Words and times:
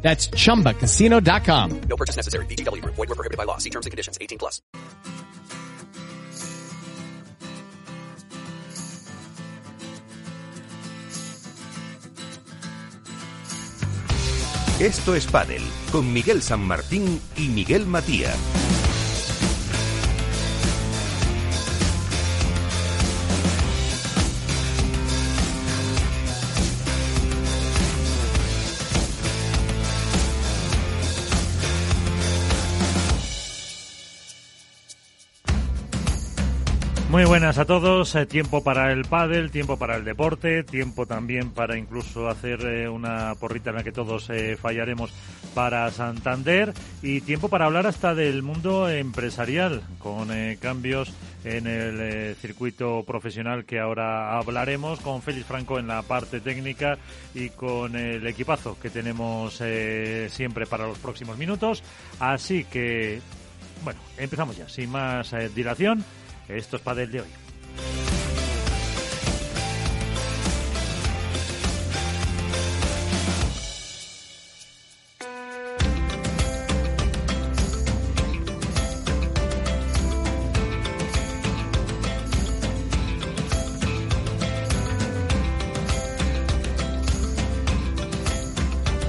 That's 0.00 0.30
chumbacasino.com. 0.30 1.80
No 1.88 1.96
purchase 1.96 2.16
necessary. 2.16 2.46
BGW. 2.46 2.82
Void 2.84 2.96
were 2.96 3.14
prohibited 3.14 3.36
by 3.36 3.44
law. 3.44 3.58
See 3.58 3.70
terms 3.70 3.84
and 3.84 3.90
conditions. 3.90 4.16
18 4.20 4.38
plus. 4.38 4.62
Esto 14.80 15.16
es 15.16 15.26
Padel 15.26 15.62
con 15.90 16.12
Miguel 16.12 16.40
San 16.40 16.60
Martín 16.60 17.20
y 17.36 17.48
Miguel 17.48 17.84
Matías. 17.84 18.38
Muy 37.18 37.24
buenas 37.24 37.58
a 37.58 37.64
todos. 37.64 38.14
Eh, 38.14 38.26
tiempo 38.26 38.62
para 38.62 38.92
el 38.92 39.04
pádel, 39.04 39.50
tiempo 39.50 39.76
para 39.76 39.96
el 39.96 40.04
deporte, 40.04 40.62
tiempo 40.62 41.04
también 41.04 41.50
para 41.50 41.76
incluso 41.76 42.28
hacer 42.28 42.60
eh, 42.60 42.88
una 42.88 43.34
porrita 43.34 43.70
en 43.70 43.76
la 43.76 43.82
que 43.82 43.90
todos 43.90 44.30
eh, 44.30 44.56
fallaremos 44.56 45.12
para 45.52 45.90
Santander 45.90 46.72
y 47.02 47.20
tiempo 47.22 47.48
para 47.48 47.64
hablar 47.64 47.88
hasta 47.88 48.14
del 48.14 48.44
mundo 48.44 48.88
empresarial 48.88 49.82
con 49.98 50.28
cambios 50.60 51.12
en 51.42 51.66
el 51.66 52.36
circuito 52.36 53.02
profesional 53.04 53.64
que 53.64 53.80
ahora 53.80 54.38
hablaremos 54.38 55.00
con 55.00 55.20
Félix 55.20 55.46
Franco 55.46 55.80
en 55.80 55.88
la 55.88 56.02
parte 56.02 56.40
técnica 56.40 56.98
y 57.34 57.48
con 57.48 57.96
el 57.96 58.24
equipazo 58.28 58.78
que 58.80 58.90
tenemos 58.90 59.60
siempre 60.28 60.66
para 60.66 60.86
los 60.86 60.98
próximos 60.98 61.36
minutos. 61.36 61.82
Así 62.20 62.62
que, 62.62 63.20
bueno, 63.82 63.98
empezamos 64.18 64.56
ya, 64.56 64.68
sin 64.68 64.90
más 64.90 65.34
dilación. 65.52 66.04
Esto 66.48 66.76
es 66.76 66.82
Padel 66.82 67.10
de 67.12 67.20
hoy. 67.20 67.26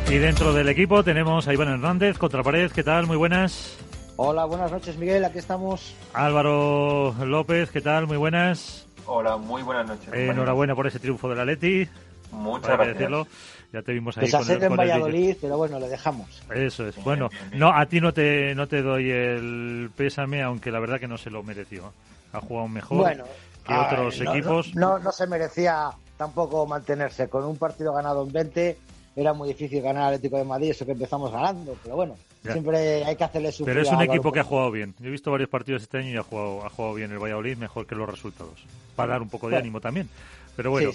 Y 0.10 0.18
dentro 0.18 0.54
del 0.54 0.68
equipo 0.70 1.04
tenemos 1.04 1.48
a 1.48 1.54
Iván 1.54 1.70
Hernández, 1.70 2.18
Contrapared, 2.18 2.72
¿qué 2.72 2.84
tal? 2.84 3.06
Muy 3.06 3.16
buenas. 3.16 3.78
Hola, 4.22 4.44
buenas 4.44 4.70
noches, 4.70 4.98
Miguel. 4.98 5.24
Aquí 5.24 5.38
estamos. 5.38 5.96
Álvaro 6.14 7.16
López, 7.24 7.72
¿qué 7.72 7.80
tal? 7.80 8.06
Muy 8.06 8.18
buenas. 8.18 8.86
Hola, 9.06 9.38
muy 9.38 9.64
buenas 9.64 9.88
noches. 9.88 10.14
enhorabuena 10.14 10.76
por 10.76 10.86
ese 10.88 11.00
triunfo 11.00 11.30
de 11.30 11.38
la 11.38 11.46
Leti. 11.46 11.88
Muchas 12.34 12.68
gracias. 12.68 12.98
Decirlo. 12.98 13.28
Ya 13.72 13.82
te 13.82 13.94
vimos 13.94 14.18
ahí 14.18 14.30
con, 14.30 14.52
el, 14.52 14.62
en 14.62 14.76
Valladolid, 14.76 15.38
pero 15.40 15.56
bueno, 15.56 15.80
le 15.80 15.88
dejamos. 15.88 16.44
Eso 16.54 16.86
es. 16.86 17.02
bueno, 17.02 17.30
no 17.54 17.74
a 17.74 17.86
ti 17.86 18.02
no 18.02 18.14
te 18.14 18.54
no 18.56 18.68
te 18.68 18.82
doy 18.82 19.10
el 19.10 19.90
pésame, 19.96 20.44
aunque 20.44 20.70
la 20.70 20.82
verdad 20.82 21.00
que 21.00 21.08
no 21.08 21.18
se 21.18 21.30
lo 21.30 21.42
mereció. 21.42 21.94
Ha 22.34 22.42
jugado 22.42 22.68
mejor 22.68 23.24
que 23.66 23.74
otros 23.74 24.20
equipos. 24.20 24.76
No, 24.76 25.00
no, 25.00 25.14
se 25.14 25.28
merecía 25.28 25.92
tampoco 26.18 26.68
mantenerse. 26.68 27.30
Con 27.30 27.46
un 27.46 27.56
partido 27.56 27.94
ganado 27.94 28.26
en 28.26 28.34
20 28.34 28.78
era 29.22 29.34
muy 29.34 29.50
difícil 29.50 29.82
ganar 29.82 30.04
al 30.04 30.14
Atlético 30.16 30.38
de 30.38 30.44
Madrid, 30.44 30.72
eso 30.72 30.86
que 30.86 30.94
empezamos 30.94 31.32
ganando, 31.32 31.76
pero 31.84 31.96
bueno. 31.96 32.16
Siempre 32.42 33.04
hay 33.04 33.16
que 33.16 33.24
hacerle 33.24 33.52
su 33.52 33.66
Pero 33.66 33.82
es 33.82 33.90
un 33.90 34.02
equipo 34.02 34.32
que 34.32 34.40
ha 34.40 34.44
jugado 34.44 34.72
bien. 34.72 34.96
Yo 35.00 35.08
he 35.08 35.12
visto 35.12 35.30
varios 35.30 35.50
partidos 35.50 35.82
este 35.84 35.98
año 35.98 36.10
y 36.10 36.18
ha 36.18 36.24
jugado, 36.24 36.66
ha 36.66 36.70
jugado 36.70 36.96
bien 36.96 37.12
el 37.12 37.20
Valladolid, 37.20 37.58
mejor 37.58 37.86
que 37.86 37.96
los 37.96 38.10
resultados. 38.10 38.64
Para 38.96 39.14
dar 39.14 39.22
un 39.22 39.30
poco 39.30 39.50
de 39.50 39.58
ánimo 39.58 39.82
también. 39.82 40.10
Pero 40.56 40.72
bueno, 40.72 40.92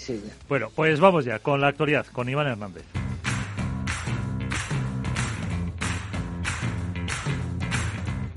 bueno, 0.48 0.70
pues 0.74 1.00
vamos 1.00 1.24
ya 1.24 1.38
con 1.38 1.60
la 1.60 1.68
actualidad, 1.68 2.06
con 2.06 2.28
Iván 2.28 2.46
Hernández. 2.46 2.84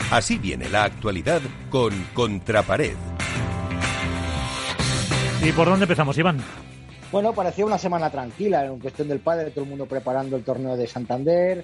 Así 0.09 0.37
viene 0.37 0.69
la 0.69 0.85
actualidad 0.85 1.41
con 1.69 1.93
Contrapared. 2.13 2.95
¿Y 5.43 5.51
por 5.51 5.67
dónde 5.67 5.83
empezamos, 5.83 6.17
Iván? 6.17 6.41
Bueno, 7.09 7.31
parecía 7.31 7.65
una 7.65 7.77
semana 7.77 8.09
tranquila 8.09 8.65
en 8.65 8.79
cuestión 8.79 9.07
del 9.07 9.21
padre, 9.21 9.51
todo 9.51 9.63
el 9.63 9.69
mundo 9.69 9.85
preparando 9.85 10.35
el 10.35 10.43
torneo 10.43 10.75
de 10.75 10.87
Santander, 10.87 11.63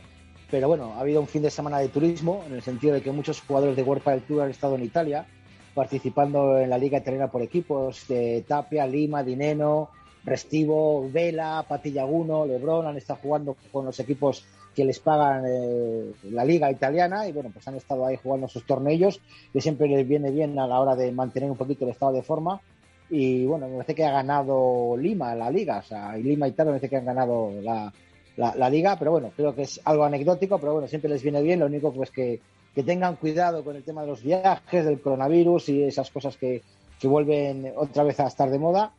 pero 0.50 0.70
bueno, 0.70 0.94
ha 0.96 1.02
habido 1.02 1.20
un 1.20 1.28
fin 1.28 1.42
de 1.42 1.50
semana 1.50 1.80
de 1.80 1.90
turismo, 1.90 2.46
en 2.48 2.54
el 2.54 2.62
sentido 2.62 2.94
de 2.94 3.02
que 3.02 3.12
muchos 3.12 3.42
jugadores 3.42 3.76
de 3.76 3.84
World 3.84 4.06
del 4.06 4.22
Tour 4.22 4.44
han 4.44 4.52
estado 4.52 4.76
en 4.76 4.84
Italia, 4.84 5.26
participando 5.74 6.58
en 6.58 6.70
la 6.70 6.78
Liga 6.78 7.00
Italiana 7.00 7.30
por 7.30 7.42
equipos 7.42 8.06
Tapia, 8.48 8.88
Lima, 8.88 9.22
Dineno, 9.22 9.90
Restivo, 10.24 11.10
Vela, 11.12 11.66
Patillaguno, 11.68 12.46
Lebron, 12.46 12.88
han 12.88 12.96
estado 12.96 13.20
jugando 13.22 13.58
con 13.70 13.84
los 13.84 14.00
equipos 14.00 14.46
que 14.74 14.86
les 14.86 15.00
pagan 15.00 15.44
eh, 15.46 16.14
la 16.32 16.46
liga 16.46 16.72
italiana 16.72 17.28
y 17.28 17.34
bueno, 17.34 17.50
pues 17.54 17.68
han 17.68 17.76
estado 17.76 18.06
ahí 18.06 18.16
jugando 18.16 18.48
sus 18.48 18.66
torneos 18.66 19.20
que 19.52 19.60
siempre 19.60 19.88
les 19.88 20.08
viene 20.08 20.32
bien 20.32 20.58
a 20.58 20.66
la 20.68 20.80
hora 20.80 20.96
de 20.96 21.12
mantener 21.12 21.52
un 21.52 21.58
poquito 21.58 21.84
el 21.84 21.92
estado 21.92 22.14
de 22.14 22.24
forma 22.24 22.62
y 23.10 23.46
bueno, 23.46 23.68
me 23.68 23.74
parece 23.76 23.96
que 23.96 24.06
ha 24.06 24.12
ganado 24.12 24.96
Lima 24.98 25.36
la 25.36 25.50
liga, 25.52 25.80
o 25.80 25.84
sea, 25.84 26.18
y 26.18 26.24
Lima 26.24 26.48
y 26.48 26.52
Italia 26.52 26.72
me 26.72 26.80
parece 26.80 26.90
que 26.90 26.98
han 26.98 27.06
ganado 27.06 27.52
la, 27.62 27.94
la, 28.38 28.70
liga, 28.70 28.98
pero 28.98 29.12
bueno, 29.12 29.32
creo 29.36 29.54
que 29.54 29.64
es 29.64 29.80
algo 29.86 30.04
anecdótico, 30.04 30.58
pero 30.60 30.74
bueno, 30.74 30.88
siempre 30.88 31.10
les 31.10 31.22
viene 31.22 31.42
bien, 31.42 31.60
lo 31.60 31.68
único 31.68 31.92
pues 31.94 32.10
que, 32.12 32.40
que 32.74 32.84
tengan 32.84 33.16
cuidado 33.16 33.64
con 33.64 33.76
el 33.76 33.84
tema 33.84 34.02
de 34.02 34.08
los 34.08 34.24
viajes, 34.24 34.86
del 34.86 35.02
coronavirus 35.02 35.70
y 35.70 35.84
esas 35.84 36.10
cosas 36.10 36.38
que, 36.38 36.62
que 37.00 37.08
vuelven 37.08 37.72
otra 37.76 38.04
vez 38.04 38.20
a 38.20 38.28
estar 38.28 38.50
de 38.50 38.60
moda. 38.60 38.92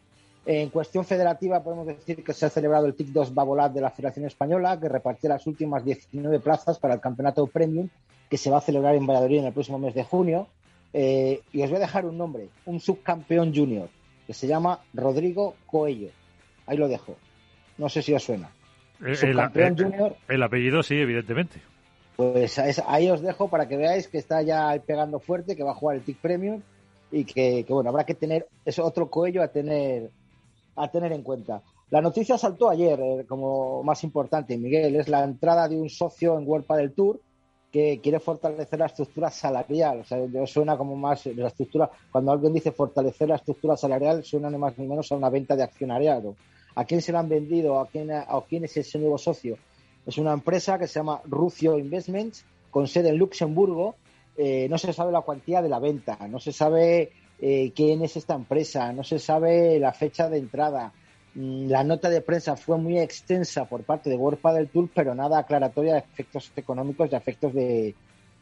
En 0.47 0.69
cuestión 0.69 1.07
federativa 1.07 1.63
podemos 1.63 1.87
decir 1.87 2.23
que 2.23 2.35
se 2.35 2.45
ha 2.45 2.51
celebrado 2.51 2.87
el 2.87 2.95
TIC 2.95 3.09
2 3.09 3.33
Babolat 3.33 3.73
de 3.73 3.81
la 3.81 3.91
Federación 3.91 4.27
Española, 4.27 4.79
que 4.79 4.91
repartió 4.91 5.31
las 5.31 5.47
últimas 5.47 5.85
19 5.85 6.39
plazas 6.41 6.79
para 6.79 6.95
el 6.95 7.01
campeonato 7.01 7.47
premium 7.47 7.89
que 8.29 8.37
se 8.37 8.51
va 8.51 8.59
a 8.59 8.61
celebrar 8.61 8.95
en 8.95 9.07
Valladolid 9.07 9.39
en 9.39 9.47
el 9.47 9.53
próximo 9.53 9.79
mes 9.79 9.95
de 9.95 10.05
junio. 10.05 10.49
Eh, 10.97 11.43
y 11.53 11.61
os 11.61 11.71
voy 11.71 11.79
a 11.79 11.81
dejar 11.81 12.07
un 12.07 12.17
nombre, 12.17 12.49
un 12.67 12.79
subcampeón 12.79 13.53
junior, 13.53 13.89
que 14.29 14.33
se 14.33 14.47
llama 14.47 14.81
Rodrigo 14.95 15.57
Coello. 15.67 16.11
Ahí 16.67 16.77
lo 16.77 16.87
dejo. 16.87 17.17
No 17.77 17.89
sé 17.89 18.01
si 18.01 18.15
os 18.15 18.23
suena. 18.23 18.51
Eh, 19.05 19.17
el, 19.23 19.39
el, 19.41 19.77
junior. 19.77 20.17
El 20.29 20.43
apellido 20.45 20.85
sí, 20.85 20.95
evidentemente. 20.95 21.61
Pues 22.15 22.61
ahí 22.87 23.11
os 23.11 23.23
dejo 23.23 23.49
para 23.49 23.67
que 23.67 23.77
veáis 23.77 24.07
que 24.07 24.19
está 24.19 24.41
ya 24.43 24.81
pegando 24.87 25.19
fuerte, 25.19 25.57
que 25.57 25.65
va 25.65 25.73
a 25.73 25.75
jugar 25.75 25.97
el 25.97 26.05
TIC 26.05 26.19
Premium 26.19 26.63
y 27.11 27.25
que, 27.25 27.67
bueno, 27.69 27.91
habrá 27.91 28.05
que 28.05 28.15
tener 28.15 28.47
es 28.65 28.79
otro 28.79 29.11
cuello 29.11 29.43
a 29.43 29.49
tener 29.49 30.11
a 30.77 30.89
tener 30.89 31.13
en 31.13 31.23
cuenta. 31.23 31.63
La 31.91 32.01
noticia 32.01 32.39
saltó 32.39 32.71
ayer 32.71 33.01
eh, 33.01 33.25
como 33.29 33.83
más 33.83 34.05
importante, 34.05 34.57
Miguel, 34.57 34.97
es 34.97 35.09
la 35.09 35.25
entrada 35.25 35.69
de 35.69 35.77
un 35.77 35.91
socio 35.91 36.39
en 36.39 36.47
World 36.47 36.67
del 36.69 36.93
Tour 36.93 37.21
que 37.75 37.99
quiere 38.01 38.21
fortalecer 38.21 38.79
la 38.79 38.87
estructura 38.87 39.33
salarial. 39.33 39.99
O 39.99 40.05
sea, 40.05 40.47
suena 40.47 40.77
como 40.77 40.95
más 40.95 41.27
la 41.27 41.49
estructura. 41.49 41.91
Cuando 42.13 42.31
alguien 42.31 42.53
dice 42.53 42.71
fortalecer 42.71 43.29
la 43.29 43.35
estructura 43.35 43.77
salarial, 43.77 44.23
suena 44.23 44.49
ni 44.49 44.59
más 44.59 44.79
ni 44.79 44.87
menos 44.87 45.11
a 45.11 45.17
una 45.17 45.29
venta 45.29 45.57
de 45.57 45.65
accionariado. 45.65 46.37
¿A 46.77 46.85
quién 46.85 47.03
se 47.03 47.11
lo 47.11 47.19
han 47.19 47.29
vendido? 47.29 47.81
¿A 47.81 47.89
quién, 47.89 48.13
a 48.13 48.27
quién 48.49 48.63
es 48.63 48.77
ese 48.77 49.01
nuevo 49.01 49.19
socio? 49.19 49.59
Es 50.07 50.19
una 50.19 50.33
empresa 50.33 50.79
que 50.79 50.87
se 50.87 51.01
llama 51.01 51.21
Rucio 51.25 51.77
Investments, 51.77 52.45
con 52.71 52.87
sede 52.87 53.09
en 53.09 53.17
Luxemburgo. 53.17 53.97
Eh, 54.37 54.69
no 54.71 54.79
se 54.79 54.93
sabe 54.93 55.11
la 55.11 55.23
cuantía 55.23 55.61
de 55.61 55.69
la 55.69 55.81
venta, 55.81 56.17
no 56.29 56.39
se 56.39 56.53
sabe 56.53 57.11
eh, 57.41 57.73
quién 57.75 58.03
es 58.03 58.17
esta 58.17 58.35
empresa, 58.35 58.93
no 58.93 59.03
se 59.03 59.19
sabe 59.19 59.81
la 59.81 59.93
fecha 59.93 60.29
de 60.29 60.39
entrada. 60.39 60.93
Mm, 61.35 61.69
la 61.69 61.83
nota 61.85 62.09
de 62.11 62.21
prensa 62.21 62.57
fue 62.57 62.79
muy 62.79 62.99
extensa 62.99 63.65
por 63.65 63.83
parte 63.83 64.09
de 64.09 64.17
World 64.17 64.41
del 64.55 64.69
Tour, 64.69 64.89
pero 64.95 65.15
nada 65.15 65.39
aclaratoria 65.39 65.95
de 65.95 65.99
efectos 66.01 66.53
económicos 66.57 67.11
y 67.11 67.17
efectos 67.17 67.53
de, 67.55 67.95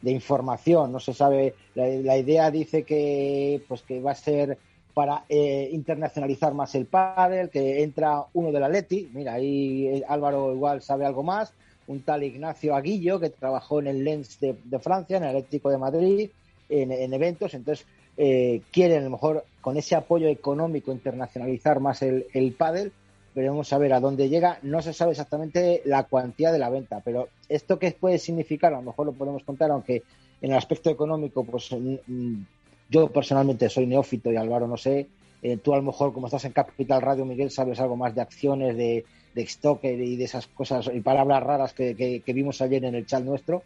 información. 0.03 0.91
No 0.91 0.99
se 0.99 1.13
sabe. 1.13 1.55
La, 1.75 2.17
idea 2.17 2.51
dice 2.51 2.83
que, 2.83 3.63
pues, 3.67 3.81
que 3.83 4.01
va 4.01 4.11
a 4.11 4.15
ser 4.15 4.57
para 4.93 5.23
eh, 5.27 5.69
internacionalizar 5.71 6.53
más 6.53 6.75
el 6.75 6.85
pádel, 6.85 7.49
que 7.49 7.83
entra 7.83 8.25
uno 8.33 8.51
de 8.51 8.59
la 8.59 8.69
Leti, 8.69 9.09
mira, 9.13 9.33
ahí 9.33 9.87
eh, 9.87 10.03
Álvaro 10.07 10.53
igual 10.53 10.81
sabe 10.81 11.05
algo 11.05 11.23
más, 11.23 11.53
un 11.87 12.01
tal 12.01 12.23
Ignacio 12.23 12.75
Aguillo, 12.75 13.19
que 13.19 13.29
trabajó 13.29 13.79
en 13.79 13.87
el 13.87 14.03
Lens 14.03 14.39
de, 14.39 14.55
Francia, 14.79 15.17
en 15.17 15.23
el 15.23 15.29
Atlético 15.29 15.71
de 15.71 15.77
Madrid, 15.77 16.29
en, 16.69 17.13
eventos, 17.13 17.53
entonces 17.53 17.87
eh, 18.17 18.61
quieren 18.71 19.01
a 19.01 19.05
lo 19.05 19.09
mejor 19.11 19.45
con 19.61 19.77
ese 19.77 19.95
apoyo 19.95 20.27
económico 20.27 20.91
internacionalizar 20.91 21.79
más 21.79 22.01
el, 22.01 22.27
el 22.33 22.53
pádel, 22.53 22.91
veremos 23.33 23.71
a 23.73 23.77
ver 23.77 23.93
a 23.93 23.99
dónde 23.99 24.29
llega. 24.29 24.59
No 24.61 24.81
se 24.81 24.93
sabe 24.93 25.11
exactamente 25.11 25.81
la 25.85 26.03
cuantía 26.03 26.51
de 26.51 26.59
la 26.59 26.69
venta, 26.69 27.01
pero 27.03 27.29
esto 27.49 27.79
qué 27.79 27.91
puede 27.91 28.19
significar, 28.19 28.73
a 28.73 28.77
lo 28.77 28.83
mejor 28.83 29.05
lo 29.07 29.13
podemos 29.13 29.43
contar, 29.43 29.71
aunque 29.71 30.03
en 30.41 30.51
el 30.51 30.57
aspecto 30.57 30.89
económico, 30.89 31.43
pues 31.43 31.73
yo 32.89 33.07
personalmente 33.07 33.69
soy 33.69 33.87
neófito 33.87 34.31
y 34.31 34.35
Álvaro 34.35 34.67
no 34.67 34.77
sé. 34.77 35.07
Eh, 35.41 35.57
tú 35.57 35.73
a 35.73 35.77
lo 35.77 35.83
mejor, 35.83 36.13
como 36.13 36.27
estás 36.27 36.45
en 36.45 36.53
Capital 36.53 37.01
Radio, 37.01 37.25
Miguel, 37.25 37.51
sabes 37.51 37.79
algo 37.79 37.95
más 37.95 38.13
de 38.15 38.21
acciones, 38.21 38.77
de, 38.77 39.05
de 39.33 39.47
Stoker 39.47 39.99
y 39.99 40.15
de 40.15 40.23
esas 40.25 40.47
cosas 40.47 40.89
y 40.93 41.01
palabras 41.01 41.43
raras 41.43 41.73
que, 41.73 42.23
vimos 42.27 42.61
ayer 42.61 42.85
en 42.85 42.95
el 42.95 43.05
chat 43.05 43.23
nuestro. 43.23 43.63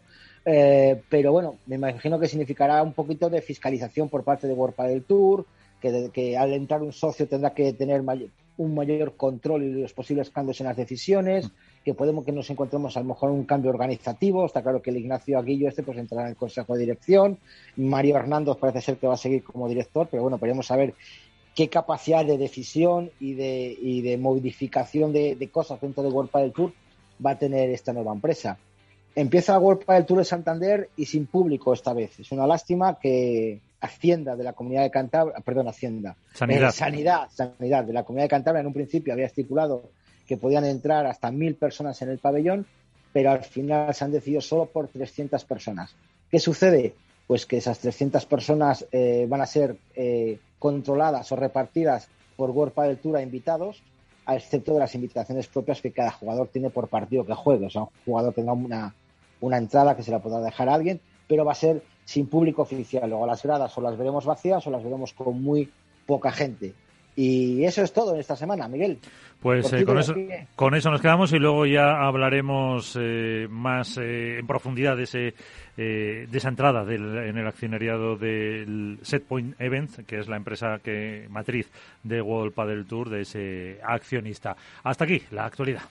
Eh, 0.50 1.02
pero 1.10 1.30
bueno, 1.30 1.56
me 1.66 1.74
imagino 1.74 2.18
que 2.18 2.26
significará 2.26 2.82
un 2.82 2.94
poquito 2.94 3.28
de 3.28 3.42
fiscalización 3.42 4.08
por 4.08 4.24
parte 4.24 4.46
de 4.46 4.54
World 4.54 4.74
del 4.76 5.04
Tour, 5.04 5.44
que, 5.78 6.38
al 6.38 6.54
entrar 6.54 6.80
un 6.82 6.94
socio 6.94 7.28
tendrá 7.28 7.52
que 7.52 7.74
tener 7.74 8.02
un 8.56 8.74
mayor 8.74 9.14
control 9.14 9.62
y 9.62 9.82
los 9.82 9.92
posibles 9.92 10.30
cambios 10.30 10.58
en 10.62 10.68
las 10.68 10.76
decisiones, 10.78 11.50
que 11.84 11.92
podemos 11.92 12.24
que 12.24 12.32
nos 12.32 12.48
encontremos 12.48 12.96
a 12.96 13.00
lo 13.00 13.06
mejor 13.06 13.30
un 13.30 13.44
cambio 13.44 13.70
organizativo. 13.70 14.46
Está 14.46 14.62
claro 14.62 14.80
que 14.80 14.88
el 14.88 14.96
Ignacio 14.96 15.38
Aguillo 15.38 15.68
este 15.68 15.82
pues 15.82 15.98
entrará 15.98 16.22
en 16.22 16.30
el 16.30 16.36
Consejo 16.36 16.72
de 16.72 16.80
Dirección. 16.80 17.36
Mario 17.76 18.16
Hernández 18.16 18.56
parece 18.56 18.80
ser 18.80 18.96
que 18.96 19.06
va 19.06 19.14
a 19.14 19.18
seguir 19.18 19.44
como 19.44 19.68
director, 19.68 20.08
pero 20.10 20.22
bueno, 20.22 20.38
podemos 20.38 20.66
saber 20.66 20.94
qué 21.54 21.68
capacidad 21.68 22.24
de 22.24 22.38
decisión 22.38 23.10
y 23.20 23.34
de, 23.34 23.76
y 23.78 24.00
de 24.00 24.16
modificación 24.16 25.12
de, 25.12 25.50
cosas 25.52 25.78
dentro 25.78 26.02
de 26.02 26.08
World 26.08 26.32
del 26.32 26.52
Tour 26.52 26.72
va 27.24 27.32
a 27.32 27.38
tener 27.38 27.68
esta 27.68 27.92
nueva 27.92 28.14
empresa. 28.14 28.58
Empieza 29.20 29.58
World 29.58 29.84
del 29.84 30.06
Tour 30.06 30.20
de 30.20 30.24
Santander 30.24 30.90
y 30.96 31.04
sin 31.04 31.26
público 31.26 31.72
esta 31.72 31.92
vez. 31.92 32.20
Es 32.20 32.30
una 32.30 32.46
lástima 32.46 33.00
que 33.00 33.58
Hacienda 33.80 34.36
de 34.36 34.44
la 34.44 34.52
Comunidad 34.52 34.84
de 34.84 34.92
Cantabria, 34.92 35.40
perdón, 35.44 35.66
Hacienda, 35.66 36.14
Sanidad. 36.34 36.68
Eh, 36.68 36.72
sanidad, 36.72 37.28
Sanidad 37.28 37.82
de 37.82 37.92
la 37.92 38.04
Comunidad 38.04 38.26
de 38.26 38.30
Cantabria 38.30 38.60
en 38.60 38.68
un 38.68 38.72
principio 38.72 39.12
había 39.12 39.26
estipulado 39.26 39.90
que 40.24 40.36
podían 40.36 40.64
entrar 40.66 41.04
hasta 41.06 41.32
mil 41.32 41.56
personas 41.56 42.00
en 42.00 42.10
el 42.10 42.18
pabellón, 42.18 42.64
pero 43.12 43.32
al 43.32 43.42
final 43.42 43.92
se 43.92 44.04
han 44.04 44.12
decidido 44.12 44.40
solo 44.40 44.66
por 44.66 44.86
300 44.86 45.44
personas. 45.46 45.96
¿Qué 46.30 46.38
sucede? 46.38 46.94
Pues 47.26 47.44
que 47.44 47.56
esas 47.56 47.80
300 47.80 48.24
personas 48.26 48.86
eh, 48.92 49.26
van 49.28 49.40
a 49.40 49.46
ser 49.46 49.78
eh, 49.96 50.38
controladas 50.60 51.32
o 51.32 51.34
repartidas 51.34 52.08
por 52.36 52.50
World 52.50 52.72
del 52.76 52.98
Tour 52.98 53.16
a 53.16 53.22
invitados, 53.22 53.82
a 54.26 54.36
excepto 54.36 54.74
de 54.74 54.78
las 54.78 54.94
invitaciones 54.94 55.48
propias 55.48 55.82
que 55.82 55.90
cada 55.90 56.12
jugador 56.12 56.46
tiene 56.52 56.70
por 56.70 56.86
partido 56.86 57.26
que 57.26 57.34
juegue. 57.34 57.66
O 57.66 57.70
sea, 57.70 57.82
un 57.82 57.88
jugador 58.04 58.32
tendrá 58.32 58.52
una, 58.52 58.94
una 59.40 59.58
entrada 59.58 59.96
que 59.96 60.02
se 60.02 60.10
la 60.10 60.20
podrá 60.20 60.40
dejar 60.40 60.68
a 60.68 60.74
alguien, 60.74 61.00
pero 61.26 61.44
va 61.44 61.52
a 61.52 61.56
ser 61.56 61.82
sin 62.04 62.26
público 62.26 62.62
oficial. 62.62 63.08
Luego 63.08 63.26
las 63.26 63.42
gradas 63.42 63.76
o 63.76 63.80
las 63.80 63.96
veremos 63.96 64.24
vacías 64.24 64.66
o 64.66 64.70
las 64.70 64.82
veremos 64.82 65.12
con 65.12 65.42
muy 65.42 65.70
poca 66.06 66.30
gente. 66.32 66.74
Y 67.16 67.64
eso 67.64 67.82
es 67.82 67.92
todo 67.92 68.14
en 68.14 68.20
esta 68.20 68.36
semana, 68.36 68.68
Miguel. 68.68 69.00
Pues 69.42 69.72
eh, 69.72 69.84
con, 69.84 69.98
eso, 69.98 70.14
con 70.54 70.74
eso 70.76 70.88
nos 70.88 71.00
quedamos 71.00 71.32
y 71.32 71.38
luego 71.38 71.66
ya 71.66 72.06
hablaremos 72.06 72.96
eh, 73.00 73.48
más 73.50 73.98
eh, 73.98 74.38
en 74.38 74.46
profundidad 74.46 74.96
de, 74.96 75.02
ese, 75.02 75.34
de 75.76 76.28
esa 76.32 76.48
entrada 76.48 76.84
del, 76.84 77.18
en 77.18 77.36
el 77.36 77.46
accionariado 77.46 78.16
del 78.16 79.00
Setpoint 79.02 79.60
Events, 79.60 80.00
que 80.06 80.20
es 80.20 80.28
la 80.28 80.36
empresa 80.36 80.78
que 80.82 81.26
matriz 81.28 81.68
de 82.04 82.22
World 82.22 82.54
Padel 82.54 82.86
Tour, 82.86 83.10
de 83.10 83.22
ese 83.22 83.80
accionista. 83.82 84.56
Hasta 84.84 85.04
aquí 85.04 85.20
la 85.32 85.46
actualidad. 85.46 85.82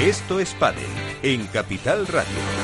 Esto 0.00 0.40
es 0.40 0.52
Padel 0.54 0.82
en 1.22 1.46
Capital 1.46 2.08
Radio. 2.08 2.63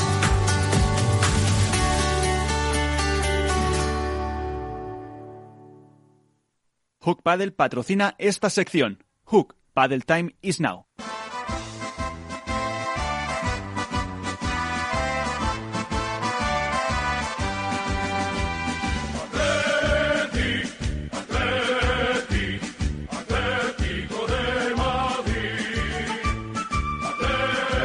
Hook 7.03 7.23
Paddle 7.23 7.51
patrocina 7.51 8.13
esta 8.19 8.51
sección. 8.51 9.03
Hook 9.25 9.55
Paddle 9.73 10.01
Time 10.01 10.35
is 10.43 10.61
now. 10.61 10.85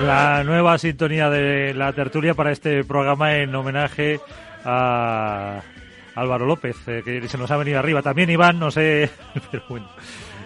La 0.02 0.44
nueva 0.44 0.76
sintonía 0.76 1.30
de 1.30 1.72
la 1.72 1.94
tertulia 1.94 2.34
para 2.34 2.52
este 2.52 2.84
programa 2.84 3.36
en 3.36 3.54
homenaje 3.54 4.20
a 4.62 5.62
Álvaro 6.16 6.46
López, 6.46 6.76
eh, 6.88 7.02
que 7.04 7.28
se 7.28 7.38
nos 7.38 7.50
ha 7.50 7.56
venido 7.56 7.78
arriba. 7.78 8.02
También 8.02 8.30
Iván, 8.30 8.58
no 8.58 8.70
sé, 8.70 9.10
pero 9.50 9.62
bueno. 9.68 9.88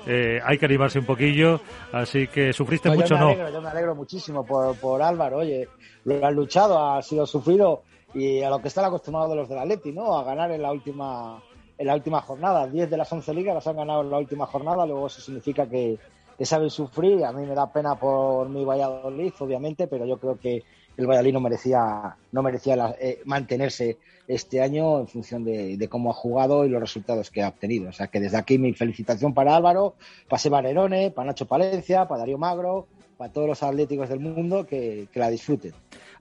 Eh, 0.06 0.40
hay 0.42 0.58
que 0.58 0.64
animarse 0.64 0.98
un 0.98 1.04
poquillo, 1.04 1.60
así 1.92 2.26
que 2.26 2.52
sufriste 2.52 2.90
mucho, 2.90 3.16
¿no? 3.16 3.36
Yo 3.50 3.60
me 3.60 3.68
alegro 3.68 3.94
muchísimo 3.94 4.44
por, 4.44 4.74
por 4.76 5.02
Álvaro, 5.02 5.38
oye, 5.38 5.68
lo 6.04 6.24
han 6.26 6.34
luchado, 6.34 6.78
ha 6.78 7.02
sido 7.02 7.26
sufrido 7.26 7.82
y 8.14 8.42
a 8.42 8.48
lo 8.48 8.60
que 8.60 8.68
están 8.68 8.86
acostumbrados 8.86 9.30
de 9.30 9.36
los 9.36 9.48
del 9.48 9.58
Atleti, 9.58 9.92
¿no? 9.92 10.18
A 10.18 10.24
ganar 10.24 10.50
en 10.52 10.62
la 10.62 10.72
última 10.72 11.40
en 11.80 11.86
la 11.86 11.94
última 11.94 12.20
jornada. 12.20 12.66
10 12.66 12.90
de 12.90 12.96
las 12.96 13.10
11 13.10 13.32
ligas 13.34 13.54
las 13.54 13.66
han 13.66 13.76
ganado 13.76 14.02
en 14.02 14.10
la 14.10 14.18
última 14.18 14.46
jornada, 14.46 14.84
luego 14.84 15.06
eso 15.06 15.20
significa 15.20 15.66
que, 15.66 15.98
que 16.36 16.44
saben 16.44 16.68
sufrir. 16.68 17.24
A 17.24 17.32
mí 17.32 17.46
me 17.46 17.54
da 17.54 17.72
pena 17.72 17.94
por 17.94 18.48
mi 18.50 18.64
Valladolid, 18.64 19.32
obviamente, 19.38 19.86
pero 19.86 20.04
yo 20.04 20.18
creo 20.18 20.38
que 20.38 20.62
el 20.96 21.06
Valladolid 21.06 21.32
no 21.32 21.40
merecía, 21.40 22.16
no 22.32 22.42
merecía 22.42 22.96
eh, 23.00 23.22
mantenerse 23.24 23.98
este 24.30 24.62
año 24.62 25.00
en 25.00 25.08
función 25.08 25.44
de, 25.44 25.88
cómo 25.90 26.10
ha 26.10 26.14
jugado 26.14 26.64
y 26.64 26.68
los 26.68 26.80
resultados 26.80 27.30
que 27.30 27.42
ha 27.42 27.48
obtenido. 27.48 27.88
O 27.88 27.92
sea 27.92 28.06
que 28.06 28.20
desde 28.20 28.38
aquí 28.38 28.58
mi 28.58 28.72
felicitación 28.72 29.34
para 29.34 29.56
Álvaro, 29.56 29.94
para 30.28 30.38
Seba 30.38 30.62
Nerone, 30.62 31.10
para 31.10 31.26
Nacho 31.26 31.46
Palencia, 31.46 32.06
para 32.06 32.20
Darío 32.20 32.38
Magro, 32.38 32.86
para 33.18 33.32
todos 33.32 33.48
los 33.48 33.62
atléticos 33.62 34.08
del 34.08 34.20
mundo 34.20 34.66
que, 34.66 35.08
la 35.14 35.30
disfruten. 35.30 35.72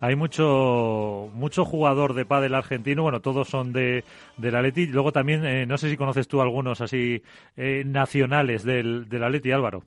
Hay 0.02 0.16
mucho 0.16 1.30
mucho 1.34 1.66
jugador 1.66 2.14
de 2.14 2.26
pádel 2.26 2.56
argentino, 2.56 3.04
bueno, 3.04 3.22
todos 3.22 3.48
son 3.48 3.74
de 3.74 4.04
del 4.38 4.56
Atleti. 4.56 4.88
Luego 4.88 5.12
también, 5.12 5.46
eh, 5.46 5.66
no 5.66 5.78
sé 5.78 5.90
si 5.90 5.98
conoces 5.98 6.28
tú 6.28 6.42
algunos 6.42 6.82
así 6.82 7.22
eh, 7.58 7.84
nacionales 7.86 8.64
del, 8.64 9.08
del 9.08 9.24
Atleti, 9.24 9.52
Álvaro. 9.52 9.84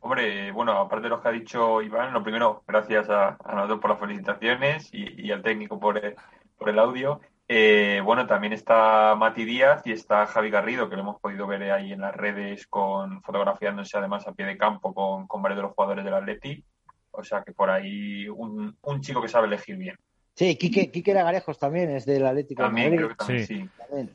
Hombre, 0.00 0.52
bueno, 0.52 0.72
aparte 0.72 1.04
de 1.04 1.08
lo 1.10 1.20
que 1.20 1.28
ha 1.28 1.32
dicho 1.32 1.82
Iván, 1.82 2.12
lo 2.12 2.22
primero, 2.22 2.62
gracias 2.66 3.10
a, 3.10 3.36
nosotros 3.52 3.80
por 3.80 3.90
las 3.90 4.00
felicitaciones 4.00 4.88
y, 4.92 5.30
al 5.32 5.42
técnico 5.42 5.80
por 5.80 5.98
el, 5.98 6.14
por 6.58 6.68
el 6.68 6.78
audio. 6.78 7.20
Eh, 7.46 8.02
bueno, 8.04 8.26
también 8.26 8.52
está 8.52 9.14
Mati 9.16 9.44
Díaz 9.44 9.82
y 9.86 9.92
está 9.92 10.26
Javi 10.26 10.50
Garrido, 10.50 10.90
que 10.90 10.96
lo 10.96 11.02
hemos 11.02 11.20
podido 11.20 11.46
ver 11.46 11.62
ahí 11.72 11.92
en 11.92 12.02
las 12.02 12.14
redes 12.14 12.66
con 12.66 13.22
fotografiándose 13.22 13.96
además 13.96 14.26
a 14.26 14.32
pie 14.32 14.44
de 14.44 14.58
campo 14.58 14.92
con, 14.92 15.26
con 15.26 15.40
varios 15.40 15.56
de 15.58 15.62
los 15.62 15.72
jugadores 15.72 16.04
del 16.04 16.14
Atleti. 16.14 16.62
O 17.10 17.24
sea 17.24 17.42
que 17.42 17.52
por 17.52 17.70
ahí 17.70 18.28
un, 18.28 18.76
un 18.82 19.00
chico 19.00 19.22
que 19.22 19.28
sabe 19.28 19.46
elegir 19.46 19.76
bien. 19.76 19.96
Sí, 20.38 20.56
Quique, 20.56 20.88
Quique 20.92 21.12
Lagarejos 21.12 21.58
también 21.58 21.90
es 21.90 22.06
del 22.06 22.24
Atlético 22.24 22.62
también, 22.62 22.94
Creo 22.94 23.08
que 23.08 23.14
también, 23.16 23.44
sí. 23.44 23.68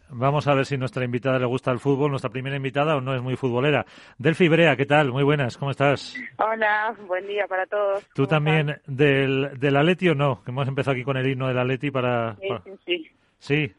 Vamos 0.08 0.48
a 0.48 0.54
ver 0.54 0.66
si 0.66 0.78
nuestra 0.78 1.04
invitada 1.04 1.38
le 1.38 1.46
gusta 1.46 1.70
el 1.70 1.80
fútbol, 1.80 2.12
nuestra 2.12 2.30
primera 2.30 2.56
invitada 2.56 2.96
o 2.96 3.02
no 3.02 3.14
es 3.14 3.22
muy 3.22 3.36
futbolera. 3.36 3.86
Delfi 4.18 4.48
Brea, 4.48 4.78
¿qué 4.78 4.86
tal? 4.86 5.12
Muy 5.12 5.24
buenas, 5.24 5.58
¿cómo 5.58 5.72
estás? 5.72 6.16
Hola, 6.38 6.96
buen 7.08 7.28
día 7.28 7.46
para 7.46 7.66
todos. 7.66 8.08
¿Tú 8.16 8.26
también 8.26 8.80
del, 8.88 9.60
del 9.60 9.76
Atleti 9.76 10.08
o 10.08 10.16
no? 10.16 10.42
Que 10.46 10.52
hemos 10.52 10.66
empezado 10.66 10.94
aquí 10.94 11.04
con 11.04 11.18
el 11.18 11.30
himno 11.30 11.50
del 11.50 11.60
Atleti 11.60 11.92
para... 11.92 12.38
Sí, 12.38 12.72
sí. 12.86 13.12
Sí. 13.40 13.76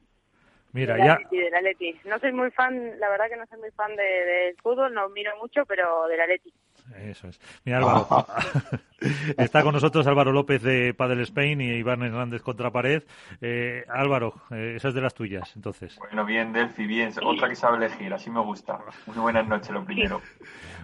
Mira, 0.73 0.97
del 0.97 1.05
ya... 1.07 1.13
Atleti, 1.15 1.39
del 1.39 1.55
Atleti. 1.55 1.97
No 2.05 2.19
soy 2.19 2.33
muy 2.33 2.51
fan, 2.51 3.01
la 3.01 3.09
verdad 3.09 3.31
que 3.31 3.37
no 3.39 3.47
soy 3.47 3.59
muy 3.59 3.71
fan 3.71 3.89
del 3.97 3.97
de, 3.97 4.55
fútbol, 4.63 4.93
no 4.93 5.09
miro 5.09 5.31
mucho, 5.41 5.65
pero 5.65 6.09
del 6.09 6.21
Atleti. 6.21 6.53
Eso 6.97 7.29
es. 7.29 7.41
Mira, 7.65 7.79
Álvaro, 7.79 8.27
está 9.39 9.63
con 9.63 9.73
nosotros 9.73 10.07
Álvaro 10.07 10.33
López 10.33 10.63
de 10.63 10.95
Padel 10.95 11.21
Spain 11.21 11.61
y 11.61 11.71
Iván 11.71 12.03
Hernández 12.03 12.43
contra 12.43 12.71
pared. 12.71 13.03
Eh, 13.41 13.85
Álvaro, 13.89 14.35
eh, 14.51 14.75
esa 14.77 14.89
es 14.89 14.95
de 14.95 15.01
las 15.01 15.15
tuyas, 15.15 15.51
entonces. 15.57 15.99
Bueno, 15.99 16.25
bien, 16.25 16.53
Delphi, 16.53 16.87
bien. 16.87 17.11
Otra 17.23 17.49
que 17.49 17.57
sabe 17.57 17.79
elegir, 17.79 18.13
así 18.13 18.31
me 18.31 18.41
gusta. 18.41 18.79
Muy 19.07 19.17
buenas 19.17 19.47
noches, 19.47 19.71
lo 19.71 19.85
primero. 19.85 20.21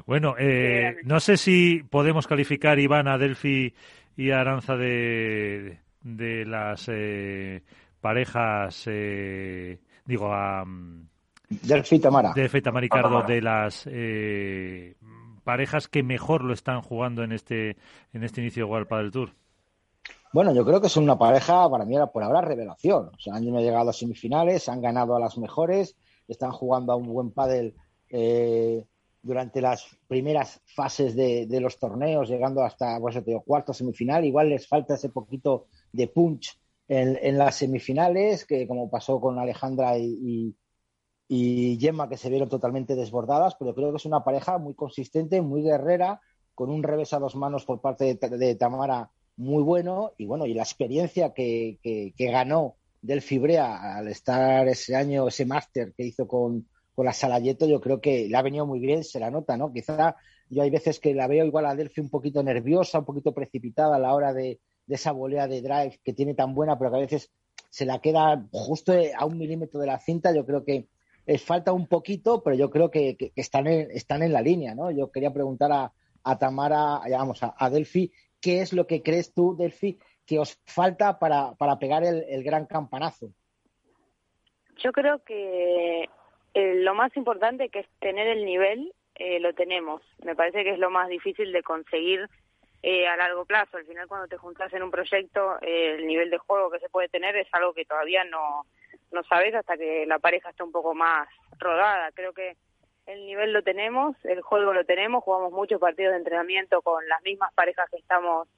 Bueno, 0.07 0.35
eh, 0.39 0.97
no 1.05 1.21
sé 1.21 1.37
si 1.37 1.85
podemos 1.89 2.27
calificar, 2.27 2.79
Iván, 2.81 3.07
a 3.07 3.19
Delphi 3.19 3.75
y 4.17 4.31
a 4.31 4.41
Aranza 4.41 4.75
de, 4.77 5.79
de 6.03 6.45
las 6.47 6.89
eh, 6.91 7.63
parejas, 8.01 8.85
eh, 8.87 9.79
digo, 10.05 10.33
a... 10.33 10.65
mm, 10.65 11.07
Delphi 11.51 11.99
Tamara. 11.99 12.33
de 12.33 12.63
Tamara 12.63 12.87
y 12.87 12.89
Cardo 12.89 13.23
de 13.23 13.43
las 13.43 13.85
eh, 13.91 14.95
parejas 15.41 15.89
que 15.89 16.03
mejor 16.03 16.45
lo 16.45 16.53
están 16.53 16.83
jugando 16.83 17.23
en 17.23 17.33
este 17.33 17.77
en 18.13 18.25
este 18.25 18.41
inicio 18.41 18.65
de 18.65 18.71
World 18.71 18.89
Padel 18.89 19.11
Tour. 19.11 19.35
Bueno, 20.33 20.55
yo 20.55 20.65
creo 20.65 20.81
que 20.81 20.89
son 20.89 21.03
una 21.05 21.19
pareja, 21.19 21.69
para 21.69 21.85
mí, 21.85 21.97
por 22.13 22.23
ahora, 22.23 22.41
revelación. 22.41 23.11
O 23.17 23.19
sea, 23.19 23.35
han 23.35 23.45
llegado 23.45 23.91
a 23.91 23.93
semifinales, 23.93 24.69
han 24.69 24.81
ganado 24.81 25.17
a 25.17 25.21
las 25.21 25.37
mejores, 25.39 25.97
están 26.29 26.53
jugando 26.53 26.93
a 26.93 26.97
un 26.97 27.13
buen 27.13 27.33
pádel 27.33 27.75
eh, 28.11 28.87
durante 29.23 29.61
las 29.61 29.87
primeras 30.07 30.61
fases 30.67 31.17
de, 31.17 31.61
los 31.61 31.79
torneos, 31.79 32.29
llegando 32.29 32.63
hasta, 32.63 33.01
pues, 33.01 33.25
digo, 33.25 33.43
cuarto 33.43 33.75
semifinal. 33.75 34.25
Igual 34.25 34.51
les 34.51 34.69
falta 34.69 34.95
ese 34.95 35.09
poquito 35.09 35.67
de 35.93 36.07
punch 36.07 36.57
en, 36.87 37.37
las 37.37 37.57
semifinales, 37.57 38.45
que 38.45 38.69
como 38.69 38.89
pasó 38.89 39.21
con 39.21 39.39
Alejandra 39.39 39.99
y, 39.99 40.55
y 41.33 41.79
Gemma, 41.79 42.09
que 42.09 42.17
se 42.17 42.29
vieron 42.29 42.49
totalmente 42.49 42.97
desbordadas, 42.97 43.55
pero 43.55 43.73
creo 43.73 43.93
que 43.93 43.99
es 43.99 44.05
una 44.05 44.25
pareja 44.25 44.59
muy 44.59 44.75
consistente, 44.75 45.41
muy 45.41 45.63
guerrera, 45.63 46.21
con 46.57 46.71
un 46.71 46.83
revés 46.83 47.13
a 47.13 47.21
dos 47.21 47.37
manos 47.37 47.65
por 47.65 47.81
parte 47.81 48.19
de, 48.19 48.55
Tamara 48.57 49.13
muy 49.37 49.63
bueno 49.63 50.13
y 50.19 50.27
bueno, 50.27 50.45
y 50.45 50.55
la 50.55 50.65
experiencia 50.65 51.33
que, 51.33 51.79
que, 51.85 52.13
que 52.17 52.33
ganó 52.33 52.75
del 53.01 53.23
Fibrea 53.23 53.99
al 53.99 54.09
estar 54.09 54.67
ese 54.67 54.97
año, 54.97 55.29
ese 55.29 55.47
máster 55.47 55.95
que 55.97 56.05
hizo 56.05 56.27
con, 56.27 56.67
con 56.97 57.07
la 57.07 57.13
Salayeto, 57.13 57.65
yo 57.65 57.81
creo 57.81 58.01
que 58.01 58.27
le 58.29 58.37
ha 58.37 58.43
venido 58.43 58.67
muy 58.67 58.81
bien, 58.81 59.05
se 59.05 59.21
la 59.21 59.31
nota, 59.31 59.57
¿no? 59.57 59.73
Quizá 59.73 60.17
yo 60.49 60.63
hay 60.63 60.71
veces 60.71 60.99
que 60.99 61.15
la 61.15 61.29
veo 61.29 61.45
igual 61.45 61.67
a 61.67 61.77
Delphi 61.77 62.01
un 62.01 62.11
poquito 62.11 62.43
nerviosa, 62.43 62.99
un 62.99 63.05
poquito 63.05 63.33
precipitada 63.33 63.95
a 63.95 64.01
la 64.01 64.15
hora 64.15 64.35
de, 64.35 64.59
de 64.85 64.95
esa 64.97 65.13
volea 65.13 65.47
de 65.47 65.63
drive 65.63 66.01
que 66.03 66.13
tiene 66.13 66.35
tan 66.35 66.57
buena, 66.57 66.77
pero 66.77 66.91
que 66.91 66.97
a 66.97 67.01
veces 67.01 67.31
se 67.71 67.87
la 67.87 68.01
queda 68.01 68.49
justo 68.51 68.93
a 69.17 69.25
un 69.27 69.39
milímetro 69.39 69.79
de 69.79 69.87
la 69.87 70.01
cinta. 70.01 70.35
Yo 70.35 70.45
creo 70.45 70.65
que 70.65 70.89
les 71.31 71.45
falta 71.45 71.73
un 71.73 71.87
poquito, 71.87 72.43
pero 72.43 72.57
yo 72.57 72.71
creo 72.71 72.91
que, 72.91 73.17
que, 73.17 73.31
están, 73.37 73.69
en, 73.69 73.89
están 73.93 74.25
en 74.25 74.33
la 74.33 74.43
línea, 74.43 74.75
¿no? 74.75 74.91
Yo 74.91 75.13
quería 75.13 75.33
preguntar 75.33 75.71
a, 75.71 75.93
a 76.25 76.39
Tamara, 76.39 77.03
vamos, 77.09 77.41
a, 77.45 77.55
a 77.57 77.71
Delphi, 77.71 78.11
¿qué 78.41 78.63
es 78.63 78.73
lo 78.73 78.89
que 78.89 79.01
crees 79.01 79.33
tú, 79.33 79.57
Delphi, 79.57 79.97
que 80.27 80.41
os 80.41 80.59
falta 80.67 81.21
para, 81.21 81.53
para 81.55 81.79
pegar 81.79 82.03
el, 82.03 82.25
el 82.29 82.43
gran 82.43 82.67
campanazo? 82.67 83.29
Yo 84.79 84.91
creo 84.91 85.23
que 85.23 86.09
eh, 86.55 86.75
lo 86.83 86.95
más 86.95 87.17
importante 87.17 87.69
que 87.69 87.79
es 87.79 87.87
tener 88.01 88.27
el 88.27 88.45
nivel, 88.45 88.93
eh, 89.15 89.39
lo 89.39 89.55
tenemos. 89.55 90.03
Me 90.25 90.35
parece 90.35 90.65
que 90.65 90.71
es 90.71 90.81
lo 90.81 90.91
más 90.91 91.09
difícil 91.09 91.53
de 91.53 91.63
conseguir 91.63 92.29
eh, 92.83 93.07
a 93.07 93.17
largo 93.17 93.45
plazo. 93.45 93.77
Al 93.77 93.87
final, 93.87 94.09
cuando 94.09 94.27
te 94.27 94.37
juntas 94.37 94.73
en 94.73 94.83
un 94.83 94.91
proyecto, 94.91 95.63
eh, 95.63 95.95
el 95.97 96.09
nivel 96.09 96.29
de 96.29 96.39
juego 96.39 96.73
que 96.73 96.81
se 96.81 96.89
puede 96.89 97.09
tener 97.09 97.37
es 97.37 97.47
algo 97.53 97.73
que 97.73 97.85
todavía 97.85 98.25
no, 98.25 98.67
no 99.11 99.23
sabes 99.25 99.55
hasta 99.55 99.77
que 99.77 100.07
la 100.07 100.19
pareja 100.19 100.51
está 100.51 100.65
un 100.65 100.73
poco 100.73 100.95
más 100.95 101.29
rodada. 101.59 102.11
Creo 102.13 102.33
que 102.33 102.57
el 103.07 103.27
nivel 103.27 103.53
lo 103.53 103.63
tenemos, 103.63 104.17
el 104.25 104.41
juego 104.41 104.73
lo 104.73 104.85
tenemos, 104.85 105.25
jugamos 105.25 105.53
muchos 105.53 105.81
partidos 105.81 106.13
de 106.13 106.19
entrenamiento 106.19 106.83
con 106.83 107.07
las 107.09 107.23
mismas 107.23 107.53
parejas 107.55 107.89
que 107.91 107.99
estamos 107.99 108.49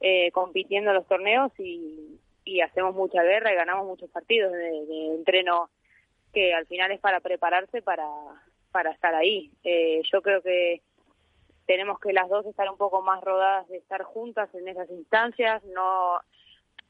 eh, 0.00 0.30
compitiendo 0.32 0.90
en 0.90 0.96
los 0.96 1.06
torneos 1.06 1.52
y, 1.58 2.18
y 2.44 2.60
hacemos 2.60 2.94
mucha 2.94 3.22
guerra 3.22 3.52
y 3.52 3.56
ganamos 3.56 3.86
muchos 3.86 4.10
partidos 4.10 4.52
de, 4.52 4.86
de 4.86 5.14
entreno 5.14 5.70
que 6.32 6.54
al 6.54 6.66
final 6.66 6.90
es 6.90 7.00
para 7.00 7.20
prepararse 7.20 7.82
para, 7.82 8.08
para 8.70 8.90
estar 8.90 9.14
ahí. 9.14 9.52
Eh, 9.62 10.00
yo 10.10 10.22
creo 10.22 10.42
que 10.42 10.80
tenemos 11.66 12.00
que 12.00 12.12
las 12.12 12.28
dos 12.28 12.46
estar 12.46 12.68
un 12.70 12.78
poco 12.78 13.02
más 13.02 13.22
rodadas 13.22 13.68
de 13.68 13.76
estar 13.76 14.02
juntas 14.02 14.52
en 14.54 14.66
esas 14.68 14.90
instancias. 14.90 15.62
No, 15.64 16.20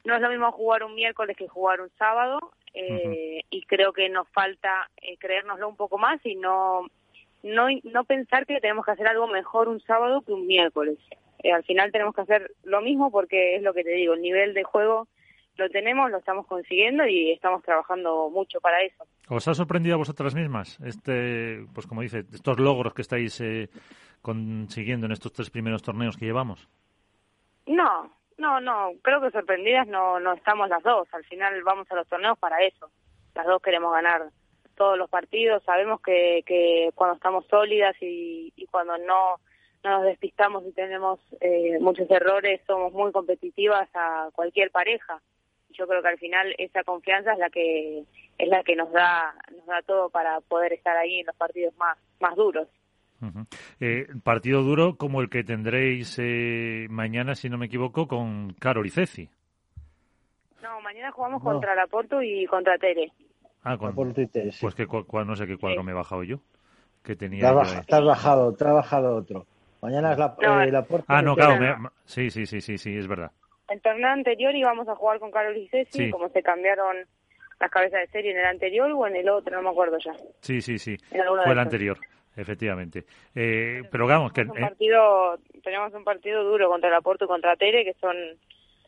no 0.05 0.15
es 0.17 0.21
lo 0.21 0.31
mismo 0.31 0.53
jugar 0.53 0.85
un 0.85 0.95
miércoles 0.95 1.37
que 1.37 1.49
jugar 1.49 1.81
un 1.81 1.91
sábado 1.99 2.39
eh, 2.75 3.43
y 3.51 3.63
creo 3.63 3.93
que 3.93 4.09
nos 4.09 4.29
falta 4.31 4.89
eh, 5.01 5.17
creérnoslo 5.19 5.69
un 5.69 5.77
poco 5.77 5.99
más 5.99 6.25
y 6.25 6.35
no, 6.35 6.87
no, 7.43 7.67
no 7.85 8.05
pensar 8.05 8.47
que 8.47 8.61
tenemos 8.61 8.85
que 8.85 8.93
hacer 8.93 9.07
algo 9.07 9.27
mejor 9.27 9.69
un 9.69 9.81
sábado 9.81 10.23
que 10.23 10.33
un 10.33 10.47
miércoles. 10.47 10.99
Eh, 11.43 11.53
al 11.53 11.65
final 11.65 11.93
tenemos 11.93 12.15
que 12.15 12.23
hacer 12.23 12.53
lo 12.65 12.81
mismo 12.81 13.11
porque 13.11 13.57
es 13.57 13.63
lo 13.63 13.75
que 13.75 13.85
te 13.85 13.93
digo, 13.93 14.15
el 14.15 14.23
nivel 14.23 14.55
de 14.55 14.63
juego 14.63 15.09
lo 15.57 15.69
tenemos, 15.69 16.11
lo 16.11 16.19
estamos 16.19 16.47
consiguiendo 16.47 17.07
y 17.07 17.31
estamos 17.31 17.63
trabajando 17.63 18.31
mucho 18.31 18.59
para 18.61 18.81
eso. 18.83 19.05
¿Os 19.29 19.47
ha 19.49 19.55
sorprendido 19.55 19.95
a 19.95 19.99
vosotras 19.99 20.35
mismas 20.35 20.79
este, 20.81 21.67
pues 21.75 21.87
como 21.87 22.01
dice, 22.01 22.25
estos 22.33 22.59
logros 22.59 22.95
que 22.95 23.03
estáis 23.03 23.41
eh, 23.41 23.69
consiguiendo 24.23 25.07
en 25.07 25.13
estos 25.13 25.33
tres 25.33 25.51
primeros 25.51 25.83
torneos 25.83 26.17
que 26.17 26.25
llevamos? 26.25 26.69
No, 27.67 28.11
no, 28.39 28.61
no, 28.61 28.93
creo 29.03 29.21
que 29.21 29.31
sorprendidas 29.31 29.87
no, 29.87 30.21
no 30.21 30.35
estamos 30.35 30.69
las 30.69 30.83
dos. 30.83 31.09
Al 31.13 31.25
final 31.25 31.63
vamos 31.63 31.91
a 31.91 31.95
los 31.95 32.09
torneos 32.09 32.39
para 32.39 32.63
eso. 32.63 32.91
Las 33.35 33.47
dos 33.47 33.63
queremos 33.63 33.93
ganar 33.93 34.31
todos 34.77 34.99
los 34.99 35.09
partidos. 35.09 35.63
Sabemos 35.65 36.01
que, 36.01 36.43
que 36.47 36.91
cuando 36.95 37.17
estamos 37.17 37.47
sólidas 37.49 37.95
y, 38.01 38.53
y 38.57 38.67
cuando 38.67 38.99
no, 38.99 39.37
no 39.85 39.91
nos 39.91 40.05
despistamos 40.05 40.65
y 40.67 40.73
tenemos 40.73 41.21
eh, 41.41 41.79
muchos 41.81 42.11
errores, 42.11 42.61
somos 42.67 42.93
muy 42.93 43.13
competitivas 43.13 43.89
a 43.95 44.31
cualquier 44.35 44.71
pareja. 44.71 45.21
Yo 45.71 45.87
creo 45.87 46.03
que 46.03 46.09
al 46.09 46.19
final 46.19 46.55
esa 46.59 46.85
confianza 46.85 47.33
es 47.33 47.39
la 47.39 47.51
que 47.51 48.05
es 48.39 48.49
la 48.49 48.63
que 48.63 48.77
nos 48.77 48.93
da 48.93 49.35
nos 49.57 49.67
da 49.67 49.81
todo 49.83 50.11
para 50.11 50.41
poder 50.41 50.73
estar 50.75 50.97
ahí 50.97 51.21
en 51.21 51.27
los 51.27 51.37
partidos 51.37 51.75
más 51.77 51.97
más 52.21 52.37
duros. 52.37 52.69
Uh 53.23 53.27
-huh. 53.27 53.47
eh, 53.79 54.07
partido 54.25 54.63
duro 54.63 54.97
como 54.97 55.21
el 55.21 55.31
que 55.31 55.45
tendréis 55.45 56.19
eh, 56.19 56.89
mañana, 56.91 57.37
si 57.37 57.49
no 57.49 57.57
me 57.57 57.67
equivoco, 57.67 58.09
con 58.09 58.53
Carol 58.59 58.85
y 58.85 58.91
Ceci. 58.91 59.29
No, 60.61 60.81
mañana 60.81 61.13
jugamos 61.13 61.43
no. 61.43 61.51
contra 61.53 61.75
la 61.77 61.87
Porto 61.87 62.21
y 62.21 62.47
contra 62.47 62.77
Tere. 62.79 63.13
Ah, 63.63 63.77
con, 63.79 64.13
Tere, 64.13 64.51
sí. 64.51 64.59
Pues 64.61 64.75
que 64.75 64.87
no 64.87 65.37
sé 65.37 65.47
qué 65.47 65.57
cuadro 65.57 65.83
sí. 65.83 65.87
me 65.87 65.93
he 65.93 65.95
bajado 65.95 66.25
yo. 66.25 66.41
Que 67.05 67.15
tenía. 67.15 67.49
Te 67.49 67.55
baja, 67.55 67.83
te 67.83 67.95
has 67.95 68.05
bajado, 68.05 68.55
te 68.55 68.65
has 68.65 68.75
bajado 68.75 69.17
otro. 69.17 69.47
Mañana 69.81 70.13
es 70.13 70.19
la, 70.19 70.37
no, 70.41 70.63
eh, 70.63 70.71
la 70.73 70.83
Porto. 70.83 71.07
Ah, 71.09 71.23
no, 71.23 71.37
claro. 71.37 71.61
Me, 71.61 71.89
sí, 72.05 72.29
sí, 72.31 72.45
sí, 72.47 72.61
sí, 72.61 72.77
sí, 72.77 72.97
es 72.97 73.07
verdad. 73.07 73.31
El 73.69 73.81
torneo 73.81 74.09
anterior 74.09 74.55
íbamos 74.55 74.89
a 74.89 74.97
jugar 74.97 75.21
con 75.21 75.31
Carol 75.31 75.57
y 75.57 75.69
Ceci, 75.69 76.07
sí. 76.07 76.11
como 76.11 76.29
se 76.29 76.43
cambiaron 76.43 76.97
las 77.61 77.71
cabezas 77.71 78.01
de 78.01 78.07
serie 78.09 78.33
en 78.33 78.39
el 78.39 78.47
anterior 78.47 78.91
o 78.91 79.07
en 79.07 79.15
el 79.15 79.29
otro, 79.29 79.57
no 79.57 79.63
me 79.63 79.71
acuerdo 79.71 79.97
ya. 79.99 80.13
Sí, 80.41 80.61
sí, 80.61 80.79
sí. 80.79 80.97
Fue 81.09 81.53
el 81.53 81.59
anterior. 81.59 81.99
Efectivamente. 82.37 83.05
Eh, 83.35 83.83
pero 83.91 84.07
vamos, 84.07 84.33
que... 84.33 84.43
Un 84.43 84.55
partido, 84.55 85.39
tenemos 85.63 85.93
un 85.93 86.05
partido 86.05 86.43
duro 86.45 86.69
contra 86.69 86.91
la 86.91 87.01
Porto 87.01 87.27
y 87.27 87.29
contra 87.29 87.57
Tere, 87.57 87.85
que 87.85 87.95
son 87.95 88.17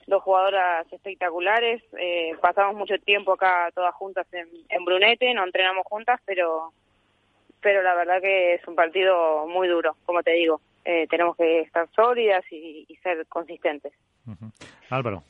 dos 0.07 0.23
jugadoras 0.23 0.91
espectaculares. 0.93 1.83
Eh, 1.99 2.33
pasamos 2.41 2.75
mucho 2.75 2.99
tiempo 2.99 3.33
acá 3.33 3.71
todas 3.75 3.95
juntas 3.95 4.27
en, 4.33 4.49
en, 4.69 4.85
Brunete, 4.85 5.33
no 5.35 5.45
entrenamos 5.45 5.85
juntas, 5.87 6.21
pero, 6.25 6.73
pero 7.61 7.83
la 7.83 7.95
verdad 7.95 8.21
que 8.21 8.55
es 8.55 8.67
un 8.67 8.75
partido 8.75 9.47
muy 9.47 9.69
duro, 9.69 9.97
como 10.05 10.23
te 10.23 10.33
digo. 10.33 10.61
Eh, 10.85 11.07
tenemos 11.09 11.37
que 11.37 11.61
estar 11.61 11.89
sólidas 11.95 12.45
y, 12.51 12.87
y 12.89 12.97
ser 12.97 13.27
consistentes. 13.27 13.93
Uh 14.27 14.33
-huh. 14.33 14.53
Álvaro. 14.91 15.23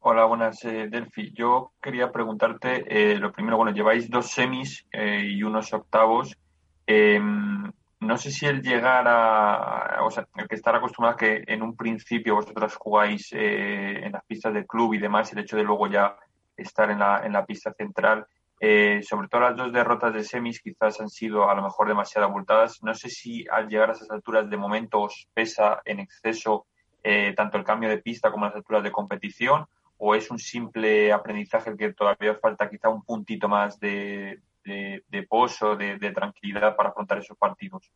Hola, 0.00 0.26
buenas, 0.26 0.64
eh, 0.64 0.86
Delphi. 0.88 1.32
Yo 1.34 1.72
quería 1.82 2.12
preguntarte, 2.12 2.84
eh, 2.88 3.18
lo 3.18 3.32
primero, 3.32 3.56
bueno, 3.56 3.72
lleváis 3.72 4.08
dos 4.08 4.30
semis 4.30 4.86
eh, 4.92 5.22
y 5.24 5.42
unos 5.42 5.72
octavos. 5.72 6.36
Eh, 6.90 7.20
no 8.00 8.16
sé 8.16 8.30
si 8.30 8.46
el 8.46 8.62
llegar 8.62 9.06
a, 9.06 9.98
o 10.02 10.10
sea, 10.10 10.26
el 10.36 10.48
que 10.48 10.54
estar 10.54 10.74
acostumbrado 10.74 11.14
a 11.14 11.18
que 11.18 11.44
en 11.46 11.62
un 11.62 11.76
principio 11.76 12.36
vosotras 12.36 12.76
jugáis 12.76 13.28
eh, 13.32 14.06
en 14.06 14.12
las 14.12 14.24
pistas 14.24 14.54
del 14.54 14.66
club 14.66 14.94
y 14.94 14.98
demás, 14.98 15.30
el 15.32 15.40
hecho 15.40 15.56
de 15.56 15.64
luego 15.64 15.86
ya 15.88 16.16
estar 16.56 16.90
en 16.90 17.00
la, 17.00 17.26
en 17.26 17.32
la 17.32 17.44
pista 17.44 17.74
central, 17.74 18.26
eh, 18.60 19.02
sobre 19.02 19.28
todo 19.28 19.42
las 19.42 19.56
dos 19.56 19.72
derrotas 19.72 20.14
de 20.14 20.24
semis 20.24 20.60
quizás 20.62 21.00
han 21.00 21.10
sido 21.10 21.50
a 21.50 21.54
lo 21.54 21.62
mejor 21.62 21.88
demasiado 21.88 22.26
abultadas. 22.26 22.82
No 22.82 22.94
sé 22.94 23.10
si 23.10 23.44
al 23.50 23.68
llegar 23.68 23.90
a 23.90 23.92
esas 23.92 24.10
alturas 24.10 24.48
de 24.48 24.56
momento 24.56 25.00
os 25.00 25.28
pesa 25.34 25.82
en 25.84 26.00
exceso 26.00 26.66
eh, 27.02 27.34
tanto 27.36 27.58
el 27.58 27.64
cambio 27.64 27.88
de 27.88 27.98
pista 27.98 28.30
como 28.30 28.46
las 28.46 28.54
alturas 28.54 28.82
de 28.82 28.90
competición 28.90 29.66
o 29.98 30.14
es 30.14 30.30
un 30.30 30.38
simple 30.38 31.12
aprendizaje 31.12 31.70
el 31.70 31.76
que 31.76 31.92
todavía 31.92 32.36
falta 32.36 32.70
quizá 32.70 32.88
un 32.88 33.02
puntito 33.02 33.48
más 33.48 33.78
de, 33.78 34.40
de, 34.64 35.02
de 35.08 35.22
pozo, 35.24 35.76
de, 35.76 35.98
tranquilidad 36.12 36.76
para 36.76 36.90
afrontar 36.90 37.18
esos 37.18 37.36
partidos? 37.36 37.90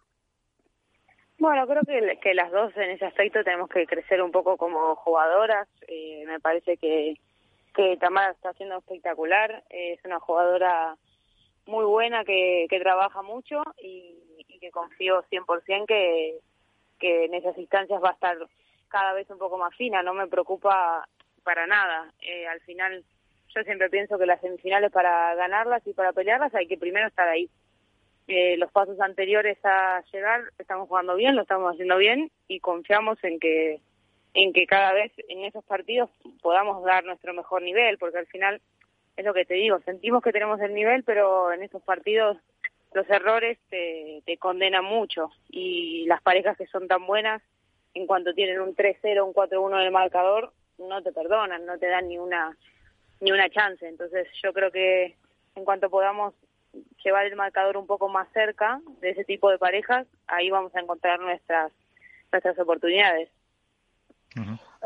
Bueno, 1.39 1.67
creo 1.67 1.83
que, 2.21 2.35
las 2.35 2.51
dos 2.51 2.77
en 2.77 2.91
ese 2.91 3.05
aspecto 3.05 3.43
tenemos 3.43 3.69
que 3.69 3.87
crecer 3.87 4.23
un 4.23 4.31
poco 4.31 4.57
como 4.57 4.95
jugadoras. 4.97 5.69
Eh, 5.89 6.25
me 6.27 6.39
parece 6.41 6.77
que, 6.77 7.19
que 7.75 7.97
Tamara 7.97 8.31
está 8.31 8.51
haciendo 8.51 8.79
espectacular. 8.79 9.65
Es 9.71 10.05
una 10.05 10.21
jugadora 10.21 10.97
muy 11.67 11.85
buena 11.85 12.25
que, 12.25 12.67
que 12.71 12.81
trabaja 12.81 13.23
mucho 13.23 13.63
y, 13.83 14.17
y, 14.49 14.59
que 14.59 14.71
confío 14.71 15.25
100% 15.25 15.87
que, 15.87 16.39
que 16.99 17.25
en 17.25 17.35
esas 17.35 17.57
instancias 17.59 18.03
va 18.03 18.11
a 18.11 18.15
estar 18.15 18.37
cada 18.89 19.13
vez 19.15 19.29
un 19.31 19.39
poco 19.39 19.59
más 19.59 19.75
fina, 19.75 20.03
no 20.03 20.13
me 20.15 20.29
preocupa 20.29 21.09
para 21.43 21.67
nada. 21.67 22.13
Eh, 22.21 22.47
al 22.47 22.61
final 22.61 23.05
yo 23.55 23.63
siempre 23.63 23.91
pienso 23.91 24.19
que 24.19 24.27
las 24.27 24.41
semifinales 24.41 24.91
para 24.91 25.35
ganarlas 25.35 25.87
y 25.87 25.93
para 25.93 26.13
pelearlas 26.13 26.55
hay 26.55 26.67
que 26.67 26.79
primero 26.79 27.09
estar 27.09 27.29
ahí. 27.29 27.49
Eh, 28.29 28.57
los 28.57 28.71
pasos 28.71 29.01
anteriores 29.01 29.59
a 29.65 30.03
llegar 30.13 30.43
estamos 30.59 30.89
jugando 30.89 31.17
bien, 31.17 31.35
lo 31.35 31.43
estamos 31.43 31.73
haciendo 31.73 31.97
bien 31.97 32.31
y 32.49 32.61
confiamos 32.61 33.23
en 33.25 33.41
que 33.41 33.81
en 34.35 34.53
que 34.53 34.67
cada 34.67 34.93
vez 34.95 35.13
en 35.29 35.45
esos 35.45 35.65
partidos 35.65 36.09
podamos 36.41 36.83
dar 36.85 37.05
nuestro 37.05 37.35
mejor 37.35 37.63
nivel, 37.63 37.99
porque 37.99 38.19
al 38.19 38.27
final 38.27 38.63
es 39.17 39.25
lo 39.25 39.35
que 39.35 39.45
te 39.45 39.55
digo, 39.55 39.79
sentimos 39.81 40.23
que 40.23 40.33
tenemos 40.33 40.59
el 40.61 40.73
nivel, 40.73 41.05
pero 41.05 41.53
en 41.53 41.63
esos 41.63 41.83
partidos 41.83 42.39
los 42.95 43.09
errores 43.11 43.59
te, 43.69 44.23
te 44.25 44.39
condenan 44.39 44.85
mucho 44.85 45.31
y 45.51 46.07
las 46.07 46.23
parejas 46.23 46.57
que 46.57 46.67
son 46.67 46.89
tan 46.89 47.07
buenas, 47.07 47.43
en 47.95 48.07
cuanto 48.07 48.33
tienen 48.33 48.61
un 48.61 48.75
3-0, 48.75 49.23
un 49.23 49.35
4-1 49.35 49.81
en 49.81 49.87
el 49.87 49.93
marcador, 49.93 50.53
no 50.79 51.03
te 51.03 51.13
perdonan, 51.13 51.67
no 51.67 51.79
te 51.79 51.89
dan 51.89 52.09
ni 52.09 52.19
una 52.19 52.57
ni 53.23 53.31
una 53.31 53.49
chance. 53.49 53.89
Entonces 53.89 54.29
yo 54.43 54.53
creo 54.53 54.71
que 54.71 55.17
en 55.55 55.65
cuanto 55.65 55.89
podamos 55.89 56.35
llevar 57.03 57.27
el 57.27 57.37
marcador 57.37 57.77
un 57.77 57.87
poco 57.87 58.09
más 58.09 58.29
cerca 58.33 58.81
de 59.01 59.11
ese 59.11 59.25
tipo 59.25 59.51
de 59.51 59.59
parejas, 59.59 60.07
ahí 60.27 60.51
vamos 60.51 60.75
a 60.75 60.81
encontrar 60.81 61.21
nuestras 61.21 61.73
nuestras 62.33 62.59
oportunidades. 62.59 63.29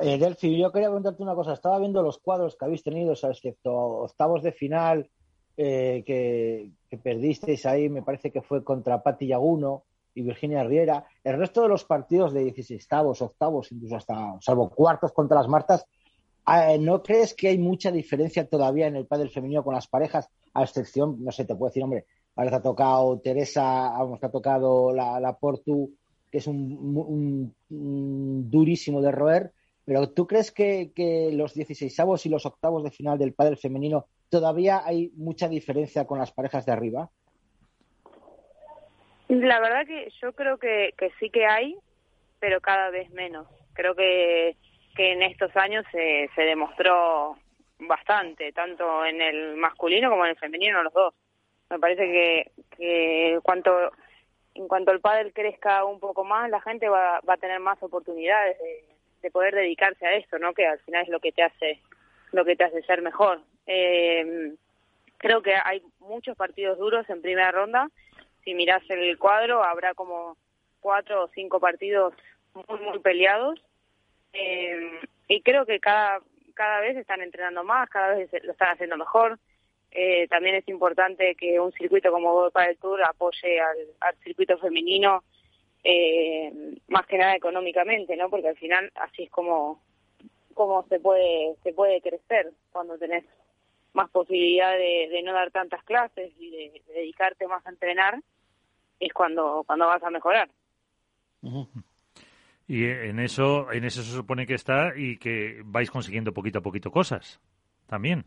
Eh, 0.02 0.18
Delphi, 0.18 0.58
yo 0.58 0.72
quería 0.72 0.88
preguntarte 0.88 1.22
una 1.22 1.34
cosa. 1.34 1.52
Estaba 1.52 1.78
viendo 1.78 2.02
los 2.02 2.18
cuadros 2.18 2.56
que 2.56 2.64
habéis 2.64 2.82
tenido, 2.82 3.12
excepto 3.12 3.72
octavos 3.72 4.42
de 4.42 4.52
final 4.52 5.08
eh, 5.56 6.02
que, 6.04 6.72
que, 6.90 6.98
perdisteis 6.98 7.64
ahí, 7.64 7.88
me 7.88 8.02
parece 8.02 8.32
que 8.32 8.42
fue 8.42 8.64
contra 8.64 9.02
Pati 9.02 9.28
Yaguno 9.28 9.84
y 10.14 10.22
Virginia 10.22 10.64
Riera. 10.64 11.06
El 11.22 11.38
resto 11.38 11.62
de 11.62 11.68
los 11.68 11.84
partidos 11.84 12.34
de 12.34 12.42
16 12.42 12.88
octavos, 13.22 13.70
incluso 13.70 13.96
hasta, 13.96 14.36
salvo 14.40 14.68
cuartos 14.70 15.12
contra 15.12 15.38
las 15.38 15.48
Martas, 15.48 15.86
¿no 16.78 17.02
crees 17.02 17.34
que 17.34 17.48
hay 17.48 17.58
mucha 17.58 17.90
diferencia 17.90 18.48
todavía 18.48 18.86
en 18.86 18.96
el 18.96 19.06
pádel 19.06 19.30
femenino 19.30 19.64
con 19.64 19.74
las 19.74 19.88
parejas? 19.88 20.28
A 20.54 20.62
excepción, 20.62 21.22
no 21.24 21.32
sé, 21.32 21.44
te 21.44 21.54
puedo 21.54 21.70
decir, 21.70 21.82
hombre, 21.82 22.06
ahora 22.36 22.50
te 22.50 22.56
ha 22.56 22.62
tocado 22.62 23.18
Teresa, 23.20 23.62
vamos, 23.62 24.22
ha 24.22 24.30
tocado 24.30 24.92
la, 24.92 25.18
la 25.18 25.36
Portu, 25.36 25.90
que 26.30 26.38
es 26.38 26.46
un, 26.46 26.56
un, 26.80 27.54
un, 27.70 28.50
durísimo 28.50 29.00
de 29.02 29.10
roer, 29.10 29.52
pero 29.84 30.10
¿tú 30.10 30.26
crees 30.26 30.52
que, 30.52 30.92
que 30.94 31.30
los 31.32 31.54
16 31.54 31.96
y 32.24 32.28
los 32.28 32.46
octavos 32.46 32.84
de 32.84 32.90
final 32.90 33.18
del 33.18 33.34
pádel 33.34 33.56
femenino 33.56 34.06
todavía 34.28 34.82
hay 34.84 35.12
mucha 35.16 35.48
diferencia 35.48 36.06
con 36.06 36.18
las 36.18 36.32
parejas 36.32 36.66
de 36.66 36.72
arriba? 36.72 37.10
La 39.28 39.60
verdad 39.60 39.86
que 39.86 40.08
yo 40.22 40.32
creo 40.32 40.58
que, 40.58 40.94
que 40.96 41.10
sí 41.18 41.30
que 41.30 41.46
hay, 41.46 41.76
pero 42.38 42.60
cada 42.60 42.90
vez 42.90 43.10
menos. 43.10 43.48
Creo 43.72 43.94
que, 43.94 44.56
que 44.96 45.12
en 45.12 45.22
estos 45.22 45.54
años 45.56 45.84
se, 45.92 46.28
demostró 46.36 47.36
bastante, 47.78 48.52
tanto 48.52 49.04
en 49.04 49.20
el 49.20 49.56
masculino 49.56 50.10
como 50.10 50.24
en 50.24 50.30
el 50.30 50.38
femenino, 50.38 50.82
los 50.82 50.92
dos. 50.92 51.14
Me 51.68 51.78
parece 51.78 52.04
que, 52.04 52.50
que 52.76 53.38
cuanto, 53.42 53.92
en 54.54 54.66
cuanto 54.66 54.92
el 54.92 55.00
pádel 55.00 55.32
crezca 55.32 55.84
un 55.84 56.00
poco 56.00 56.24
más, 56.24 56.48
la 56.50 56.60
gente 56.60 56.88
va, 56.88 57.20
va 57.28 57.34
a 57.34 57.38
tener 57.38 57.60
más 57.60 57.82
oportunidades 57.82 58.58
de, 58.58 58.84
de, 59.22 59.30
poder 59.30 59.54
dedicarse 59.54 60.06
a 60.06 60.14
esto, 60.14 60.38
¿no? 60.38 60.54
Que 60.54 60.66
al 60.66 60.78
final 60.80 61.02
es 61.02 61.08
lo 61.08 61.20
que 61.20 61.32
te 61.32 61.42
hace, 61.42 61.80
lo 62.32 62.44
que 62.44 62.56
te 62.56 62.64
hace 62.64 62.82
ser 62.82 63.02
mejor. 63.02 63.40
Eh, 63.66 64.54
creo 65.18 65.42
que 65.42 65.54
hay 65.54 65.82
muchos 66.00 66.36
partidos 66.36 66.78
duros 66.78 67.08
en 67.10 67.20
primera 67.20 67.50
ronda. 67.50 67.90
Si 68.44 68.54
miras 68.54 68.82
el 68.88 69.18
cuadro, 69.18 69.62
habrá 69.62 69.94
como 69.94 70.36
cuatro 70.80 71.24
o 71.24 71.28
cinco 71.34 71.58
partidos 71.58 72.14
muy, 72.54 72.78
muy 72.80 72.98
peleados. 73.00 73.60
Eh, 74.32 75.00
y 75.28 75.42
creo 75.42 75.66
que 75.66 75.80
cada 75.80 76.20
cada 76.56 76.80
vez 76.80 76.96
están 76.96 77.20
entrenando 77.20 77.62
más, 77.62 77.88
cada 77.90 78.14
vez 78.14 78.30
lo 78.42 78.50
están 78.50 78.70
haciendo 78.70 78.96
mejor. 78.96 79.38
Eh, 79.92 80.26
también 80.28 80.56
es 80.56 80.66
importante 80.68 81.36
que 81.36 81.60
un 81.60 81.72
circuito 81.72 82.10
como 82.10 82.34
World 82.34 82.52
del 82.54 82.78
Tour 82.78 83.02
apoye 83.04 83.60
al, 83.60 84.16
circuito 84.24 84.58
femenino, 84.58 85.22
eh, 85.84 86.52
más 86.88 87.06
que 87.06 87.18
nada 87.18 87.36
económicamente, 87.36 88.16
¿no? 88.16 88.28
Porque 88.28 88.48
al 88.48 88.56
final 88.56 88.90
así 88.96 89.24
es 89.24 89.30
como, 89.30 89.82
como 90.54 90.84
se 90.88 90.98
puede 90.98 91.54
se 91.62 91.72
puede 91.72 92.00
crecer 92.00 92.50
cuando 92.72 92.98
tenés 92.98 93.24
más 93.92 94.10
posibilidad 94.10 94.72
de, 94.76 95.22
no 95.22 95.32
dar 95.32 95.50
tantas 95.50 95.82
clases 95.84 96.32
y 96.38 96.50
de, 96.50 96.82
de, 96.86 96.94
dedicarte 96.94 97.46
más 97.46 97.64
a 97.66 97.70
entrenar, 97.70 98.20
es 98.98 99.12
cuando, 99.12 99.62
cuando 99.66 99.86
vas 99.86 100.02
a 100.02 100.10
mejorar. 100.10 100.48
Y 102.68 102.84
en 102.84 103.20
eso, 103.20 103.70
en 103.72 103.84
eso 103.84 104.02
se 104.02 104.10
supone 104.10 104.46
que 104.46 104.54
está 104.54 104.92
y 104.96 105.18
que 105.18 105.62
vais 105.64 105.90
consiguiendo 105.90 106.32
poquito 106.32 106.58
a 106.58 106.62
poquito 106.62 106.90
cosas 106.90 107.40
también. 107.86 108.24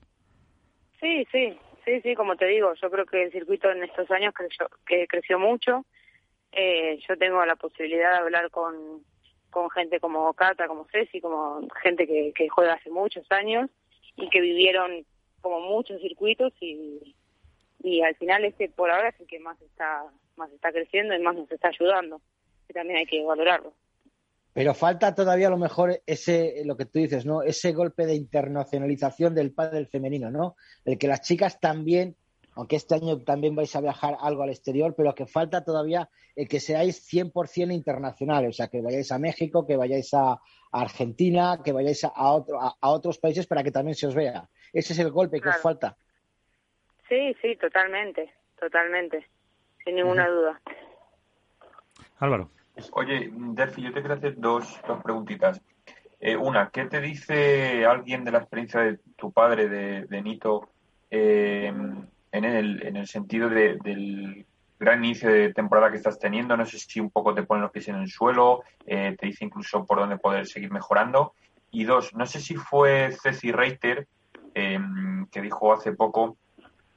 Sí, 1.00 1.28
sí, 1.32 1.58
sí, 1.84 2.02
sí, 2.02 2.16
como 2.16 2.36
te 2.38 2.46
digo, 2.46 2.74
yo 2.76 2.90
creo 2.90 3.06
que 3.06 3.24
el 3.24 3.32
circuito 3.32 3.70
en 3.70 3.84
estos 3.84 4.10
años 4.12 4.34
creció, 4.34 4.70
que 4.86 5.08
creció 5.08 5.40
mucho. 5.40 5.86
Eh, 6.52 7.00
yo 7.08 7.18
tengo 7.18 7.46
la 7.46 7.56
posibilidad 7.58 8.14
de 8.14 8.18
hablar 8.20 8.50
con, 8.50 9.04
con 9.50 9.70
gente 9.70 10.00
como 10.00 10.34
Cata, 10.34 10.68
como 10.68 10.88
Ceci, 10.92 11.20
como 11.20 11.68
gente 11.84 12.08
que, 12.08 12.32
que 12.34 12.48
juega 12.50 12.74
hace 12.74 12.90
muchos 12.90 13.30
años 13.32 13.70
y 14.16 14.30
que 14.30 14.42
vivieron 14.42 15.06
como 15.42 15.60
muchos 15.60 16.02
circuitos 16.02 16.54
y, 16.60 17.16
y 17.82 18.02
al 18.02 18.16
final 18.16 18.46
este 18.46 18.70
por 18.70 18.92
ahora 18.92 19.10
es 19.10 19.20
el 19.20 19.28
que 19.28 19.40
más 19.40 19.60
está 19.62 20.04
más 20.36 20.52
está 20.52 20.72
creciendo 20.72 21.16
y 21.16 21.20
más 21.20 21.36
nos 21.36 21.50
está 21.52 21.70
ayudando 21.70 22.22
y 22.68 22.74
también 22.74 23.00
hay 23.00 23.06
que 23.06 23.24
valorarlo 23.24 23.74
pero 24.54 24.74
falta 24.74 25.14
todavía 25.14 25.48
a 25.48 25.52
lo 25.52 25.58
mejor 25.58 26.02
ese 26.06 26.64
lo 26.66 26.76
que 26.76 26.86
tú 26.86 27.00
dices 27.00 27.26
no 27.26 27.44
ese 27.44 27.72
golpe 27.72 28.06
de 28.06 28.16
internacionalización 28.16 29.36
del 29.36 29.54
pádel 29.54 29.88
femenino 29.88 30.32
no 30.32 30.56
el 30.86 30.98
que 30.98 31.08
las 31.08 31.22
chicas 31.22 31.60
también 31.60 32.16
aunque 32.56 32.76
este 32.76 32.96
año 32.96 33.20
también 33.24 33.56
vais 33.56 33.76
a 33.76 33.82
viajar 33.82 34.18
algo 34.20 34.44
al 34.44 34.50
exterior 34.50 34.96
pero 34.96 35.14
que 35.14 35.28
falta 35.28 35.64
todavía 35.64 36.10
el 36.36 36.48
que 36.48 36.60
seáis 36.60 37.08
100% 37.12 37.74
internacionales 37.74 38.50
o 38.50 38.54
sea 38.54 38.68
que 38.68 38.82
vayáis 38.82 39.12
a 39.12 39.20
México 39.20 39.66
que 39.68 39.78
vayáis 39.78 40.14
a, 40.14 40.40
Argentina 40.72 41.62
que 41.64 41.72
vayáis 41.72 42.04
a, 42.04 42.10
a, 42.10 42.32
otro, 42.32 42.62
a, 42.62 42.76
a, 42.80 42.90
otros 42.90 43.18
países 43.18 43.48
para 43.48 43.64
que 43.64 43.72
también 43.72 43.96
se 43.96 44.06
os 44.06 44.14
vea. 44.14 44.48
Ese 44.72 44.94
es 44.94 45.00
el 45.00 45.10
golpe 45.10 45.40
claro. 45.40 45.56
que 45.56 45.58
os 45.58 45.64
falta. 45.64 45.98
Sí 47.08 47.36
sí 47.42 47.56
totalmente 47.56 48.32
totalmente 48.60 49.26
sin 49.84 49.96
ninguna 49.96 50.26
uh 50.26 50.28
-huh. 50.28 50.36
duda. 50.36 50.62
Álvaro 52.20 52.52
Oye, 52.94 53.30
Delphi, 53.34 53.82
yo 53.82 53.94
te 53.94 54.00
quiero 54.00 54.16
hacer 54.16 54.36
dos, 54.38 54.80
dos 54.88 55.04
preguntitas. 55.04 55.62
Eh, 56.20 56.36
una, 56.36 56.70
¿qué 56.70 56.86
te 56.86 57.02
dice 57.02 57.86
alguien 57.86 58.24
de 58.24 58.32
la 58.32 58.40
experiencia 58.40 58.82
de 58.82 59.00
tu 59.16 59.32
padre, 59.32 59.68
de, 59.68 60.06
de 60.06 60.22
Nito, 60.22 60.70
eh, 61.10 61.74
en, 62.32 62.46
el, 62.46 62.86
en 62.86 62.98
el 62.98 63.08
sentido 63.08 63.50
de, 63.50 63.78
del 63.84 64.46
gran 64.80 65.04
inicio 65.04 65.30
de 65.30 65.54
temporada 65.54 65.92
que 65.92 65.98
estás 65.98 66.20
teniendo? 66.20 66.56
No 66.56 66.66
sé 66.66 66.78
si 66.80 67.00
un 67.00 67.10
poco 67.10 67.34
te 67.34 67.44
ponen 67.44 67.64
los 67.64 67.72
pies 67.72 67.88
en 67.90 67.96
el 67.96 68.10
suelo, 68.10 68.64
eh, 68.86 69.16
te 69.20 69.26
dice 69.28 69.46
incluso 69.46 69.86
por 69.86 70.00
dónde 70.00 70.18
poder 70.18 70.48
seguir 70.48 70.72
mejorando. 70.72 71.34
Y 71.72 71.84
dos, 71.84 72.14
no 72.16 72.26
sé 72.26 72.40
si 72.40 72.56
fue 72.56 73.12
Ceci 73.22 73.52
Reiter 73.52 74.08
que 74.54 75.42
dijo 75.42 75.72
hace 75.72 75.94
poco 75.94 76.36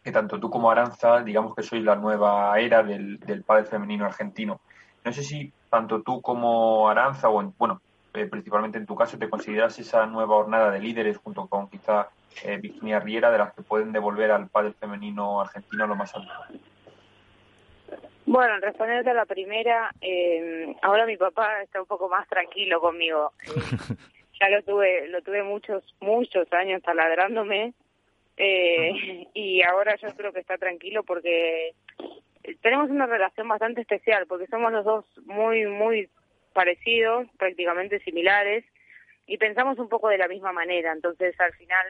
que 0.02 0.10
tanto 0.10 0.40
tú 0.40 0.50
como 0.50 0.70
Aranza, 0.70 1.22
digamos 1.22 1.54
que 1.54 1.62
sois 1.62 1.84
la 1.84 1.94
nueva 1.94 2.58
era 2.58 2.82
del, 2.82 3.20
del 3.20 3.44
padre 3.44 3.66
femenino 3.66 4.04
argentino. 4.04 4.60
No 5.04 5.12
sé 5.12 5.22
si 5.22 5.52
tanto 5.72 6.02
tú 6.02 6.20
como 6.20 6.90
Aranza, 6.90 7.30
o 7.30 7.40
en, 7.40 7.54
bueno, 7.56 7.80
eh, 8.12 8.26
principalmente 8.26 8.76
en 8.76 8.84
tu 8.84 8.94
caso, 8.94 9.16
te 9.16 9.30
consideras 9.30 9.78
esa 9.78 10.04
nueva 10.04 10.34
jornada 10.34 10.70
de 10.70 10.80
líderes 10.80 11.16
junto 11.16 11.46
con 11.46 11.70
quizá 11.70 12.10
eh, 12.44 12.58
Virginia 12.58 13.00
Riera, 13.00 13.30
de 13.30 13.38
las 13.38 13.54
que 13.54 13.62
pueden 13.62 13.90
devolver 13.90 14.32
al 14.32 14.48
padre 14.48 14.74
femenino 14.78 15.40
argentino 15.40 15.86
lo 15.86 15.96
más 15.96 16.14
alto. 16.14 16.30
Bueno, 18.26 18.56
en 18.56 18.60
responderte 18.60 19.08
a 19.08 19.14
la 19.14 19.24
primera, 19.24 19.90
eh, 20.02 20.76
ahora 20.82 21.06
mi 21.06 21.16
papá 21.16 21.62
está 21.62 21.80
un 21.80 21.86
poco 21.86 22.06
más 22.10 22.28
tranquilo 22.28 22.80
conmigo. 22.80 23.32
Ya 24.40 24.48
lo 24.48 24.60
tuve, 24.64 25.06
lo 25.06 25.22
tuve 25.22 25.44
muchos, 25.44 25.84
muchos 26.00 26.52
años 26.52 26.82
taladrándome 26.82 27.74
eh, 28.36 29.28
y 29.34 29.62
ahora 29.62 29.94
yo 30.02 30.08
creo 30.16 30.32
que 30.32 30.40
está 30.40 30.58
tranquilo 30.58 31.04
porque 31.04 31.74
tenemos 32.60 32.90
una 32.90 33.06
relación 33.06 33.48
bastante 33.48 33.80
especial 33.80 34.26
porque 34.26 34.46
somos 34.46 34.72
los 34.72 34.84
dos 34.84 35.04
muy, 35.24 35.66
muy 35.66 36.08
parecidos, 36.52 37.26
prácticamente 37.38 38.00
similares, 38.00 38.64
y 39.26 39.38
pensamos 39.38 39.78
un 39.78 39.88
poco 39.88 40.08
de 40.08 40.18
la 40.18 40.28
misma 40.28 40.52
manera. 40.52 40.92
Entonces, 40.92 41.38
al 41.40 41.52
final, 41.54 41.86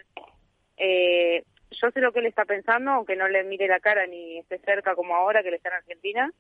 eh, 0.77 1.45
yo 1.71 1.91
sé 1.91 2.01
lo 2.01 2.13
que 2.13 2.21
él 2.21 2.27
está 2.27 2.45
pensando, 2.45 2.93
aunque 2.93 3.17
no 3.17 3.29
le 3.29 3.45
mire 3.45 3.67
la 3.67 3.81
cara 3.81 4.07
ni 4.07 4.39
esté 4.39 4.59
cerca 4.59 4.95
como 4.95 5.17
ahora, 5.17 5.43
que 5.43 5.49
él 5.49 5.55
está 5.55 5.71
en 5.71 5.77
Argentina, 5.77 6.33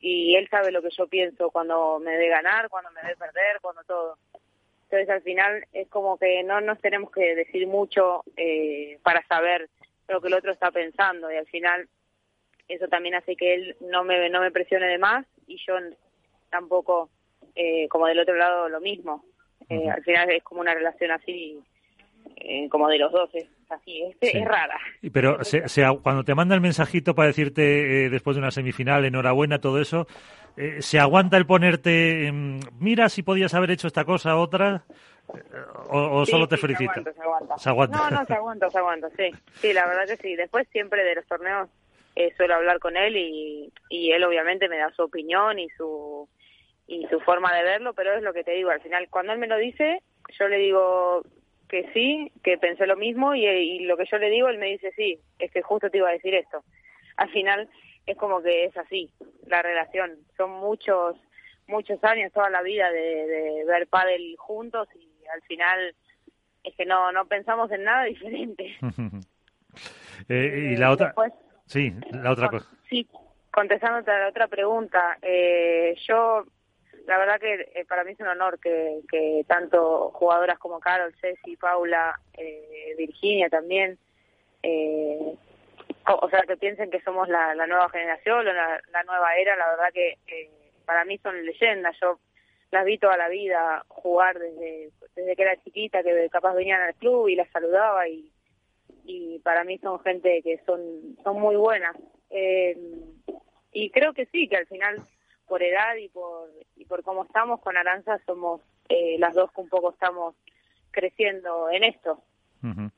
y 0.00 0.34
él 0.36 0.48
sabe 0.50 0.72
lo 0.72 0.82
que 0.82 0.88
yo 0.96 1.06
pienso 1.06 1.50
cuando 1.50 1.98
me 2.00 2.12
debe 2.12 2.28
ganar, 2.28 2.68
cuando 2.70 2.90
me 2.90 3.02
debe 3.02 3.16
perder, 3.16 3.58
cuando 3.60 3.84
todo. 3.84 4.16
Entonces, 4.84 5.10
al 5.10 5.22
final, 5.22 5.64
es 5.72 5.88
como 5.88 6.18
que 6.18 6.42
no 6.42 6.60
nos 6.60 6.80
tenemos 6.80 7.12
que 7.12 7.34
decir 7.34 7.66
mucho 7.66 8.24
eh, 8.36 8.98
para 9.02 9.24
saber 9.26 9.68
lo 10.08 10.20
que 10.20 10.28
el 10.28 10.34
otro 10.34 10.52
está 10.52 10.70
pensando, 10.70 11.30
y 11.30 11.36
al 11.36 11.46
final 11.46 11.88
eso 12.74 12.88
también 12.88 13.14
hace 13.14 13.36
que 13.36 13.54
él 13.54 13.76
no 13.80 14.04
me 14.04 14.28
no 14.30 14.40
me 14.40 14.50
presione 14.50 14.86
de 14.86 14.98
más 14.98 15.26
y 15.46 15.56
yo 15.66 15.74
tampoco, 16.50 17.10
eh, 17.54 17.88
como 17.88 18.06
del 18.06 18.20
otro 18.20 18.34
lado, 18.36 18.68
lo 18.68 18.80
mismo. 18.80 19.24
Eh, 19.68 19.88
Al 19.88 20.02
final 20.02 20.30
es 20.30 20.42
como 20.42 20.60
una 20.60 20.74
relación 20.74 21.10
así, 21.12 21.58
eh, 22.36 22.68
como 22.68 22.88
de 22.88 22.98
los 22.98 23.12
dos, 23.12 23.30
es 23.34 23.46
así, 23.68 24.02
es, 24.02 24.16
Sí. 24.20 24.38
es 24.38 24.44
rara. 24.44 24.78
Pero 25.12 25.38
se- 25.44 25.68
se- 25.68 25.84
cuando 26.02 26.24
te 26.24 26.34
manda 26.34 26.54
el 26.54 26.60
mensajito 26.60 27.14
para 27.14 27.28
decirte 27.28 28.06
eh, 28.06 28.10
después 28.10 28.36
de 28.36 28.40
una 28.42 28.50
semifinal, 28.50 29.04
enhorabuena, 29.04 29.60
todo 29.60 29.80
eso, 29.80 30.06
eh, 30.56 30.82
¿se 30.82 30.98
aguanta 30.98 31.36
el 31.36 31.46
ponerte, 31.46 32.30
mira 32.80 33.08
si 33.08 33.22
podías 33.22 33.54
haber 33.54 33.70
hecho 33.70 33.86
esta 33.86 34.04
cosa, 34.04 34.36
otra? 34.36 34.82
¿O, 35.90 36.18
o 36.20 36.24
Sí, 36.26 36.32
solo 36.32 36.48
te 36.48 36.56
sí, 36.56 36.62
felicita? 36.62 36.94
Se 36.94 37.00
aguanta, 37.00 37.12
se 37.14 37.22
aguanta. 37.22 37.58
Se 37.58 37.68
aguanta. 37.68 37.96
No, 37.98 38.10
no, 38.10 38.24
se 38.26 38.34
aguanta, 38.34 38.70
se 38.70 38.78
aguanta, 38.78 39.08
sí. 39.16 39.30
Sí, 39.60 39.72
la 39.72 39.86
verdad 39.86 40.06
que 40.08 40.16
sí. 40.16 40.34
Después 40.34 40.66
siempre 40.72 41.04
de 41.04 41.14
los 41.14 41.26
torneos 41.26 41.68
eh, 42.26 42.34
suelo 42.36 42.54
hablar 42.54 42.78
con 42.78 42.96
él 42.96 43.16
y, 43.16 43.72
y 43.88 44.12
él 44.12 44.24
obviamente 44.24 44.68
me 44.68 44.78
da 44.78 44.92
su 44.92 45.02
opinión 45.02 45.58
y 45.58 45.68
su 45.70 46.28
y 46.86 47.06
su 47.06 47.20
forma 47.20 47.54
de 47.54 47.62
verlo, 47.62 47.94
pero 47.94 48.14
es 48.14 48.22
lo 48.22 48.32
que 48.32 48.42
te 48.42 48.50
digo, 48.50 48.70
al 48.70 48.80
final 48.80 49.08
cuando 49.10 49.32
él 49.32 49.38
me 49.38 49.46
lo 49.46 49.56
dice, 49.56 50.02
yo 50.36 50.48
le 50.48 50.58
digo 50.58 51.22
que 51.68 51.88
sí, 51.94 52.32
que 52.42 52.58
pensé 52.58 52.86
lo 52.86 52.96
mismo 52.96 53.34
y, 53.34 53.46
y 53.46 53.78
lo 53.84 53.96
que 53.96 54.06
yo 54.10 54.18
le 54.18 54.28
digo, 54.28 54.48
él 54.48 54.58
me 54.58 54.66
dice 54.66 54.92
sí, 54.96 55.20
es 55.38 55.52
que 55.52 55.62
justo 55.62 55.88
te 55.88 55.98
iba 55.98 56.08
a 56.08 56.12
decir 56.12 56.34
esto. 56.34 56.64
Al 57.16 57.30
final 57.30 57.68
es 58.06 58.16
como 58.16 58.42
que 58.42 58.64
es 58.64 58.76
así 58.76 59.10
la 59.46 59.62
relación. 59.62 60.18
Son 60.36 60.50
muchos 60.50 61.16
muchos 61.68 62.02
años, 62.02 62.32
toda 62.32 62.50
la 62.50 62.62
vida 62.62 62.90
de, 62.90 63.26
de 63.26 63.64
ver 63.64 63.86
pádel 63.86 64.34
juntos 64.36 64.88
y 64.96 65.08
al 65.32 65.42
final 65.42 65.94
es 66.64 66.74
que 66.74 66.84
no 66.84 67.12
no 67.12 67.26
pensamos 67.26 67.70
en 67.70 67.84
nada 67.84 68.04
diferente. 68.14 68.76
Eh, 70.28 70.72
y 70.72 70.76
la 70.76 70.90
otra, 70.90 71.06
Después, 71.06 71.32
sí, 71.70 71.94
la 72.12 72.32
otra 72.32 72.48
cosa. 72.48 72.68
Sí, 72.88 73.08
contestándote 73.50 74.10
a 74.10 74.18
la 74.18 74.28
otra 74.28 74.48
pregunta, 74.48 75.16
eh, 75.22 75.94
yo, 76.06 76.44
la 77.06 77.18
verdad 77.18 77.40
que 77.40 77.70
eh, 77.74 77.84
para 77.88 78.04
mí 78.04 78.12
es 78.12 78.20
un 78.20 78.28
honor 78.28 78.58
que, 78.58 79.00
que 79.08 79.44
tanto 79.46 80.10
jugadoras 80.10 80.58
como 80.58 80.80
Carol, 80.80 81.14
Ceci, 81.20 81.56
Paula, 81.56 82.18
eh, 82.36 82.94
Virginia 82.98 83.48
también, 83.48 83.98
eh, 84.62 85.34
o, 86.08 86.18
o 86.22 86.28
sea, 86.30 86.42
que 86.42 86.56
piensen 86.56 86.90
que 86.90 87.00
somos 87.02 87.28
la, 87.28 87.54
la 87.54 87.66
nueva 87.66 87.88
generación, 87.90 88.44
la, 88.44 88.80
la 88.92 89.02
nueva 89.04 89.36
era, 89.36 89.56
la 89.56 89.70
verdad 89.70 89.92
que 89.92 90.18
eh, 90.26 90.50
para 90.84 91.04
mí 91.04 91.18
son 91.18 91.44
leyendas. 91.46 91.96
Yo 92.00 92.18
las 92.72 92.84
vi 92.84 92.98
toda 92.98 93.16
la 93.16 93.28
vida 93.28 93.84
jugar 93.88 94.38
desde, 94.38 94.90
desde 95.14 95.36
que 95.36 95.42
era 95.42 95.62
chiquita, 95.62 96.02
que 96.02 96.28
capaz 96.30 96.54
venían 96.54 96.80
al 96.80 96.94
club 96.94 97.28
y 97.28 97.36
las 97.36 97.48
saludaba 97.50 98.08
y, 98.08 98.32
y 99.10 99.38
para 99.40 99.64
mí 99.64 99.78
son 99.78 99.98
gente 100.00 100.40
que 100.42 100.58
son, 100.64 101.16
son 101.24 101.40
muy 101.40 101.56
buenas. 101.56 101.96
Eh, 102.30 102.78
y 103.72 103.90
creo 103.90 104.12
que 104.12 104.26
sí, 104.26 104.48
que 104.48 104.56
al 104.56 104.66
final 104.66 105.04
por 105.46 105.62
edad 105.62 105.96
y 105.96 106.08
por, 106.08 106.48
y 106.76 106.84
por 106.84 107.02
cómo 107.02 107.24
estamos 107.24 107.60
con 107.60 107.76
Aranza 107.76 108.20
somos 108.24 108.60
eh, 108.88 109.16
las 109.18 109.34
dos 109.34 109.50
que 109.52 109.60
un 109.60 109.68
poco 109.68 109.90
estamos 109.90 110.36
creciendo 110.92 111.70
en 111.70 111.84
esto. 111.84 112.22
Ujú. 112.62 112.90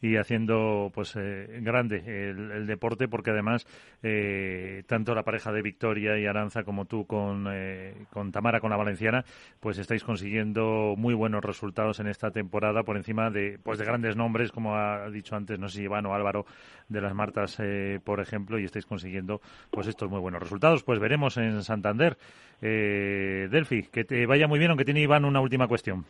Y 0.00 0.16
haciendo 0.16 0.90
pues 0.94 1.14
eh, 1.16 1.60
grande 1.60 2.02
el, 2.06 2.50
el 2.52 2.66
deporte 2.66 3.06
porque 3.06 3.30
además 3.30 3.66
eh, 4.02 4.82
tanto 4.86 5.14
la 5.14 5.24
pareja 5.24 5.52
de 5.52 5.60
Victoria 5.60 6.18
y 6.18 6.26
Aranza 6.26 6.62
como 6.64 6.86
tú 6.86 7.06
con, 7.06 7.46
eh, 7.50 8.06
con 8.10 8.32
Tamara 8.32 8.60
con 8.60 8.70
la 8.70 8.76
Valenciana 8.76 9.24
pues 9.60 9.76
estáis 9.78 10.04
consiguiendo 10.04 10.94
muy 10.96 11.12
buenos 11.12 11.44
resultados 11.44 12.00
en 12.00 12.06
esta 12.06 12.30
temporada 12.30 12.82
por 12.82 12.96
encima 12.96 13.30
de 13.30 13.58
pues 13.62 13.78
de 13.78 13.84
grandes 13.84 14.16
nombres 14.16 14.52
como 14.52 14.76
ha 14.76 15.10
dicho 15.10 15.36
antes 15.36 15.58
no 15.58 15.68
sé 15.68 15.78
si 15.78 15.84
Iván 15.84 16.06
o 16.06 16.14
Álvaro 16.14 16.46
de 16.88 17.00
las 17.00 17.14
Martas 17.14 17.56
eh, 17.60 18.00
por 18.02 18.20
ejemplo 18.20 18.58
y 18.58 18.64
estáis 18.64 18.86
consiguiendo 18.86 19.40
pues 19.70 19.86
estos 19.86 20.10
muy 20.10 20.20
buenos 20.20 20.42
resultados. 20.42 20.82
Pues 20.82 20.98
veremos 20.98 21.36
en 21.36 21.62
Santander. 21.62 22.16
Eh, 22.62 23.48
Delphi 23.50 23.84
que 23.84 24.04
te 24.04 24.26
vaya 24.26 24.46
muy 24.46 24.58
bien 24.58 24.70
aunque 24.70 24.84
tiene 24.84 25.00
Iván 25.00 25.24
una 25.24 25.40
última 25.40 25.66
cuestión 25.66 26.04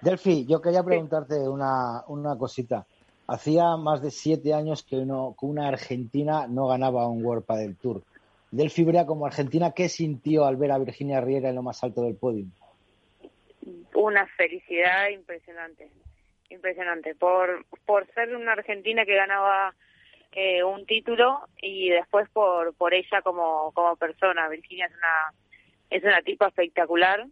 Delphi, 0.00 0.46
yo 0.46 0.60
quería 0.60 0.82
preguntarte 0.82 1.48
una, 1.48 2.04
una 2.06 2.36
cosita. 2.36 2.86
Hacía 3.26 3.76
más 3.76 4.00
de 4.00 4.10
siete 4.10 4.54
años 4.54 4.84
que, 4.84 4.96
uno, 4.96 5.34
que 5.38 5.46
una 5.46 5.68
argentina 5.68 6.46
no 6.48 6.66
ganaba 6.68 7.08
un 7.08 7.24
World 7.24 7.44
Padel 7.44 7.76
Tour. 7.76 8.02
Delphi 8.50 8.84
Brea, 8.84 9.04
como 9.04 9.26
argentina, 9.26 9.72
¿qué 9.72 9.88
sintió 9.88 10.46
al 10.46 10.56
ver 10.56 10.72
a 10.72 10.78
Virginia 10.78 11.20
Riera 11.20 11.50
en 11.50 11.56
lo 11.56 11.62
más 11.62 11.82
alto 11.84 12.02
del 12.02 12.16
podio? 12.16 12.46
Una 13.94 14.26
felicidad 14.26 15.08
impresionante, 15.10 15.90
impresionante. 16.48 17.14
Por, 17.14 17.66
por 17.84 18.06
ser 18.14 18.34
una 18.34 18.52
argentina 18.52 19.04
que 19.04 19.16
ganaba 19.16 19.74
eh, 20.32 20.62
un 20.62 20.86
título 20.86 21.40
y 21.60 21.90
después 21.90 22.28
por, 22.30 22.74
por 22.74 22.94
ella 22.94 23.20
como, 23.22 23.72
como 23.72 23.96
persona. 23.96 24.48
Virginia 24.48 24.86
es 24.86 24.92
una, 24.92 25.34
es 25.90 26.04
una 26.04 26.22
tipa 26.22 26.46
espectacular. 26.46 27.26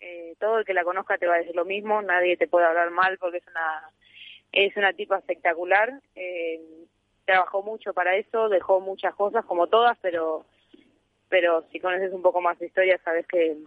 Eh, 0.00 0.34
todo 0.38 0.58
el 0.58 0.64
que 0.64 0.74
la 0.74 0.84
conozca 0.84 1.18
te 1.18 1.26
va 1.26 1.34
a 1.34 1.38
decir 1.38 1.54
lo 1.56 1.64
mismo, 1.64 2.00
nadie 2.02 2.36
te 2.36 2.46
puede 2.48 2.66
hablar 2.66 2.90
mal 2.90 3.18
porque 3.18 3.38
es 3.38 3.46
una, 3.48 3.90
es 4.52 4.76
una 4.76 4.92
tipa 4.92 5.18
espectacular. 5.18 6.00
Eh, 6.14 6.60
trabajó 7.24 7.62
mucho 7.62 7.92
para 7.92 8.16
eso, 8.16 8.48
dejó 8.48 8.80
muchas 8.80 9.14
cosas 9.14 9.44
como 9.44 9.66
todas, 9.66 9.98
pero 10.00 10.44
pero 11.30 11.62
si 11.70 11.78
conoces 11.78 12.12
un 12.14 12.22
poco 12.22 12.40
más 12.40 12.58
de 12.58 12.66
historia 12.66 12.98
sabes 13.04 13.26
que, 13.26 13.58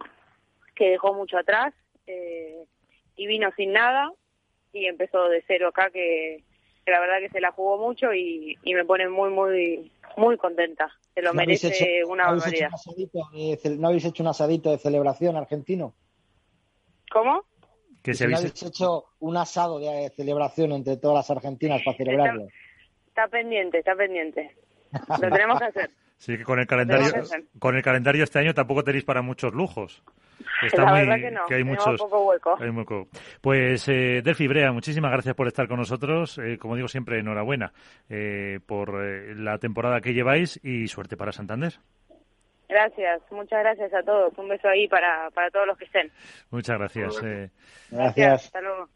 que 0.74 0.90
dejó 0.90 1.14
mucho 1.14 1.38
atrás 1.38 1.72
eh, 2.08 2.64
y 3.14 3.26
vino 3.28 3.50
sin 3.56 3.72
nada 3.72 4.10
y 4.72 4.86
empezó 4.86 5.28
de 5.28 5.44
cero 5.46 5.68
acá 5.68 5.90
que, 5.90 6.42
que 6.84 6.90
la 6.90 6.98
verdad 6.98 7.20
que 7.20 7.28
se 7.28 7.40
la 7.40 7.52
jugó 7.52 7.78
mucho 7.78 8.12
y, 8.12 8.58
y 8.64 8.74
me 8.74 8.84
pone 8.84 9.08
muy 9.08 9.30
muy 9.30 9.92
muy 10.16 10.36
contenta 10.38 10.90
se 11.14 11.22
lo 11.22 11.32
¿No 11.32 11.40
habéis 11.42 11.62
merece 11.62 11.98
hecho- 12.00 12.08
una 12.08 12.24
¿no 12.24 12.30
habéis, 12.30 12.46
hecho 12.46 12.64
barbaridad 12.64 12.68
un 12.68 12.74
asadito 12.74 13.20
de 13.32 13.56
ce- 13.58 13.76
¿No 13.78 13.86
habéis 13.88 14.04
hecho 14.06 14.22
un 14.24 14.28
asadito 14.30 14.70
de 14.72 14.78
celebración 14.78 15.36
argentino? 15.36 15.94
¿Cómo? 17.12 17.44
que 18.02 18.12
¿Y 18.12 18.14
se 18.14 18.26
si 18.26 18.34
habéis 18.34 18.62
hecho 18.62 19.04
un 19.20 19.36
asado 19.36 19.78
de 19.78 20.10
celebración 20.16 20.72
entre 20.72 20.96
todas 20.96 21.16
las 21.16 21.30
argentinas 21.36 21.82
para 21.84 21.96
celebrarlo? 21.96 22.48
está 23.08 23.28
pendiente 23.28 23.78
está 23.78 23.94
pendiente 23.94 24.56
lo 25.08 25.30
tenemos 25.30 25.58
que 25.58 25.64
hacer 25.66 25.90
Sí, 26.22 26.38
que 26.38 26.44
con 26.44 26.60
el 26.60 26.68
calendario, 26.68 27.12
que 27.12 27.58
con 27.58 27.74
el 27.74 27.82
calendario 27.82 28.22
este 28.22 28.38
año 28.38 28.54
tampoco 28.54 28.84
tenéis 28.84 29.02
para 29.02 29.22
muchos 29.22 29.52
lujos. 29.52 30.04
La 30.72 30.92
verdad 30.92 31.16
que 31.16 31.30
no, 31.32 31.40
hay 31.42 31.48
tenemos 31.48 31.84
muchos. 31.84 32.00
poco 32.00 32.26
hueco. 32.28 32.56
hay 32.60 32.70
poco. 32.70 33.08
Pues 33.40 33.88
eh, 33.88 34.22
Delphi 34.22 34.46
Brea, 34.46 34.70
muchísimas 34.70 35.10
gracias 35.10 35.34
por 35.34 35.48
estar 35.48 35.66
con 35.66 35.78
nosotros. 35.78 36.38
Eh, 36.38 36.58
como 36.58 36.76
digo 36.76 36.86
siempre, 36.86 37.18
enhorabuena 37.18 37.72
eh, 38.08 38.60
por 38.64 39.04
eh, 39.04 39.34
la 39.34 39.58
temporada 39.58 40.00
que 40.00 40.14
lleváis 40.14 40.60
y 40.62 40.86
suerte 40.86 41.16
para 41.16 41.32
Santander. 41.32 41.80
Gracias 42.72 43.22
muchas 43.30 43.60
gracias 43.60 43.92
a 43.94 44.02
todos 44.02 44.36
un 44.38 44.48
beso 44.48 44.68
ahí 44.68 44.88
para 44.88 45.30
para 45.30 45.50
todos 45.50 45.66
los 45.66 45.78
que 45.78 45.84
estén 45.84 46.10
Muchas 46.50 46.78
gracias. 46.78 47.22
eh. 47.24 47.50
Gracias. 47.90 48.46
hasta 48.46 48.60
luego 48.60 48.88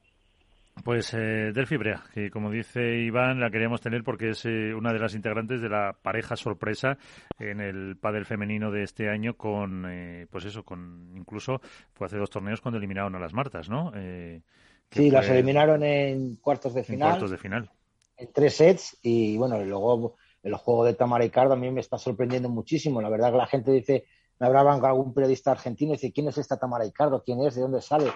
Pues 0.85 1.15
eh, 1.15 1.53
Delphi 1.55 1.77
Brea, 1.79 2.03
que 2.13 2.31
como 2.31 2.51
dice 2.51 2.81
Iván, 2.99 3.41
la 3.41 3.51
queríamos 3.51 3.81
tener 3.81 4.03
porque 4.05 4.31
es 4.31 4.45
eh, 4.45 4.75
una 4.75 4.93
de 4.93 4.99
las 4.99 5.15
integrantes 5.15 5.61
de 5.63 5.69
la 5.71 5.95
pareja 6.03 6.37
sorpresa 6.37 6.99
en 7.39 7.61
el 7.61 7.97
pádel 7.97 8.27
femenino 8.27 8.71
de 8.71 8.83
este 8.83 9.09
año 9.09 9.35
con, 9.37 9.87
eh, 9.91 10.27
pues 10.31 10.45
eso, 10.45 10.65
con 10.65 11.13
incluso 11.17 11.61
fue 11.95 12.07
hace 12.07 12.19
dos 12.19 12.29
torneos 12.31 12.61
cuando 12.61 12.77
eliminaron 12.79 13.15
a 13.15 13.19
las 13.19 13.33
Martas, 13.33 13.69
¿no? 13.71 13.91
Eh, 13.97 14.43
Sí, 14.91 15.11
las 15.11 15.29
eliminaron 15.29 15.83
en 15.83 16.37
cuartos 16.37 16.73
de 16.75 16.81
en 16.81 16.87
final. 16.87 17.09
cuartos 17.09 17.31
de 17.31 17.39
final. 17.39 17.71
en 18.19 18.33
tres 18.33 18.55
sets 18.57 18.99
y 19.03 19.37
bueno, 19.37 19.59
luego 19.65 20.17
el 20.47 20.55
juego 20.57 20.85
de 20.85 20.95
Tamara 20.95 21.25
Icardo 21.25 21.55
a 21.55 21.57
mí 21.57 21.71
me 21.71 21.81
está 21.81 21.99
sorprendiendo 21.99 22.49
muchísimo. 22.49 23.03
La 23.03 23.09
verdad 23.09 23.33
que 23.33 23.39
la 23.39 23.47
gente 23.47 23.73
dice, 23.73 24.05
me 24.39 24.47
hablaban 24.47 24.81
con 24.81 24.89
algún 24.91 25.13
periodista 25.15 25.51
argentino 25.51 25.93
y 25.93 25.97
dice, 25.97 26.13
¿quién 26.13 26.29
es 26.29 26.39
esta 26.39 26.57
Tamara 26.59 26.87
Icardo? 26.87 27.23
¿Quién 27.25 27.41
es? 27.43 27.55
¿De 27.57 27.63
dónde 27.63 27.81
sale? 27.83 28.07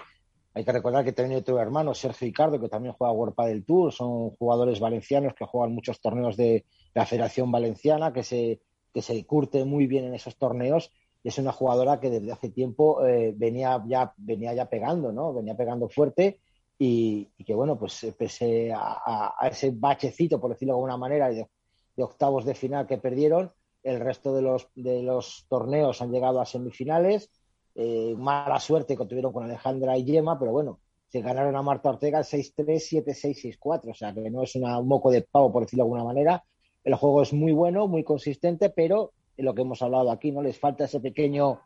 Hay 0.53 0.65
que 0.65 0.71
recordar 0.71 1.03
que 1.05 1.13
tiene 1.13 1.37
otro 1.37 1.59
hermano, 1.59 1.93
Sergio 1.93 2.27
Icardo, 2.27 2.59
que 2.59 2.67
también 2.69 2.93
juega 2.93 3.13
World 3.13 3.35
del 3.47 3.65
Tour. 3.65 3.91
Son 3.93 4.31
jugadores 4.31 4.79
valencianos 4.79 5.33
que 5.33 5.45
juegan 5.45 5.73
muchos 5.73 6.01
torneos 6.01 6.35
de 6.37 6.65
la 6.93 7.05
Federación 7.05 7.51
Valenciana, 7.51 8.11
que 8.13 8.23
se, 8.23 8.61
que 8.93 9.01
se 9.01 9.25
curte 9.25 9.63
muy 9.65 9.87
bien 9.87 10.05
en 10.05 10.13
esos 10.13 10.37
torneos. 10.37 10.91
Y 11.23 11.29
es 11.29 11.37
una 11.37 11.51
jugadora 11.51 11.99
que 11.99 12.09
desde 12.09 12.31
hace 12.31 12.49
tiempo 12.49 13.05
eh, 13.05 13.33
venía, 13.35 13.81
ya, 13.87 14.13
venía 14.17 14.53
ya 14.53 14.65
pegando, 14.69 15.11
¿no? 15.11 15.33
Venía 15.33 15.55
pegando 15.55 15.87
fuerte 15.87 16.39
y, 16.77 17.29
y 17.37 17.43
que 17.43 17.53
bueno, 17.53 17.77
pues 17.77 18.13
pese 18.17 18.71
a, 18.73 19.33
a- 19.39 19.47
ese 19.47 19.71
bachecito, 19.71 20.39
por 20.41 20.49
decirlo 20.51 20.73
de 20.73 20.77
alguna 20.79 20.97
manera, 20.97 21.29
de, 21.29 21.47
de 21.95 22.03
octavos 22.03 22.45
de 22.45 22.55
final 22.55 22.87
que 22.87 22.97
perdieron, 22.97 23.51
el 23.83 23.99
resto 23.99 24.33
de 24.35 24.41
los, 24.41 24.67
de 24.75 25.01
los 25.03 25.45
torneos 25.49 26.01
han 26.01 26.11
llegado 26.11 26.39
a 26.39 26.45
semifinales. 26.45 27.31
Eh, 27.73 28.15
mala 28.17 28.59
suerte 28.59 28.97
que 28.97 29.05
tuvieron 29.05 29.31
con 29.33 29.43
Alejandra 29.45 29.97
y 29.97 30.03
Yema, 30.03 30.37
pero 30.37 30.51
bueno, 30.51 30.79
se 31.07 31.21
ganaron 31.21 31.55
a 31.55 31.61
Marta 31.61 31.89
Ortega 31.89 32.21
6-3, 32.23 32.83
7-6, 32.83 33.37
6-4, 33.59 33.91
o 33.91 33.93
sea 33.93 34.13
que 34.13 34.29
no 34.29 34.43
es 34.43 34.55
una- 34.55 34.77
un 34.79 34.87
moco 34.87 35.09
de 35.11 35.21
pavo, 35.23 35.51
por 35.51 35.63
decirlo 35.63 35.83
de 35.83 35.87
alguna 35.87 36.03
manera. 36.03 36.43
El 36.83 36.95
juego 36.95 37.21
es 37.21 37.33
muy 37.33 37.51
bueno, 37.53 37.87
muy 37.87 38.03
consistente, 38.03 38.69
pero 38.69 39.13
lo 39.37 39.53
que 39.55 39.61
hemos 39.61 39.81
hablado 39.81 40.11
aquí, 40.11 40.31
¿no? 40.31 40.41
Les 40.41 40.59
falta 40.59 40.85
ese 40.85 40.99
pequeño 40.99 41.61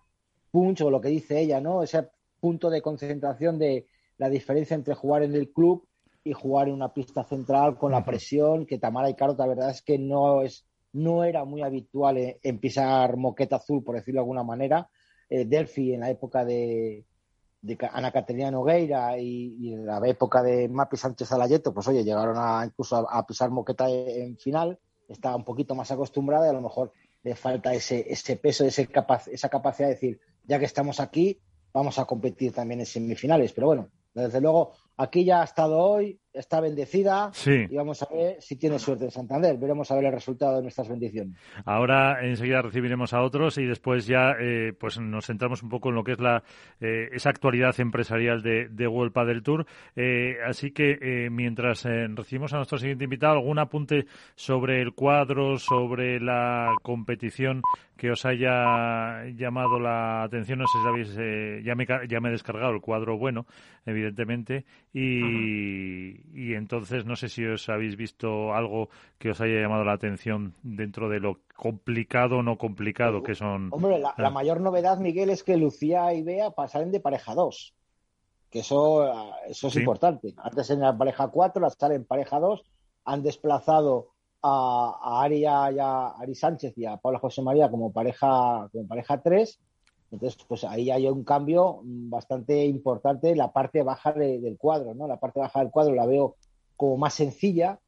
punch 0.51 0.81
o 0.81 0.89
lo 0.89 1.01
que 1.01 1.09
dice 1.09 1.39
ella, 1.39 1.59
¿no? 1.59 1.83
Ese 1.83 2.07
punto 2.39 2.69
de 2.69 2.81
concentración 2.81 3.57
de 3.59 3.87
la 4.17 4.29
diferencia 4.29 4.75
entre 4.75 4.93
jugar 4.95 5.23
en 5.23 5.35
el 5.35 5.51
club 5.51 5.87
y 6.25 6.33
jugar 6.33 6.67
en 6.67 6.73
una 6.73 6.91
pista 6.93 7.23
central 7.23 7.77
con 7.77 7.91
la 7.91 8.03
presión 8.03 8.65
que 8.65 8.79
Tamara 8.79 9.09
y 9.09 9.13
Carlos, 9.13 9.37
la 9.37 9.47
verdad 9.47 9.69
es 9.69 9.81
que 9.81 9.97
no 9.97 10.41
es 10.41 10.65
no 10.91 11.23
era 11.23 11.43
muy 11.45 11.61
habitual 11.61 12.17
en, 12.17 12.37
en 12.41 12.59
pisar 12.59 13.15
moqueta 13.17 13.57
azul, 13.57 13.83
por 13.83 13.95
decirlo 13.95 14.19
de 14.19 14.23
alguna 14.23 14.43
manera. 14.43 14.89
eh, 15.29 15.45
Delphi 15.45 15.93
en 15.93 16.01
la 16.01 16.09
época 16.09 16.45
de, 16.45 17.05
de 17.61 17.77
Ana 17.91 18.11
Caterina 18.11 18.49
Nogueira 18.49 19.17
y, 19.17 19.73
en 19.73 19.85
la 19.85 19.99
época 20.07 20.41
de 20.41 20.69
Mapi 20.69 20.97
Sánchez 20.97 21.31
Alayeto, 21.31 21.73
pues 21.73 21.87
oye, 21.87 22.03
llegaron 22.03 22.37
a 22.37 22.63
incluso 22.65 23.07
a, 23.09 23.25
pisar 23.25 23.49
moqueta 23.49 23.89
en 23.89 24.37
final, 24.37 24.79
está 25.07 25.35
un 25.35 25.43
poquito 25.43 25.75
más 25.75 25.91
acostumbrada 25.91 26.47
y 26.47 26.49
a 26.49 26.53
lo 26.53 26.61
mejor 26.61 26.91
le 27.23 27.35
falta 27.35 27.73
ese, 27.73 28.05
ese 28.11 28.37
peso, 28.37 28.65
ese 28.65 28.87
esa 29.31 29.49
capacidad 29.49 29.89
de 29.89 29.95
decir, 29.95 30.19
ya 30.43 30.59
que 30.59 30.65
estamos 30.65 30.99
aquí, 30.99 31.39
vamos 31.73 31.99
a 31.99 32.05
competir 32.05 32.53
también 32.53 32.79
en 32.79 32.85
semifinales. 32.85 33.51
Pero 33.51 33.67
bueno, 33.67 33.89
desde 34.13 34.39
luego, 34.39 34.73
aquí 34.97 35.25
ya 35.25 35.41
ha 35.41 35.43
estado 35.43 35.77
hoy, 35.77 36.19
está 36.35 36.59
bendecida 36.59 37.31
y 37.45 37.75
vamos 37.75 38.01
a 38.03 38.07
ver 38.13 38.41
si 38.41 38.55
tiene 38.55 38.79
suerte 38.79 39.05
en 39.05 39.11
Santander. 39.11 39.57
Veremos 39.57 39.89
a 39.91 39.95
ver 39.95 40.05
el 40.05 40.11
resultado 40.11 40.57
de 40.57 40.61
nuestras 40.61 40.89
bendiciones. 40.89 41.37
Ahora 41.65 42.25
enseguida 42.25 42.61
recibiremos 42.61 43.13
a 43.13 43.21
otros 43.21 43.57
y 43.57 43.65
después 43.65 44.05
ya 44.05 44.35
eh, 44.39 44.73
pues 44.77 44.99
nos 44.99 45.25
centramos 45.25 45.63
un 45.63 45.69
poco 45.69 45.89
en 45.89 45.95
lo 45.95 46.03
que 46.03 46.13
es 46.13 46.19
la 46.19 46.43
eh, 46.79 47.09
esa 47.13 47.29
actualidad 47.29 47.79
empresarial 47.79 48.41
de, 48.41 48.67
de 48.69 48.87
World 48.87 49.13
Padel 49.13 49.43
Tour. 49.43 49.65
Eh, 49.95 50.37
así 50.45 50.71
que 50.71 51.29
mientras 51.31 51.85
recibimos 51.85 52.53
a 52.53 52.57
nuestro 52.57 52.77
siguiente 52.77 53.05
invitado, 53.05 53.33
algún 53.33 53.59
apunte 53.59 54.05
sobre 54.35 54.81
el 54.81 54.93
cuadro, 54.93 55.57
sobre 55.57 56.19
la 56.19 56.73
competición 56.83 57.61
que 57.97 58.11
os 58.11 58.25
haya 58.25 59.25
llamado 59.35 59.79
la 59.79 60.23
atención. 60.23 60.59
No 60.59 60.65
sé 60.67 60.77
si 60.77 60.83
sabéis, 60.83 61.65
ya, 61.65 61.75
me, 61.75 61.85
ya 62.07 62.19
me 62.19 62.29
he 62.29 62.31
descargado 62.31 62.73
el 62.73 62.81
cuadro 62.81 63.17
bueno, 63.17 63.45
evidentemente, 63.85 64.65
y, 64.93 66.15
y 66.33 66.53
entonces 66.53 67.05
no 67.05 67.15
sé 67.15 67.29
si 67.29 67.45
os 67.45 67.67
habéis 67.69 67.95
visto 67.95 68.53
algo 68.53 68.89
que 69.17 69.29
os 69.29 69.41
haya 69.41 69.61
llamado 69.61 69.83
la 69.83 69.93
atención 69.93 70.53
dentro 70.63 71.09
de 71.09 71.19
lo 71.19 71.39
complicado 71.55 72.37
o 72.37 72.43
no 72.43 72.57
complicado 72.57 73.23
que 73.23 73.35
son. 73.35 73.69
Hombre, 73.71 73.99
la, 73.99 74.13
ah. 74.17 74.29
mayor 74.29 74.61
novedad, 74.61 74.97
Miguel, 74.97 75.29
es 75.29 75.43
que 75.43 75.57
Lucía 75.57 76.13
y 76.13 76.23
Bea 76.23 76.51
pasaron 76.51 76.91
de 76.91 76.99
pareja 76.99 77.35
2. 77.35 77.73
Que 78.49 78.59
eso, 78.59 79.11
eso 79.47 79.67
es 79.67 79.75
importante. 79.75 80.33
Antes 80.37 80.69
en 80.69 80.79
la 80.81 80.97
pareja 80.97 81.27
4, 81.27 81.61
las 81.61 81.75
salen 81.75 82.01
en 82.01 82.05
pareja 82.05 82.39
2. 82.39 82.63
Han 83.05 83.23
desplazado 83.23 84.09
a, 84.41 84.99
a 85.01 85.23
Ari, 85.23 85.39
y 85.39 85.45
a 85.45 86.07
Ari 86.07 86.35
Sánchez 86.35 86.77
y 86.77 86.85
a 86.85 86.97
Paula 86.97 87.19
José 87.19 87.41
María 87.41 87.69
como 87.69 87.91
pareja, 87.91 88.69
como 88.71 88.87
pareja 88.87 89.21
3 89.21 89.59
entonces, 90.15 90.43
pues 90.47 90.63
ahí 90.63 90.89
hay 90.89 91.07
un 91.07 91.23
cambio 91.23 91.81
bastante 91.83 92.65
importante 92.65 93.31
en 93.31 93.37
la 93.37 93.51
parte 93.51 93.83
baja 93.83 94.13
del 94.13 94.57
cuadro, 94.57 94.93
¿no? 94.93 95.07
La 95.07 95.19
parte 95.19 95.39
baja 95.39 95.59
del 95.59 95.71
cuadro 95.71 95.93
la 95.93 96.05
veo 96.05 96.35
como 96.75 96.97
más 96.97 97.13
sencilla, 97.13 97.79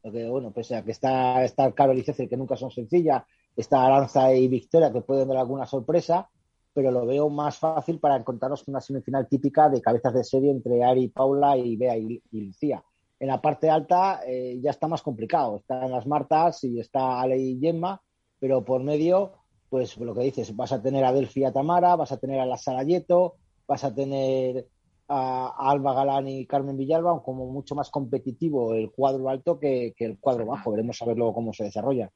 porque, 0.00 0.28
bueno, 0.28 0.52
pese 0.52 0.76
a 0.76 0.84
que 0.84 0.92
está, 0.92 1.44
está 1.44 1.70
Carol 1.72 1.98
y 1.98 2.02
Cecil, 2.02 2.28
que 2.28 2.36
nunca 2.36 2.56
son 2.56 2.70
sencillas, 2.70 3.24
está 3.56 3.84
Aranza 3.84 4.32
y 4.34 4.48
Victoria, 4.48 4.92
que 4.92 5.00
pueden 5.00 5.28
dar 5.28 5.38
alguna 5.38 5.66
sorpresa, 5.66 6.28
pero 6.72 6.90
lo 6.90 7.04
veo 7.04 7.28
más 7.28 7.58
fácil 7.58 7.98
para 7.98 8.16
encontrarnos 8.16 8.66
una 8.68 8.80
semifinal 8.80 9.28
típica 9.28 9.68
de 9.68 9.82
cabezas 9.82 10.14
de 10.14 10.24
serie 10.24 10.50
entre 10.50 10.82
Ari, 10.82 11.08
Paula 11.08 11.56
y 11.56 11.76
Bea 11.76 11.96
y, 11.96 12.22
Lucía. 12.30 12.82
En 13.18 13.28
la 13.28 13.40
parte 13.40 13.70
alta 13.70 14.20
eh, 14.26 14.58
ya 14.60 14.70
está 14.70 14.88
más 14.88 15.02
complicado. 15.02 15.56
Están 15.56 15.90
las 15.90 16.06
Martas 16.06 16.64
y 16.64 16.80
está 16.80 17.20
Ale 17.20 17.38
y 17.38 17.60
Gemma, 17.60 18.00
pero 18.40 18.64
por 18.64 18.82
medio 18.82 19.32
pues 19.72 19.96
lo 19.96 20.14
que 20.14 20.24
dices, 20.24 20.54
vas 20.54 20.70
a 20.72 20.82
tener 20.82 21.02
a 21.02 21.14
Delphi 21.14 21.44
a 21.44 21.50
Tamara, 21.50 21.96
vas 21.96 22.12
a 22.12 22.18
tener 22.18 22.38
a 22.38 22.44
la 22.44 22.58
Sarayeto, 22.58 23.36
vas 23.66 23.82
a 23.84 23.94
tener 23.94 24.66
a, 25.08 25.70
Alba 25.70 25.94
Galán 25.94 26.28
y 26.28 26.44
Carmen 26.44 26.76
Villalba, 26.76 27.22
como 27.22 27.46
mucho 27.46 27.74
más 27.74 27.88
competitivo 27.88 28.74
el 28.74 28.90
cuadro 28.90 29.30
alto 29.30 29.58
que, 29.58 29.94
el 29.96 30.18
cuadro 30.18 30.44
bajo. 30.44 30.72
Veremos 30.72 31.00
a 31.00 31.06
ver 31.06 31.16
luego 31.16 31.32
cómo 31.32 31.54
se 31.54 31.64
desarrolla. 31.64 32.10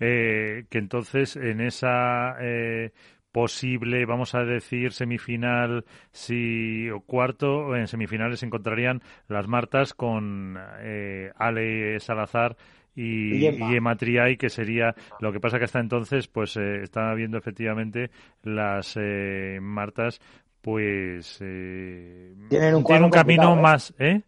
Eh, 0.00 0.64
que 0.70 0.78
entonces 0.78 1.36
en 1.36 1.60
esa 1.60 2.36
eh, 2.40 2.92
posible, 3.32 4.06
vamos 4.06 4.34
a 4.34 4.42
decir, 4.44 4.92
semifinal 4.94 5.84
si 6.10 6.88
o 6.88 7.02
cuarto, 7.02 7.76
en 7.76 7.86
semifinales 7.86 8.40
se 8.40 8.46
encontrarían 8.46 9.02
las 9.28 9.46
Martas 9.46 9.92
con 9.92 10.56
eh, 10.80 11.32
Ale 11.36 12.00
Salazar 12.00 12.56
y, 12.96 13.46
y 13.46 14.36
que 14.38 14.48
sería 14.48 14.94
lo 15.20 15.30
que 15.30 15.38
pasa 15.38 15.58
que 15.58 15.66
hasta 15.66 15.80
entonces 15.80 16.26
pues 16.28 16.56
eh, 16.56 16.82
está 16.82 17.12
viendo 17.14 17.36
efectivamente 17.36 18.10
las 18.42 18.96
eh, 18.98 19.58
Martas 19.60 20.20
pues 20.62 21.38
eh, 21.42 22.34
tienen 22.48 22.74
un, 22.74 23.10
camino 23.10 23.54
más 23.54 23.94
¿eh? 23.98 24.22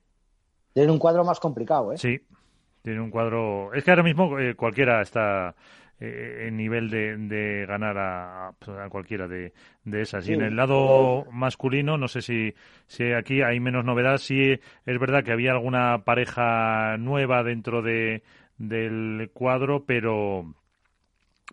tienen 0.74 0.90
un 0.90 0.98
cuadro 0.98 1.24
más 1.24 1.40
complicado 1.40 1.94
¿eh? 1.94 1.98
sí 1.98 2.20
tienen 2.82 3.02
un 3.02 3.10
cuadro 3.10 3.72
es 3.72 3.82
que 3.82 3.90
ahora 3.90 4.02
mismo 4.02 4.30
cualquiera 4.56 5.00
está 5.00 5.54
en 6.00 6.56
nivel 6.56 6.90
de, 6.90 7.16
de 7.16 7.66
ganar 7.66 7.98
a, 7.98 8.48
a, 8.50 8.88
cualquiera 8.88 9.26
de, 9.26 9.52
de 9.82 10.02
esas. 10.02 10.28
y 10.28 10.34
en 10.34 10.42
el 10.42 10.54
lado 10.54 11.24
masculino, 11.32 11.98
no 11.98 12.06
sé 12.06 12.22
si, 12.22 12.54
si 12.86 13.12
aquí 13.12 13.42
hay 13.42 13.58
menos 13.58 13.84
novedad. 13.84 14.18
Sí 14.18 14.52
es 14.86 14.98
verdad 15.00 15.24
que 15.24 15.32
había 15.32 15.50
alguna 15.50 16.04
pareja 16.04 16.96
nueva 16.98 17.42
dentro 17.42 17.82
de, 17.82 18.22
del 18.58 19.30
cuadro, 19.32 19.84
pero, 19.86 20.54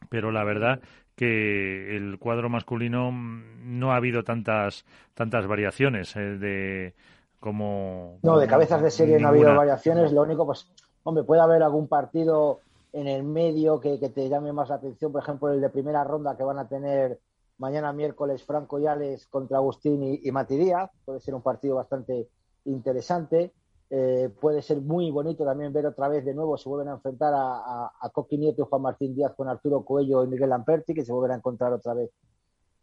pero 0.09 0.31
la 0.31 0.43
verdad 0.43 0.81
que 1.15 1.95
el 1.95 2.19
cuadro 2.19 2.49
masculino 2.49 3.11
no 3.11 3.93
ha 3.93 3.95
habido 3.95 4.23
tantas 4.23 4.85
tantas 5.13 5.47
variaciones 5.47 6.15
eh, 6.15 6.37
de 6.37 6.93
como 7.39 8.19
no 8.21 8.37
de 8.37 8.47
cabezas 8.47 8.81
de 8.81 8.91
serie 8.91 9.19
no 9.19 9.27
ha 9.27 9.31
habido 9.31 9.55
variaciones 9.55 10.11
lo 10.11 10.23
único 10.23 10.45
pues 10.45 10.67
hombre 11.03 11.23
puede 11.23 11.41
haber 11.41 11.63
algún 11.63 11.87
partido 11.87 12.59
en 12.91 13.07
el 13.07 13.23
medio 13.23 13.79
que, 13.79 13.97
te 13.97 14.29
llame 14.29 14.51
más 14.51 14.69
la 14.69 14.75
atención 14.75 15.11
por 15.11 15.23
ejemplo 15.23 15.53
el 15.53 15.61
de 15.61 15.69
primera 15.69 16.03
ronda 16.03 16.35
que 16.35 16.43
van 16.43 16.59
a 16.59 16.67
tener 16.67 17.19
mañana 17.57 17.93
miércoles 17.93 18.43
Franco 18.43 18.79
Yales 18.79 19.25
contra 19.27 19.57
Agustín 19.57 20.03
y, 20.03 20.19
y 20.21 20.31
Mati 20.31 20.57
Díaz 20.57 20.91
puede 21.05 21.21
ser 21.21 21.33
un 21.33 21.41
partido 21.41 21.75
bastante 21.75 22.27
interesante 22.65 23.53
eh, 23.89 24.29
puede 24.41 24.61
ser 24.61 24.81
muy 24.81 25.11
bonito 25.11 25.45
también 25.45 25.71
ver 25.71 25.85
otra 25.85 26.07
vez 26.07 26.25
de 26.25 26.33
nuevo, 26.33 26.57
se 26.57 26.67
vuelven 26.67 26.89
a 26.89 26.95
enfrentar 26.95 27.33
a, 27.35 27.91
a, 27.99 28.09
Coqui 28.09 28.37
Nieto 28.37 28.63
y 28.63 28.65
Juan 28.67 28.81
Martín 28.81 29.15
Díaz 29.15 29.33
con 29.35 29.47
Arturo 29.47 29.85
Coello 29.85 30.23
y 30.23 30.27
Miguel 30.27 30.49
Lamperti, 30.49 30.93
que 30.93 31.05
se 31.05 31.13
vuelven 31.13 31.31
a 31.31 31.35
encontrar 31.35 31.71
otra 31.71 31.93
vez, 31.93 32.09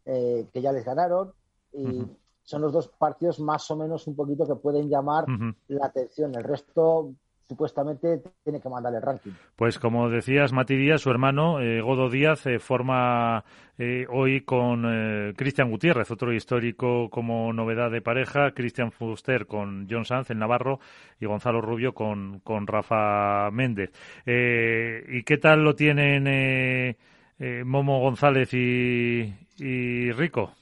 eh, 0.05 0.47
que 0.53 0.61
ya 0.61 0.71
les 0.71 0.85
ganaron. 0.85 1.33
Y 1.73 2.05
son 2.43 2.61
los 2.61 2.71
dos 2.71 2.87
partidos 2.87 3.39
más 3.39 3.69
o 3.71 3.75
menos 3.75 4.07
un 4.07 4.15
poquito 4.15 4.45
que 4.45 4.55
pueden 4.55 4.89
llamar 4.89 5.25
la 5.67 5.87
atención. 5.87 6.35
El 6.35 6.43
resto 6.43 7.13
supuestamente 7.47 8.21
tiene 8.43 8.59
que 8.59 8.69
mandar 8.69 8.93
el 8.93 9.01
ranking. 9.01 9.31
Pues 9.55 9.79
como 9.79 10.09
decías, 10.09 10.53
Mati 10.53 10.75
Díaz, 10.75 11.01
su 11.01 11.09
hermano, 11.09 11.59
eh, 11.59 11.81
Godo 11.81 12.09
Díaz, 12.09 12.45
eh, 12.45 12.59
forma 12.59 13.43
eh, 13.77 14.05
hoy 14.09 14.41
con 14.41 14.83
Cristian 15.35 15.69
Gutiérrez, 15.69 16.11
otro 16.11 16.33
histórico 16.33 17.09
como 17.09 17.51
novedad 17.53 17.91
de 17.91 18.01
pareja, 18.01 18.51
Cristian 18.51 18.91
Fuster 18.91 19.45
con 19.45 19.87
John 19.89 20.05
Sanz, 20.05 20.29
el 20.29 20.39
Navarro, 20.39 20.79
y 21.19 21.25
Gonzalo 21.25 21.61
Rubio 21.61 21.93
con, 21.93 22.39
con 22.39 22.67
Rafa 22.67 23.49
Méndez. 23.51 23.91
¿Y 24.25 25.23
qué 25.23 25.37
tal 25.39 25.63
lo 25.63 25.75
tienen 25.75 26.95
Momo 27.65 27.99
González 27.99 28.53
y, 28.53 29.33
y 29.57 30.11
Rico? 30.11 30.53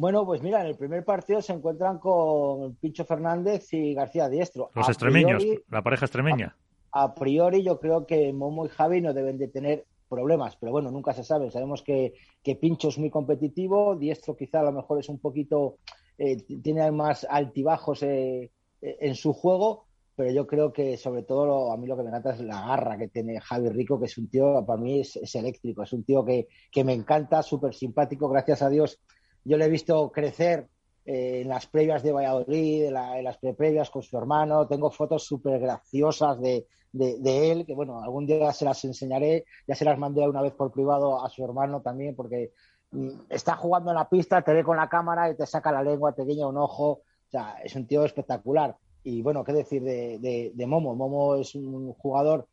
Bueno, 0.00 0.24
pues 0.24 0.40
mira, 0.40 0.62
en 0.62 0.66
el 0.66 0.76
primer 0.76 1.04
partido 1.04 1.42
se 1.42 1.52
encuentran 1.52 1.98
con 1.98 2.74
Pincho 2.76 3.04
Fernández 3.04 3.70
y 3.74 3.92
García 3.92 4.30
Diestro. 4.30 4.70
Los 4.74 4.88
extremeños, 4.88 5.44
la 5.68 5.82
pareja 5.82 6.06
extremeña. 6.06 6.56
A, 6.90 7.14
priori 7.14 7.62
yo 7.62 7.78
creo 7.78 8.06
que 8.06 8.32
Momo 8.32 8.64
y 8.64 8.70
Javi 8.70 9.02
no 9.02 9.12
deben 9.12 9.36
de 9.36 9.48
tener 9.48 9.84
problemas, 10.08 10.56
pero 10.56 10.72
bueno, 10.72 10.90
nunca 10.90 11.12
se 11.12 11.22
sabe. 11.22 11.50
Sabemos 11.50 11.82
que, 11.82 12.14
que 12.42 12.56
Pincho 12.56 12.88
es 12.88 12.96
muy 12.96 13.10
competitivo, 13.10 13.94
Diestro 13.94 14.38
quizá 14.38 14.60
a 14.60 14.64
lo 14.64 14.72
mejor 14.72 15.00
es 15.00 15.10
un 15.10 15.18
poquito, 15.18 15.76
eh, 16.16 16.38
tiene 16.62 16.90
más 16.92 17.26
altibajos 17.28 18.02
eh, 18.02 18.50
en 18.80 19.14
su 19.14 19.34
juego, 19.34 19.84
pero 20.16 20.32
yo 20.32 20.46
creo 20.46 20.72
que 20.72 20.96
sobre 20.96 21.24
todo 21.24 21.72
a 21.72 21.76
mí 21.76 21.86
lo 21.86 21.98
que 21.98 22.04
me 22.04 22.08
encanta 22.08 22.32
es 22.32 22.40
la 22.40 22.66
garra 22.68 22.96
que 22.96 23.08
tiene 23.08 23.38
Javi 23.38 23.68
Rico, 23.68 24.00
que 24.00 24.06
es 24.06 24.16
un 24.16 24.30
tío, 24.30 24.64
para 24.64 24.80
mí 24.80 25.00
es, 25.00 25.16
es 25.16 25.34
eléctrico, 25.34 25.82
es 25.82 25.92
un 25.92 26.04
tío 26.04 26.24
que, 26.24 26.48
que 26.72 26.84
me 26.84 26.94
encanta, 26.94 27.42
súper 27.42 27.74
simpático, 27.74 28.30
gracias 28.30 28.62
a 28.62 28.70
Dios 28.70 28.98
yo 29.44 29.56
le 29.56 29.66
he 29.66 29.68
visto 29.68 30.10
crecer 30.10 30.68
eh, 31.04 31.40
en 31.42 31.48
las 31.48 31.66
previas 31.66 32.02
de 32.02 32.12
Valladolid, 32.12 32.84
en, 32.84 33.24
las 33.24 33.38
previas 33.56 33.90
con 33.90 34.02
su 34.02 34.16
hermano. 34.16 34.66
Tengo 34.66 34.90
fotos 34.90 35.24
súper 35.24 35.58
graciosas 35.58 36.40
de, 36.40 36.66
él, 36.92 37.64
que 37.66 37.74
bueno, 37.74 38.02
algún 38.02 38.26
día 38.26 38.52
se 38.52 38.64
las 38.64 38.84
enseñaré. 38.84 39.44
Ya 39.66 39.74
se 39.74 39.84
las 39.84 39.98
mandé 39.98 40.28
una 40.28 40.42
vez 40.42 40.52
por 40.52 40.70
privado 40.70 41.24
a 41.24 41.28
su 41.30 41.44
hermano 41.44 41.80
también, 41.80 42.14
porque 42.14 42.52
mm, 42.90 43.22
está 43.30 43.56
jugando 43.56 43.90
en 43.90 43.96
la 43.96 44.08
pista, 44.08 44.42
te 44.42 44.52
ve 44.52 44.62
con 44.62 44.76
la 44.76 44.88
cámara 44.88 45.30
y 45.30 45.36
te 45.36 45.46
saca 45.46 45.72
la 45.72 45.82
lengua, 45.82 46.12
te 46.12 46.24
guiña 46.24 46.46
un 46.46 46.58
ojo. 46.58 46.90
O 46.90 47.30
sea, 47.30 47.56
es 47.64 47.74
un 47.76 47.86
tío 47.86 48.04
espectacular. 48.04 48.76
Y 49.02 49.22
bueno, 49.22 49.44
¿qué 49.44 49.52
decir 49.52 49.82
de, 49.82 50.66
Momo? 50.66 50.94
Momo 50.94 51.36
es 51.36 51.54
un 51.54 51.92
jugador. 51.94 52.46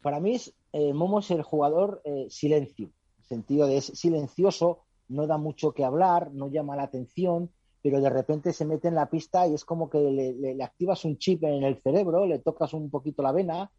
Para 0.00 0.20
mí, 0.20 0.36
eh, 0.72 0.92
Momo 0.94 1.18
es 1.18 1.30
el 1.30 1.42
jugador 1.42 2.00
eh, 2.04 2.26
silencio, 2.30 2.90
en 3.18 3.24
sentido 3.24 3.66
de 3.66 3.80
silencioso, 3.80 4.86
no 5.08 5.26
da 5.26 5.38
mucho 5.38 5.72
que 5.72 5.84
hablar, 5.84 6.32
no 6.32 6.48
llama 6.48 6.76
la 6.76 6.84
atención, 6.84 7.50
pero 7.82 8.00
de 8.00 8.10
repente 8.10 8.52
se 8.52 8.64
mete 8.64 8.88
en 8.88 8.94
la 8.94 9.08
pista 9.08 9.46
y 9.46 9.54
es 9.54 9.64
como 9.64 9.88
que 9.88 9.98
le, 9.98 10.62
activas 10.62 11.04
un 11.04 11.16
chip 11.18 11.44
en 11.44 11.62
el 11.62 11.80
cerebro, 11.80 12.26
le 12.26 12.38
tocas 12.38 12.72
un 12.74 12.90
poquito 12.90 13.22
la 13.22 13.32
vena 13.32 13.70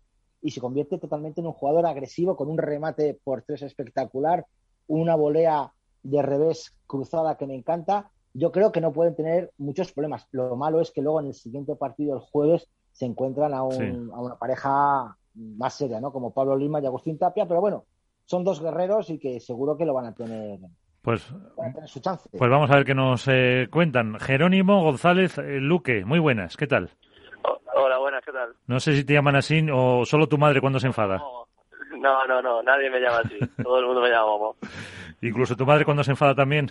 y 0.41 0.51
se 0.51 0.61
convierte 0.61 0.97
totalmente 0.97 1.41
en 1.41 1.47
un 1.47 1.53
jugador 1.53 1.85
agresivo 1.85 2.35
con 2.35 2.49
un 2.49 2.57
remate 2.57 3.19
por 3.23 3.43
tres 3.43 3.61
espectacular, 3.61 4.45
una 4.87 5.15
volea 5.15 5.73
de 6.01 6.21
revés 6.21 6.75
cruzada 6.87 7.37
que 7.37 7.45
me 7.45 7.55
encanta. 7.55 8.09
Yo 8.33 8.51
creo 8.51 8.71
que 8.71 8.79
no 8.79 8.93
pueden 8.93 9.15
tener 9.15 9.51
muchos 9.57 9.91
problemas. 9.91 10.27
Lo 10.31 10.55
malo 10.55 10.79
es 10.79 10.91
que 10.91 11.01
luego 11.01 11.19
en 11.19 11.27
el 11.27 11.33
siguiente 11.33 11.75
partido, 11.75 12.15
el 12.15 12.21
jueves, 12.21 12.69
se 12.93 13.05
encuentran 13.05 13.53
a, 13.53 13.63
un, 13.63 13.71
Sí. 13.73 14.11
a 14.13 14.21
una 14.21 14.37
pareja 14.37 15.17
más 15.33 15.73
seria, 15.73 15.99
¿no? 15.99 16.11
Como 16.11 16.33
Pablo 16.33 16.55
Lima 16.55 16.81
y 16.81 16.85
Agustín 16.85 17.17
Tapia, 17.17 17.47
pero 17.47 17.61
bueno, 17.61 17.85
son 18.25 18.43
dos 18.43 18.61
guerreros 18.61 19.09
y 19.09 19.19
que 19.19 19.39
seguro 19.39 19.77
que 19.77 19.85
lo 19.85 19.93
van 19.93 20.05
a 20.05 20.13
tener, 20.13 20.59
Pues, 21.01 21.25
su 21.85 22.01
chance. 22.01 22.29
pues 22.37 22.51
vamos 22.51 22.69
a 22.69 22.75
ver 22.75 22.85
qué 22.85 22.93
nos 22.93 23.25
eh, 23.27 23.67
cuentan. 23.71 24.19
Jerónimo 24.19 24.83
González 24.83 25.37
eh, 25.37 25.59
Luque, 25.59 26.03
muy 26.05 26.19
buenas, 26.19 26.57
¿qué 26.57 26.67
tal? 26.67 26.89
Hola, 27.73 27.97
buenas, 27.99 28.23
¿qué 28.25 28.31
tal? 28.33 28.49
No 28.67 28.79
sé 28.79 28.95
si 28.95 29.05
te 29.05 29.13
llaman 29.13 29.35
así 29.37 29.65
o 29.71 30.03
solo 30.05 30.27
tu 30.27 30.37
madre 30.37 30.59
cuando 30.59 30.79
se 30.79 30.87
enfada. 30.87 31.17
No, 31.97 32.27
no, 32.27 32.41
no, 32.41 32.61
nadie 32.63 32.89
me 32.89 32.99
llama 32.99 33.19
así. 33.19 33.37
Todo 33.63 33.79
el 33.79 33.85
mundo 33.85 34.01
me 34.01 34.09
llama 34.09 34.25
Momo. 34.27 34.55
Incluso 35.21 35.55
tu 35.55 35.65
madre 35.65 35.85
cuando 35.85 36.03
se 36.03 36.11
enfada 36.11 36.35
también. 36.35 36.69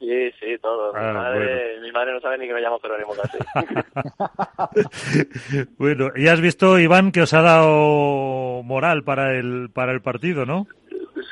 Sí, 0.00 0.30
sí, 0.38 0.58
todo. 0.60 0.92
Mi, 0.92 0.98
Ah, 1.00 1.12
madre, 1.14 1.80
mi 1.80 1.90
madre 1.92 2.12
no 2.12 2.20
sabe 2.20 2.36
ni 2.38 2.46
que 2.46 2.52
me 2.54 2.60
llamo 2.60 2.78
Jerónimo 2.80 3.12
casi. 3.14 3.38
Bueno, 5.78 6.08
y 6.14 6.26
has 6.28 6.40
visto, 6.40 6.78
Iván, 6.78 7.10
que 7.12 7.22
os 7.22 7.32
ha 7.32 7.40
dado 7.42 8.62
moral 8.64 9.02
para 9.04 9.32
el, 9.34 9.70
para 9.72 9.92
el 9.92 10.02
partido, 10.02 10.44
¿no? 10.44 10.66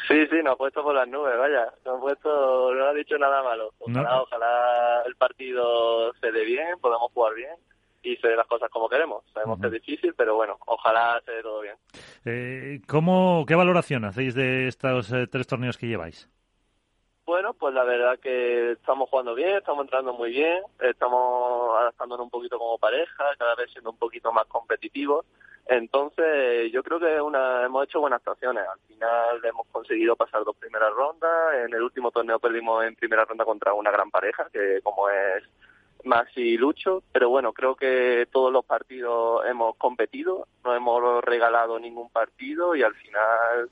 Sí, 0.08 0.26
sí, 0.26 0.36
nos 0.42 0.54
ha 0.54 0.56
puesto 0.56 0.82
por 0.82 0.94
las 0.94 1.06
nubes, 1.08 1.36
vaya. 1.38 1.72
Nos 1.84 1.96
ha 1.96 2.00
puesto, 2.00 2.74
no 2.74 2.84
ha 2.86 2.92
dicho 2.92 3.16
nada 3.18 3.42
malo. 3.42 3.72
Ojalá, 3.78 4.16
No. 4.16 4.22
ojalá 4.22 5.02
el 5.06 5.16
partido 5.16 6.12
se 6.14 6.32
dé 6.32 6.44
bien, 6.44 6.78
podamos 6.80 7.12
jugar 7.12 7.34
bien 7.34 7.54
y 8.02 8.16
se 8.16 8.26
den 8.28 8.36
las 8.36 8.46
cosas 8.48 8.68
como 8.70 8.88
queremos. 8.88 9.24
Sabemos 9.32 9.60
que 9.60 9.66
es 9.68 9.72
difícil, 9.74 10.14
pero 10.14 10.34
bueno, 10.34 10.58
ojalá 10.66 11.20
se 11.24 11.32
dé 11.32 11.42
todo 11.42 11.60
bien. 11.60 11.76
Eh, 12.24 12.80
¿cómo, 12.88 13.44
¿Qué 13.46 13.54
valoración 13.54 14.04
hacéis 14.04 14.34
de 14.34 14.66
estos 14.66 15.12
eh, 15.12 15.26
tres 15.30 15.46
torneos 15.46 15.78
que 15.78 15.86
lleváis? 15.86 16.28
Bueno, 17.24 17.54
pues 17.54 17.72
la 17.72 17.84
verdad 17.84 18.18
que 18.18 18.72
estamos 18.72 19.08
jugando 19.08 19.34
bien, 19.36 19.56
estamos 19.56 19.84
entrando 19.84 20.12
muy 20.12 20.30
bien, 20.30 20.60
estamos 20.80 21.78
adaptándonos 21.80 22.24
un 22.24 22.30
poquito 22.30 22.58
como 22.58 22.76
pareja, 22.78 23.24
cada 23.38 23.54
vez 23.54 23.70
siendo 23.70 23.90
un 23.90 23.96
poquito 23.96 24.32
más 24.32 24.46
competitivos. 24.46 25.24
Entonces, 25.66 26.72
yo 26.72 26.82
creo 26.82 26.98
que 26.98 27.20
una, 27.20 27.64
hemos 27.64 27.84
hecho 27.84 28.00
buenas 28.00 28.18
actuaciones. 28.18 28.64
Al 28.66 28.80
final 28.88 29.44
hemos 29.44 29.66
conseguido 29.68 30.16
pasar 30.16 30.44
dos 30.44 30.56
primeras 30.56 30.92
rondas. 30.92 31.54
En 31.64 31.74
el 31.74 31.82
último 31.82 32.10
torneo 32.10 32.38
perdimos 32.38 32.84
en 32.84 32.96
primera 32.96 33.24
ronda 33.24 33.44
contra 33.44 33.72
una 33.72 33.90
gran 33.90 34.10
pareja, 34.10 34.48
que 34.52 34.80
como 34.82 35.08
es 35.08 35.44
Maxi 36.04 36.40
y 36.40 36.58
Lucho. 36.58 37.02
Pero 37.12 37.28
bueno, 37.30 37.52
creo 37.52 37.76
que 37.76 38.26
todos 38.30 38.52
los 38.52 38.64
partidos 38.64 39.46
hemos 39.46 39.76
competido, 39.76 40.46
no 40.64 40.74
hemos 40.74 41.22
regalado 41.24 41.78
ningún 41.78 42.10
partido 42.10 42.74
y 42.74 42.82
al 42.82 42.94
final 42.94 43.70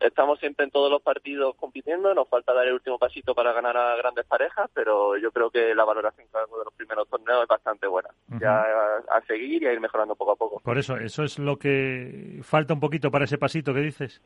estamos 0.00 0.38
siempre 0.40 0.64
en 0.64 0.70
todos 0.70 0.90
los 0.90 1.02
partidos 1.02 1.54
compitiendo, 1.56 2.14
nos 2.14 2.28
falta 2.28 2.52
dar 2.52 2.66
el 2.66 2.74
último 2.74 2.98
pasito 2.98 3.34
para 3.34 3.52
ganar 3.52 3.76
a 3.76 3.96
grandes 3.96 4.24
parejas, 4.26 4.70
pero 4.74 5.16
yo 5.16 5.30
creo 5.30 5.50
que 5.50 5.74
la 5.74 5.84
valoración 5.84 6.26
cada 6.32 6.46
uno 6.46 6.58
de 6.58 6.64
los 6.64 6.74
primeros 6.74 7.08
torneos 7.08 7.42
es 7.42 7.48
bastante 7.48 7.86
buena. 7.86 8.08
Ya 8.40 8.60
a, 8.60 9.16
a 9.16 9.20
seguir 9.26 9.62
y 9.62 9.66
a 9.66 9.72
ir 9.72 9.80
mejorando 9.80 10.14
poco 10.14 10.32
a 10.32 10.36
poco. 10.36 10.60
Por 10.60 10.78
eso, 10.78 10.96
eso 10.96 11.22
es 11.22 11.38
lo 11.38 11.58
que 11.58 12.40
falta 12.42 12.74
un 12.74 12.80
poquito 12.80 13.10
para 13.10 13.24
ese 13.24 13.38
pasito 13.38 13.74
que 13.74 13.80
dices. 13.80 14.20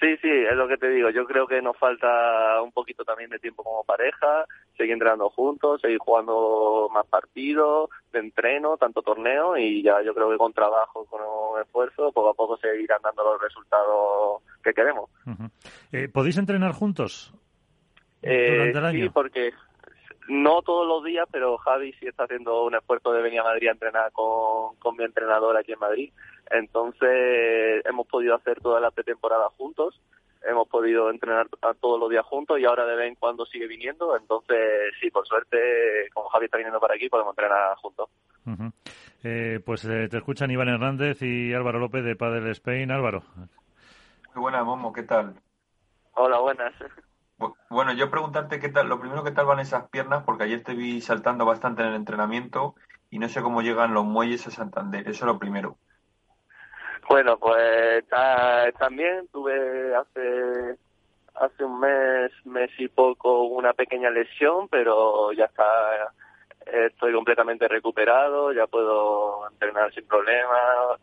Sí, 0.00 0.16
sí, 0.20 0.28
es 0.28 0.54
lo 0.54 0.68
que 0.68 0.76
te 0.76 0.90
digo. 0.90 1.08
Yo 1.10 1.24
creo 1.24 1.46
que 1.46 1.62
nos 1.62 1.76
falta 1.78 2.60
un 2.62 2.70
poquito 2.72 3.02
también 3.04 3.30
de 3.30 3.38
tiempo 3.38 3.62
como 3.62 3.82
pareja, 3.84 4.44
seguir 4.76 4.92
entrenando 4.92 5.30
juntos, 5.30 5.80
seguir 5.80 5.98
jugando 5.98 6.90
más 6.92 7.06
partidos, 7.06 7.88
de 8.12 8.18
entreno, 8.18 8.76
tanto 8.76 9.00
torneo 9.00 9.56
y 9.56 9.82
ya 9.82 10.02
yo 10.02 10.14
creo 10.14 10.30
que 10.30 10.36
con 10.36 10.52
trabajo, 10.52 11.06
con 11.06 11.20
esfuerzo, 11.62 12.12
poco 12.12 12.28
a 12.28 12.34
poco 12.34 12.58
se 12.58 12.78
irán 12.80 13.00
dando 13.02 13.24
los 13.24 13.40
resultados 13.40 14.42
que 14.62 14.74
queremos. 14.74 15.08
Eh, 15.92 16.08
¿Podéis 16.12 16.36
entrenar 16.36 16.72
juntos 16.72 17.32
Eh, 18.22 18.50
durante 18.50 18.78
el 18.78 18.84
año? 18.84 19.04
Sí, 19.04 19.10
porque 19.10 19.52
no 20.28 20.62
todos 20.62 20.86
los 20.86 21.04
días, 21.04 21.26
pero 21.30 21.56
Javi 21.58 21.92
sí 21.94 22.06
está 22.06 22.24
haciendo 22.24 22.64
un 22.64 22.74
esfuerzo 22.74 23.12
de 23.12 23.22
venir 23.22 23.40
a 23.40 23.44
Madrid 23.44 23.68
a 23.68 23.72
entrenar 23.72 24.12
con, 24.12 24.76
con 24.76 24.96
mi 24.96 25.04
entrenador 25.04 25.56
aquí 25.56 25.72
en 25.72 25.78
Madrid. 25.78 26.12
Entonces 26.50 27.84
hemos 27.86 28.06
podido 28.06 28.34
hacer 28.34 28.60
toda 28.60 28.80
la 28.80 28.90
pretemporada 28.90 29.48
juntos, 29.50 30.00
hemos 30.48 30.68
podido 30.68 31.10
entrenar 31.10 31.48
a- 31.62 31.74
todos 31.74 31.98
los 31.98 32.10
días 32.10 32.24
juntos 32.26 32.58
y 32.60 32.64
ahora 32.64 32.86
de 32.86 32.96
vez 32.96 33.08
en 33.08 33.14
cuando 33.16 33.46
sigue 33.46 33.66
viniendo. 33.66 34.16
Entonces 34.16 34.58
sí, 35.00 35.10
por 35.10 35.26
suerte, 35.26 36.08
como 36.14 36.28
Javi 36.28 36.44
está 36.46 36.56
viniendo 36.58 36.80
para 36.80 36.94
aquí, 36.94 37.08
podemos 37.08 37.32
entrenar 37.32 37.76
juntos. 37.76 38.08
Eh, 39.24 39.60
pues 39.64 39.84
eh, 39.86 40.08
te 40.08 40.18
escuchan 40.18 40.50
Iván 40.52 40.68
Hernández 40.68 41.20
y 41.22 41.52
Álvaro 41.52 41.78
López 41.80 42.04
de 42.04 42.14
Padel 42.14 42.46
Spain. 42.48 42.90
Álvaro. 42.92 43.22
Muy 44.34 44.42
buena, 44.42 44.62
Momo, 44.62 44.92
¿qué 44.92 45.02
tal? 45.02 45.34
Hola, 46.14 46.38
buenas. 46.38 46.72
Bu- 47.38 47.56
Bueno, 47.70 47.92
yo 47.92 48.10
preguntarte 48.10 48.60
qué 48.60 48.68
tal, 48.68 48.88
lo 48.88 49.00
primero 49.00 49.24
qué 49.24 49.30
tal 49.30 49.46
van 49.46 49.60
esas 49.60 49.88
piernas, 49.90 50.24
porque 50.24 50.44
ayer 50.44 50.62
te 50.62 50.74
vi 50.74 51.00
saltando 51.00 51.44
bastante 51.44 51.82
en 51.82 51.88
el 51.88 51.94
entrenamiento 51.94 52.74
y 53.10 53.18
no 53.18 53.28
sé 53.28 53.42
cómo 53.42 53.62
llegan 53.62 53.94
los 53.94 54.04
muelles 54.04 54.46
a 54.46 54.50
Santander, 54.50 55.02
eso 55.08 55.24
es 55.24 55.32
lo 55.32 55.38
primero. 55.38 55.78
Bueno, 57.08 57.38
pues 57.38 58.04
también 58.78 59.28
tuve 59.28 59.94
hace 59.94 60.76
hace 61.34 61.64
un 61.64 61.80
mes, 61.80 62.32
mes 62.46 62.70
y 62.78 62.88
poco 62.88 63.44
una 63.44 63.72
pequeña 63.74 64.10
lesión, 64.10 64.68
pero 64.68 65.32
ya 65.32 65.44
está, 65.44 66.12
estoy 66.66 67.12
completamente 67.12 67.68
recuperado, 67.68 68.52
ya 68.52 68.66
puedo 68.66 69.48
entrenar 69.50 69.92
sin 69.92 70.06
problema, 70.06 70.56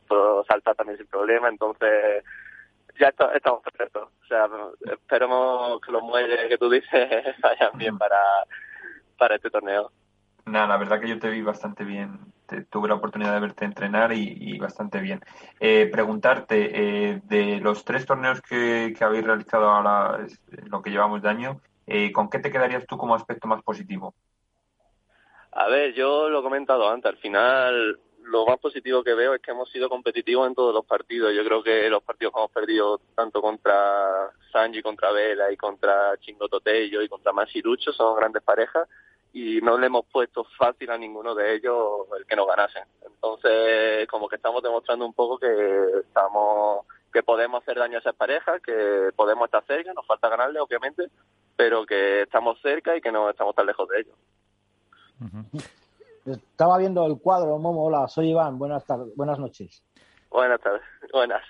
puedo 0.08 0.44
saltar 0.46 0.76
también 0.76 0.98
sin 0.98 1.08
problema, 1.08 1.50
entonces 1.50 2.24
ya 3.00 3.08
está- 3.10 3.34
estamos 3.36 3.62
perfectos. 3.64 4.10
O 4.24 4.26
sea, 4.28 4.48
esperemos 4.92 5.80
que 5.82 5.92
los 5.92 6.02
muelles 6.04 6.48
que 6.48 6.58
tú 6.58 6.70
dices 6.70 6.92
vayan 7.42 7.78
bien 7.78 7.98
para, 7.98 8.20
para 9.18 9.36
este 9.36 9.50
torneo. 9.50 9.92
Nada, 10.46 10.68
la 10.68 10.78
verdad 10.78 11.00
que 11.00 11.08
yo 11.08 11.20
te 11.20 11.30
vi 11.30 11.42
bastante 11.42 11.86
bien, 11.86 12.20
te- 12.48 12.66
tuve 12.66 12.90
la 12.90 12.96
oportunidad 12.96 13.34
de 13.34 13.40
verte 13.40 13.66
entrenar 13.66 14.12
y, 14.14 14.36
y 14.40 14.60
bastante 14.60 15.00
bien. 15.00 15.22
Eh, 15.60 15.90
preguntarte, 15.92 17.12
eh, 17.12 17.22
de 17.24 17.60
los 17.62 17.86
tres 17.86 18.06
torneos 18.06 18.42
que, 18.42 18.94
que 18.98 19.04
habéis 19.06 19.24
realizado 19.26 19.70
ahora, 19.70 20.26
lo 20.66 20.82
que 20.82 20.92
llevamos 20.92 21.22
de 21.22 21.30
año, 21.30 21.62
eh, 21.88 22.12
¿con 22.12 22.30
qué 22.30 22.40
te 22.40 22.52
quedarías 22.52 22.86
tú 22.86 22.98
como 22.98 23.16
aspecto 23.16 23.48
más 23.48 23.64
positivo? 23.64 24.16
A 25.52 25.68
ver, 25.68 25.94
yo 25.94 26.30
lo 26.30 26.40
he 26.40 26.44
comentado 26.44 26.90
antes, 26.90 27.12
al 27.12 27.18
final 27.18 28.00
lo 28.26 28.46
más 28.46 28.60
positivo 28.60 29.04
que 29.04 29.14
veo 29.14 29.34
es 29.34 29.42
que 29.42 29.52
hemos 29.52 29.70
sido 29.70 29.90
competitivos 29.90 30.48
en 30.48 30.56
todos 30.56 30.74
los 30.74 30.86
partidos. 30.86 31.34
Yo 31.34 31.44
creo 31.44 31.64
que 31.64 31.90
los 31.90 32.04
partidos 32.04 32.34
que 32.34 32.40
hemos 32.40 32.52
perdido 32.52 33.02
tanto 33.16 33.42
contra 33.42 34.32
Sanji, 34.52 34.82
contra 34.82 35.12
Vela 35.12 35.52
y 35.52 35.58
contra 35.58 36.18
Chingo 36.20 36.48
Totello 36.48 37.02
y 37.02 37.10
contra 37.10 37.34
Masirucho 37.34 37.92
son 37.94 38.16
grandes 38.16 38.44
parejas 38.44 38.88
y 39.34 39.62
no 39.62 39.78
le 39.78 39.88
hemos 39.88 40.06
puesto 40.06 40.44
fácil 40.58 40.92
a 40.92 40.98
ninguno 40.98 41.34
de 41.34 41.56
ellos 41.56 42.08
el 42.18 42.26
que 42.26 42.36
nos 42.36 42.48
ganasen. 42.48 42.84
Entonces, 43.06 44.08
como 44.08 44.30
que 44.30 44.36
estamos 44.36 44.62
demostrando 44.62 45.06
un 45.06 45.14
poco 45.14 45.40
que 45.40 46.02
estamos 46.02 46.86
que 47.12 47.24
podemos 47.24 47.62
hacer 47.62 47.78
daño 47.78 47.98
a 47.98 48.00
esas 48.00 48.16
parejas, 48.16 48.60
que 48.62 49.12
podemos 49.16 49.46
estar 49.46 49.64
cerca, 49.66 49.94
nos 49.94 50.06
falta 50.08 50.30
ganarle 50.30 50.60
obviamente, 50.60 51.10
pero 51.56 51.86
que 51.86 52.24
estamos 52.24 52.60
cerca 52.62 52.98
y 52.98 53.02
que 53.02 53.12
no 53.12 53.30
estamos 53.30 53.56
tan 53.56 53.68
lejos 53.68 53.88
de 53.88 54.00
ellos. 54.00 54.16
Estaba 56.26 56.78
viendo 56.78 57.06
el 57.06 57.20
cuadro, 57.20 57.58
Momo. 57.60 57.84
Hola, 57.86 58.08
soy 58.08 58.30
Iván. 58.32 58.58
Buenas 58.58 58.86
tardes, 58.86 59.14
buenas 59.16 59.40
noches. 59.40 59.84
Buenas 60.32 60.60
tardes, 60.62 60.82
buenas. 61.12 61.42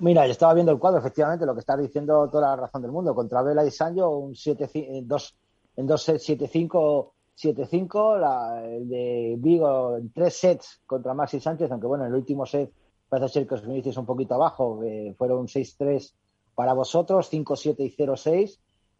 Mira, 0.00 0.26
yo 0.26 0.32
estaba 0.32 0.54
viendo 0.54 0.72
el 0.72 0.78
cuadro, 0.78 0.98
efectivamente, 0.98 1.46
lo 1.46 1.54
que 1.54 1.60
estás 1.60 1.78
diciendo, 1.78 2.28
toda 2.30 2.48
la 2.48 2.56
razón 2.56 2.82
del 2.82 2.90
mundo. 2.90 3.14
Contra 3.14 3.42
Vela 3.42 3.64
y 3.64 3.70
Sancho, 3.70 4.10
un 4.10 4.34
7, 4.34 4.68
en 4.74 5.06
dos, 5.06 5.36
en 5.76 5.86
dos 5.86 6.02
sets 6.02 6.24
7-5, 6.28 7.12
7-5. 7.36 8.16
la- 8.18 8.64
El 8.66 8.88
de 8.88 9.34
Vigo 9.38 9.96
en 9.96 10.12
tres 10.12 10.36
sets 10.38 10.80
contra 10.86 11.14
Maxi 11.14 11.38
Sánchez, 11.38 11.70
aunque 11.70 11.86
bueno, 11.86 12.04
en 12.04 12.10
el 12.10 12.16
último 12.16 12.46
set 12.46 12.72
parece 13.08 13.28
ser 13.34 13.46
que 13.46 13.54
os 13.54 13.62
vinisteis 13.64 13.96
un 13.98 14.06
poquito 14.06 14.34
abajo, 14.34 14.80
que 14.80 15.14
fueron 15.16 15.46
6-3 15.46 16.16
para 16.54 16.72
vosotros, 16.72 17.28
5-7 17.30 17.84
y 17.84 17.90
0-6. 17.90 18.58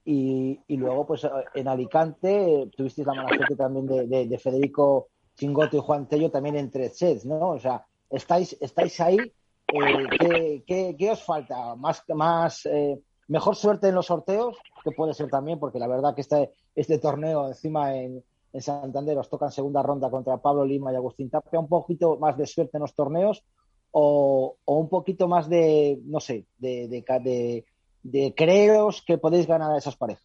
Y, 0.09 0.61
luego, 0.77 1.05
pues 1.05 1.27
en 1.55 1.67
Alicante 1.67 2.63
eh, 2.63 2.71
tuvisteis 2.77 3.05
la 3.07 3.15
mala 3.15 3.29
suerte 3.37 3.57
también 3.57 3.87
de, 3.87 4.07
de- 4.07 4.27
de 4.29 4.39
Federico 4.39 5.09
Chingoto 5.35 5.77
y 5.77 5.81
Juan 5.81 6.09
Tello 6.09 6.31
también 6.31 6.57
en 6.57 6.71
tres 6.71 6.97
sets, 6.97 7.25
¿no? 7.27 7.51
O 7.51 7.59
sea, 7.59 7.85
estáis, 8.09 8.57
estáis 8.61 9.01
ahí. 9.01 9.19
eh, 9.19 10.07
¿qué, 10.21 10.63
qué, 10.65 10.97
qué 10.97 11.11
os 11.11 11.23
falta? 11.25 11.75
¿Más, 11.75 12.05
más 12.15 12.65
eh, 12.67 13.01
mejor 13.27 13.57
suerte 13.57 13.89
en 13.89 13.97
los 13.97 14.07
sorteos? 14.07 14.57
Que 14.85 14.93
puede 14.93 15.13
ser 15.13 15.29
también, 15.29 15.59
porque 15.59 15.81
la 15.81 15.89
verdad 15.89 16.15
que 16.15 16.21
este, 16.21 16.53
este 16.77 16.99
torneo 16.99 17.49
encima 17.49 17.97
en, 17.97 18.23
en 18.53 18.63
Santander 18.63 19.19
os 19.19 19.29
toca 19.29 19.47
en 19.47 19.53
segunda 19.53 19.83
ronda 19.83 20.09
contra 20.09 20.37
Pablo 20.39 20.65
Lima 20.65 20.93
y 20.93 20.97
Agustín 20.97 21.29
Tapia. 21.31 21.59
Un 21.59 21.67
poquito 21.69 22.17
más 22.17 22.37
de 22.39 22.47
suerte 22.47 22.77
en 22.77 22.83
los 22.83 22.95
torneos 22.95 23.43
o, 23.91 24.57
o 24.65 24.75
un 24.77 24.89
poquito 24.89 25.27
más 25.27 25.49
de, 25.49 25.99
no 26.05 26.21
sé, 26.21 26.47
de, 26.59 26.87
de, 26.87 27.05
de, 27.21 27.65
de 28.11 28.35
creeros 28.37 29.03
que 29.03 29.19
podéis 29.19 29.47
ganar 29.47 29.73
a 29.73 29.79
esas 29.79 29.97
parejas. 29.97 30.25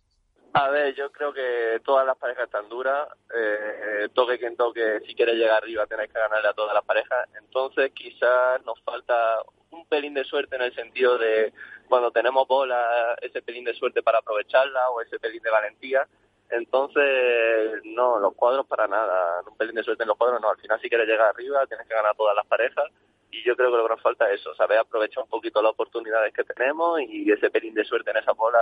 A 0.53 0.69
ver, 0.69 0.93
yo 0.95 1.11
creo 1.11 1.33
que 1.33 1.79
todas 1.83 2.05
las 2.05 2.17
parejas 2.17 2.45
están 2.45 2.67
duras. 2.67 3.07
Eh, 3.33 4.09
toque 4.13 4.37
quien 4.37 4.57
toque, 4.57 4.99
si 5.05 5.15
quieres 5.15 5.35
llegar 5.35 5.63
arriba, 5.63 5.87
tenéis 5.87 6.11
que 6.11 6.19
ganarle 6.19 6.49
a 6.49 6.53
todas 6.53 6.73
las 6.73 6.83
parejas. 6.83 7.29
Entonces, 7.39 7.91
quizás 7.93 8.63
nos 8.65 8.79
falta 8.81 9.41
un 9.71 9.85
pelín 9.85 10.13
de 10.13 10.25
suerte 10.25 10.57
en 10.57 10.63
el 10.63 10.75
sentido 10.75 11.17
de 11.17 11.53
cuando 11.87 12.11
tenemos 12.11 12.47
bola, 12.47 13.15
ese 13.21 13.41
pelín 13.41 13.63
de 13.63 13.73
suerte 13.73 14.03
para 14.03 14.19
aprovecharla 14.19 14.89
o 14.89 15.01
ese 15.01 15.19
pelín 15.19 15.41
de 15.41 15.49
valentía. 15.49 16.05
Entonces, 16.49 17.81
no, 17.85 18.19
los 18.19 18.33
cuadros 18.35 18.67
para 18.67 18.87
nada, 18.87 19.41
un 19.49 19.55
pelín 19.55 19.75
de 19.75 19.83
suerte 19.83 20.03
en 20.03 20.09
los 20.09 20.17
cuadros 20.17 20.41
no, 20.41 20.49
al 20.49 20.57
final 20.57 20.81
si 20.81 20.89
quieres 20.89 21.07
llegar 21.07 21.29
arriba 21.29 21.65
tienes 21.65 21.87
que 21.87 21.93
ganar 21.93 22.13
todas 22.17 22.35
las 22.35 22.45
parejas 22.45 22.85
y 23.31 23.43
yo 23.45 23.55
creo 23.55 23.71
que 23.71 23.77
lo 23.77 23.83
que 23.83 23.93
nos 23.95 24.01
falta 24.01 24.29
es 24.31 24.41
eso, 24.41 24.53
saber 24.55 24.77
aprovechar 24.79 25.23
un 25.23 25.29
poquito 25.29 25.61
las 25.61 25.71
oportunidades 25.71 26.33
que 26.33 26.43
tenemos 26.43 26.99
y 27.01 27.31
ese 27.31 27.49
pelín 27.49 27.73
de 27.73 27.85
suerte 27.85 28.11
en 28.11 28.17
esas 28.17 28.35
bolas 28.35 28.61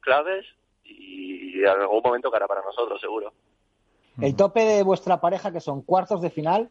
claves 0.00 0.46
y 0.84 1.60
en 1.60 1.68
algún 1.68 2.00
momento 2.02 2.30
cara 2.30 2.46
para 2.46 2.62
nosotros, 2.62 3.00
seguro. 3.00 3.32
El 4.20 4.34
tope 4.34 4.60
de 4.64 4.82
vuestra 4.82 5.20
pareja, 5.20 5.52
que 5.52 5.60
son 5.60 5.82
cuartos 5.82 6.20
de 6.22 6.30
final, 6.30 6.70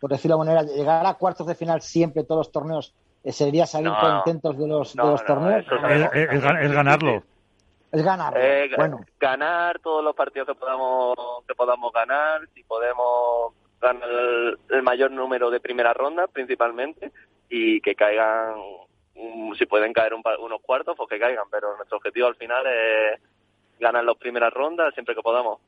por 0.00 0.10
decirlo 0.10 0.38
de 0.38 0.44
manera, 0.46 0.62
llegar 0.62 1.04
a 1.06 1.14
cuartos 1.14 1.46
de 1.46 1.54
final 1.54 1.82
siempre 1.82 2.24
todos 2.24 2.38
los 2.46 2.52
torneos, 2.52 2.94
eh, 3.24 3.32
sería 3.32 3.66
salir 3.66 3.90
No. 3.90 3.98
contentos 4.00 4.56
de 4.58 4.66
los, 4.66 4.94
de 4.94 5.02
los 5.02 5.20
no, 5.20 5.26
torneos. 5.26 5.66
Es, 5.66 5.72
es- 6.14 6.32
es 6.32 6.42
gan- 6.44 6.62
es 6.64 6.72
ganarlo. 6.72 7.22
Es 7.90 8.02
ganar. 8.04 8.34
Eh, 8.36 8.70
bueno, 8.76 9.00
ganar 9.18 9.78
todos 9.80 10.04
los 10.04 10.14
partidos 10.14 10.48
que 10.48 10.54
podamos 10.54 11.16
que 11.46 11.54
podamos 11.54 11.92
ganar, 11.92 12.42
si 12.54 12.62
podemos 12.64 13.54
ganar 13.80 14.08
el, 14.08 14.58
el 14.70 14.82
mayor 14.82 15.10
número 15.10 15.50
de 15.50 15.60
primeras 15.60 15.96
rondas 15.96 16.28
principalmente 16.32 17.12
y 17.48 17.80
que 17.80 17.94
caigan, 17.94 18.54
mm, 19.14 19.54
si 19.54 19.66
pueden 19.66 19.92
caer 19.92 20.14
un 20.14 20.22
pa- 20.22 20.38
unos 20.38 20.60
cuartos, 20.60 20.96
pues 20.96 21.08
que 21.08 21.18
caigan, 21.18 21.46
pero 21.50 21.76
nuestro 21.76 21.98
objetivo 21.98 22.26
al 22.26 22.36
final 22.36 22.64
es 22.66 23.20
ganar 23.80 24.04
las 24.04 24.16
primeras 24.16 24.52
rondas 24.52 24.92
siempre 24.94 25.14
que 25.14 25.22
podamos. 25.22 25.60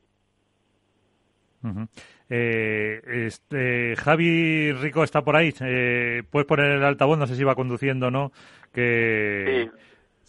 Ujú. 1.63 1.87
Eh, 2.29 3.01
este, 3.27 3.95
Javi 3.95 4.71
Rico 4.73 5.03
está 5.03 5.21
por 5.21 5.35
ahí. 5.35 5.53
Eh, 5.61 6.23
Puedes 6.29 6.47
poner 6.47 6.71
el 6.71 6.83
altavoz, 6.83 7.17
no 7.19 7.27
sé 7.27 7.35
si 7.35 7.43
va 7.43 7.53
conduciendo 7.55 8.07
o 8.07 8.11
no. 8.11 8.31
Que... 8.73 9.69
Sí. 9.71 9.81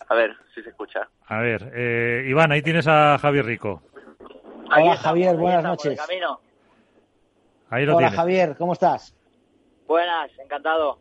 A 0.08 0.14
ver 0.14 0.36
si 0.54 0.62
se 0.62 0.68
escucha. 0.70 1.08
A 1.26 1.38
ver, 1.40 1.70
eh, 1.74 2.26
Iván, 2.28 2.52
ahí 2.52 2.60
tienes 2.60 2.86
a 2.86 3.16
Javi 3.18 3.40
Rico. 3.40 3.82
Hola 4.74 4.96
Javier, 4.96 5.36
buenas 5.36 5.62
noches. 5.62 5.98
camino. 5.98 6.40
Ahí 7.72 7.86
lo 7.86 7.92
Hola 7.96 8.08
tienes. 8.08 8.16
Javier, 8.18 8.56
¿cómo 8.58 8.74
estás? 8.74 9.14
Buenas, 9.88 10.30
encantado. 10.38 10.98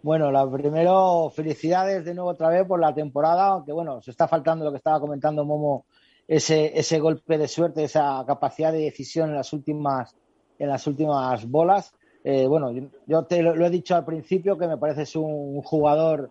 Bueno, 0.00 0.30
la 0.30 0.48
primero, 0.48 1.28
felicidades 1.34 2.04
de 2.04 2.14
nuevo 2.14 2.30
otra 2.30 2.50
vez 2.50 2.64
por 2.66 2.78
la 2.78 2.94
temporada, 2.94 3.48
aunque 3.48 3.72
bueno, 3.72 4.00
se 4.00 4.12
está 4.12 4.28
faltando 4.28 4.64
lo 4.64 4.70
que 4.70 4.76
estaba 4.76 5.00
comentando 5.00 5.44
Momo, 5.44 5.86
ese, 6.28 6.78
ese 6.78 7.00
golpe 7.00 7.36
de 7.36 7.48
suerte, 7.48 7.82
esa 7.82 8.22
capacidad 8.24 8.70
de 8.72 8.78
decisión 8.78 9.30
en 9.30 9.34
las 9.34 9.52
últimas, 9.52 10.14
en 10.56 10.68
las 10.68 10.86
últimas 10.86 11.44
bolas. 11.50 11.92
Eh, 12.22 12.46
bueno, 12.46 12.70
yo- 12.70 12.88
yo 13.06 13.24
te 13.24 13.42
lo, 13.42 13.56
lo 13.56 13.66
he 13.66 13.70
dicho 13.70 13.96
al 13.96 14.04
principio 14.04 14.56
que 14.56 14.68
me 14.68 14.78
pareces 14.78 15.16
un 15.16 15.60
jugador 15.62 16.30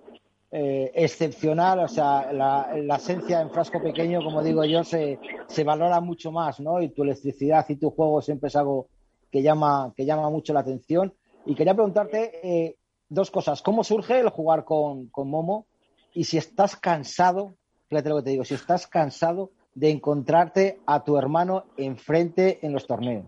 eh, 0.49 0.91
excepcional, 0.95 1.80
o 1.80 1.89
sea, 1.89 2.32
la, 2.32 2.70
la 2.74 2.95
esencia 2.95 3.41
en 3.41 3.49
frasco 3.51 3.82
pequeño, 3.84 4.24
como 4.24 4.41
digo 4.41 4.63
yo, 4.63 4.86
se, 4.86 5.20
se 5.49 5.63
valora 5.65 5.99
mucho 5.99 6.32
más, 6.32 6.61
¿no? 6.61 6.82
Y 6.82 6.88
tu 6.93 7.03
electricidad 7.03 7.65
y 7.68 7.76
tu 7.76 7.89
juego 7.91 8.22
siempre 8.22 8.47
es 8.47 8.55
algo 8.55 8.88
que 9.32 9.41
llama, 9.41 9.93
que 9.95 10.05
llama 10.05 10.30
mucho 10.30 10.53
la 10.53 10.61
atención. 10.61 11.13
Y 11.45 11.55
quería 11.55 11.73
preguntarte 11.73 12.39
eh, 12.43 12.75
dos 13.09 13.32
cosas. 13.32 13.61
¿Cómo 13.61 13.84
surge 13.84 14.19
el 14.19 14.30
jugar 14.30 14.65
con, 14.65 15.07
con 15.09 15.30
Momo? 15.30 15.67
Y 16.13 16.25
si 16.25 16.38
estás 16.38 16.75
cansado, 16.75 17.55
fíjate 17.89 18.09
lo 18.09 18.17
que 18.17 18.23
te 18.23 18.30
digo, 18.32 18.43
si 18.43 18.55
estás 18.55 18.88
cansado 18.88 19.51
de 19.78 19.91
encontrarte 19.91 20.80
a 20.88 21.03
tu 21.03 21.17
hermano 21.17 21.65
enfrente 21.78 22.59
en 22.63 22.73
los 22.73 22.88
torneos. 22.88 23.28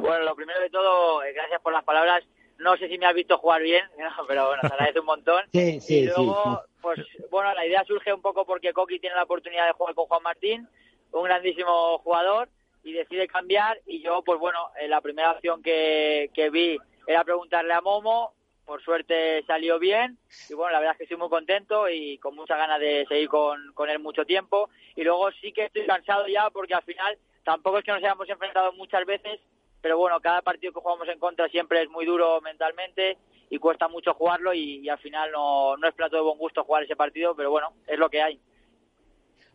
Bueno, 0.00 0.24
lo 0.24 0.34
primero 0.34 0.58
de 0.60 0.70
todo, 0.70 1.22
eh, 1.22 1.32
gracias 1.34 1.60
por 1.60 1.72
las 1.72 1.84
palabras. 1.84 2.24
No 2.58 2.76
sé 2.76 2.88
si 2.88 2.96
me 2.98 3.06
has 3.06 3.14
visto 3.14 3.36
jugar 3.36 3.62
bien, 3.62 3.84
pero 4.28 4.46
bueno, 4.46 4.62
te 4.62 4.68
agradece 4.68 5.00
un 5.00 5.06
montón. 5.06 5.44
Sí, 5.52 5.80
sí, 5.80 5.98
y 5.98 6.06
luego, 6.06 6.62
sí. 6.64 6.72
pues 6.80 7.00
bueno, 7.30 7.52
la 7.52 7.66
idea 7.66 7.84
surge 7.84 8.12
un 8.12 8.22
poco 8.22 8.46
porque 8.46 8.72
Coqui 8.72 8.98
tiene 8.98 9.16
la 9.16 9.24
oportunidad 9.24 9.66
de 9.66 9.72
jugar 9.72 9.94
con 9.94 10.06
Juan 10.06 10.22
Martín, 10.22 10.68
un 11.12 11.24
grandísimo 11.24 11.98
jugador, 11.98 12.48
y 12.88 12.92
decide 12.92 13.28
cambiar. 13.28 13.80
Y 13.86 14.00
yo, 14.00 14.22
pues 14.22 14.40
bueno, 14.40 14.70
eh, 14.80 14.88
la 14.88 15.00
primera 15.00 15.32
opción 15.32 15.62
que, 15.62 16.30
que 16.34 16.48
vi 16.50 16.78
era 17.06 17.22
preguntarle 17.24 17.74
a 17.74 17.80
Momo. 17.80 18.32
Por 18.64 18.82
suerte 18.82 19.42
salió 19.46 19.78
bien 19.78 20.18
y 20.50 20.52
bueno, 20.52 20.72
la 20.72 20.80
verdad 20.80 20.92
es 20.92 20.98
que 20.98 21.04
estoy 21.04 21.16
muy 21.16 21.30
contento 21.30 21.88
y 21.88 22.18
con 22.18 22.34
muchas 22.34 22.58
ganas 22.58 22.78
de 22.78 23.06
seguir 23.08 23.26
con, 23.30 23.72
con 23.72 23.88
él 23.88 23.98
mucho 23.98 24.26
tiempo. 24.26 24.68
Y 24.94 25.04
luego 25.04 25.30
sí 25.40 25.52
que 25.52 25.64
estoy 25.64 25.86
cansado 25.86 26.26
ya 26.26 26.50
porque 26.50 26.74
al 26.74 26.82
final 26.82 27.16
tampoco 27.44 27.78
es 27.78 27.84
que 27.84 27.92
nos 27.92 28.02
hayamos 28.02 28.28
enfrentado 28.28 28.72
muchas 28.74 29.06
veces, 29.06 29.40
pero 29.80 29.96
bueno, 29.96 30.20
cada 30.20 30.42
partido 30.42 30.74
que 30.74 30.80
jugamos 30.80 31.08
en 31.08 31.18
contra 31.18 31.48
siempre 31.48 31.82
es 31.82 31.88
muy 31.88 32.04
duro 32.04 32.42
mentalmente 32.42 33.16
y 33.48 33.58
cuesta 33.58 33.88
mucho 33.88 34.12
jugarlo 34.12 34.52
y, 34.52 34.80
y 34.80 34.88
al 34.90 34.98
final 34.98 35.32
no, 35.32 35.78
no 35.78 35.88
es 35.88 35.94
plato 35.94 36.16
de 36.16 36.22
buen 36.22 36.36
gusto 36.36 36.62
jugar 36.62 36.82
ese 36.82 36.94
partido, 36.94 37.34
pero 37.34 37.50
bueno, 37.50 37.72
es 37.86 37.98
lo 37.98 38.10
que 38.10 38.20
hay. 38.20 38.38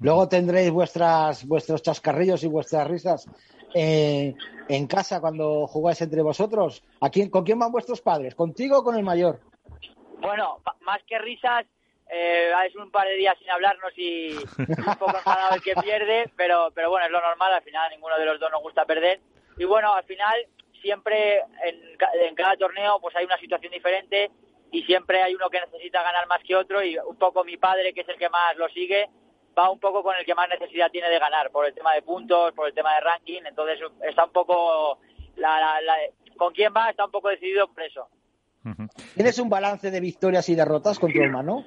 Luego 0.03 0.27
tendréis 0.27 0.69
vuestras, 0.69 1.47
vuestros 1.47 1.81
chascarrillos 1.81 2.43
y 2.43 2.47
vuestras 2.47 2.85
risas 2.85 3.25
eh, 3.73 4.35
en 4.67 4.85
casa 4.85 5.21
cuando 5.21 5.65
jugáis 5.65 6.01
entre 6.01 6.21
vosotros. 6.21 6.83
¿A 6.99 7.09
quién, 7.09 7.29
¿Con 7.29 7.45
quién 7.45 7.57
van 7.57 7.71
vuestros 7.71 8.01
padres? 8.01 8.35
¿Contigo 8.35 8.79
o 8.79 8.83
con 8.83 8.97
el 8.97 9.03
mayor? 9.03 9.39
Bueno, 10.19 10.59
más 10.81 11.01
que 11.07 11.17
risas, 11.19 11.65
eh, 12.11 12.51
es 12.67 12.75
un 12.75 12.91
par 12.91 13.07
de 13.07 13.15
días 13.15 13.37
sin 13.39 13.49
hablarnos 13.49 13.93
y 13.95 14.35
un 14.35 14.97
poco 14.99 15.15
enfadado 15.15 15.55
el 15.55 15.63
que 15.63 15.73
pierde, 15.75 16.29
pero, 16.35 16.69
pero 16.75 16.89
bueno, 16.89 17.05
es 17.05 17.11
lo 17.11 17.21
normal, 17.21 17.53
al 17.53 17.63
final 17.63 17.89
ninguno 17.89 18.19
de 18.19 18.25
los 18.25 18.41
dos 18.41 18.51
nos 18.51 18.61
gusta 18.61 18.83
perder. 18.83 19.21
Y 19.57 19.63
bueno, 19.63 19.93
al 19.93 20.03
final 20.03 20.35
siempre 20.81 21.39
en, 21.63 21.97
en 22.27 22.35
cada 22.35 22.57
torneo 22.57 22.99
pues 22.99 23.15
hay 23.15 23.23
una 23.23 23.37
situación 23.37 23.71
diferente 23.71 24.31
y 24.69 24.83
siempre 24.83 25.21
hay 25.21 25.33
uno 25.33 25.49
que 25.49 25.61
necesita 25.61 26.03
ganar 26.03 26.27
más 26.27 26.43
que 26.43 26.57
otro 26.57 26.83
y 26.83 26.97
un 26.97 27.15
poco 27.15 27.45
mi 27.45 27.55
padre, 27.55 27.93
que 27.93 28.01
es 28.01 28.09
el 28.09 28.17
que 28.17 28.29
más 28.29 28.57
lo 28.57 28.67
sigue, 28.67 29.09
va 29.57 29.69
un 29.69 29.79
poco 29.79 30.01
con 30.03 30.15
el 30.15 30.25
que 30.25 30.35
más 30.35 30.49
necesidad 30.49 30.89
tiene 30.91 31.09
de 31.09 31.19
ganar, 31.19 31.51
por 31.51 31.65
el 31.65 31.73
tema 31.73 31.93
de 31.93 32.01
puntos, 32.01 32.53
por 32.53 32.67
el 32.67 32.73
tema 32.73 32.93
de 32.95 33.01
ranking, 33.01 33.41
entonces 33.45 33.79
está 34.01 34.25
un 34.25 34.31
poco, 34.31 34.99
la, 35.35 35.59
la- 35.59 35.81
la- 35.81 35.97
con 36.37 36.53
quién 36.53 36.73
va 36.75 36.89
está 36.89 37.05
un 37.05 37.11
poco 37.11 37.29
decidido 37.29 37.67
por 37.67 37.83
eso. 37.83 38.07
¿Tienes 39.15 39.37
un 39.39 39.49
balance 39.49 39.91
de 39.91 39.99
victorias 39.99 40.47
y 40.49 40.55
derrotas 40.55 40.97
con 40.97 41.11
tu 41.11 41.19
hermano? 41.21 41.65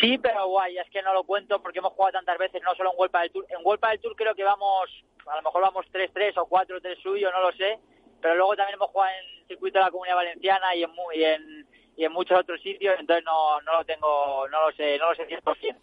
Sí, 0.00 0.18
pero 0.18 0.48
guay, 0.48 0.78
es 0.78 0.90
que 0.90 1.00
no 1.02 1.14
lo 1.14 1.24
cuento 1.24 1.62
porque 1.62 1.78
hemos 1.78 1.92
jugado 1.92 2.12
tantas 2.12 2.38
veces, 2.38 2.60
no 2.62 2.74
solo 2.74 2.90
en 2.92 2.98
Huelpa 2.98 3.20
del 3.22 3.30
Tour. 3.30 3.46
En 3.48 3.58
Huelpa 3.62 3.90
del 3.90 4.00
Tour 4.00 4.14
creo 4.16 4.34
que 4.34 4.42
vamos, 4.44 4.90
a 5.26 5.36
lo 5.36 5.42
mejor 5.42 5.62
vamos 5.62 5.86
3-3 5.92 6.36
o 6.38 6.46
4-3 6.48 6.98
suyo, 7.02 7.30
no 7.32 7.40
lo 7.40 7.52
sé, 7.52 7.78
pero 8.20 8.34
luego 8.34 8.56
también 8.56 8.74
hemos 8.74 8.90
jugado 8.90 9.12
en 9.12 9.40
el 9.40 9.46
circuito 9.46 9.78
de 9.78 9.84
la 9.84 9.90
Comunidad 9.90 10.16
Valenciana 10.16 10.74
y 10.74 10.82
en, 10.82 10.90
mu- 10.90 11.12
y 11.12 11.24
en, 11.24 11.66
y 11.96 12.04
en 12.04 12.12
muchos 12.12 12.38
otros 12.38 12.60
sitios, 12.62 12.96
entonces 12.98 13.24
no, 13.24 13.60
no 13.62 13.72
lo 13.74 13.84
tengo, 13.84 14.48
no 14.48 14.66
lo 14.68 14.72
sé, 14.76 14.98
no 14.98 15.10
lo 15.10 15.14
sé 15.14 15.26
100%. 15.28 15.76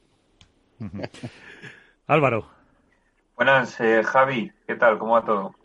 Álvaro. 2.07 2.47
Buenas, 3.35 3.79
eh, 3.79 4.03
Javi, 4.03 4.51
¿qué 4.67 4.75
tal? 4.75 4.97
¿Cómo 4.99 5.13
va 5.13 5.25
todo? 5.25 5.55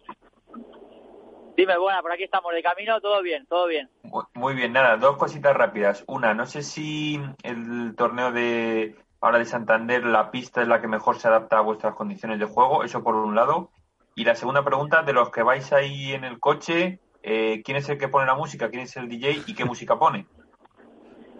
Dime, 1.57 1.77
bueno, 1.77 2.01
por 2.03 2.12
aquí 2.12 2.23
estamos 2.25 2.53
de 2.53 2.62
camino, 2.62 3.01
todo 3.01 3.21
bien, 3.23 3.45
todo 3.47 3.66
bien. 3.66 3.91
Mu- 4.05 4.23
Muy 4.35 4.55
bien, 4.55 4.73
nada, 4.73 4.97
dos 4.97 5.16
cositas 5.16 5.55
rápidas. 5.57 6.05
Una, 6.07 6.33
no 6.35 6.47
sé 6.47 6.62
si 6.62 7.21
el 7.43 7.95
torneo 7.97 8.31
de 8.33 8.97
ahora 9.21 9.39
de 9.39 9.45
Santander, 9.45 10.05
la 10.05 10.31
pista 10.31 10.62
es 10.62 10.69
la 10.69 10.81
que 10.81 10.87
mejor 10.87 11.19
se 11.19 11.27
adapta 11.29 11.59
a 11.59 11.62
vuestras 11.62 11.95
condiciones 11.95 12.39
de 12.39 12.47
juego, 12.47 12.85
eso 12.85 13.03
por 13.03 13.16
un 13.16 13.35
lado. 13.35 13.71
Y 14.14 14.25
la 14.25 14.35
segunda 14.37 14.64
pregunta, 14.64 15.03
de 15.03 15.12
los 15.12 15.31
que 15.31 15.43
vais 15.43 15.73
ahí 15.73 16.12
en 16.12 16.25
el 16.25 16.39
coche, 16.39 17.01
eh, 17.23 17.61
¿quién 17.64 17.77
es 17.77 17.89
el 17.89 17.99
que 17.99 18.09
pone 18.09 18.27
la 18.27 18.35
música? 18.35 18.71
¿Quién 18.71 18.83
es 18.83 18.97
el 18.97 19.09
DJ 19.09 19.43
y 19.47 19.55
qué 19.55 19.64
música 19.64 19.99
pone? 19.99 20.27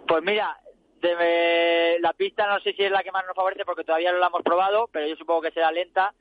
Pues 0.07 0.21
mira, 0.23 0.57
la 1.01 2.13
pista 2.13 2.47
no 2.47 2.59
sé 2.59 2.73
si 2.73 2.83
es 2.83 2.91
la 2.91 3.03
que 3.03 3.11
más 3.11 3.25
nos 3.25 3.35
favorece 3.35 3.65
porque 3.65 3.83
todavía 3.83 4.11
no 4.11 4.19
la 4.19 4.27
hemos 4.27 4.43
probado, 4.43 4.87
pero 4.91 5.07
yo 5.07 5.15
supongo 5.15 5.41
que 5.41 5.51
será 5.51 5.71
lenta, 5.71 6.13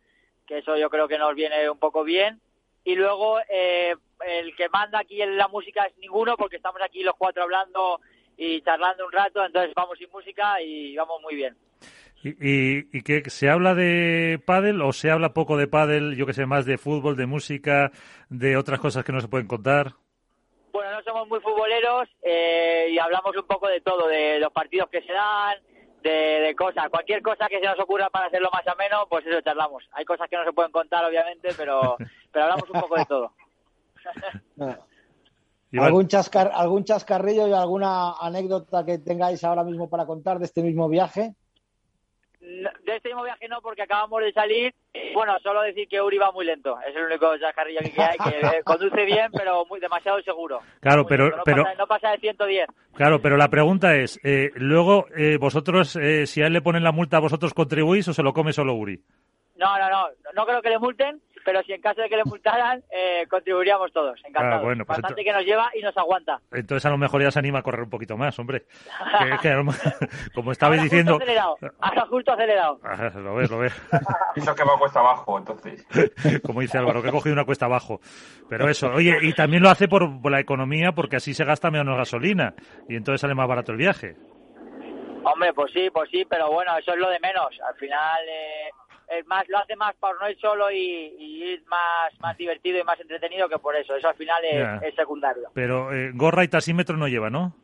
que 0.47 0.59
eso 0.59 0.77
yo 0.77 0.91
creo 0.91 1.09
que 1.09 1.19
nos 1.19 1.35
viene 1.35 1.69
un 1.69 1.79
poco 1.79 2.05
bien. 2.05 2.41
Y 2.85 2.95
luego 2.95 3.39
eh, 3.49 3.95
el 4.27 4.57
que 4.57 4.69
manda 4.69 5.01
aquí 5.01 5.21
en 5.21 5.37
la 5.37 5.49
música 5.49 5.85
es 5.85 5.97
ninguno 5.99 6.37
porque 6.37 6.57
estamos 6.57 6.81
aquí 6.83 7.03
los 7.03 7.17
cuatro 7.17 7.43
hablando 7.43 8.01
y 8.37 8.63
charlando 8.63 9.05
un 9.05 9.13
rato, 9.13 9.45
entonces 9.45 9.75
vamos 9.75 9.99
sin 9.99 10.11
música 10.11 10.63
y 10.63 10.97
vamos 10.97 11.21
muy 11.23 11.35
bien. 11.35 11.57
¿Y, 12.23 12.31
y, 12.31 12.89
y 12.93 13.03
qué, 13.03 13.23
se 13.31 13.49
habla 13.49 13.75
de 13.75 14.41
pádel 14.45 14.81
o 14.83 14.93
se 14.93 15.11
habla 15.11 15.35
poco 15.35 15.57
de 15.57 15.69
pádel, 15.69 16.17
yo 16.17 16.27
que 16.27 16.33
sé, 16.33 16.47
más 16.47 16.67
de 16.67 16.79
fútbol, 16.79 17.17
de 17.17 17.27
música, 17.27 17.93
de 18.29 18.57
otras 18.57 18.81
cosas 18.81 19.05
que 19.05 19.13
no 19.13 19.21
se 19.21 19.29
pueden 19.29 19.47
contar? 19.47 19.95
Bueno, 20.79 20.93
no 20.93 21.03
somos 21.03 21.27
muy 21.27 21.41
futboleros 21.41 22.09
eh, 22.23 22.87
y 22.93 23.01
hablamos 23.01 23.37
un 23.37 23.49
poco 23.49 23.67
de 23.67 23.81
todo, 23.81 24.07
de 24.07 24.39
los 24.39 24.53
partidos 24.53 24.89
que 24.89 25.03
se 25.03 25.13
dan, 25.13 25.57
de, 26.05 26.11
de 26.11 26.55
cosas. 26.55 26.89
Cualquier 26.89 27.21
cosa 27.21 27.49
que 27.49 27.59
se 27.59 27.67
nos 27.67 27.81
ocurra 27.81 28.09
para 28.11 28.29
hacerlo 28.29 28.49
más 28.53 28.65
ameno, 28.65 29.05
pues 29.11 29.27
eso 29.27 29.41
charlamos. 29.41 29.83
Hay 29.91 30.05
cosas 30.05 30.29
que 30.31 30.37
no 30.37 30.45
se 30.45 30.53
pueden 30.53 30.71
contar, 30.71 31.05
obviamente, 31.05 31.49
pero, 31.57 31.97
pero 32.33 32.45
hablamos 32.45 32.71
un 32.71 32.81
poco 32.81 32.95
de 32.95 33.07
todo. 33.07 33.33
¿Algún, 35.81 36.07
chascar, 36.07 36.53
¿Algún 36.55 36.85
chascarrillo 36.85 37.49
y 37.49 37.53
alguna 37.55 38.13
anécdota 38.13 38.87
que 38.87 38.99
tengáis 38.99 39.43
ahora 39.43 39.65
mismo 39.65 39.91
para 39.91 40.07
contar 40.07 40.39
de 40.39 40.45
este 40.45 40.63
mismo 40.63 40.89
viaje? 40.89 41.35
De 42.41 42.97
este 42.97 43.09
mismo 43.09 43.25
viaje 43.25 43.49
no, 43.49 43.61
porque 43.61 43.83
acabamos 43.83 44.23
de 44.23 44.33
salir. 44.33 44.75
Bueno, 45.15 45.37
solo 45.43 45.63
decir 45.63 45.89
que 45.89 46.01
Uri 46.01 46.19
va 46.19 46.31
muy 46.33 46.45
lento. 46.47 46.79
Es 46.89 46.95
el 46.95 47.05
único 47.05 47.37
chascarrillo 47.39 47.81
que 47.81 48.03
hay, 48.03 48.17
que 48.19 48.63
conduce 48.65 49.05
bien, 49.05 49.31
pero 49.33 49.65
muy 49.67 49.81
demasiado 49.81 50.21
seguro. 50.23 50.61
Claro, 50.81 51.03
Muy 51.03 51.09
pero- 51.09 51.25
lento, 51.25 51.37
no, 51.39 51.43
pero- 51.45 51.65
pasa, 51.65 51.75
no 51.79 51.87
pasa 51.87 52.11
de 52.13 52.19
110. 52.19 52.67
Claro, 52.95 53.21
pero 53.21 53.37
la 53.37 53.49
pregunta 53.49 53.95
es, 53.97 54.19
eh, 54.25 54.51
luego, 54.55 55.07
eh, 55.17 55.37
vosotros, 55.39 55.97
eh, 55.97 56.27
si 56.27 56.43
a 56.43 56.47
él 56.47 56.53
le 56.53 56.63
ponen 56.63 56.83
la 56.85 56.93
multa, 56.93 57.19
¿vosotros 57.19 57.55
contribuís 57.55 58.07
o 58.09 58.13
se 58.15 58.23
lo 58.23 58.33
come 58.33 58.53
solo 58.53 58.75
Uri? 58.75 59.01
No, 59.57 59.77
no, 59.77 59.91
no, 59.91 60.07
no 60.35 60.47
creo 60.47 60.63
que 60.63 60.71
le 60.71 60.79
multen, 60.79 61.21
pero 61.49 61.63
si 61.63 61.73
en 61.73 61.81
caso 61.81 62.03
de 62.03 62.11
que 62.11 62.17
le 62.19 62.25
multaran, 62.27 62.85
eh, 62.91 63.27
contribuiríamos 63.27 63.91
todos. 63.91 64.21
Encantados. 64.23 64.61
Ah, 64.61 64.65
bueno, 64.67 64.85
pues 64.85 64.99
Bastante 65.01 65.25
que 65.25 65.33
nos 65.33 65.47
lleva 65.47 65.71
y 65.75 65.81
nos 65.81 65.97
aguanta. 65.97 66.39
Entonces 66.53 66.85
a 66.85 66.91
lo 66.91 66.99
mejor 66.99 67.23
ya 67.23 67.31
se 67.31 67.39
anima 67.39 67.61
a 67.61 67.63
correr 67.63 67.85
un 67.85 67.89
poquito 67.89 68.19
más, 68.19 68.39
hombre. 68.39 68.67
Que- 69.19 69.39
que 69.49 69.55
como 70.35 70.53
estabais 70.53 70.79
Ahora 70.79 70.83
diciendo... 70.83 71.13
Justo 71.15 71.25
acelerado, 71.25 71.57
ahora 71.81 72.07
justo 72.07 72.33
acelerado. 72.33 72.81
Ah, 72.85 73.11
lo 73.15 73.35
ves, 73.37 73.51
lo 73.51 73.59
ves. 73.61 73.73
Pienso 74.35 74.55
que 74.55 74.63
va 74.63 74.79
cuesta 74.79 75.01
abajo, 75.01 75.39
entonces. 75.39 75.87
Como 76.45 76.61
dice 76.61 76.77
Álvaro, 76.77 77.01
que 77.01 77.09
he 77.09 77.13
cogido 77.13 77.33
una 77.33 77.47
cuesta 77.47 77.65
abajo. 77.65 78.01
Pero 78.51 78.69
eso, 78.69 78.89
oye, 78.89 79.17
y 79.23 79.33
también 79.33 79.63
lo 79.63 79.71
hace 79.71 79.89
por, 79.89 80.21
por 80.21 80.31
la 80.31 80.41
economía, 80.41 80.93
porque 80.93 81.17
así 81.17 81.33
se 81.33 81.47
gasta 81.47 81.71
menos 81.71 81.97
gasolina. 81.97 82.53
Y 82.91 82.97
entonces 82.97 83.23
sale 83.23 83.35
más 83.35 83.49
barato 83.49 83.73
el 83.73 83.79
viaje. 83.79 84.17
Hombre, 85.25 85.55
pues 85.55 85.73
sí, 85.73 85.89
pues 85.91 86.11
sí, 86.11 86.27
pero 86.29 86.51
bueno, 86.53 86.77
eso 86.77 86.93
es 86.93 86.99
lo 86.99 87.09
de 87.09 87.19
menos. 87.21 87.49
Al 87.67 87.75
final 87.77 88.19
eh, 88.29 88.69
es 89.11 89.27
más, 89.27 89.49
lo 89.49 89.59
hace 89.59 89.77
más 89.77 89.95
por 89.97 90.21
no 90.21 90.29
ir 90.29 90.39
solo 90.39 90.71
y, 90.71 90.77
y 90.77 91.45
ir 91.45 91.65
más, 91.67 92.13
más 92.21 92.37
divertido 92.37 92.79
y 92.79 92.85
más 92.85 93.01
entretenido 93.01 93.49
que 93.49 93.59
por 93.59 93.77
eso. 93.77 93.95
Eso 93.95 94.09
al 94.09 94.17
final 94.17 94.45
es, 94.45 94.95
secundario. 94.95 95.51
Pero 95.55 95.93
eh, 95.93 96.11
gorra 96.15 96.45
y 96.45 96.49
tasímetro 96.49 96.97
no 96.97 97.09
lleva, 97.09 97.31
¿no? 97.31 97.55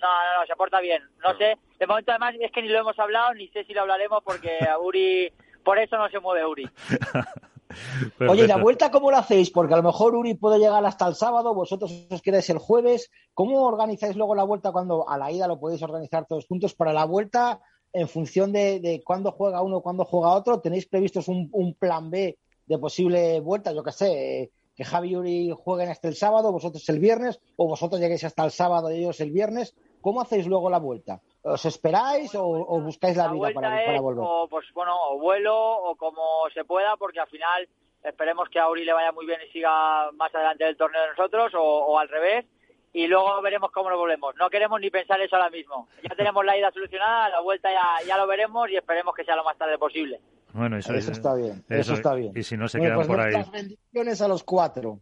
No, 0.00 0.08
no, 0.08 0.40
no, 0.40 0.46
se 0.46 0.56
porta 0.56 0.80
bien. 0.80 1.02
No 1.22 1.36
sé, 1.36 1.56
de 1.78 1.86
momento 1.86 2.12
además 2.12 2.34
es 2.40 2.50
que 2.52 2.62
ni 2.62 2.68
lo 2.68 2.80
hemos 2.80 2.98
hablado, 2.98 3.34
ni 3.34 3.48
sé 3.48 3.64
si 3.64 3.74
lo 3.74 3.82
hablaremos 3.82 4.22
porque 4.24 4.58
a 4.70 4.78
Uri, 4.78 5.32
por 5.64 5.78
eso 5.78 5.96
no 5.96 6.08
se 6.08 6.20
mueve 6.20 6.46
Uri. 6.46 6.68
Oye, 8.28 8.44
¿y 8.44 8.46
la 8.48 8.56
vuelta 8.56 8.90
cómo 8.90 9.10
la 9.10 9.18
hacéis? 9.18 9.50
Porque 9.50 9.74
a 9.74 9.76
lo 9.76 9.82
mejor 9.82 10.14
Uri 10.14 10.34
puede 10.34 10.58
llegar 10.58 10.84
hasta 10.84 11.06
el 11.06 11.14
sábado, 11.14 11.54
vosotros 11.54 12.06
os 12.10 12.22
quedáis 12.22 12.50
el 12.50 12.58
jueves. 12.58 13.10
¿Cómo 13.32 13.64
organizáis 13.64 14.16
luego 14.16 14.34
la 14.34 14.42
vuelta 14.42 14.72
cuando 14.72 15.08
a 15.08 15.16
la 15.16 15.30
ida 15.30 15.46
lo 15.46 15.60
podéis 15.60 15.82
organizar 15.82 16.26
todos 16.26 16.46
juntos? 16.46 16.74
Para 16.74 16.92
la 16.92 17.04
vuelta, 17.04 17.60
en 17.92 18.08
función 18.08 18.52
de, 18.52 18.80
de 18.80 19.02
cuándo 19.04 19.32
juega 19.32 19.62
uno, 19.62 19.80
cuándo 19.80 20.04
juega 20.04 20.34
otro, 20.34 20.60
¿tenéis 20.60 20.86
previstos 20.86 21.28
un, 21.28 21.48
un 21.52 21.74
plan 21.74 22.10
B 22.10 22.38
de 22.66 22.78
posible 22.78 23.40
vuelta? 23.40 23.72
Yo 23.72 23.82
qué 23.82 23.92
sé, 23.92 24.42
eh, 24.42 24.50
que 24.76 24.84
Javi 24.84 25.10
y 25.10 25.16
Uri 25.16 25.52
jueguen 25.56 25.88
hasta 25.90 26.08
el 26.08 26.14
sábado, 26.14 26.52
vosotros 26.52 26.88
el 26.88 27.00
viernes, 27.00 27.40
o 27.56 27.66
vosotros 27.66 28.00
lleguéis 28.00 28.24
hasta 28.24 28.44
el 28.44 28.50
sábado 28.50 28.90
y 28.90 29.00
ellos 29.00 29.20
el 29.20 29.30
viernes. 29.30 29.74
¿Cómo 30.00 30.22
hacéis 30.22 30.46
luego 30.46 30.70
la 30.70 30.78
vuelta? 30.78 31.20
¿Os 31.42 31.64
esperáis 31.66 32.34
o, 32.34 32.44
o 32.46 32.80
buscáis 32.80 33.16
la, 33.16 33.26
La 33.26 33.32
vida 33.32 33.50
para, 33.52 34.00
volver? 34.00 34.24
o, 34.26 34.48
pues 34.48 34.66
bueno, 34.72 34.94
o 35.10 35.18
vuelo 35.18 35.54
o 35.54 35.94
como 35.96 36.48
se 36.54 36.64
pueda, 36.64 36.96
porque 36.96 37.20
al 37.20 37.28
final 37.28 37.68
esperemos 38.02 38.48
que 38.48 38.58
a 38.58 38.70
Uri 38.70 38.84
le 38.84 38.94
vaya 38.94 39.12
muy 39.12 39.26
bien 39.26 39.40
y 39.46 39.52
siga 39.52 40.10
más 40.12 40.34
adelante 40.34 40.64
del 40.64 40.78
torneo 40.78 41.02
de 41.02 41.08
nosotros, 41.08 41.52
o, 41.54 41.62
o 41.62 41.98
al 41.98 42.08
revés, 42.08 42.46
y 42.92 43.06
luego 43.06 43.40
veremos 43.42 43.70
cómo 43.72 43.90
nos 43.90 43.98
volvemos. 43.98 44.34
No 44.36 44.48
queremos 44.50 44.80
ni 44.80 44.90
pensar 44.90 45.20
eso 45.20 45.36
ahora 45.36 45.50
mismo. 45.50 45.88
Ya 46.02 46.14
tenemos 46.16 46.44
la 46.44 46.56
ida 46.58 46.70
solucionada, 46.72 47.28
la 47.28 47.40
vuelta 47.40 47.70
ya, 47.70 48.06
ya 48.06 48.16
lo 48.16 48.26
veremos 48.26 48.68
y 48.70 48.76
esperemos 48.76 49.14
que 49.14 49.24
sea 49.24 49.36
lo 49.36 49.44
más 49.44 49.56
tarde 49.56 49.78
posible. 49.78 50.20
Bueno, 50.52 50.76
eso, 50.78 50.92
Eso 50.94 51.12
está 51.12 51.34
bien, 51.34 51.62
eso 51.68 51.94
está 51.94 52.14
bien. 52.14 52.32
Y 52.34 52.42
si 52.42 52.56
no 52.56 52.66
se 52.66 52.78
Bueno, 52.78 52.96
quedan 53.02 53.06
pues 53.06 53.08
por 53.08 53.20
ahí. 53.20 53.50
bendiciones 53.52 54.20
a 54.20 54.26
los 54.28 54.42
cuatro. 54.42 54.98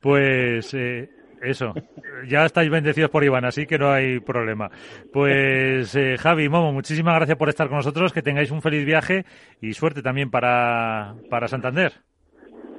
Pues 0.00 0.74
eh, 0.74 1.08
eso, 1.42 1.72
ya 2.28 2.44
estáis 2.44 2.70
bendecidos 2.70 3.10
por 3.10 3.22
Iván, 3.24 3.44
así 3.44 3.66
que 3.66 3.78
no 3.78 3.92
hay 3.92 4.20
problema. 4.20 4.70
Pues 5.12 5.94
eh, 5.94 6.16
Javi, 6.18 6.48
Momo, 6.48 6.72
muchísimas 6.72 7.14
gracias 7.16 7.38
por 7.38 7.48
estar 7.48 7.68
con 7.68 7.76
nosotros, 7.78 8.12
que 8.12 8.22
tengáis 8.22 8.50
un 8.50 8.62
feliz 8.62 8.84
viaje 8.84 9.24
y 9.60 9.72
suerte 9.74 10.02
también 10.02 10.30
para, 10.30 11.14
para 11.30 11.48
Santander. 11.48 11.92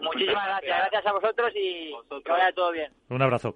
Muchísimas 0.01 0.45
gracias, 0.45 0.77
gracias 0.77 1.05
a 1.07 1.11
vosotros 1.13 1.51
y 1.55 1.91
que 2.23 2.31
vaya 2.31 2.51
todo 2.53 2.71
bien. 2.71 2.91
Un 3.09 3.21
abrazo. 3.21 3.55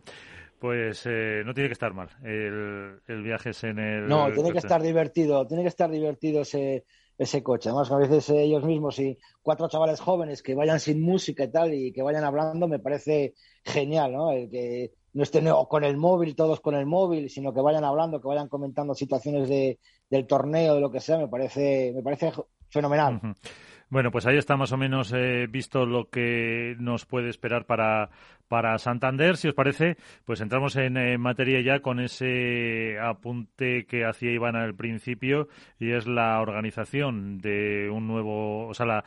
Pues 0.60 1.03
eh, 1.05 1.41
no 1.45 1.53
tiene 1.53 1.70
que 1.70 1.74
estar 1.74 1.93
mal. 1.93 2.10
El, 2.24 2.99
el 3.07 3.24
viaje 3.24 3.51
es 3.51 3.64
en 3.64 3.80
el. 3.80 4.07
No, 4.07 4.32
tiene 4.34 4.51
que 4.51 4.57
estar 4.57 4.82
divertido, 4.82 5.47
tiene 5.47 5.64
que 5.64 5.70
estar 5.70 5.89
divertido 5.89 6.41
ese, 6.41 6.84
ese 7.18 7.41
coche. 7.41 7.70
Además, 7.70 7.91
a 7.91 7.97
veces 7.97 8.30
eh, 8.30 8.43
ellos 8.43 8.66
mismos 8.66 8.99
y 8.99 9.18
cuatro 9.41 9.70
chavales 9.70 10.01
jóvenes 10.01 10.43
que 10.43 10.55
vayan 10.55 10.82
sin 10.82 11.01
música 11.01 11.45
y 11.45 11.51
tal 11.51 11.74
y 11.74 11.93
que 11.93 12.01
vayan 12.01 12.26
hablando 12.26 12.68
me 12.68 12.80
parece 12.80 13.36
genial, 13.64 14.12
¿no? 14.12 14.32
El 14.32 14.49
que 14.49 14.91
no 15.14 15.24
estén 15.24 15.49
con 15.70 15.84
el 15.84 15.97
móvil, 15.97 16.36
todos 16.36 16.60
con 16.60 16.76
el 16.76 16.86
móvil, 16.86 17.30
sino 17.30 17.53
que 17.53 17.62
vayan 17.62 17.84
hablando, 17.84 18.22
que 18.22 18.28
vayan 18.28 18.47
comentando 18.47 18.93
situaciones 18.93 19.47
de, 19.47 19.80
del 20.10 20.28
torneo, 20.28 20.76
de 20.76 20.82
lo 20.82 20.91
que 20.91 20.99
sea, 20.99 21.18
me 21.18 21.28
parece, 21.28 21.93
me 21.95 22.03
parece 22.03 22.32
fenomenal. 22.70 23.20
Bueno, 23.89 24.11
pues 24.11 24.27
ahí 24.27 24.37
está 24.37 24.55
más 24.55 24.71
o 24.71 24.77
menos 24.77 25.11
eh, 25.13 25.47
visto 25.49 25.85
lo 25.85 26.09
que 26.09 26.75
nos 26.79 27.05
puede 27.05 27.29
esperar 27.29 27.65
para, 27.65 28.11
para 28.49 28.77
Santander. 28.77 29.37
Si 29.37 29.47
os 29.47 29.53
parece, 29.53 29.95
pues 30.25 30.41
entramos 30.41 30.75
en 30.75 30.97
eh, 30.97 31.17
materia 31.17 31.61
ya 31.61 31.79
con 31.79 31.99
ese 31.99 32.99
apunte 32.99 33.85
que 33.85 34.05
hacía 34.05 34.31
Iván 34.31 34.55
al 34.55 34.75
principio 34.75 35.47
y 35.79 35.91
es 35.91 36.07
la 36.07 36.41
organización 36.41 37.39
de 37.39 37.89
un 37.89 38.07
nuevo, 38.07 38.67
o 38.67 38.73
sea, 38.73 38.85
la, 38.85 39.03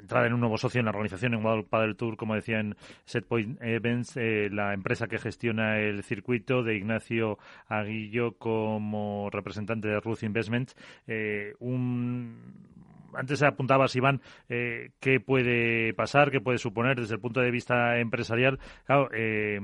entrada 0.00 0.26
en 0.26 0.34
un 0.34 0.40
nuevo 0.40 0.58
socio 0.58 0.78
en 0.78 0.84
la 0.84 0.90
organización 0.90 1.34
en 1.34 1.44
World 1.44 1.66
Padel 1.66 1.96
Tour, 1.96 2.16
como 2.16 2.34
decía 2.34 2.60
en 2.60 2.76
Setpoint 3.04 3.60
Events, 3.60 4.16
eh, 4.16 4.48
la 4.52 4.74
empresa 4.74 5.08
que 5.08 5.18
gestiona 5.18 5.78
el 5.80 6.02
circuito 6.02 6.62
de 6.62 6.76
Ignacio 6.76 7.38
Aguillo 7.66 8.38
como 8.38 9.28
representante 9.30 9.88
de 9.88 10.00
Ruth 10.00 10.22
Investment, 10.22 10.72
eh, 11.06 11.54
un 11.58 12.77
antes 13.14 13.42
apuntabas, 13.42 13.94
Iván, 13.96 14.20
eh, 14.48 14.90
qué 15.00 15.20
puede 15.20 15.94
pasar, 15.94 16.30
qué 16.30 16.40
puede 16.40 16.58
suponer 16.58 17.00
desde 17.00 17.14
el 17.14 17.20
punto 17.20 17.40
de 17.40 17.50
vista 17.50 17.98
empresarial. 17.98 18.58
Claro, 18.84 19.08
eh, 19.12 19.60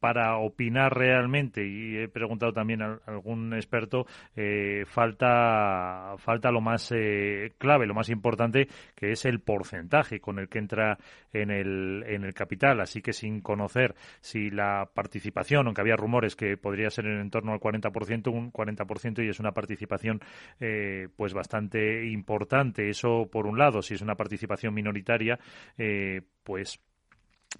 para 0.00 0.38
opinar 0.38 0.96
realmente, 0.96 1.66
y 1.66 1.96
he 1.96 2.08
preguntado 2.08 2.52
también 2.52 2.82
a 2.82 3.00
algún 3.06 3.54
experto, 3.54 4.06
eh, 4.36 4.84
falta, 4.86 6.14
falta 6.18 6.50
lo 6.50 6.60
más 6.60 6.92
eh, 6.94 7.52
clave, 7.58 7.86
lo 7.86 7.94
más 7.94 8.08
importante, 8.08 8.68
que 8.94 9.12
es 9.12 9.24
el 9.24 9.40
porcentaje 9.40 10.20
con 10.20 10.38
el 10.38 10.48
que 10.48 10.58
entra 10.58 10.98
en 11.32 11.50
el, 11.50 12.04
en 12.06 12.24
el 12.24 12.34
capital. 12.34 12.80
Así 12.80 13.02
que 13.02 13.12
sin 13.12 13.40
conocer 13.40 13.94
si 14.20 14.50
la 14.50 14.88
participación, 14.92 15.66
aunque 15.66 15.80
había 15.80 15.96
rumores 15.96 16.36
que 16.36 16.56
podría 16.56 16.90
ser 16.90 17.06
en 17.06 17.30
torno 17.30 17.52
al 17.52 17.60
40%, 17.60 18.32
un 18.32 18.52
40% 18.52 19.24
y 19.24 19.28
es 19.28 19.40
una 19.40 19.52
participación 19.52 20.20
eh, 20.60 21.08
pues 21.16 21.34
bastante 21.34 22.06
importante. 22.06 22.88
Eso 22.88 23.28
por 23.30 23.46
un 23.46 23.58
lado, 23.58 23.82
si 23.82 23.94
es 23.94 24.02
una 24.02 24.16
participación 24.16 24.74
minoritaria, 24.74 25.38
eh, 25.76 26.22
pues 26.42 26.80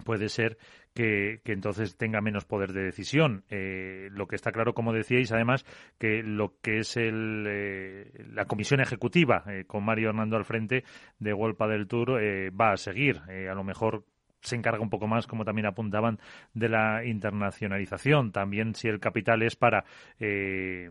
puede 0.03 0.29
ser 0.29 0.57
que, 0.93 1.41
entonces 1.45 1.97
tenga 1.97 2.21
menos 2.21 2.45
poder 2.45 2.73
de 2.73 2.83
decisión. 2.83 3.43
Eh, 3.49 4.09
lo 4.11 4.27
que 4.27 4.35
está 4.35 4.51
claro, 4.51 4.73
como 4.73 4.93
decíais, 4.93 5.31
además, 5.31 5.65
que 5.97 6.21
lo 6.23 6.55
que 6.61 6.79
es 6.79 6.97
el, 6.97 7.45
eh, 7.47 8.25
la 8.33 8.45
comisión 8.45 8.81
ejecutiva 8.81 9.43
eh, 9.47 9.65
con 9.65 9.85
Mario 9.85 10.09
Hernando 10.09 10.37
al 10.37 10.45
frente 10.45 10.83
de 11.19 11.33
Wolpa 11.33 11.67
del 11.67 11.87
Tour 11.87 12.21
eh, 12.21 12.49
va 12.49 12.71
a 12.71 12.77
seguir. 12.77 13.17
a 13.19 13.53
lo 13.53 13.63
mejor 13.63 14.05
se 14.41 14.55
encarga 14.55 14.81
un 14.81 14.89
poco 14.89 15.07
más, 15.07 15.27
como 15.27 15.45
también 15.45 15.67
apuntaban, 15.67 16.19
de 16.53 16.69
la 16.69 17.05
internacionalización. 17.05 18.31
También 18.31 18.75
si 18.75 18.87
el 18.87 18.99
capital 18.99 19.41
es 19.43 19.55
para, 19.55 19.85
eh, 20.19 20.89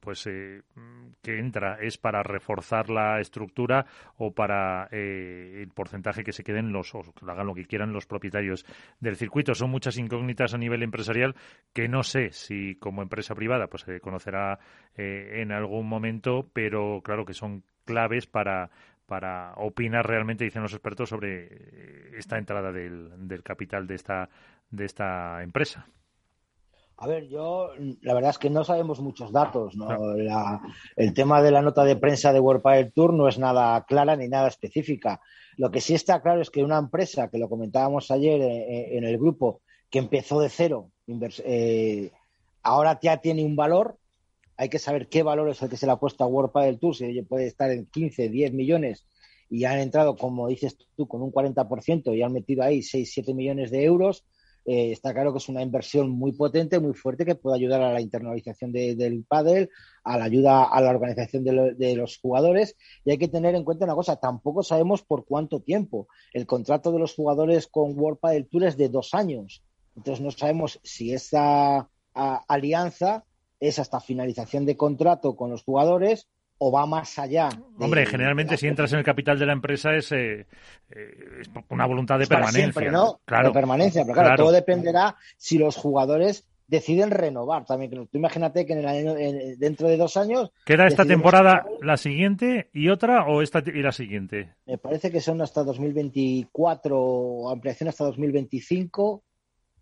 pues, 0.00 0.26
eh, 0.26 0.62
que 1.22 1.38
entra, 1.38 1.78
es 1.80 1.96
para 1.96 2.22
reforzar 2.22 2.90
la 2.90 3.20
estructura 3.20 3.86
o 4.16 4.32
para 4.32 4.88
eh, 4.90 5.60
el 5.62 5.68
porcentaje 5.68 6.24
que 6.24 6.32
se 6.32 6.42
queden 6.42 6.72
los, 6.72 6.94
o 6.94 7.02
hagan 7.26 7.46
lo 7.46 7.54
que 7.54 7.64
quieran 7.64 7.92
los 7.92 8.06
propietarios 8.06 8.66
del 9.00 9.16
circuito. 9.16 9.54
Son 9.54 9.70
muchas 9.70 9.96
incógnitas 9.98 10.54
a 10.54 10.58
nivel 10.58 10.82
empresarial 10.82 11.36
que 11.72 11.88
no 11.88 12.02
sé 12.02 12.32
si 12.32 12.74
como 12.76 13.02
empresa 13.02 13.34
privada 13.34 13.68
pues 13.68 13.82
se 13.84 14.00
conocerá 14.00 14.58
eh, 14.96 15.40
en 15.42 15.52
algún 15.52 15.88
momento, 15.88 16.48
pero 16.52 17.00
claro 17.02 17.24
que 17.24 17.34
son 17.34 17.62
claves 17.84 18.26
para 18.26 18.70
para 19.06 19.54
opinar 19.56 20.06
realmente, 20.06 20.44
dicen 20.44 20.62
los 20.62 20.72
expertos, 20.72 21.08
sobre 21.08 22.16
esta 22.18 22.38
entrada 22.38 22.72
del, 22.72 23.28
del 23.28 23.42
capital 23.42 23.86
de 23.86 23.94
esta, 23.94 24.28
de 24.70 24.84
esta 24.84 25.42
empresa. 25.42 25.86
A 26.98 27.06
ver, 27.08 27.28
yo 27.28 27.70
la 28.02 28.14
verdad 28.14 28.30
es 28.30 28.38
que 28.38 28.48
no 28.48 28.62
sabemos 28.62 29.00
muchos 29.00 29.32
datos. 29.32 29.74
¿no? 29.74 30.14
La, 30.14 30.60
el 30.94 31.12
tema 31.14 31.42
de 31.42 31.50
la 31.50 31.60
nota 31.60 31.84
de 31.84 31.96
prensa 31.96 32.32
de 32.32 32.38
World 32.38 32.62
Padel 32.62 32.92
Tour 32.92 33.12
no 33.12 33.26
es 33.26 33.38
nada 33.38 33.84
clara 33.86 34.14
ni 34.14 34.28
nada 34.28 34.46
específica. 34.46 35.20
Lo 35.56 35.70
que 35.70 35.80
sí 35.80 35.94
está 35.94 36.22
claro 36.22 36.40
es 36.40 36.50
que 36.50 36.62
una 36.62 36.78
empresa, 36.78 37.28
que 37.28 37.38
lo 37.38 37.48
comentábamos 37.48 38.10
ayer 38.10 38.40
en, 38.40 38.98
en 38.98 39.04
el 39.04 39.18
grupo, 39.18 39.62
que 39.90 39.98
empezó 39.98 40.40
de 40.40 40.48
cero, 40.48 40.90
eh, 41.44 42.12
ahora 42.62 42.98
ya 43.02 43.16
tiene 43.18 43.44
un 43.44 43.56
valor. 43.56 43.98
Hay 44.62 44.68
que 44.68 44.78
saber 44.78 45.08
qué 45.08 45.22
valor 45.22 45.48
es 45.50 45.60
el 45.60 45.68
que 45.68 45.76
se 45.76 45.86
le 45.86 45.92
ha 45.92 45.96
puesto 45.96 46.22
a 46.22 46.28
World 46.28 46.52
Padel 46.52 46.78
Tour, 46.78 46.94
si 46.94 47.20
puede 47.22 47.46
estar 47.46 47.70
en 47.70 47.86
15, 47.86 48.28
10 48.28 48.52
millones 48.52 49.06
y 49.50 49.64
han 49.64 49.80
entrado, 49.80 50.16
como 50.16 50.46
dices 50.48 50.76
tú, 50.96 51.08
con 51.08 51.20
un 51.20 51.32
40% 51.32 52.16
y 52.16 52.22
han 52.22 52.32
metido 52.32 52.62
ahí 52.62 52.82
6, 52.82 53.10
7 53.12 53.34
millones 53.34 53.70
de 53.70 53.84
euros 53.84 54.24
eh, 54.64 54.92
está 54.92 55.12
claro 55.12 55.32
que 55.32 55.38
es 55.38 55.48
una 55.48 55.62
inversión 55.62 56.10
muy 56.10 56.32
potente, 56.32 56.78
muy 56.78 56.94
fuerte, 56.94 57.24
que 57.24 57.34
puede 57.34 57.56
ayudar 57.56 57.82
a 57.82 57.92
la 57.92 58.00
internalización 58.00 58.72
del 58.72 59.24
pádel, 59.26 59.70
a 60.04 60.16
la 60.16 60.24
ayuda 60.24 60.64
a 60.64 60.80
la 60.80 60.90
organización 60.90 61.42
de, 61.44 61.96
los 61.96 62.18
jugadores. 62.18 62.76
Y 63.04 63.10
hay 63.10 63.18
que 63.18 63.28
tener 63.28 63.54
en 63.54 63.64
cuenta 63.64 63.84
una 63.84 63.94
cosa, 63.94 64.16
tampoco 64.16 64.62
sabemos 64.62 65.02
por 65.02 65.24
cuánto 65.24 65.60
tiempo. 65.60 66.06
El 66.32 66.46
contrato 66.46 66.92
de 66.92 67.00
los 67.00 67.14
jugadores 67.14 67.66
con 67.66 67.98
World 67.98 68.20
Padel 68.20 68.48
Tour 68.48 68.64
es 68.64 68.76
de 68.76 68.88
dos 68.88 69.14
años. 69.14 69.64
Entonces 69.96 70.24
no 70.24 70.30
sabemos 70.30 70.80
si 70.84 71.12
esa 71.12 71.88
alianza 72.14 73.24
es 73.62 73.78
hasta 73.78 74.00
finalización 74.00 74.66
de 74.66 74.76
contrato 74.76 75.36
con 75.36 75.50
los 75.50 75.62
jugadores 75.62 76.28
o 76.58 76.70
va 76.70 76.84
más 76.86 77.18
allá. 77.18 77.48
Hombre, 77.78 78.06
generalmente 78.06 78.56
si 78.56 78.66
entras 78.66 78.92
en 78.92 78.98
el 78.98 79.04
capital 79.04 79.38
de 79.38 79.46
la 79.46 79.52
empresa 79.52 79.94
es, 79.94 80.12
eh, 80.12 80.46
eh, 80.90 81.42
una 81.70 81.86
voluntad 81.86 82.18
de 82.18 82.26
permanencia. 82.26 82.90
¿no? 82.90 83.20
Claro. 83.24 83.48
De 83.48 83.54
permanencia, 83.54 84.02
pero 84.02 84.14
claro, 84.14 84.36
todo 84.36 84.52
dependerá 84.52 85.16
si 85.36 85.58
los 85.58 85.76
jugadores 85.76 86.46
deciden 86.66 87.10
renovar 87.10 87.66
también. 87.66 87.90
Tú 87.90 88.18
imagínate 88.18 88.64
que 88.66 88.72
en 88.72 88.78
el 88.80 88.86
año, 88.86 89.14
dentro 89.58 89.88
de 89.88 89.96
dos 89.96 90.16
años... 90.16 90.52
¿Queda 90.64 90.86
esta 90.86 91.04
temporada 91.04 91.64
la 91.82 91.96
siguiente 91.96 92.70
y 92.72 92.88
otra 92.88 93.26
o 93.26 93.42
esta 93.42 93.62
y 93.64 93.82
la 93.82 93.92
siguiente? 93.92 94.54
Me 94.66 94.78
parece 94.78 95.10
que 95.10 95.20
son 95.20 95.42
hasta 95.42 95.62
2024 95.64 96.98
o 96.98 97.50
ampliación 97.50 97.88
hasta 97.88 98.04
2025. 98.04 99.22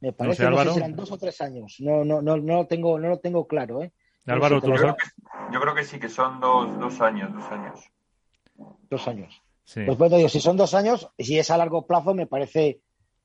Me 0.01 0.13
parece 0.13 0.45
que 0.45 0.51
no 0.51 0.59
sé 0.59 0.69
si 0.69 0.75
serán 0.75 0.97
dos 0.97 1.13
o 1.13 1.19
tres 1.19 1.41
años. 1.41 1.77
No, 1.81 2.05
no, 2.05 2.23
no, 2.23 2.37
no 2.37 2.55
lo 2.57 2.67
tengo, 2.67 2.99
no 2.99 3.09
lo 3.09 3.19
tengo 3.19 3.47
claro, 3.47 3.83
¿eh? 3.83 3.93
Álvaro, 4.27 4.61
¿tú 4.61 4.73
yo 4.73 5.61
creo 5.61 5.75
que 5.75 5.85
sí, 5.85 5.99
que 5.99 6.09
son 6.09 6.41
dos, 6.41 6.79
dos 6.79 7.01
años, 7.01 7.33
dos 7.33 7.51
años. 7.51 7.81
Dos 8.89 9.09
años. 9.09 9.43
Pues 9.75 9.99
bueno, 9.99 10.17
digo, 10.17 10.29
si 10.29 10.41
son 10.41 10.57
dos 10.57 10.75
años, 10.75 11.09
si 11.19 11.39
es 11.39 11.51
a 11.51 11.57
largo 11.57 11.87
plazo, 11.87 12.15
me 12.15 12.27
parece, 12.27 12.81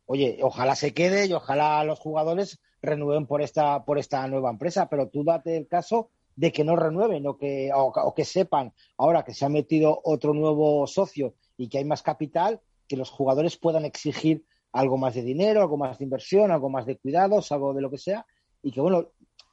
oye, 0.05 0.39
ojalá 0.41 0.75
se 0.75 0.93
quede 0.93 1.25
y 1.25 1.33
ojalá 1.33 1.83
los 1.83 1.99
jugadores 1.99 2.59
renueven 2.81 3.25
por 3.25 3.41
esta, 3.41 3.83
por 3.83 3.97
esta 3.97 4.27
nueva 4.27 4.51
empresa, 4.51 4.87
pero 4.87 5.09
tú 5.09 5.23
date 5.23 5.57
el 5.57 5.67
caso 5.67 6.09
de 6.35 6.51
que 6.51 6.63
no 6.63 6.75
renueven 6.75 7.25
o 7.27 7.37
que, 7.37 7.71
o, 7.73 8.13
que 8.13 8.25
sepan 8.25 8.73
ahora 8.97 9.23
que 9.23 9.33
se 9.33 9.45
ha 9.45 9.49
metido 9.49 10.01
otro 10.03 10.33
nuevo 10.33 10.85
socio 10.85 11.33
y 11.57 11.69
que 11.69 11.79
hay 11.79 11.85
más 11.85 12.03
capital, 12.03 12.61
que 12.87 12.97
los 12.97 13.09
jugadores 13.09 13.57
puedan 13.57 13.85
exigir 13.85 14.45
algo 14.75 14.97
más 14.97 15.15
de 15.15 15.23
dinero, 15.23 15.61
algo 15.61 15.77
más 15.77 15.97
de 15.97 16.03
inversión, 16.03 16.51
algo 16.51 16.69
más 16.69 16.85
de 16.85 16.97
cuidados, 16.97 17.51
algo 17.51 17.73
de 17.73 17.81
lo 17.81 17.89
que 17.89 17.97
sea, 17.97 18.25
y 18.61 18.71
que 18.71 18.81
bueno, 18.81 19.07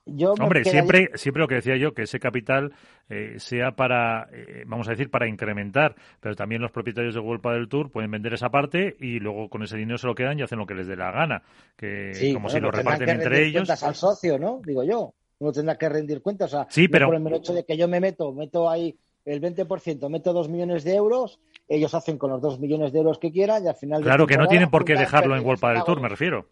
Hombre, 0.05 0.65
siempre, 0.65 1.11
siempre 1.15 1.41
lo 1.43 1.47
que 1.47 1.55
decía 1.55 1.77
yo, 1.77 1.95
que 1.95 2.03
ese 2.03 2.19
capital 2.19 2.73
eh, 3.09 3.37
sea 3.39 3.77
para, 3.77 4.29
eh, 4.33 4.65
vamos 4.67 4.89
a 4.89 4.91
decir, 4.91 5.11
para 5.11 5.29
incrementar, 5.29 5.95
pero 6.19 6.35
también 6.35 6.61
los 6.61 6.73
propietarios 6.73 7.15
de 7.15 7.21
World 7.21 7.41
del 7.41 7.69
Tour 7.69 7.89
pueden 7.89 8.11
vender 8.11 8.35
esa 8.35 8.51
parte 8.51 8.97
y 8.99 9.21
luego 9.21 9.49
con 9.49 9.63
ese 9.63 9.77
dinero 9.77 9.99
se 9.99 10.09
lo 10.09 10.17
quedan 10.17 10.41
y 10.41 10.43
hacen 10.43 10.59
lo 10.59 10.67
que 10.67 10.75
les 10.75 10.89
dé 10.89 10.97
la 10.97 11.13
gana, 11.13 11.45
que 11.77 12.33
como 12.35 12.49
si 12.49 12.59
lo 12.59 12.73
reparten 12.73 13.11
entre 13.11 13.47
ellos. 13.47 13.61
cuentas 13.61 13.83
al 13.85 13.95
socio, 13.95 14.41
¿no? 14.41 14.61
Digo 14.67 14.83
yo, 14.83 15.15
uno 15.39 15.53
tendrá 15.53 15.79
que 15.79 15.89
rendir 15.89 16.21
cuentas, 16.21 16.53
o 16.53 16.57
sea, 16.57 16.67
sí, 16.69 16.89
pero... 16.89 17.07
por 17.07 17.15
el 17.15 17.35
hecho 17.35 17.53
de 17.53 17.65
que 17.65 17.77
yo 17.77 17.87
me 17.87 18.01
meto, 18.01 18.33
meto 18.33 18.69
ahí 18.69 18.99
el 19.25 19.41
20%, 19.41 20.09
meto 20.09 20.33
dos 20.33 20.49
millones 20.49 20.83
de 20.83 20.97
euros, 20.97 21.39
ellos 21.69 21.95
hacen 21.95 22.19
con 22.19 22.31
los 22.31 22.41
dos 22.41 22.59
millones 22.59 22.93
de 22.93 22.99
euros 22.99 23.19
que 23.19 23.33
quieran 23.33 23.65
y 23.65 23.69
al 23.69 23.75
final... 23.75 24.03
Claro, 24.03 24.27
que 24.27 24.37
no 24.37 24.47
tienen 24.47 24.71
por 24.71 24.85
qué 24.85 24.95
dejarlo 24.95 25.37
en 25.37 25.45
World 25.45 25.61
del 25.61 25.85
Tour, 25.85 26.01
me 26.01 26.09
refiero. 26.09 26.49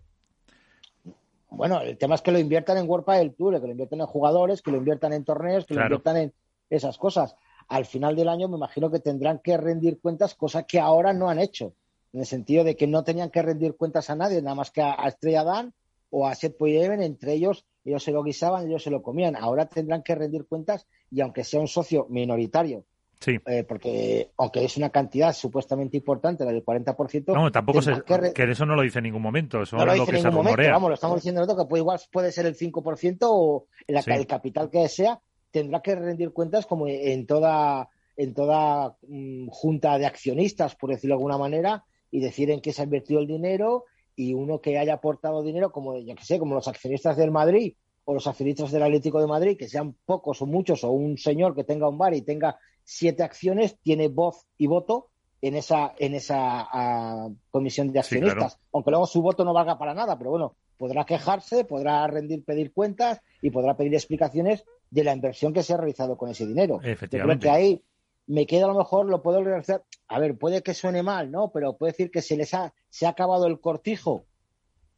Bueno, 1.51 1.81
el 1.81 1.99
tema 1.99 2.15
es 2.15 2.23
que 2.23 2.31
lo 2.31 2.39
inviertan 2.39 2.79
en 2.79 2.89
World 2.89 3.07
del 3.07 3.35
Tour, 3.35 3.61
que 3.61 3.67
lo 3.67 3.73
inviertan 3.73 4.01
en 4.01 4.07
jugadores, 4.07 4.63
que 4.63 4.71
lo 4.71 4.79
inviertan 4.79 5.13
en 5.13 5.25
torneos, 5.25 5.67
que 5.67 5.75
lo 5.75 5.83
inviertan 5.83 6.17
en 6.17 6.33
esas 6.71 6.97
cosas. 6.97 7.37
Al 7.69 7.85
final 7.85 8.17
del 8.17 8.29
año 8.29 8.49
me 8.49 8.57
imagino 8.57 8.91
que 8.91 9.01
tendrán 9.01 9.41
que 9.41 9.57
rendir 9.57 10.01
cuentas, 10.01 10.35
cosa 10.35 10.63
que 10.63 10.81
ahora 10.81 11.13
no 11.13 11.29
han 11.29 11.39
hecho, 11.39 11.75
en 12.13 12.21
el 12.21 12.27
sentido 12.27 12.65
de 12.65 12.77
que 12.77 12.87
no 12.87 13.05
tenían 13.05 13.31
que 13.31 13.43
rendir 13.43 13.77
cuentas 13.77 14.11
a 14.11 14.17
nadie, 14.17 14.43
nada 14.43 14.55
más 14.55 14.71
que 14.71 14.83
a, 14.83 14.95
Estrella 15.07 15.45
Dan 15.45 15.73
o 16.11 16.27
a 16.27 16.35
Seth 16.35 16.57
Poyeven, 16.57 17.03
entre 17.03 17.35
ellos 17.35 17.67
ellos 17.85 18.03
se 18.03 18.13
lo 18.13 18.23
guisaban, 18.23 18.67
ellos 18.67 18.83
se 18.83 18.91
lo 18.91 19.03
comían. 19.03 19.37
Ahora 19.37 19.67
tendrán 19.67 20.03
que 20.03 20.15
rendir 20.15 20.47
cuentas 20.47 20.87
y 21.11 21.21
aunque 21.21 21.45
sea 21.45 21.61
un 21.61 21.69
socio 21.69 22.07
minoritario 22.11 22.85
Sí. 23.21 23.39
Eh, 23.47 23.65
porque 23.65 24.31
aunque 24.39 24.65
es 24.65 24.79
una 24.79 24.89
cantidad 24.89 25.35
supuestamente 25.35 25.99
importante, 25.99 26.45
la 26.45 26.53
del 26.53 26.65
40%. 26.65 27.35
No, 27.35 27.53
tampoco 27.53 27.83
se, 27.83 28.03
que, 28.35 28.51
eso 28.51 28.65
no 28.65 28.75
lo 28.75 28.83
dice 28.83 28.99
en 28.99 29.05
ningún 29.05 29.21
momento. 29.21 29.63
Eso 29.63 29.77
no 29.77 29.85
lo 29.85 29.93
dice 29.93 30.11
en 30.11 30.25
ningún 30.25 30.45
momento. 30.47 30.63
Vamos, 30.71 30.89
lo 30.89 30.95
estamos 30.95 31.17
diciendo 31.17 31.43
nosotros 31.43 31.67
que 31.67 31.69
puede, 31.69 31.83
igual 31.83 32.01
puede 32.11 32.33
ser 32.33 32.47
el 32.47 32.57
5% 32.57 33.19
o 33.23 33.67
el 33.87 34.27
capital 34.27 34.71
que 34.71 34.89
sea, 34.89 35.21
tendrá 35.51 35.83
que 35.83 35.97
rendir 35.97 36.33
cuentas 36.33 36.65
como 36.65 36.89
en 36.89 37.27
toda, 37.27 37.91
en 38.17 38.33
toda 38.33 38.97
mm, 39.07 39.49
junta 39.49 39.99
de 39.99 40.07
accionistas, 40.07 40.75
por 40.75 40.89
decirlo 40.89 41.15
de 41.15 41.19
alguna 41.19 41.37
manera, 41.37 41.85
y 42.11 42.21
decir 42.21 42.51
en 42.51 42.63
qué 42.63 42.73
se 42.73 42.81
ha 42.81 42.85
invertido 42.85 43.21
el 43.21 43.27
dinero 43.27 43.85
y 44.17 44.33
uno 44.33 44.63
que 44.63 44.79
haya 44.79 44.95
aportado 44.95 45.43
dinero, 45.43 45.73
como 45.73 45.99
yo 45.99 46.15
que 46.15 46.25
sé, 46.25 46.39
como 46.39 46.55
los 46.55 46.69
accionistas 46.69 47.19
del 47.19 47.31
Madrid 47.31 47.75
o 48.05 48.15
los 48.15 48.27
accionistas 48.27 48.73
del 48.73 48.83
Atlético 48.83 49.21
de 49.21 49.27
Madrid, 49.27 49.57
que 49.59 49.69
sean 49.69 49.95
pocos 50.07 50.41
o 50.41 50.47
muchos, 50.47 50.85
o 50.85 50.91
un 50.91 51.19
señor 51.19 51.55
que 51.55 51.65
tenga 51.65 51.89
un 51.89 51.99
bar 51.99 52.15
y 52.15 52.23
tenga 52.23 52.59
siete 52.93 53.23
acciones, 53.23 53.79
tiene 53.83 54.09
voz 54.09 54.49
y 54.59 54.67
voto 54.67 55.11
en 55.41 55.55
esa, 55.55 55.95
en 55.97 56.15
esa 56.15 56.37
ah, 56.73 57.29
comisión 57.49 57.93
de 57.93 58.01
accionistas. 58.01 58.59
Aunque 58.73 58.91
luego 58.91 59.07
su 59.07 59.23
voto 59.23 59.45
no 59.45 59.53
valga 59.53 59.79
para 59.79 59.95
nada, 59.95 60.19
pero 60.19 60.31
bueno, 60.31 60.57
podrá 60.77 61.05
quejarse, 61.05 61.65
podrá 61.65 62.05
rendir, 62.09 62.45
pedir 62.45 62.73
cuentas 62.73 63.21
y 63.41 63.51
podrá 63.51 63.77
pedir 63.77 63.95
explicaciones 63.95 64.65
de 64.91 65.05
la 65.05 65.15
inversión 65.15 65.53
que 65.53 65.63
se 65.63 65.73
ha 65.73 65.77
realizado 65.77 66.17
con 66.17 66.31
ese 66.31 66.49
dinero. 66.49 66.81
Efectivamente. 66.83 67.47
Yo 67.47 67.53
creo 67.53 67.53
que 67.53 67.57
ahí 67.57 67.83
me 68.27 68.45
queda 68.45 68.65
a 68.65 68.69
lo 68.69 68.79
mejor, 68.79 69.07
lo 69.07 69.23
puedo 69.23 69.45
realizar. 69.45 69.85
A 70.09 70.19
ver, 70.19 70.37
puede 70.37 70.63
que 70.63 70.75
suene 70.75 71.05
mal, 71.05 71.31
¿no? 71.31 71.53
Pero 71.53 71.77
puede 71.77 71.93
decir 71.93 72.11
que 72.11 72.23
se 72.23 72.37
les 72.37 72.53
ha, 72.55 72.75
se 72.89 73.07
ha 73.07 73.11
acabado 73.11 73.47
el 73.47 73.61
cortijo. 73.61 74.25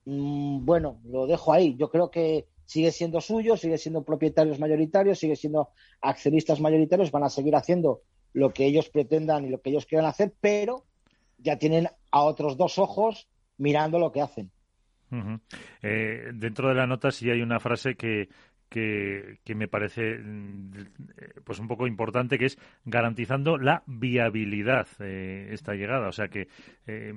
Mm, 0.07 0.65
bueno, 0.65 0.99
lo 1.05 1.27
dejo 1.27 1.53
ahí. 1.53 1.77
Yo 1.77 1.91
creo 1.91 2.11
que 2.11 2.47
sigue 2.67 2.93
siendo 2.93 3.21
suyo, 3.21 3.57
sigue 3.57 3.79
siendo 3.79 4.03
propietarios 4.03 4.59
mayoritarios, 4.59 5.19
sigue 5.19 5.37
siendo 5.37 5.71
accionistas 6.01 6.61
mayoritarios, 6.61 7.11
van 7.11 7.25
a 7.25 7.29
seguir 7.29 7.55
haciendo 7.57 8.03
lo 8.33 8.53
que 8.53 8.67
ellos 8.67 8.89
pretendan 8.89 9.45
y 9.45 9.51
lo 9.51 9.61
que 9.61 9.71
ellos 9.71 9.87
quieran 9.87 10.07
hacer, 10.07 10.33
pero 10.41 10.85
ya 11.39 11.59
tienen 11.59 11.89
a 12.11 12.23
otros 12.23 12.57
dos 12.57 12.79
ojos 12.79 13.29
mirando 13.59 13.99
lo 13.99 14.13
que 14.13 14.23
hacen. 14.23 14.51
Eh, 15.83 16.31
dentro 16.33 16.69
de 16.69 16.75
la 16.75 16.87
nota 16.87 17.11
sí 17.11 17.31
hay 17.31 17.43
una 17.43 17.61
frase 17.61 17.97
que, 17.97 18.31
que, 18.71 19.55
me 19.55 19.69
parece 19.69 20.19
mm, 20.19 20.71
pues 21.45 21.59
un 21.59 21.69
poco 21.69 21.87
importante 21.87 22.39
que 22.39 22.47
es 22.47 22.59
garantizando 22.87 23.59
la 23.59 23.83
viabilidad 23.87 24.87
eh, 25.01 25.49
esta 25.51 25.75
llegada 25.75 26.09
o 26.09 26.13
sea 26.13 26.29
que 26.29 26.49
eh, 26.87 27.13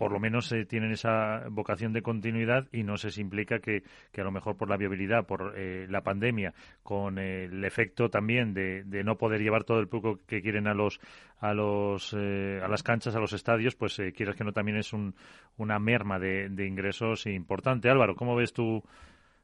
por 0.00 0.12
lo 0.12 0.18
menos 0.18 0.50
eh, 0.52 0.64
tienen 0.64 0.92
esa 0.92 1.42
vocación 1.50 1.92
de 1.92 2.00
continuidad 2.00 2.68
y 2.72 2.84
no 2.84 2.96
se 2.96 3.20
implica 3.20 3.58
que, 3.58 3.82
a 4.16 4.22
lo 4.22 4.30
mejor 4.30 4.56
por 4.56 4.70
la 4.70 4.78
viabilidad, 4.78 5.26
por 5.26 5.52
eh, 5.54 5.86
la 5.90 6.00
pandemia, 6.00 6.54
con 6.82 7.18
el 7.18 7.62
efecto 7.66 8.08
también 8.08 8.54
de, 8.54 8.82
no 9.04 9.18
poder 9.18 9.42
llevar 9.42 9.64
todo 9.64 9.78
el 9.78 9.88
público 9.88 10.18
que 10.26 10.40
quieren 10.40 10.68
a 10.68 10.72
los 10.72 11.00
a 11.40 11.52
los 11.52 12.16
eh, 12.18 12.62
a 12.64 12.68
las 12.68 12.82
canchas, 12.82 13.14
a 13.14 13.20
los 13.20 13.34
estadios, 13.34 13.76
pues 13.76 14.00
quieras 14.16 14.36
que 14.36 14.44
no 14.44 14.54
también 14.54 14.78
es 14.78 14.94
un, 14.94 15.14
una 15.58 15.78
merma 15.78 16.18
de, 16.18 16.66
ingresos 16.66 17.26
importante. 17.26 17.90
Álvaro, 17.90 18.16
¿cómo 18.16 18.34
ves 18.34 18.54
tú 18.54 18.82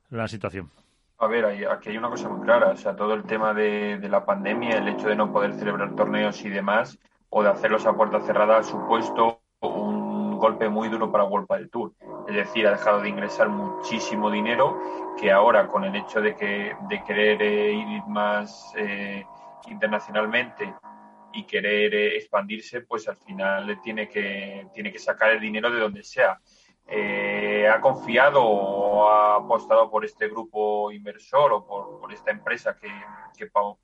la 0.09 0.27
situación? 0.27 0.71
A 1.19 1.27
ver, 1.27 1.45
aquí 1.67 1.91
hay 1.91 1.99
una 1.99 2.09
cosa 2.09 2.31
muy 2.31 2.47
clara, 2.47 2.71
o 2.71 2.77
sea, 2.79 2.97
todo 2.97 3.13
el 3.13 3.25
tema 3.25 3.53
de, 3.53 3.99
de 3.99 4.09
la 4.09 4.25
pandemia, 4.25 4.79
el 4.79 4.89
hecho 4.89 5.09
de 5.09 5.17
no 5.17 5.31
poder 5.31 5.53
celebrar 5.53 5.95
torneos 5.95 6.43
y 6.47 6.49
demás, 6.49 6.99
o 7.29 7.43
de 7.43 7.51
hacerlos 7.51 7.85
a 7.85 7.93
puerta 7.93 8.21
cerrada, 8.21 8.57
ha 8.57 8.63
supuesto 8.63 9.43
un 9.61 9.96
golpe 10.39 10.69
muy 10.69 10.89
duro 10.89 11.11
para 11.11 11.25
World 11.25 11.49
del 11.49 11.71
Tour. 11.71 11.93
Es 12.29 12.35
decir, 12.35 12.67
ha 12.67 12.73
dejado 12.73 13.01
de 13.01 13.09
ingresar 13.09 13.49
muchísimo 13.49 14.31
dinero 14.31 14.79
que 15.17 15.33
ahora 15.33 15.67
con 15.67 15.85
el 15.85 15.95
hecho 15.95 16.21
de 16.21 16.37
que 16.37 16.77
de 16.89 17.05
querer 17.05 17.43
eh, 17.43 17.73
ir 17.73 18.03
más 18.07 18.73
eh, 18.77 19.25
internacionalmente 19.69 20.75
y 21.33 21.45
querer 21.45 21.95
eh, 21.95 22.17
expandirse, 22.17 22.83
pues 22.83 23.09
al 23.09 23.17
final 23.17 23.81
tiene 23.83 24.09
que 24.09 24.67
tiene 24.73 24.93
que 24.93 24.99
sacar 24.99 25.31
el 25.31 25.41
dinero 25.41 25.71
de 25.71 25.81
donde 25.81 26.03
sea. 26.03 26.41
Ha 26.89 27.81
confiado 27.81 28.45
o 28.45 29.09
ha 29.09 29.37
apostado 29.37 29.91
por 29.91 30.05
este 30.05 30.29
grupo 30.29 30.93
inversor 30.93 31.53
o 31.53 31.67
por, 31.67 32.13
esta 32.13 32.31
empresa 32.31 32.77
que, 32.79 32.89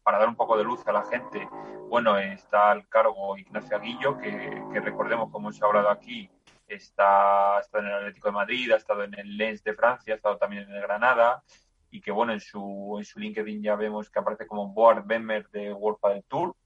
para 0.05 0.19
dar 0.19 0.29
un 0.29 0.37
poco 0.37 0.57
de 0.57 0.63
luz 0.63 0.87
a 0.87 0.93
la 0.93 1.05
gente, 1.05 1.49
bueno, 1.89 2.17
está 2.17 2.71
al 2.71 2.89
cargo 2.89 3.37
Ignacio 3.37 3.77
Aguillo, 3.77 4.17
que, 4.19 4.81
recordemos, 4.81 5.31
como 5.31 5.49
ha 5.49 5.67
hablado 5.67 5.91
aquí, 5.91 6.31
está, 6.75 7.59
ha 7.59 7.62
en 7.75 7.87
el 7.87 7.95
Atlético 7.95 8.29
de 8.29 8.33
Madrid, 8.33 8.73
ha 8.73 8.77
estado 8.77 9.05
en 9.05 9.18
el 9.18 9.37
Lens 9.37 9.62
de 9.62 9.75
Francia, 9.75 10.14
ha 10.14 10.16
estado 10.16 10.39
también 10.39 10.64
en 10.64 10.75
el 10.75 10.83
Granada 10.83 11.43
y 11.91 12.01
que 12.01 12.11
bueno, 12.11 12.33
en 12.33 12.41
su, 12.41 12.97
en 12.99 13.05
su 13.05 13.20
LinkedIn 13.20 13.62
ya 13.62 13.77
vemos 13.77 14.11
que 14.11 14.18
aparece 14.18 14.47
como 14.47 14.68
board 14.68 15.05
member 15.05 15.49
de 15.51 15.73
World 15.73 15.99
del 16.03 16.25
Tour. 16.25 16.57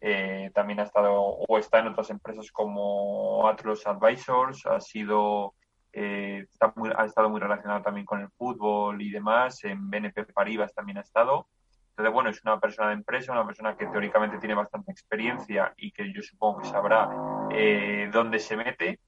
Eh, 0.00 0.50
también 0.54 0.80
ha 0.80 0.84
estado 0.84 1.14
o 1.14 1.58
está 1.58 1.78
en 1.78 1.88
otras 1.88 2.10
empresas 2.10 2.50
como 2.52 3.48
Atlas 3.48 3.86
Advisors, 3.86 4.66
ha 4.66 4.80
sido 4.80 5.54
eh, 5.98 6.46
está 6.52 6.74
ha 6.96 7.06
estado 7.06 7.30
muy 7.30 7.40
relacionado 7.40 7.80
también 7.80 8.04
con 8.04 8.20
el 8.20 8.28
fútbol 8.30 9.00
y 9.00 9.10
demás, 9.10 9.64
en 9.64 9.88
BNP 9.88 10.24
Paribas 10.26 10.74
también 10.74 10.98
ha 10.98 11.00
estado. 11.00 11.48
Entonces, 11.90 12.12
bueno, 12.12 12.28
es 12.28 12.42
una 12.44 12.60
persona 12.60 12.88
de 12.88 12.94
empresa, 12.94 13.32
una 13.32 13.46
persona 13.46 13.74
que 13.74 13.86
teóricamente 13.86 14.36
tiene 14.36 14.54
bastante 14.54 14.92
experiencia 14.92 15.72
y 15.78 15.92
que 15.92 16.12
yo 16.12 16.20
supongo 16.20 16.60
que 16.60 16.68
sabrá 16.68 17.08
eh, 17.50 18.10
dónde 18.12 18.38
se 18.38 18.54
mete. 18.58 19.00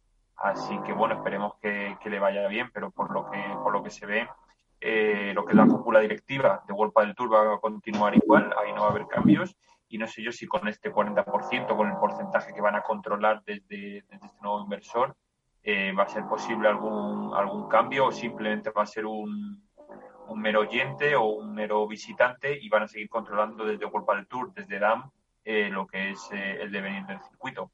Así 0.43 0.79
que 0.83 0.93
bueno, 0.93 1.17
esperemos 1.17 1.55
que, 1.61 1.97
que 2.01 2.11
le 2.11 2.21
vaya 2.21 2.47
bien, 2.49 2.71
pero 2.73 2.91
por 2.91 3.11
lo 3.11 3.29
que, 3.31 3.43
por 3.63 3.73
lo 3.73 3.83
que 3.83 3.91
se 3.91 4.07
ve, 4.07 4.29
eh, 4.81 5.33
lo 5.35 5.45
que 5.45 5.53
es 5.53 5.57
la 5.57 5.67
cúpula 5.67 6.01
directiva 6.01 6.63
de 6.67 6.73
World 6.73 6.95
del 6.97 7.15
Tour 7.15 7.33
va 7.33 7.55
a 7.55 7.59
continuar 7.59 8.15
igual, 8.15 8.55
ahí 8.63 8.73
no 8.73 8.83
va 8.83 8.89
a 8.89 8.91
haber 8.91 9.09
cambios 9.09 9.57
y 9.89 9.99
no 9.99 10.07
sé 10.07 10.23
yo 10.23 10.31
si 10.31 10.47
con 10.47 10.69
este 10.69 10.93
40%, 10.93 11.77
con 11.77 11.89
el 11.89 11.97
porcentaje 11.97 12.53
que 12.55 12.61
van 12.61 12.77
a 12.77 12.83
controlar 12.83 13.43
desde, 13.45 14.05
desde 14.09 14.27
este 14.27 14.43
nuevo 14.43 14.63
inversor, 14.63 15.17
eh, 15.63 15.93
va 15.93 16.05
a 16.05 16.09
ser 16.09 16.25
posible 16.27 16.69
algún, 16.69 17.35
algún 17.35 17.69
cambio 17.69 18.07
o 18.07 18.13
simplemente 18.13 18.71
va 18.71 18.83
a 18.83 18.87
ser 18.87 19.07
un, 19.07 19.69
un 20.29 20.41
mero 20.41 20.61
oyente 20.61 21.17
o 21.17 21.25
un 21.25 21.53
mero 21.53 21.87
visitante 21.87 22.57
y 22.61 22.69
van 22.69 22.85
a 22.85 22.89
seguir 22.89 23.09
controlando 23.09 23.65
desde 23.65 23.87
World 23.87 24.09
del 24.09 24.27
Tour, 24.27 24.53
desde 24.55 24.79
DAM, 24.79 25.11
eh, 25.45 25.69
lo 25.71 25.87
que 25.87 26.11
es 26.11 26.29
eh, 26.33 26.59
el 26.61 26.71
devenir 26.71 27.05
del 27.07 27.21
circuito. 27.21 27.71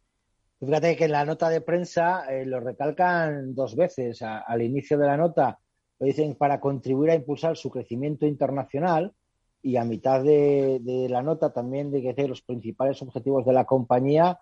Fíjate 0.60 0.96
que 0.96 1.04
en 1.04 1.12
la 1.12 1.24
nota 1.24 1.48
de 1.48 1.60
prensa 1.60 2.24
eh, 2.32 2.46
lo 2.46 2.60
recalcan 2.60 3.54
dos 3.54 3.76
veces. 3.76 4.22
Al 4.22 4.62
inicio 4.62 4.96
de 4.98 5.06
la 5.06 5.16
nota 5.16 5.58
lo 5.98 6.06
dicen 6.06 6.34
para 6.36 6.60
contribuir 6.60 7.10
a 7.10 7.14
impulsar 7.14 7.56
su 7.56 7.70
crecimiento 7.70 8.26
internacional 8.26 9.12
y 9.62 9.76
a 9.76 9.84
mitad 9.84 10.22
de, 10.22 10.80
la 11.08 11.22
nota 11.22 11.52
también 11.52 11.90
de 11.90 12.14
que 12.14 12.28
los 12.28 12.42
principales 12.42 13.00
objetivos 13.02 13.46
de 13.46 13.52
la 13.52 13.64
compañía 13.64 14.38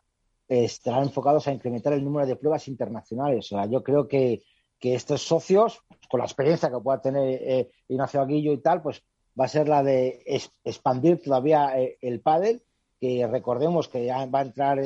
estarán 0.49 1.05
enfocados 1.05 1.47
a 1.47 1.53
incrementar 1.53 1.93
el 1.93 2.05
número 2.05 2.27
de 2.27 2.37
pruebas 2.37 2.67
internacionales. 2.69 3.47
O 3.53 3.57
sea, 3.57 3.67
yo 3.67 3.83
creo 3.83 4.09
que, 4.09 4.43
que 4.79 4.95
estos 4.95 5.23
socios, 5.23 5.81
con 6.11 6.19
la 6.19 6.27
experiencia 6.27 6.71
que 6.71 6.81
pueda 6.81 7.01
tener 7.01 7.23
eh, 7.41 7.71
Ignacio 7.89 8.21
Aguillo 8.21 8.53
y 8.53 8.61
tal, 8.61 8.83
pues 8.83 9.03
va 9.41 9.45
a 9.45 9.49
ser 9.49 9.69
la 9.69 9.83
de 9.83 10.25
expandir 10.65 11.23
todavía 11.23 11.79
eh, 11.79 11.97
el 12.01 12.21
pádel, 12.21 12.63
que 13.01 13.27
recordemos 13.27 13.89
que 13.89 14.05
ya 14.05 14.27
va 14.27 14.41
a 14.41 14.43
entrar 14.43 14.81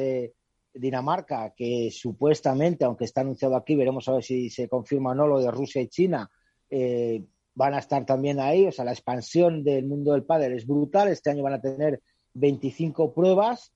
Dinamarca, 0.79 1.53
que 1.57 1.91
supuestamente, 1.91 2.85
aunque 2.85 3.05
está 3.05 3.21
anunciado 3.23 3.57
aquí, 3.57 3.75
veremos 3.75 4.09
a 4.09 4.13
ver 4.13 4.23
si 4.23 4.51
se 4.51 4.69
confirma 4.69 5.11
o 5.11 5.15
no 5.15 5.27
lo 5.27 5.41
de 5.41 5.51
Rusia 5.51 5.83
y 5.83 5.89
China, 5.89 6.31
eh, 6.71 7.25
van 7.55 7.75
a 7.75 7.79
estar 7.79 8.05
también 8.05 8.41
ahí. 8.41 8.67
O 8.67 8.73
sea, 8.73 8.85
la 8.85 8.93
expansión 8.93 9.65
del 9.65 9.87
mundo 9.87 10.13
del 10.13 10.25
pádel 10.25 10.53
es 10.53 10.67
brutal. 10.67 11.09
Este 11.09 11.31
año 11.31 11.43
van 11.43 11.55
a 11.55 11.61
tener 11.61 12.03
25 12.35 13.15
pruebas 13.15 13.73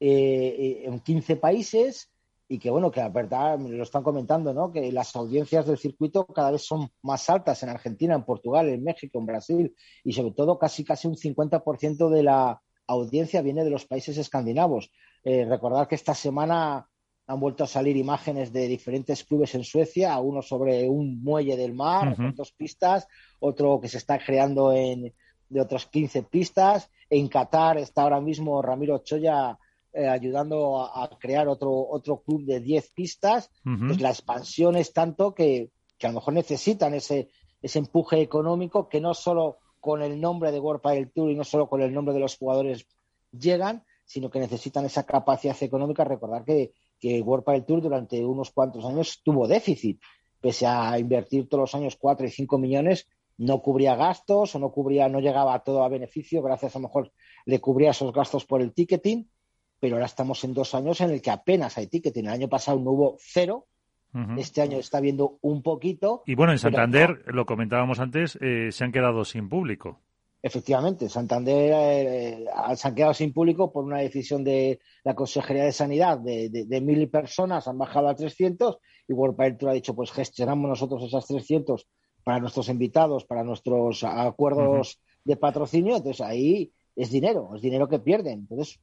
eh, 0.00 0.82
en 0.84 1.00
15 1.00 1.36
países 1.36 2.10
y 2.48 2.58
que, 2.58 2.68
bueno, 2.68 2.90
que 2.90 2.98
la 2.98 3.08
verdad 3.08 3.60
lo 3.60 3.82
están 3.84 4.02
comentando, 4.02 4.52
¿no? 4.52 4.72
Que 4.72 4.90
las 4.90 5.14
audiencias 5.14 5.66
del 5.66 5.78
circuito 5.78 6.26
cada 6.26 6.50
vez 6.50 6.62
son 6.62 6.90
más 7.02 7.30
altas 7.30 7.62
en 7.62 7.68
Argentina, 7.68 8.16
en 8.16 8.24
Portugal, 8.24 8.68
en 8.68 8.82
México, 8.82 9.20
en 9.20 9.26
Brasil 9.26 9.76
y 10.02 10.12
sobre 10.12 10.32
todo 10.32 10.58
casi 10.58 10.82
casi 10.82 11.06
un 11.06 11.14
50% 11.14 12.08
de 12.08 12.22
la 12.24 12.60
audiencia 12.90 13.42
viene 13.42 13.64
de 13.64 13.70
los 13.70 13.86
países 13.86 14.18
escandinavos. 14.18 14.90
Eh, 15.24 15.44
recordar 15.44 15.86
que 15.88 15.94
esta 15.94 16.14
semana 16.14 16.86
han 17.26 17.40
vuelto 17.40 17.64
a 17.64 17.68
salir 17.68 17.96
imágenes 17.96 18.52
de 18.52 18.66
diferentes 18.66 19.22
clubes 19.24 19.54
en 19.54 19.64
Suecia, 19.64 20.18
uno 20.18 20.42
sobre 20.42 20.88
un 20.88 21.22
muelle 21.22 21.56
del 21.56 21.74
mar, 21.74 22.08
uh 22.08 22.10
-huh. 22.10 22.16
con 22.16 22.34
dos 22.34 22.52
pistas, 22.52 23.06
otro 23.38 23.80
que 23.80 23.88
se 23.88 23.98
está 23.98 24.18
creando 24.18 24.72
en 24.72 25.12
de 25.48 25.60
otras 25.60 25.86
15 25.86 26.22
pistas. 26.24 26.90
En 27.08 27.28
Qatar 27.28 27.76
está 27.78 28.02
ahora 28.02 28.20
mismo 28.20 28.62
Ramiro 28.62 28.98
Choya 28.98 29.58
eh, 29.92 30.06
ayudando 30.06 30.80
a, 30.80 31.04
a, 31.04 31.18
crear 31.18 31.48
otro, 31.48 31.72
otro 31.90 32.22
club 32.22 32.44
de 32.44 32.60
10 32.60 32.92
pistas. 32.92 33.50
Uh 33.64 33.70
-huh. 33.70 33.86
Pues 33.88 34.00
la 34.00 34.10
expansión 34.10 34.76
es 34.76 34.92
tanto 34.92 35.34
que, 35.34 35.70
que, 35.98 36.06
a 36.06 36.10
lo 36.10 36.16
mejor 36.16 36.34
necesitan 36.34 36.94
ese, 36.94 37.28
ese 37.60 37.78
empuje 37.80 38.20
económico 38.20 38.88
que 38.88 39.00
no 39.00 39.12
solo 39.14 39.58
con 39.80 40.02
el 40.02 40.20
nombre 40.20 40.52
de 40.52 40.60
World 40.60 40.82
Padel 40.82 41.10
Tour 41.10 41.30
y 41.30 41.34
no 41.34 41.44
solo 41.44 41.68
con 41.68 41.82
el 41.82 41.92
nombre 41.92 42.14
de 42.14 42.20
los 42.20 42.36
jugadores 42.36 42.86
llegan, 43.32 43.84
sino 44.04 44.30
que 44.30 44.38
necesitan 44.38 44.84
esa 44.84 45.04
capacidad 45.04 45.56
económica. 45.62 46.04
Recordar 46.04 46.44
que, 46.44 46.72
que 46.98 47.20
World 47.20 47.44
Padel 47.44 47.64
Tour 47.64 47.80
durante 47.80 48.24
unos 48.24 48.50
cuantos 48.50 48.84
años 48.84 49.20
tuvo 49.24 49.48
déficit, 49.48 50.00
pese 50.40 50.66
a 50.66 50.98
invertir 50.98 51.48
todos 51.48 51.62
los 51.62 51.74
años 51.74 51.96
4 51.96 52.26
y 52.26 52.30
5 52.30 52.58
millones, 52.58 53.08
no 53.38 53.62
cubría 53.62 53.96
gastos 53.96 54.54
o 54.54 54.58
no 54.58 54.70
cubría, 54.70 55.08
no 55.08 55.20
llegaba 55.20 55.62
todo 55.64 55.82
a 55.82 55.88
beneficio, 55.88 56.42
gracias 56.42 56.76
a 56.76 56.78
lo 56.78 56.88
mejor 56.88 57.12
le 57.46 57.58
cubría 57.58 57.90
esos 57.90 58.12
gastos 58.12 58.44
por 58.44 58.60
el 58.60 58.74
ticketing, 58.74 59.30
pero 59.78 59.96
ahora 59.96 60.06
estamos 60.06 60.44
en 60.44 60.52
dos 60.52 60.74
años 60.74 61.00
en 61.00 61.10
el 61.10 61.22
que 61.22 61.30
apenas 61.30 61.78
hay 61.78 61.86
ticketing. 61.86 62.26
El 62.26 62.32
año 62.32 62.48
pasado 62.48 62.78
no 62.78 62.90
hubo 62.90 63.16
cero, 63.18 63.66
Uh 64.12 64.18
-huh. 64.18 64.40
Este 64.40 64.62
año 64.62 64.78
está 64.78 65.00
viendo 65.00 65.38
un 65.42 65.62
poquito. 65.62 66.22
Y 66.26 66.34
bueno, 66.34 66.52
en 66.52 66.58
Santander, 66.58 67.22
no. 67.26 67.32
lo 67.32 67.46
comentábamos 67.46 68.00
antes, 68.00 68.38
eh, 68.40 68.70
se 68.72 68.84
han 68.84 68.92
quedado 68.92 69.24
sin 69.24 69.48
público. 69.48 70.00
Efectivamente, 70.42 71.08
Santander 71.08 71.72
eh, 71.74 72.44
se 72.74 72.88
han 72.88 72.94
quedado 72.94 73.12
sin 73.12 73.32
público 73.32 73.70
por 73.70 73.84
una 73.84 73.98
decisión 73.98 74.42
de 74.42 74.80
la 75.04 75.14
Consejería 75.14 75.64
de 75.64 75.72
Sanidad 75.72 76.18
de, 76.18 76.48
de, 76.48 76.64
de 76.64 76.80
mil 76.80 77.10
personas, 77.10 77.68
han 77.68 77.76
bajado 77.76 78.08
a 78.08 78.14
300 78.14 78.78
y 79.06 79.12
World 79.12 79.58
Tour 79.58 79.70
ha 79.70 79.74
dicho, 79.74 79.94
pues 79.94 80.10
gestionamos 80.12 80.68
nosotros 80.68 81.02
esas 81.02 81.26
300 81.26 81.86
para 82.24 82.38
nuestros 82.38 82.68
invitados, 82.70 83.24
para 83.24 83.44
nuestros 83.44 84.02
acuerdos 84.04 84.94
uh 84.94 85.00
-huh. 85.00 85.20
de 85.24 85.36
patrocinio, 85.36 85.96
entonces 85.96 86.20
ahí 86.22 86.72
es 86.96 87.10
dinero, 87.10 87.50
es 87.54 87.60
dinero 87.60 87.88
que 87.88 87.98
pierden. 87.98 88.46
Entonces 88.48 88.80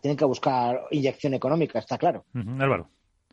tienen 0.00 0.16
que 0.16 0.24
buscar 0.24 0.82
inyección 0.90 1.34
económica, 1.34 1.78
está 1.78 1.96
claro. 1.98 2.24
Uh 2.34 2.38
-huh. 2.40 2.62
Álvaro. 2.62 2.88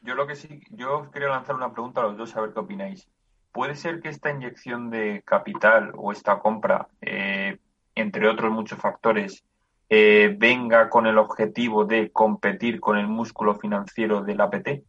Yo 0.08 0.16
lo 0.16 0.26
que 0.26 0.36
sí, 0.36 0.62
yo 0.70 1.12
quería 1.12 1.28
lanzar 1.28 1.58
una 1.58 1.74
pregunta 1.74 2.00
a 2.00 2.06
los 2.06 2.18
dos 2.18 2.34
a 2.34 2.40
ver 2.40 2.54
qué 2.54 2.62
opináis. 2.62 3.10
¿Puede 3.52 3.76
ser 3.76 4.00
que 4.00 4.08
esta 4.08 4.32
inyección 4.32 4.90
de 4.90 5.22
capital 5.26 5.92
o 5.98 6.14
esta 6.14 6.40
compra, 6.40 6.88
eh, 7.02 7.58
entre 7.94 8.30
otros 8.30 8.50
muchos 8.54 8.80
factores, 8.80 9.44
eh, 9.90 10.34
venga 10.40 10.90
con 10.90 11.08
el 11.08 11.18
objetivo 11.18 11.84
de 11.84 12.10
competir 12.10 12.80
con 12.80 12.98
el 12.98 13.10
músculo 13.10 13.56
financiero 13.56 14.24
del 14.24 14.40
APT? 14.40 14.82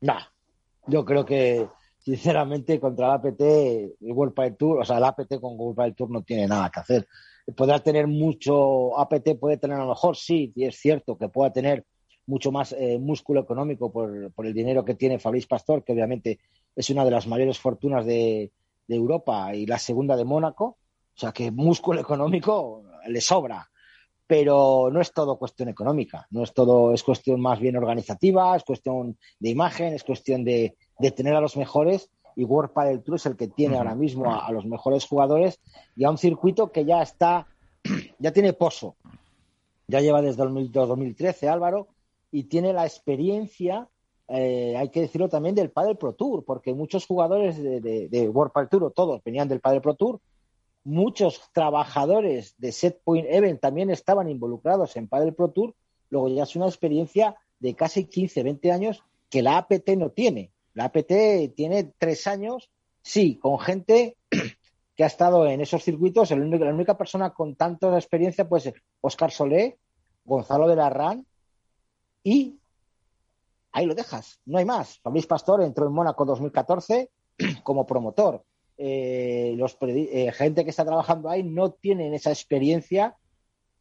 No, 0.00 0.16
yo 0.88 1.04
creo 1.04 1.24
que 1.24 1.68
sinceramente 1.98 2.80
contra 2.80 3.06
el 3.06 3.12
APT, 3.12 3.40
el 3.40 4.12
World 4.12 4.34
Padel 4.34 4.56
Tour, 4.56 4.80
o 4.80 4.84
sea, 4.84 4.98
el 4.98 5.04
APT 5.04 5.38
con 5.40 5.56
World 5.56 5.76
Padel 5.76 5.94
Tour 5.94 6.10
no 6.10 6.22
tiene 6.22 6.48
nada 6.48 6.68
que 6.68 6.80
hacer. 6.80 7.06
Podrá 7.56 7.78
tener 7.78 8.08
mucho, 8.08 8.98
APT 8.98 9.38
puede 9.38 9.56
tener 9.56 9.76
a 9.76 9.84
lo 9.84 9.90
mejor, 9.90 10.16
sí, 10.16 10.52
y 10.56 10.64
es 10.64 10.80
cierto 10.80 11.16
que 11.16 11.28
pueda 11.28 11.52
tener 11.52 11.86
mucho 12.28 12.52
más 12.52 12.72
eh, 12.74 12.98
músculo 12.98 13.40
económico 13.40 13.90
por, 13.90 14.30
por, 14.32 14.46
el 14.46 14.52
dinero 14.52 14.84
que 14.84 14.94
tiene 14.94 15.18
Fabrice 15.18 15.48
Pastor, 15.48 15.82
que 15.82 15.94
obviamente 15.94 16.38
es 16.76 16.90
una 16.90 17.04
de 17.04 17.10
las 17.10 17.26
mayores 17.26 17.58
fortunas 17.58 18.04
de, 18.04 18.52
de, 18.86 18.94
Europa 18.94 19.54
y 19.54 19.64
la 19.64 19.78
segunda 19.78 20.14
de 20.14 20.26
Mónaco. 20.26 20.76
O 21.16 21.20
sea 21.20 21.32
que 21.32 21.50
músculo 21.50 22.00
económico 22.00 22.84
le 23.08 23.20
sobra. 23.22 23.68
Pero 24.26 24.90
no 24.92 25.00
es 25.00 25.10
todo 25.12 25.38
cuestión 25.38 25.70
económica, 25.70 26.26
no 26.30 26.42
es 26.42 26.52
todo, 26.52 26.92
es 26.92 27.02
cuestión 27.02 27.40
más 27.40 27.60
bien 27.60 27.76
organizativa, 27.76 28.54
es 28.54 28.62
cuestión 28.62 29.16
de 29.40 29.48
imagen, 29.48 29.94
es 29.94 30.04
cuestión 30.04 30.44
de, 30.44 30.76
de 30.98 31.10
tener 31.12 31.34
a 31.34 31.40
los 31.40 31.56
mejores. 31.56 32.10
Y 32.36 32.44
World 32.44 32.72
Padel 32.72 33.02
Tour 33.02 33.16
es 33.16 33.24
el 33.24 33.36
que 33.36 33.48
tiene 33.48 33.78
ahora 33.78 33.94
mismo 33.94 34.30
a, 34.30 34.46
a 34.46 34.52
los 34.52 34.66
mejores 34.66 35.06
jugadores 35.06 35.60
y 35.96 36.04
a 36.04 36.10
un 36.10 36.18
circuito 36.18 36.70
que 36.72 36.84
ya 36.84 37.00
está, 37.00 37.46
ya 38.18 38.32
tiene 38.32 38.52
pozo. 38.52 38.96
Ya 39.86 40.02
lleva 40.02 40.20
desde 40.20 40.44
2013, 40.44 41.48
Álvaro, 41.48 41.88
y 42.30 42.44
tiene 42.44 42.72
la 42.72 42.84
experiencia, 42.84 43.88
eh, 44.28 44.76
hay 44.76 44.90
que 44.90 45.00
decirlo 45.00 45.28
también, 45.28 45.54
del 45.54 45.70
Padel 45.70 45.96
Pro 45.96 46.14
Tour, 46.14 46.44
porque 46.44 46.74
muchos 46.74 47.06
jugadores 47.06 47.62
de, 47.62 48.30
World 48.32 48.52
Padel 48.52 48.68
Tour, 48.68 48.92
todos 48.94 49.22
venían 49.24 49.48
del 49.48 49.60
Padel 49.60 49.80
Pro 49.80 49.94
Tour, 49.94 50.20
muchos 50.84 51.40
trabajadores 51.52 52.54
de 52.58 52.72
Set 52.72 53.00
Point 53.02 53.26
Event 53.28 53.60
también 53.60 53.90
estaban 53.90 54.28
involucrados 54.28 54.96
en 54.96 55.08
Padel 55.08 55.34
Pro 55.34 55.50
Tour, 55.50 55.74
luego 56.10 56.28
ya 56.28 56.42
es 56.44 56.56
una 56.56 56.66
experiencia 56.66 57.36
de 57.60 57.74
casi 57.74 58.04
15, 58.04 58.42
20 58.42 58.72
años 58.72 59.02
que 59.30 59.42
la 59.42 59.58
APT 59.58 59.90
no 59.96 60.10
tiene. 60.10 60.52
La 60.74 60.84
APT 60.84 61.54
tiene 61.54 61.92
tres 61.98 62.26
años, 62.26 62.70
sí, 63.02 63.38
con 63.38 63.58
gente 63.58 64.16
que 64.96 65.04
ha 65.04 65.06
estado 65.06 65.46
en 65.46 65.60
esos 65.60 65.82
circuitos, 65.82 66.30
el 66.30 66.40
único, 66.40 66.64
la 66.64 66.74
única 66.74 66.96
persona 66.96 67.30
con 67.30 67.56
tanta 67.56 67.94
experiencia 67.96 68.48
puede 68.48 68.62
ser 68.62 68.82
Oscar 69.00 69.30
Solé, 69.30 69.78
Gonzalo 70.24 70.68
de 70.68 70.76
la 70.76 70.90
RAN, 70.90 71.26
y 72.22 72.58
ahí 73.72 73.86
lo 73.86 73.94
dejas, 73.94 74.40
no 74.46 74.58
hay 74.58 74.64
más. 74.64 74.98
Fabrice 75.00 75.28
Pastor 75.28 75.62
entró 75.62 75.86
en 75.86 75.92
Mónaco 75.92 76.24
2014 76.24 77.10
como 77.62 77.86
promotor. 77.86 78.42
Eh, 78.76 79.54
los 79.56 79.76
eh, 79.80 80.30
gente 80.32 80.64
que 80.64 80.70
está 80.70 80.84
trabajando 80.84 81.28
ahí 81.28 81.42
no 81.42 81.72
tienen 81.72 82.14
esa 82.14 82.30
experiencia 82.30 83.16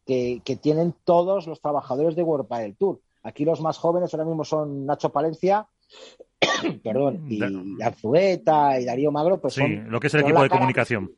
que, 0.05 0.41
que, 0.43 0.55
tienen 0.55 0.95
todos 1.03 1.45
los 1.45 1.61
trabajadores 1.61 2.15
de 2.15 2.23
World 2.23 2.47
Padel 2.47 2.75
Tour. 2.75 2.99
Aquí 3.21 3.45
los 3.45 3.61
más 3.61 3.77
jóvenes 3.77 4.13
ahora 4.13 4.25
mismo 4.25 4.43
son 4.43 4.85
Nacho 4.85 5.11
Palencia, 5.11 5.67
perdón, 6.83 7.25
y 7.29 7.41
Arzueta 7.81 8.79
y 8.79 8.85
Darío 8.85 9.11
Magro, 9.11 9.39
pues 9.39 9.55
sí, 9.55 9.61
son, 9.61 9.91
lo 9.91 9.99
que 9.99 10.07
es 10.07 10.13
el 10.13 10.21
equipo 10.21 10.41
de 10.41 10.49
comunicación. 10.49 11.11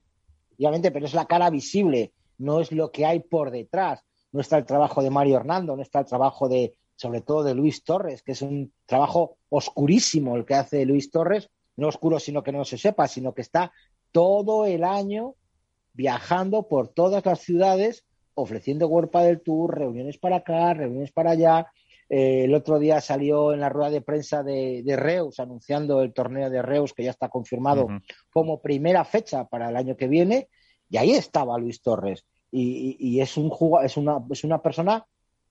Obviamente, 0.57 0.91
pero 0.91 1.05
es 1.05 1.13
la 1.13 1.25
cara 1.25 1.49
visible, 1.49 2.13
no 2.37 2.59
es 2.59 2.71
lo 2.71 2.91
que 2.91 3.05
hay 3.05 3.19
por 3.19 3.51
detrás. 3.51 4.03
No 4.31 4.41
está 4.41 4.57
el 4.57 4.65
trabajo 4.65 5.01
de 5.01 5.09
Mario 5.09 5.37
Hernando, 5.37 5.75
no 5.75 5.81
está 5.81 5.99
el 5.99 6.05
trabajo 6.05 6.49
de, 6.49 6.75
sobre 6.99 7.21
todo 7.21 7.43
de 7.43 7.53
Luis 7.53 7.85
Torres, 7.85 8.21
que 8.23 8.33
es 8.33 8.41
un 8.41 8.73
trabajo 8.85 9.37
oscurísimo 9.47 10.35
el 10.35 10.43
que 10.43 10.55
hace 10.55 10.85
Luis 10.85 11.09
Torres, 11.09 11.49
no 11.77 11.87
oscuro 11.87 12.19
sino 12.19 12.43
que 12.43 12.51
no 12.51 12.65
se 12.65 12.77
sepa, 12.77 13.07
sino 13.07 13.33
que 13.33 13.41
está 13.41 13.71
todo 14.11 14.65
el 14.65 14.83
año 14.83 15.35
viajando 15.93 16.67
por 16.67 16.89
todas 16.89 17.25
las 17.25 17.39
ciudades, 17.39 18.03
ofreciendo 18.33 18.89
World 18.89 19.11
del 19.11 19.39
Tour, 19.39 19.77
reuniones 19.77 20.17
para 20.17 20.37
acá, 20.37 20.73
reuniones 20.73 21.11
para 21.13 21.31
allá, 21.31 21.67
Eh, 22.11 22.45
el 22.45 22.55
otro 22.55 22.79
día 22.79 22.99
salió 23.01 23.53
en 23.53 23.59
la 23.59 23.69
rueda 23.69 23.91
de 23.91 24.01
prensa 24.01 24.41
de, 24.41 24.81
de, 24.83 24.95
Reus 24.95 25.39
anunciando 25.39 26.01
el 26.01 26.11
torneo 26.11 26.49
de 26.49 26.63
Reus 26.63 26.91
que 26.91 27.03
ya 27.03 27.11
está 27.11 27.29
confirmado 27.29 27.85
uh 27.85 27.89
-huh. 27.89 28.01
como 28.33 28.61
primera 28.61 29.03
fecha 29.05 29.45
para 29.45 29.69
el 29.69 29.75
año 29.75 29.95
que 29.95 30.07
viene 30.07 30.47
y 30.89 30.97
ahí 30.97 31.11
estaba 31.11 31.59
Luis 31.59 31.83
Torres 31.83 32.25
y, 32.51 32.97
y, 32.99 33.09
y 33.09 33.21
es, 33.21 33.37
un 33.37 33.51
es, 33.83 33.95
una, 33.95 34.17
es 34.31 34.43
una 34.43 34.57
persona 34.57 35.05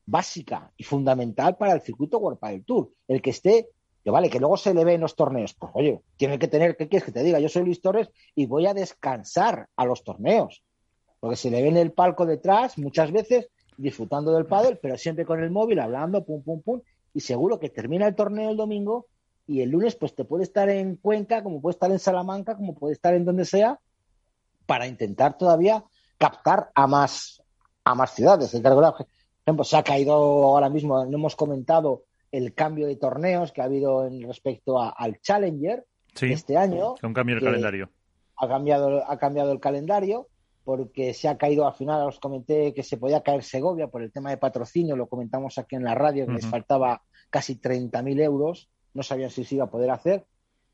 básica 0.09 0.73
y 0.77 0.85
fundamental 0.85 1.57
para 1.57 1.75
el 1.75 1.83
circuito 1.83 2.19
World 2.19 2.41
del 2.41 2.65
Tour. 2.65 2.91
El 3.07 3.21
que 3.21 3.31
esté, 3.31 3.69
que 4.03 4.11
vale, 4.11 4.31
que 4.31 4.41
luego 4.41 4.57
se 4.57 4.73
le 4.73 4.85
ve 4.85 4.95
en 4.95 5.03
los 5.03 5.15
torneos, 5.15 5.55
pues 5.55 5.71
oye, 5.75 6.01
tiene 6.17 6.39
que 6.39 6.49
tener, 6.49 6.77
¿qué 6.77 6.89
quieres 6.89 7.05
que 7.05 7.13
te 7.13 7.23
diga? 7.23 7.39
Yo 7.39 7.49
soy 7.49 7.65
Luis 7.65 7.81
Torres 7.81 8.09
y 8.35 8.47
voy 8.47 8.67
a 8.67 8.75
descansar 8.75 9.69
a 9.77 9.85
los 9.85 10.03
torneos. 10.03 10.63
Porque 11.21 11.37
se 11.37 11.51
le 11.51 11.61
ve 11.63 11.69
en 11.69 11.77
el 11.77 11.93
palco 11.93 12.25
detrás 12.25 12.79
muchas 12.79 13.13
veces 13.13 13.49
disfrutando 13.77 14.33
del 14.33 14.47
pádel, 14.47 14.79
pero 14.81 14.97
siempre 14.97 15.27
con 15.27 15.43
el 15.43 15.51
móvil, 15.51 15.79
hablando, 15.79 16.25
pum, 16.25 16.43
pum, 16.43 16.63
pum, 16.63 16.81
y 17.13 17.21
seguro 17.21 17.59
que 17.59 17.69
termina 17.69 18.07
el 18.07 18.15
torneo 18.15 18.51
el 18.51 18.57
domingo 18.57 19.07
y 19.47 19.61
el 19.61 19.71
lunes 19.71 19.95
pues 19.95 20.15
te 20.15 20.25
puede 20.25 20.45
estar 20.45 20.69
en 20.69 20.97
Cuenca, 20.97 21.43
como 21.43 21.61
puede 21.61 21.75
estar 21.75 21.91
en 21.91 21.99
Salamanca, 21.99 22.57
como 22.57 22.75
puede 22.75 22.95
estar 22.95 23.15
en 23.15 23.25
donde 23.25 23.45
sea, 23.45 23.79
para 24.67 24.87
intentar 24.87 25.37
todavía 25.37 25.85
captar 26.19 26.71
a 26.75 26.87
más, 26.87 27.43
a 27.85 27.95
más 27.95 28.15
ciudades. 28.15 28.53
El 28.55 28.63
por 28.63 29.07
ejemplo, 29.49 29.65
se 29.65 29.77
ha 29.77 29.83
caído 29.83 30.13
ahora 30.15 30.69
mismo, 30.69 31.05
no 31.05 31.17
hemos 31.17 31.37
comentado 31.37 32.05
el 32.31 32.55
cambio 32.55 32.87
de 32.87 32.97
torneos 32.97 33.53
que 33.53 33.61
ha 33.61 33.65
habido 33.65 34.07
en 34.07 34.23
respecto 34.23 34.81
a, 34.81 34.91
al 34.91 35.21
Challenger 35.21 35.87
sí, 36.15 36.33
este 36.33 36.57
año. 36.57 36.95
Un 37.03 37.15
cambio 37.15 37.37
del 37.37 37.45
calendario. 37.45 37.91
Ha 38.37 38.49
cambiado, 38.49 39.03
ha 39.11 39.19
cambiado 39.19 39.53
el 39.53 39.61
calendario 39.61 40.29
porque 40.65 41.15
se 41.15 41.29
ha 41.29 41.39
caído 41.39 41.67
al 41.67 41.73
final, 41.73 42.07
os 42.07 42.21
comenté 42.21 42.75
que 42.75 42.83
se 42.83 42.99
podía 42.99 43.23
caer 43.23 43.43
Segovia 43.43 43.89
por 43.89 44.03
el 44.03 44.13
tema 44.13 44.29
de 44.29 44.37
patrocinio, 44.37 44.97
lo 44.97 45.07
comentamos 45.07 45.57
aquí 45.57 45.77
en 45.77 45.85
la 45.85 45.95
radio, 45.95 46.27
que 46.27 46.33
uh 46.33 46.35
-huh. 46.35 46.43
les 46.43 46.47
faltaba 46.47 47.03
casi 47.31 47.59
30.000 47.59 48.21
euros, 48.21 48.69
no 48.93 49.03
sabían 49.03 49.31
si 49.31 49.45
se 49.45 49.55
iba 49.55 49.65
a 49.65 49.71
poder 49.71 49.91
hacer, 49.91 50.27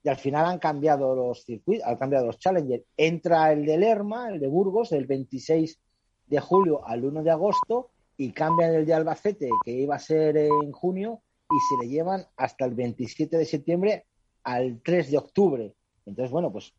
y 0.03 0.09
al 0.09 0.17
final 0.17 0.47
han 0.47 0.59
cambiado 0.59 1.15
los 1.15 1.45
circuitos, 1.45 1.87
han 1.87 1.97
cambiado 1.97 2.27
los 2.27 2.39
Challenger. 2.39 2.85
Entra 2.97 3.53
el 3.53 3.65
de 3.65 3.79
Lerma, 3.79 4.31
el 4.31 4.41
de 4.41 4.49
Burgos, 4.49 4.91
del 4.91 5.07
26 5.07 5.79
de 6.27 6.41
julio 6.41 6.85
al 6.85 7.05
1 7.05 7.23
de 7.23 7.31
agosto, 7.31 7.91
y 8.17 8.33
cambian 8.33 8.75
el 8.75 8.87
de 8.87 8.95
Albacete, 8.95 9.51
que 9.65 9.73
iba 9.73 9.97
a 9.97 9.99
ser 9.99 10.37
en 10.37 10.73
junio, 10.73 11.23
y 11.51 11.57
se 11.69 11.85
le 11.85 11.93
llevan 11.93 12.27
hasta 12.37 12.65
el 12.65 12.75
27 12.75 13.37
de 13.37 13.45
septiembre 13.45 14.07
al 14.43 14.81
3 14.83 15.11
de 15.11 15.19
octubre. 15.19 15.75
Entonces, 16.07 16.31
bueno, 16.31 16.53
pues 16.53 16.75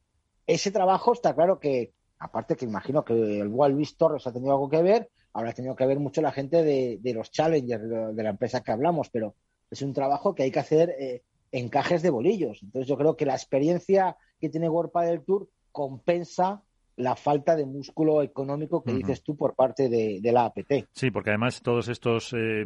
ese 0.48 0.72
trabajo 0.72 1.14
está 1.14 1.34
claro 1.34 1.60
que 1.60 1.94
aparte 2.20 2.56
que 2.56 2.66
imagino 2.66 3.04
que 3.04 3.14
el 3.14 3.48
Walt 3.48 3.76
Luis 3.76 3.98
Torres 3.98 4.26
ha 4.28 4.34
tenido 4.34 4.54
algo 4.54 4.70
que 4.70 4.82
ver, 4.82 5.10
habrá 5.34 5.54
tenido 5.54 5.76
que 5.76 5.86
ver 5.86 6.00
mucho 6.00 6.22
la 6.22 6.32
gente 6.32 6.64
de, 6.64 7.14
los 7.14 7.32
Challengers, 7.32 7.84
de, 7.90 8.14
de, 8.14 8.24
la 8.24 8.30
empresa 8.30 8.62
que 8.62 8.72
hablamos, 8.72 9.10
pero 9.10 9.36
es 9.70 9.82
un 9.82 9.94
trabajo 9.94 10.34
que 10.34 10.44
hay 10.44 10.52
que 10.52 10.60
hacer 10.60 10.96
eh, 10.98 11.24
encajes 11.52 12.02
de 12.02 12.10
bolillos. 12.10 12.62
Entonces 12.64 12.88
yo 12.88 12.98
creo 12.98 13.18
que 13.18 13.26
la 13.26 13.36
experiencia 13.36 14.18
que 14.40 14.50
tiene 14.50 14.70
World 14.70 14.92
del 15.06 15.24
Tour 15.24 15.50
compensa 15.72 16.64
la 16.98 17.16
falta 17.16 17.56
de 17.56 17.66
músculo 17.66 18.22
económico 18.22 18.84
que 18.84 18.92
uh 18.92 18.96
-huh. 18.96 18.98
dices 19.00 19.24
tú 19.24 19.36
por 19.36 19.56
parte 19.56 19.90
de, 19.90 20.20
de, 20.22 20.32
la 20.32 20.46
APT. 20.46 20.88
Sí, 20.94 21.12
porque 21.12 21.32
además 21.32 21.62
todos 21.62 21.90
estos 21.90 22.34
eh, 22.34 22.66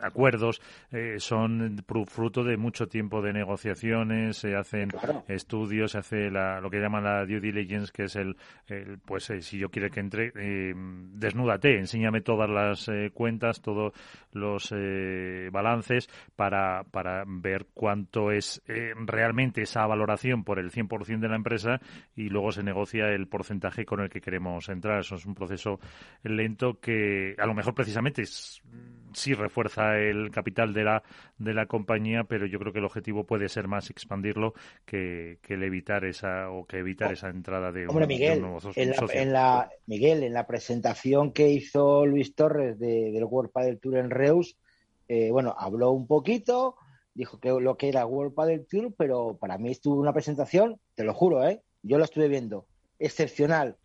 acuerdos 0.00 0.60
eh, 0.90 1.16
son 1.18 1.82
fruto 2.06 2.44
de 2.44 2.56
mucho 2.56 2.86
tiempo 2.86 3.22
de 3.22 3.32
negociaciones, 3.32 4.36
se 4.36 4.56
hacen 4.56 4.90
claro. 4.90 5.24
estudios, 5.28 5.92
se 5.92 5.98
hace 5.98 6.30
la, 6.30 6.60
lo 6.60 6.70
que 6.70 6.80
llaman 6.80 7.04
la 7.04 7.24
due 7.24 7.40
diligence, 7.40 7.92
que 7.92 8.04
es 8.04 8.16
el, 8.16 8.36
el 8.66 8.98
pues 8.98 9.30
eh, 9.30 9.40
si 9.40 9.58
yo 9.58 9.70
quiero 9.70 9.90
que 9.90 10.00
entre, 10.00 10.32
desnúdate, 10.34 11.78
enséñame 11.78 12.20
todas 12.20 12.48
las 12.50 12.90
cuentas, 13.14 13.60
todos 13.62 13.92
los 14.32 14.72
balances 15.50 16.08
para, 16.36 16.84
para 16.90 17.24
ver 17.26 17.66
cuánto 17.74 18.30
es 18.30 18.62
realmente 19.06 19.62
esa 19.62 19.86
valoración 19.86 20.44
por 20.44 20.58
el 20.58 20.70
100% 20.70 21.20
de 21.20 21.28
la 21.28 21.36
empresa 21.36 21.80
y 22.14 22.28
luego 22.28 22.52
se 22.52 22.62
negocia 22.62 23.08
el 23.08 23.28
porcentaje 23.30 23.86
con 23.86 24.00
el 24.00 24.10
que 24.10 24.20
queremos 24.20 24.68
entrar. 24.68 25.00
Eso 25.00 25.14
es 25.14 25.24
un 25.24 25.34
proceso 25.34 25.80
lento 26.22 26.78
que 26.80 27.34
a 27.38 27.46
lo 27.46 27.54
mejor 27.54 27.74
precisamente 27.74 28.22
es, 28.22 28.60
sí 29.14 29.34
refuerza 29.34 29.98
el 29.98 30.30
capital 30.30 30.72
de 30.74 30.84
la, 30.84 31.02
de 31.38 31.54
la 31.54 31.66
compañía, 31.66 32.24
pero 32.24 32.46
yo 32.46 32.58
creo 32.58 32.72
que 32.72 32.80
el 32.80 32.84
objetivo 32.84 33.24
puede 33.24 33.48
ser 33.48 33.68
más 33.68 33.90
expandirlo 33.90 34.54
que, 34.84 35.38
que 35.42 35.54
el 35.54 35.62
evitar 35.62 36.04
esa 36.04 36.50
o 36.50 36.66
que 36.66 36.78
evitar 36.78 37.12
esa 37.12 37.28
entrada 37.28 37.72
de, 37.72 37.86
Hombre, 37.86 38.04
un, 38.04 38.08
Miguel, 38.08 38.30
de 38.30 38.36
un 38.36 38.42
nuevo 38.42 38.60
socio. 38.60 38.82
En 38.82 38.90
la, 38.90 39.06
en 39.12 39.32
la, 39.32 39.70
Miguel, 39.86 40.22
en 40.22 40.32
la 40.32 40.46
presentación 40.46 41.32
que 41.32 41.50
hizo 41.50 42.06
Luis 42.06 42.34
Torres 42.34 42.78
de, 42.78 43.12
del 43.12 43.24
World 43.24 43.50
Padel 43.50 43.78
Tour 43.78 43.96
en 43.96 44.10
Reus, 44.10 44.56
eh, 45.08 45.30
bueno, 45.30 45.54
habló 45.58 45.90
un 45.90 46.06
poquito, 46.06 46.76
dijo 47.14 47.40
que 47.40 47.50
lo 47.50 47.76
que 47.76 47.88
era 47.88 48.06
World 48.06 48.34
Padel 48.34 48.66
Tour, 48.66 48.94
pero 48.96 49.36
para 49.38 49.58
mí 49.58 49.70
estuvo 49.70 49.96
una 49.96 50.12
presentación, 50.12 50.80
te 50.94 51.04
lo 51.04 51.14
juro, 51.14 51.46
¿eh? 51.46 51.62
yo 51.82 51.98
lo 51.98 52.04
estuve 52.04 52.28
viendo 52.28 52.66
excepcional, 53.00 53.76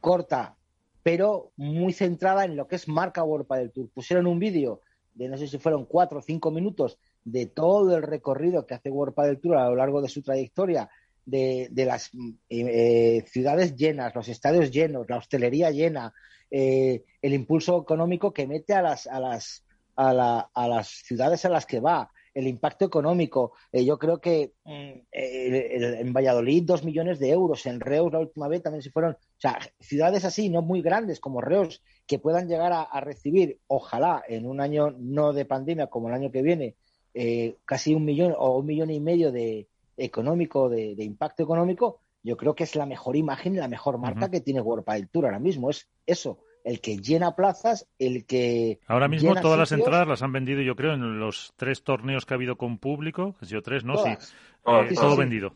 corta, 0.00 0.56
pero 1.02 1.50
muy 1.56 1.92
centrada 1.92 2.44
en 2.44 2.54
lo 2.54 2.68
que 2.68 2.76
es 2.76 2.86
marca 2.86 3.24
World 3.24 3.48
del 3.48 3.72
Tour. 3.72 3.88
Pusieron 3.88 4.26
un 4.26 4.38
vídeo 4.38 4.82
de 5.14 5.28
no 5.28 5.36
sé 5.36 5.48
si 5.48 5.58
fueron 5.58 5.84
cuatro 5.86 6.20
o 6.20 6.22
cinco 6.22 6.52
minutos 6.52 6.98
de 7.24 7.46
todo 7.46 7.96
el 7.96 8.02
recorrido 8.02 8.66
que 8.66 8.74
hace 8.74 8.90
World 8.90 9.16
del 9.16 9.40
Tour 9.40 9.56
a 9.56 9.68
lo 9.68 9.74
largo 9.74 10.00
de 10.00 10.08
su 10.08 10.22
trayectoria, 10.22 10.88
de, 11.26 11.68
de 11.70 11.84
las 11.84 12.10
eh, 12.48 13.24
ciudades 13.26 13.74
llenas, 13.74 14.14
los 14.14 14.28
estadios 14.28 14.70
llenos, 14.70 15.06
la 15.08 15.18
hostelería 15.18 15.70
llena, 15.70 16.14
eh, 16.50 17.04
el 17.20 17.34
impulso 17.34 17.82
económico 17.82 18.32
que 18.32 18.46
mete 18.46 18.72
a 18.72 18.80
las, 18.80 19.06
a 19.06 19.20
las, 19.20 19.64
a, 19.96 20.14
la, 20.14 20.50
a 20.54 20.68
las 20.68 20.88
ciudades 20.88 21.44
a 21.44 21.50
las 21.50 21.66
que 21.66 21.80
va, 21.80 22.10
el 22.34 22.46
impacto 22.46 22.84
económico. 22.84 23.52
Eh, 23.72 23.84
yo 23.84 23.98
creo 23.98 24.20
que 24.20 24.54
eh, 24.64 25.98
en 26.00 26.12
Valladolid 26.12 26.64
dos 26.64 26.84
millones 26.84 27.18
de 27.18 27.30
euros, 27.30 27.66
en 27.66 27.80
Reus 27.80 28.12
la 28.12 28.20
última 28.20 28.48
vez 28.48 28.62
también 28.62 28.82
se 28.82 28.90
fueron, 28.90 29.12
o 29.12 29.40
sea, 29.40 29.58
ciudades 29.80 30.24
así, 30.24 30.48
no 30.48 30.62
muy 30.62 30.82
grandes 30.82 31.20
como 31.20 31.40
Reus, 31.40 31.82
que 32.06 32.18
puedan 32.18 32.48
llegar 32.48 32.72
a, 32.72 32.82
a 32.82 33.00
recibir, 33.00 33.58
ojalá 33.66 34.22
en 34.28 34.46
un 34.46 34.60
año 34.60 34.94
no 34.98 35.32
de 35.32 35.44
pandemia 35.44 35.88
como 35.88 36.08
el 36.08 36.14
año 36.14 36.30
que 36.30 36.42
viene, 36.42 36.76
eh, 37.14 37.56
casi 37.64 37.94
un 37.94 38.04
millón 38.04 38.34
o 38.38 38.58
un 38.58 38.66
millón 38.66 38.90
y 38.90 39.00
medio 39.00 39.32
de 39.32 39.68
económico, 39.96 40.68
de, 40.68 40.94
de 40.94 41.04
impacto 41.04 41.42
económico, 41.42 42.00
yo 42.22 42.36
creo 42.36 42.54
que 42.54 42.64
es 42.64 42.76
la 42.76 42.86
mejor 42.86 43.16
imagen 43.16 43.54
y 43.54 43.58
la 43.58 43.68
mejor 43.68 43.98
marca 43.98 44.26
uh 44.26 44.28
-huh. 44.28 44.30
que 44.30 44.40
tiene 44.40 44.60
World 44.60 44.84
Padel 44.84 45.08
Tour 45.08 45.24
ahora 45.26 45.38
mismo, 45.38 45.70
es 45.70 45.88
eso 46.06 46.38
el 46.64 46.80
que 46.80 46.98
llena 46.98 47.34
plazas, 47.34 47.88
el 47.98 48.26
que. 48.26 48.80
Ahora 48.86 49.08
mismo 49.08 49.30
todas 49.30 49.42
sitios. 49.42 49.58
las 49.58 49.72
entradas 49.72 50.08
las 50.08 50.22
han 50.22 50.32
vendido, 50.32 50.60
yo 50.60 50.76
creo, 50.76 50.94
en 50.94 51.18
los 51.18 51.52
tres 51.56 51.82
torneos 51.82 52.26
que 52.26 52.34
ha 52.34 52.36
habido 52.36 52.56
con 52.56 52.78
público. 52.78 53.36
Ha 53.40 53.46
sido 53.46 53.62
tres, 53.62 53.84
¿no? 53.84 53.94
Todas. 53.94 54.24
Sí. 54.24 54.34
Eh, 54.66 54.94
todo 54.94 55.12
sí. 55.12 55.18
vendido. 55.18 55.54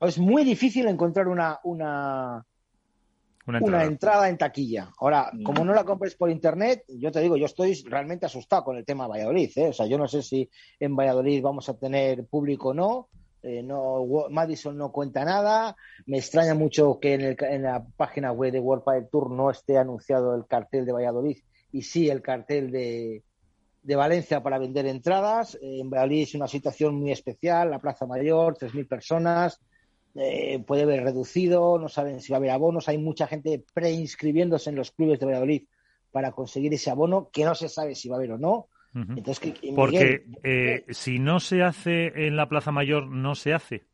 Es 0.00 0.18
muy 0.18 0.44
difícil 0.44 0.86
encontrar 0.88 1.28
una, 1.28 1.58
una, 1.64 2.44
una, 3.46 3.58
entrada. 3.58 3.82
una 3.82 3.84
entrada. 3.84 4.28
en 4.28 4.38
taquilla. 4.38 4.90
Ahora, 4.98 5.30
como 5.44 5.64
no 5.64 5.74
la 5.74 5.84
compres 5.84 6.14
por 6.14 6.30
internet, 6.30 6.84
yo 6.88 7.12
te 7.12 7.20
digo, 7.20 7.36
yo 7.36 7.46
estoy 7.46 7.74
realmente 7.84 8.26
asustado 8.26 8.64
con 8.64 8.76
el 8.76 8.84
tema 8.84 9.04
de 9.04 9.10
Valladolid. 9.10 9.50
¿eh? 9.56 9.68
O 9.68 9.72
sea, 9.72 9.86
yo 9.86 9.98
no 9.98 10.08
sé 10.08 10.22
si 10.22 10.48
en 10.78 10.96
Valladolid 10.96 11.42
vamos 11.42 11.68
a 11.68 11.78
tener 11.78 12.26
público 12.26 12.70
o 12.70 12.74
no. 12.74 13.08
Eh, 13.42 13.62
no, 13.62 14.06
Madison 14.30 14.76
no 14.76 14.92
cuenta 14.92 15.24
nada. 15.24 15.76
Me 16.06 16.18
extraña 16.18 16.54
mucho 16.54 16.98
que 17.00 17.14
en, 17.14 17.20
el, 17.22 17.36
en, 17.40 17.62
la 17.62 17.84
página 17.96 18.32
web 18.32 18.52
de 18.52 18.60
World 18.60 18.84
Padel 18.84 19.08
Tour 19.08 19.30
no 19.30 19.50
esté 19.50 19.78
anunciado 19.78 20.34
el 20.34 20.46
cartel 20.46 20.84
de 20.84 20.92
Valladolid 20.92 21.38
y 21.72 21.82
sí 21.82 22.08
el 22.10 22.22
cartel 22.22 22.70
de, 22.70 23.22
de 23.82 23.96
Valencia 23.96 24.42
para 24.42 24.58
vender 24.58 24.86
entradas. 24.86 25.54
Eh, 25.56 25.80
en 25.80 25.90
Valladolid 25.90 26.22
es 26.22 26.34
una 26.34 26.48
situación 26.48 26.96
muy 26.96 27.12
especial, 27.12 27.70
la 27.70 27.80
Plaza 27.80 28.06
Mayor, 28.06 28.56
3.000 28.56 28.88
personas, 28.88 29.60
eh, 30.14 30.62
puede 30.66 30.82
haber 30.82 31.04
reducido, 31.04 31.78
no 31.78 31.88
saben 31.88 32.20
si 32.20 32.32
va 32.32 32.36
a 32.36 32.38
haber 32.38 32.50
abonos. 32.50 32.88
Hay 32.88 32.98
mucha 32.98 33.26
gente 33.26 33.64
preinscribiéndose 33.72 34.70
en 34.70 34.76
los 34.76 34.90
clubes 34.90 35.20
de 35.20 35.26
Valladolid 35.26 35.64
para 36.10 36.32
conseguir 36.32 36.74
ese 36.74 36.90
abono 36.90 37.30
que 37.32 37.44
no 37.44 37.54
se 37.54 37.68
sabe 37.68 37.94
si 37.94 38.08
va 38.08 38.16
a 38.16 38.18
haber 38.18 38.32
o 38.32 38.38
no. 38.38 38.68
Uh 38.94 38.98
-huh. 38.98 39.18
Entonces, 39.18 39.54
Porque 39.74 40.24
eh, 40.42 40.84
si 40.90 41.18
no 41.18 41.40
se 41.40 41.62
hace 41.62 42.26
en 42.26 42.36
la 42.36 42.48
Plaza 42.48 42.72
Mayor, 42.72 43.06
no 43.06 43.34
se 43.34 43.54
hace. 43.54 43.84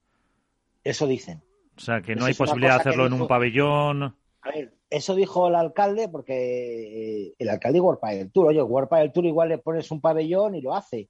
Eso 0.84 1.06
dicen. 1.06 1.42
O 1.76 1.80
sea, 1.80 2.00
que 2.00 2.14
no 2.14 2.20
eso 2.20 2.26
hay 2.28 2.34
posibilidad 2.34 2.74
de 2.74 2.80
hacerlo 2.80 3.04
dijo, 3.04 3.16
en 3.16 3.22
un 3.22 3.28
pabellón. 3.28 4.02
A 4.02 4.50
ver, 4.50 4.72
eso 4.88 5.14
dijo 5.14 5.48
el 5.48 5.54
alcalde 5.54 6.08
porque 6.08 7.34
el 7.38 7.48
alcalde 7.48 7.80
Warpa 7.80 8.10
del 8.10 8.30
Tour. 8.30 8.46
Oye, 8.46 8.62
Warpa 8.62 9.00
del 9.00 9.12
Tour 9.12 9.26
igual 9.26 9.50
le 9.50 9.58
pones 9.58 9.90
un 9.90 10.00
pabellón 10.00 10.54
y 10.54 10.62
lo 10.62 10.74
hace. 10.74 11.08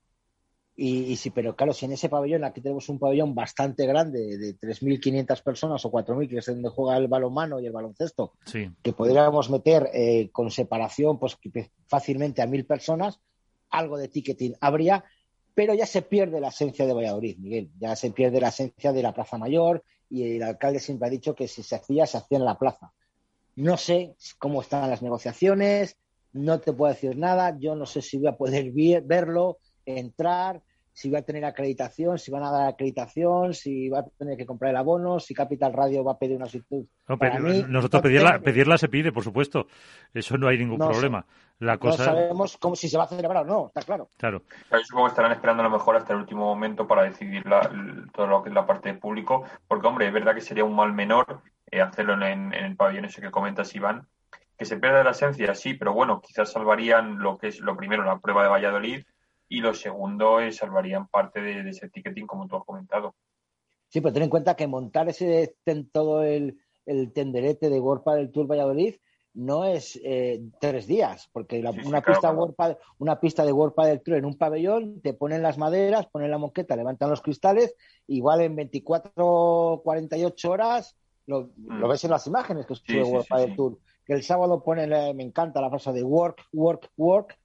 Y, 0.78 1.04
y 1.04 1.16
sí, 1.16 1.30
pero 1.30 1.56
claro, 1.56 1.72
si 1.72 1.86
en 1.86 1.92
ese 1.92 2.10
pabellón, 2.10 2.44
aquí 2.44 2.60
tenemos 2.60 2.88
un 2.90 2.98
pabellón 2.98 3.34
bastante 3.34 3.86
grande 3.86 4.36
de 4.36 4.58
3.500 4.58 5.42
personas 5.42 5.84
o 5.86 5.90
4.000, 5.90 6.28
que 6.28 6.38
es 6.38 6.46
donde 6.46 6.68
juega 6.68 6.98
el 6.98 7.08
balonmano 7.08 7.60
y 7.60 7.66
el 7.66 7.72
baloncesto, 7.72 8.34
sí. 8.44 8.70
que 8.82 8.92
podríamos 8.92 9.48
meter 9.48 9.88
eh, 9.94 10.28
con 10.32 10.50
separación 10.50 11.18
pues 11.18 11.38
fácilmente 11.86 12.42
a 12.42 12.46
1.000 12.46 12.66
personas, 12.66 13.20
algo 13.70 13.98
de 13.98 14.08
ticketing 14.08 14.54
habría, 14.60 15.04
pero 15.54 15.74
ya 15.74 15.86
se 15.86 16.02
pierde 16.02 16.40
la 16.40 16.48
esencia 16.48 16.86
de 16.86 16.92
Valladolid, 16.92 17.38
Miguel. 17.38 17.70
Ya 17.78 17.96
se 17.96 18.10
pierde 18.10 18.40
la 18.40 18.48
esencia 18.48 18.92
de 18.92 19.02
la 19.02 19.14
Plaza 19.14 19.38
Mayor 19.38 19.82
y 20.10 20.36
el 20.36 20.42
alcalde 20.42 20.80
siempre 20.80 21.08
ha 21.08 21.10
dicho 21.10 21.34
que 21.34 21.48
si 21.48 21.62
se 21.62 21.76
hacía, 21.76 22.06
se 22.06 22.18
hacía 22.18 22.38
en 22.38 22.44
la 22.44 22.58
plaza. 22.58 22.92
No 23.56 23.76
sé 23.76 24.16
cómo 24.38 24.60
están 24.60 24.90
las 24.90 25.02
negociaciones, 25.02 25.96
no 26.32 26.60
te 26.60 26.72
puedo 26.72 26.92
decir 26.92 27.16
nada, 27.16 27.56
yo 27.58 27.74
no 27.74 27.86
sé 27.86 28.02
si 28.02 28.18
voy 28.18 28.28
a 28.28 28.36
poder 28.36 28.70
verlo 29.02 29.58
entrar, 29.86 30.62
si 30.98 31.10
va 31.10 31.18
a 31.18 31.22
tener 31.22 31.44
acreditación, 31.44 32.18
si 32.18 32.30
van 32.30 32.42
a 32.42 32.50
dar 32.50 32.68
acreditación, 32.68 33.52
si 33.52 33.90
va 33.90 33.98
a 33.98 34.04
tener 34.18 34.34
que 34.38 34.46
comprar 34.46 34.70
el 34.70 34.78
abono, 34.78 35.20
si 35.20 35.34
Capital 35.34 35.74
Radio 35.74 36.02
va 36.02 36.12
a 36.12 36.18
pedir 36.18 36.36
una 36.38 36.46
solicitud. 36.46 36.86
No, 37.06 37.18
para 37.18 37.38
mí. 37.38 37.66
nosotros 37.68 38.00
pedirla, 38.00 38.38
pedirla 38.38 38.78
se 38.78 38.88
pide, 38.88 39.12
por 39.12 39.22
supuesto. 39.22 39.66
Eso 40.14 40.38
no 40.38 40.48
hay 40.48 40.56
ningún 40.56 40.78
No 40.78 40.86
sé. 40.86 40.92
problema. 40.92 41.26
La 41.58 41.74
No 41.74 41.80
cosa, 41.80 42.04
sabemos 42.06 42.56
cómo, 42.56 42.76
si 42.76 42.88
se 42.88 42.96
va 42.96 43.04
a 43.04 43.08
celebrar 43.08 43.44
o 43.44 43.46
no, 43.46 43.66
está 43.66 43.82
claro. 43.82 44.08
claro. 44.16 44.42
Yo 44.72 44.78
supongo 44.84 45.06
que 45.08 45.10
estarán 45.10 45.32
esperando 45.32 45.62
a 45.62 45.64
lo 45.68 45.70
mejor 45.70 45.96
hasta 45.96 46.14
el 46.14 46.20
último 46.20 46.46
momento 46.46 46.86
para 46.86 47.02
decidir 47.02 47.46
la- 47.46 47.70
todo 48.14 48.26
lo 48.26 48.42
que 48.42 48.48
es 48.48 48.54
la 48.54 48.64
parte 48.66 48.90
de 48.90 48.98
público, 48.98 49.44
porque 49.68 49.86
hombre, 49.86 50.06
es 50.06 50.14
verdad 50.14 50.34
que 50.34 50.40
sería 50.40 50.64
un 50.64 50.74
mal 50.74 50.94
menor 50.94 51.42
eh, 51.70 51.82
hacerlo 51.82 52.14
en, 52.14 52.54
en 52.54 52.64
el 52.64 52.74
pabellón 52.76 53.04
ese 53.04 53.20
que 53.20 53.30
comentas, 53.30 53.74
Iván, 53.74 54.06
que 54.56 54.64
se 54.64 54.78
pierda 54.78 55.04
la 55.04 55.10
esencia, 55.10 55.54
sí, 55.54 55.74
pero 55.74 55.92
bueno, 55.92 56.22
quizás 56.22 56.50
salvarían 56.52 57.18
lo 57.18 57.36
que 57.36 57.48
es 57.48 57.60
lo 57.60 57.76
primero, 57.76 58.02
la 58.02 58.18
prueba 58.18 58.42
de 58.44 58.48
Valladolid, 58.48 59.04
y 59.48 59.60
lo 59.60 59.74
segundo 59.74 60.40
es 60.40 60.56
salvarían 60.56 61.08
parte 61.08 61.40
de, 61.40 61.62
de 61.62 61.70
ese 61.70 61.88
ticketing, 61.88 62.26
como 62.26 62.46
tú 62.48 62.56
has 62.56 62.64
comentado. 62.64 63.14
Sí, 63.88 64.00
pero 64.00 64.12
ten 64.12 64.24
en 64.24 64.30
cuenta 64.30 64.56
que 64.56 64.66
montar 64.66 65.08
ese 65.08 65.56
ten- 65.64 65.88
todo 65.90 66.22
el, 66.22 66.58
el 66.86 67.12
tenderete 67.12 67.70
de 67.70 67.78
World 67.80 68.04
del 68.16 68.30
Tour 68.32 68.46
Valladolid 68.50 68.96
no 69.34 69.64
es 69.64 70.00
eh, 70.02 70.40
tres 70.60 70.86
días, 70.86 71.28
porque 71.32 71.62
la- 71.62 71.72
Sí, 71.72 71.80
sí, 71.82 71.86
una, 71.86 72.00
pista 72.02 72.20
claro. 72.20 72.38
World 72.38 72.54
Padel- 72.56 72.78
una 72.98 73.20
pista 73.20 73.44
de 73.44 73.52
World 73.52 73.74
del 73.76 74.00
Tour 74.02 74.16
en 74.16 74.24
un 74.24 74.38
pabellón, 74.38 75.00
te 75.02 75.12
ponen 75.14 75.42
las 75.42 75.58
maderas, 75.58 76.06
ponen 76.06 76.30
la 76.30 76.38
moqueta, 76.38 76.74
levantan 76.74 77.10
los 77.10 77.20
cristales, 77.20 77.76
igual 78.06 78.40
en 78.40 78.56
24, 78.56 79.82
48 79.84 80.50
horas 80.50 80.96
lo, 81.26 81.50
Mm. 81.56 81.80
lo 81.80 81.88
ves 81.88 82.04
en 82.04 82.10
las 82.12 82.26
imágenes 82.26 82.66
que 82.66 82.74
sube 82.76 83.04
Sí, 83.04 83.10
World. 83.10 83.56
Tour. 83.56 83.78
Que 84.06 84.12
el 84.14 84.22
sábado 84.22 84.62
ponen, 84.62 84.92
eh, 84.92 85.12
me 85.14 85.24
encanta 85.24 85.60
la 85.60 85.68
frase 85.70 85.92
de 85.92 86.02
work, 86.04 86.40
work, 86.52 86.90
work, 86.96 87.36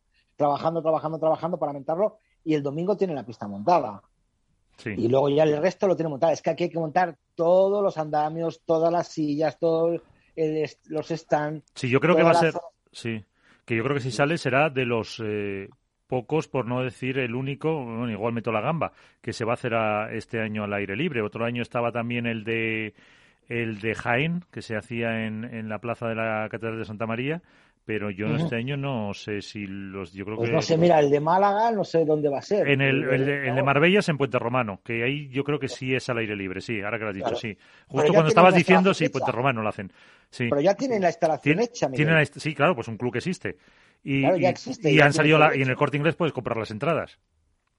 trabajando, 0.41 0.81
trabajando, 0.81 1.19
trabajando 1.19 1.57
para 1.59 1.73
montarlo, 1.73 2.17
y 2.43 2.55
el 2.55 2.63
domingo 2.63 2.97
tienen 2.97 3.15
la 3.15 3.25
pista 3.25 3.47
montada. 3.47 4.01
Sí. 4.77 4.89
Y 4.97 5.07
luego 5.07 5.29
ya 5.29 5.43
el 5.43 5.61
resto 5.61 5.85
lo 5.87 5.95
tiene 5.95 6.09
montado. 6.09 6.33
Es 6.33 6.41
que 6.41 6.49
aquí 6.49 6.63
hay 6.63 6.69
que 6.71 6.79
montar 6.79 7.15
todos 7.35 7.83
los 7.83 7.97
andamios, 7.99 8.61
todas 8.65 8.91
las 8.91 9.07
sillas, 9.09 9.59
todos 9.59 10.01
los 10.89 11.07
stands. 11.09 11.63
Sí, 11.75 11.87
yo 11.89 11.99
creo 11.99 12.15
que 12.15 12.23
va 12.23 12.31
a 12.31 12.35
ser. 12.35 12.53
Sí. 12.91 13.23
Que 13.65 13.75
yo 13.75 13.83
creo 13.83 13.95
que 13.95 14.01
si 14.01 14.11
sale 14.11 14.39
será 14.39 14.69
de 14.71 14.85
los 14.85 15.21
eh, 15.23 15.69
pocos, 16.07 16.47
por 16.47 16.65
no 16.65 16.81
decir 16.81 17.19
el 17.19 17.35
único, 17.35 17.73
bueno, 17.85 18.09
igual 18.09 18.33
meto 18.33 18.51
la 18.51 18.61
gamba, 18.61 18.91
que 19.21 19.33
se 19.33 19.45
va 19.45 19.51
a 19.51 19.53
hacer 19.53 19.75
a- 19.75 20.11
este 20.13 20.41
año 20.41 20.63
al 20.63 20.73
aire 20.73 20.95
libre. 20.95 21.21
Otro 21.21 21.45
año 21.45 21.61
estaba 21.61 21.91
también 21.91 22.25
el 22.25 22.43
de 22.43 22.95
el 23.49 23.79
de 23.81 23.93
Jaén, 23.95 24.45
que 24.49 24.61
se 24.61 24.77
hacía 24.77 25.25
en, 25.27 25.43
en 25.43 25.67
la 25.69 25.79
plaza 25.79 26.07
de 26.07 26.15
la 26.15 26.47
Catedral 26.49 26.79
de 26.79 26.85
Santa 26.85 27.05
María, 27.05 27.41
pero 27.85 28.09
yo 28.11 28.27
este 28.35 28.55
año 28.55 28.77
no 28.77 29.13
sé 29.13 29.41
si 29.41 29.65
los. 29.67 30.13
Yo 30.13 30.23
creo 30.25 30.37
Pues 30.37 30.49
que. 30.49 30.55
no 30.55 30.61
sé, 30.61 30.77
mira, 30.77 30.99
el 30.99 31.09
de 31.09 31.19
Málaga 31.19 31.71
no 31.71 31.83
sé 31.83 32.05
dónde 32.05 32.29
va 32.29 32.39
a 32.39 32.41
ser. 32.41 32.67
En 32.69 32.81
el, 32.81 33.03
el 33.03 33.25
de, 33.25 33.47
el 33.49 33.55
de. 33.55 33.63
Marbella 33.63 33.99
es 33.99 34.09
en 34.09 34.17
Puente 34.17 34.37
Romano, 34.39 34.79
que 34.83 35.03
ahí 35.03 35.27
yo 35.29 35.43
creo 35.43 35.59
que 35.59 35.67
sí 35.67 35.93
es 35.95 36.07
al 36.09 36.19
aire 36.19 36.35
libre, 36.35 36.61
sí, 36.61 36.81
ahora 36.81 36.97
que 36.97 37.03
lo 37.03 37.09
has 37.09 37.15
dicho, 37.15 37.25
Claro. 37.25 37.39
sí. 37.39 37.57
Justo 37.87 38.13
cuando 38.13 38.29
estabas 38.29 38.55
diciendo, 38.55 38.93
sí, 38.93 39.09
Puente. 39.09 39.31
Romano 39.31 39.61
lo 39.61 39.69
hacen. 39.69 39.91
Sí. 40.29 40.47
Pero 40.49 40.61
ya 40.61 40.75
tienen 40.75 41.01
la 41.01 41.09
instalación 41.09 41.59
hecha, 41.59 41.89
tienen 41.91 42.15
la 42.15 42.25
sí, 42.25 42.53
claro, 42.55 42.75
pues 42.75 42.87
un 42.87 42.97
club 42.97 43.11
que 43.13 43.17
existe. 43.19 43.57
Y, 44.03 44.21
Claro, 44.21 44.37
ya 44.37 44.49
existe, 44.49 44.91
y 44.91 44.95
ya 44.97 45.05
han 45.05 45.13
salido 45.13 45.37
la- 45.37 45.55
y 45.55 45.61
en 45.61 45.69
el 45.69 45.75
corte 45.75 45.97
inglés 45.97 46.15
puedes 46.15 46.33
comprar 46.33 46.57
las 46.57 46.71
entradas. 46.71 47.19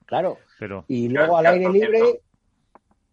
Claro. 0.07 0.39
Pero 0.59 0.85
Y 0.89 1.09
luego 1.09 1.37
al 1.39 1.47
aire 1.47 1.69
libre, 1.71 1.99
cierto. 1.99 2.21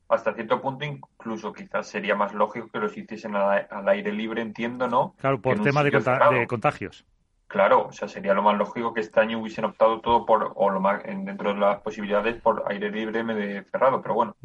Hasta 0.09 0.33
cierto 0.33 0.59
punto, 0.61 0.83
incluso 0.85 1.53
quizás 1.53 1.87
sería 1.87 2.15
más 2.15 2.33
lógico 2.33 2.67
que 2.73 2.79
los 2.79 2.97
hiciesen 2.97 3.35
al, 3.35 3.67
al 3.69 3.87
aire 3.89 4.11
libre, 4.11 4.41
entiendo, 4.41 4.87
¿no? 4.87 5.13
claro, 5.19 5.39
por 5.39 5.61
tema 5.61 5.83
de, 5.83 5.91
de 5.91 6.47
contagios. 6.47 7.05
Claro, 7.47 7.87
o 7.87 7.91
sea, 7.91 8.07
sería 8.07 8.33
lo 8.35 8.43
más 8.43 8.55
lógico 8.57 8.93
que 8.93 9.01
este 9.01 9.19
año 9.19 9.39
hubiesen 9.39 9.65
optado 9.65 10.01
todo 10.01 10.25
por, 10.25 10.51
o 10.55 10.69
lo 10.69 10.79
más, 10.79 11.03
en- 11.05 11.25
dentro 11.25 11.53
de 11.53 11.59
las 11.59 11.81
posibilidades, 11.81 12.39
por 12.41 12.63
aire 12.67 12.91
libre 12.91 13.23
medio 13.23 13.63
cerrado, 13.71 14.01
pero 14.03 14.13
bueno. 14.15 14.35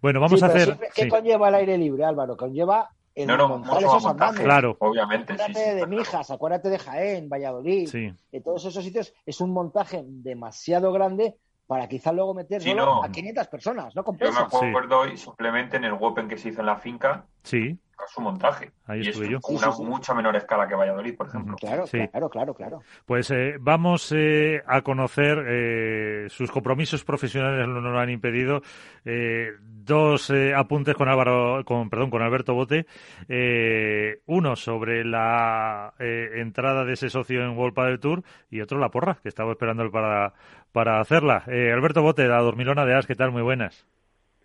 Bueno, 0.00 0.20
vamos 0.20 0.40
Sí, 0.40 0.44
a 0.44 0.48
hacer. 0.48 0.64
siempre- 0.64 0.88
¿qué 0.94 1.02
sí. 1.02 1.08
conlleva 1.08 1.48
el 1.48 1.54
aire 1.56 1.78
libre, 1.78 2.04
Álvaro? 2.04 2.36
Conlleva 2.36 2.90
el 3.14 3.26
No, 3.28 3.36
no, 3.36 3.48
montar 3.48 3.74
mucho 3.74 3.86
esos 3.86 4.02
montaje, 4.04 4.30
andamios. 4.30 4.44
Claro. 4.44 4.76
Obviamente, 4.80 5.32
Acuérdate 5.34 5.70
sí. 5.70 5.76
de 5.76 5.86
Mijas, 5.86 6.30
acuérdate 6.32 6.68
de 6.68 6.78
Jaén, 6.80 7.28
Valladolid, 7.28 7.88
Sí. 7.88 8.12
de 8.32 8.40
todos 8.40 8.64
esos 8.64 8.82
sitios. 8.82 9.14
Es 9.26 9.40
un 9.40 9.52
montaje 9.52 10.02
demasiado 10.04 10.92
grande 10.92 11.36
para 11.66 11.88
quizá 11.88 12.12
luego 12.12 12.34
meter 12.34 12.60
Sí, 12.62 12.70
solo 12.70 12.84
no. 12.86 13.04
a 13.04 13.10
500 13.10 13.48
personas. 13.48 13.94
No 13.96 14.02
Yo 14.02 14.02
me 14.02 14.04
compensa. 14.04 14.42
acuerdo 14.42 15.00
hoy 15.00 15.16
simplemente 15.16 15.76
en 15.76 15.84
el 15.84 15.92
Open 15.98 16.28
que 16.28 16.36
se 16.36 16.48
hizo 16.50 16.60
en 16.60 16.66
la 16.66 16.76
finca, 16.76 17.26
Sí, 17.44 17.78
con 17.96 18.08
su 18.08 18.20
montaje. 18.20 18.70
Ahí 18.86 18.98
y 18.98 19.02
es 19.02 19.08
estuve 19.08 19.28
yo. 19.30 19.40
con 19.40 19.56
Sí, 19.56 19.62
una 19.64 19.72
sí, 19.72 19.82
sí. 19.82 19.88
mucha 19.88 20.14
menor 20.14 20.36
escala 20.36 20.66
que 20.66 20.74
Valladolid, 20.74 21.16
por 21.16 21.28
ejemplo. 21.28 21.56
Claro, 21.56 21.86
Sí. 21.86 21.98
claro, 22.08 22.28
claro, 22.28 22.54
claro. 22.54 22.80
pues 23.06 23.30
eh, 23.30 23.56
vamos 23.60 24.12
eh, 24.16 24.62
a 24.66 24.80
conocer 24.82 25.44
eh, 25.46 26.26
sus 26.28 26.50
compromisos 26.50 27.04
profesionales 27.04 27.66
no 27.68 27.80
nos 27.80 27.92
lo 27.92 27.98
han 27.98 28.10
impedido. 28.10 28.62
Eh, 29.04 29.50
dos 29.60 30.30
eh, 30.30 30.52
apuntes 30.54 30.94
con 30.94 31.08
Álvaro, 31.08 31.64
con 31.64 31.88
perdón, 31.90 32.10
con 32.10 32.22
Alberto 32.22 32.54
Bote. 32.54 32.86
Eh, 33.28 34.20
uno 34.26 34.56
sobre 34.56 35.04
la 35.04 35.94
eh, 35.98 36.30
entrada 36.36 36.84
de 36.84 36.92
ese 36.94 37.10
socio 37.10 37.42
en 37.42 37.56
World 37.56 37.76
del 37.82 38.00
Tour 38.00 38.22
y 38.50 38.60
otro 38.60 38.78
la 38.78 38.90
porra 38.90 39.18
que 39.22 39.28
estaba 39.28 39.52
esperando 39.52 39.82
él 39.82 39.90
para 39.90 40.32
para 40.72 41.00
hacerla. 41.00 41.42
Eh, 41.48 41.70
Alberto 41.72 42.02
Bote, 42.02 42.26
la 42.26 42.38
dormilona 42.40 42.84
de 42.86 42.94
As, 42.94 43.06
¿qué 43.06 43.14
tal? 43.14 43.30
Muy 43.30 43.42
buenas. 43.42 43.86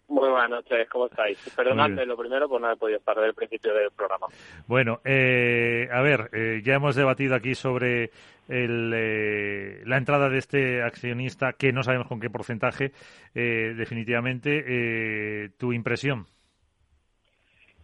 Muy 0.07 0.29
buenas 0.29 0.49
noches, 0.49 0.87
¿cómo 0.89 1.07
estáis? 1.07 1.37
Perdonadme 1.55 2.05
lo 2.05 2.15
primero 2.15 2.47
por 2.47 2.61
no 2.61 2.67
haber 2.67 2.79
podido 2.79 2.99
estar 2.99 3.15
desde 3.15 3.27
el 3.27 3.33
principio 3.35 3.73
del 3.73 3.91
programa. 3.91 4.27
Bueno, 4.65 5.01
eh, 5.03 5.89
a 5.91 6.01
ver, 6.01 6.29
eh, 6.31 6.61
ya 6.63 6.75
hemos 6.75 6.95
debatido 6.95 7.35
aquí 7.35 7.55
sobre 7.55 8.11
el, 8.47 8.93
eh, 8.95 9.81
la 9.85 9.97
entrada 9.97 10.29
de 10.29 10.37
este 10.37 10.81
accionista, 10.81 11.53
que 11.53 11.73
no 11.73 11.83
sabemos 11.83 12.07
con 12.07 12.21
qué 12.21 12.29
porcentaje, 12.29 12.91
eh, 13.35 13.73
definitivamente. 13.75 14.63
Eh, 14.65 15.49
¿Tu 15.57 15.73
impresión? 15.73 16.25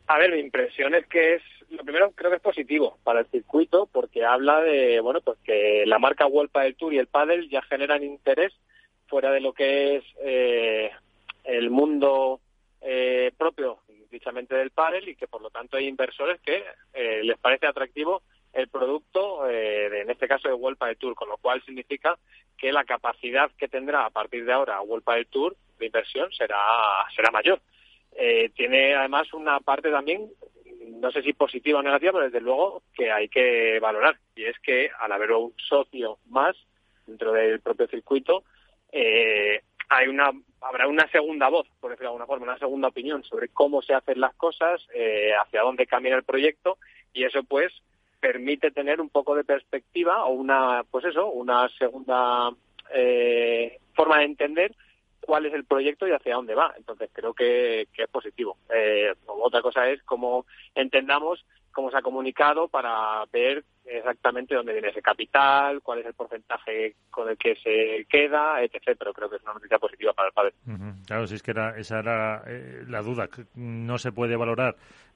A 0.07 0.17
ver, 0.17 0.31
mi 0.31 0.39
impresión 0.39 0.95
es 0.95 1.05
que 1.07 1.35
es, 1.35 1.43
lo 1.69 1.83
primero 1.83 2.11
creo 2.11 2.29
que 2.31 2.37
es 2.37 2.41
positivo 2.41 2.97
para 3.03 3.21
el 3.21 3.25
circuito 3.27 3.89
porque 3.91 4.23
habla 4.23 4.61
de, 4.61 4.99
bueno, 5.01 5.21
pues 5.21 5.37
que 5.43 5.83
la 5.85 5.99
marca 5.99 6.25
World 6.25 6.51
del 6.53 6.75
Tour 6.75 6.93
y 6.93 6.99
el 6.99 7.07
Padel 7.07 7.49
ya 7.49 7.61
generan 7.63 8.03
interés 8.03 8.53
fuera 9.07 9.31
de 9.31 9.41
lo 9.41 9.53
que 9.53 9.97
es 9.97 10.03
eh, 10.23 10.91
el 11.43 11.69
mundo 11.69 12.39
eh, 12.81 13.31
propio, 13.37 13.79
dichamente 14.11 14.55
del 14.55 14.71
Padel 14.71 15.09
y 15.09 15.15
que 15.15 15.27
por 15.27 15.41
lo 15.41 15.49
tanto 15.49 15.77
hay 15.77 15.87
inversores 15.87 16.39
que 16.41 16.63
eh, 16.93 17.21
les 17.23 17.37
parece 17.39 17.65
atractivo 17.65 18.21
el 18.51 18.67
producto, 18.67 19.49
eh, 19.49 19.89
de- 19.89 20.01
en 20.01 20.09
este 20.11 20.27
caso 20.27 20.47
de 20.47 20.53
World 20.53 20.77
del 20.79 20.97
Tour, 20.97 21.15
con 21.15 21.29
lo 21.29 21.37
cual 21.37 21.63
significa 21.65 22.17
que 22.57 22.71
la 22.71 22.83
capacidad 22.83 23.49
que 23.57 23.67
tendrá 23.67 24.05
a 24.05 24.09
partir 24.11 24.45
de 24.45 24.53
ahora 24.53 24.79
World 24.81 25.05
del 25.05 25.25
Tour 25.27 25.55
de 25.79 25.87
inversión 25.87 26.31
será, 26.31 26.57
será 27.15 27.31
mayor. 27.31 27.59
Eh, 28.15 28.49
tiene 28.55 28.93
además 28.93 29.33
una 29.33 29.59
parte 29.59 29.89
también, 29.89 30.29
no 31.01 31.11
sé 31.11 31.23
si 31.23 31.33
positiva 31.33 31.79
o 31.79 31.81
negativa, 31.81 32.11
pero 32.11 32.25
desde 32.25 32.41
luego 32.41 32.83
que 32.93 33.11
hay 33.11 33.27
que 33.27 33.79
valorar. 33.79 34.17
Y 34.35 34.43
es 34.45 34.59
que 34.59 34.91
al 34.99 35.11
haber 35.11 35.31
un 35.31 35.53
socio 35.57 36.19
más 36.29 36.55
dentro 37.07 37.31
del 37.31 37.59
propio 37.59 37.87
circuito, 37.87 38.43
eh, 38.91 39.61
hay 39.95 40.07
una 40.07 40.31
habrá 40.63 40.87
una 40.87 41.07
segunda 41.09 41.49
voz, 41.49 41.67
por 41.79 41.91
decirlo 41.91 42.09
de 42.09 42.13
alguna 42.13 42.25
forma, 42.25 42.45
una 42.45 42.57
segunda 42.57 42.87
opinión 42.87 43.23
sobre 43.23 43.49
cómo 43.49 43.81
se 43.81 43.93
hacen 43.93 44.19
las 44.19 44.33
cosas, 44.35 44.81
eh, 44.93 45.31
hacia 45.33 45.61
dónde 45.61 45.85
camina 45.85 46.15
el 46.15 46.23
proyecto, 46.23 46.77
y 47.13 47.25
eso 47.25 47.43
pues 47.43 47.73
permite 48.19 48.71
tener 48.71 49.01
un 49.01 49.09
poco 49.09 49.35
de 49.35 49.43
perspectiva 49.43 50.23
o 50.23 50.31
una, 50.31 50.83
pues 50.89 51.03
eso, 51.05 51.27
una 51.27 51.67
segunda 51.77 52.49
eh, 52.93 53.77
forma 53.93 54.19
de 54.19 54.25
entender 54.25 54.75
cuál 55.19 55.45
es 55.45 55.53
el 55.53 55.65
proyecto 55.65 56.07
y 56.07 56.11
hacia 56.11 56.35
dónde 56.35 56.55
va. 56.55 56.73
Entonces 56.77 57.09
creo 57.11 57.33
que, 57.33 57.81
es 57.81 58.09
positivo. 58.09 58.57
Eh, 58.73 59.13
otra 59.25 59.61
cosa 59.61 59.89
es 59.89 60.01
cómo 60.03 60.45
entendamos 60.73 61.45
cómo 61.73 61.91
se 61.91 61.97
ha 61.97 62.01
comunicado 62.01 62.67
para 62.67 63.25
ver 63.31 63.63
exactamente 63.85 64.55
dónde 64.55 64.73
viene 64.73 64.89
ese 64.89 65.01
capital, 65.01 65.81
cuál 65.81 65.99
es 65.99 66.05
el 66.05 66.13
porcentaje 66.13 66.95
con 67.09 67.29
el 67.29 67.37
que 67.37 67.55
se 67.55 68.05
queda, 68.09 68.63
etc. 68.63 68.95
Pero 68.97 69.13
creo 69.13 69.29
que 69.29 69.35
es 69.35 69.43
una 69.43 69.55
noticia 69.55 69.79
positiva 69.79 70.13
para 70.13 70.29
el 70.29 70.33
padre. 70.33 70.53
Claro, 71.05 71.27
si 71.27 71.35
es 71.35 71.43
que 71.43 71.51
era, 71.51 71.77
esa 71.77 71.99
era 71.99 72.43
eh, 72.47 72.83
la 72.87 73.01
duda. 73.01 73.27
No 73.55 73.97
se 73.97 74.11
puede 74.11 74.37
valorar 74.37 74.75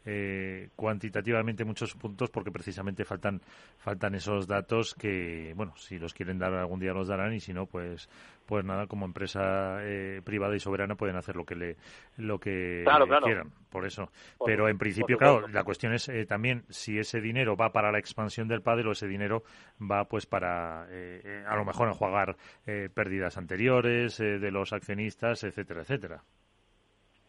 eh, 0.10 0.70
cuantitativamente 0.78 1.66
muchos 1.66 1.93
puntos 1.95 2.30
porque 2.32 2.49
precisamente 2.49 3.03
faltan 3.03 3.41
faltan 3.78 4.16
esos 4.16 4.47
datos 4.47 4.95
que, 4.95 5.53
bueno, 5.55 5.76
si 5.76 5.99
los 5.99 6.14
quieren 6.14 6.39
dar 6.39 6.53
algún 6.53 6.80
día 6.80 6.93
los 6.93 7.10
darán 7.10 7.34
y 7.34 7.39
si 7.41 7.53
no, 7.53 7.66
pues 7.66 8.10
pues 8.45 8.64
nada, 8.64 8.88
como 8.88 9.05
empresa 9.05 9.80
eh, 9.82 10.22
privada 10.24 10.55
y 10.55 10.60
soberana 10.62 10.95
pueden 10.95 11.18
hacer 11.18 11.36
lo 11.36 11.45
que 11.45 11.55
le 11.55 11.76
lo 12.16 12.39
que 12.39 12.84
Claro, 12.86 13.05
claro. 13.05 13.26
quieran. 13.26 13.51
Por 13.70 13.86
eso. 13.86 14.10
Por- 14.38 14.45
Pero 14.49 14.70
en 14.70 14.78
principio, 14.78 15.18
claro, 15.18 15.45
la 15.49 15.66
cuestión 15.66 15.93
es 15.93 16.08
eh, 16.08 16.26
también 16.26 16.64
si 16.70 16.97
ese 16.97 17.20
dinero 17.20 17.58
va 17.58 17.74
para 17.74 17.91
la 17.91 17.99
expansión 17.99 18.47
del 18.47 18.62
padre 18.62 18.88
o 18.88 18.93
ese 18.93 19.08
dinero 19.08 19.43
va 19.80 20.05
pues 20.05 20.26
para 20.26 20.88
eh, 20.89 21.22
eh, 21.24 21.43
a 21.45 21.58
lo 21.58 21.66
mejor 21.66 21.89
enjuagar 21.89 22.38
eh, 22.66 22.88
pérdidas 22.93 23.38
anteriores 23.38 24.18
de 24.18 24.51
los 24.51 24.72
accionistas, 24.72 25.43
etcétera, 25.43 25.82
etcétera. 25.82 26.24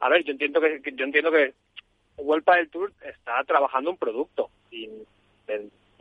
A 0.01 0.09
ver, 0.09 0.23
yo 0.23 0.31
entiendo 0.31 0.61
que- 0.61 0.81
yo 0.95 1.05
entiendo 1.05 1.33
que 1.33 1.55
Huelpa 2.19 2.57
del 2.57 2.71
Tour 2.71 2.93
está 3.03 3.43
trabajando 3.45 3.91
un 3.91 3.97
producto 3.97 4.51
y 4.71 4.89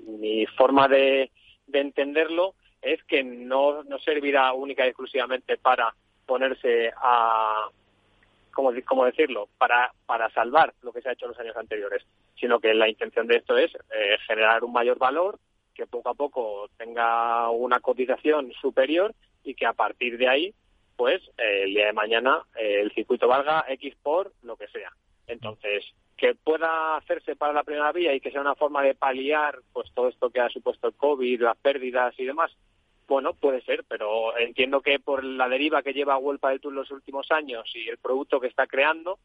mi 0.01 0.45
forma 0.45 0.87
de, 0.87 1.31
de 1.67 1.79
entenderlo 1.79 2.53
es 2.81 3.03
que 3.03 3.23
no, 3.23 3.83
no 3.83 3.99
servirá 3.99 4.53
única 4.53 4.85
y 4.85 4.89
exclusivamente 4.89 5.57
para 5.57 5.93
ponerse 6.25 6.91
a, 6.97 7.69
¿cómo, 8.51 8.71
cómo 8.85 9.05
decirlo?, 9.05 9.47
para, 9.57 9.93
para 10.05 10.29
salvar 10.31 10.73
lo 10.81 10.91
que 10.91 11.01
se 11.01 11.09
ha 11.09 11.13
hecho 11.13 11.25
en 11.25 11.31
los 11.31 11.39
años 11.39 11.57
anteriores, 11.57 12.05
sino 12.39 12.59
que 12.59 12.73
la 12.73 12.89
intención 12.89 13.27
de 13.27 13.37
esto 13.37 13.57
es 13.57 13.73
eh, 13.75 14.17
generar 14.27 14.63
un 14.63 14.73
mayor 14.73 14.97
valor, 14.97 15.39
que 15.73 15.85
poco 15.87 16.09
a 16.09 16.15
poco 16.15 16.69
tenga 16.77 17.49
una 17.49 17.79
cotización 17.79 18.51
superior 18.53 19.13
y 19.43 19.53
que 19.53 19.65
a 19.65 19.73
partir 19.73 20.17
de 20.17 20.27
ahí, 20.27 20.53
pues 20.95 21.21
eh, 21.37 21.63
el 21.63 21.73
día 21.73 21.87
de 21.87 21.93
mañana 21.93 22.41
eh, 22.55 22.81
el 22.81 22.91
circuito 22.93 23.27
valga 23.27 23.65
X 23.69 23.95
por 24.01 24.33
lo 24.43 24.55
que 24.57 24.67
sea. 24.67 24.91
Entonces, 25.27 25.85
que 26.17 26.33
pueda 26.33 26.97
hacerse 26.97 27.35
para 27.35 27.53
la 27.53 27.63
primera 27.63 27.91
vía 27.91 28.13
y 28.13 28.19
que 28.19 28.31
sea 28.31 28.41
una 28.41 28.55
forma 28.55 28.81
de 28.81 28.95
paliar 28.95 29.59
pues 29.71 29.91
todo 29.93 30.07
esto 30.07 30.29
que 30.31 30.39
ha 30.39 30.49
supuesto 30.49 30.87
el 30.87 30.95
COVID, 30.95 31.41
las 31.41 31.57
pérdidas 31.57 32.13
y 32.19 32.25
demás, 32.25 32.51
bueno, 33.07 33.33
puede 33.33 33.61
ser, 33.61 33.85
pero 33.87 34.37
entiendo 34.37 34.81
que 34.81 34.99
por 34.99 35.23
la 35.23 35.47
deriva 35.47 35.83
que 35.83 35.93
lleva 35.93 36.17
Huelpa 36.17 36.49
del 36.49 36.59
Tour 36.59 36.73
los 36.73 36.91
últimos 36.91 37.31
años 37.31 37.71
y 37.73 37.87
el 37.87 37.97
producto 37.97 38.39
que 38.39 38.47
está 38.47 38.67
creando, 38.67 39.19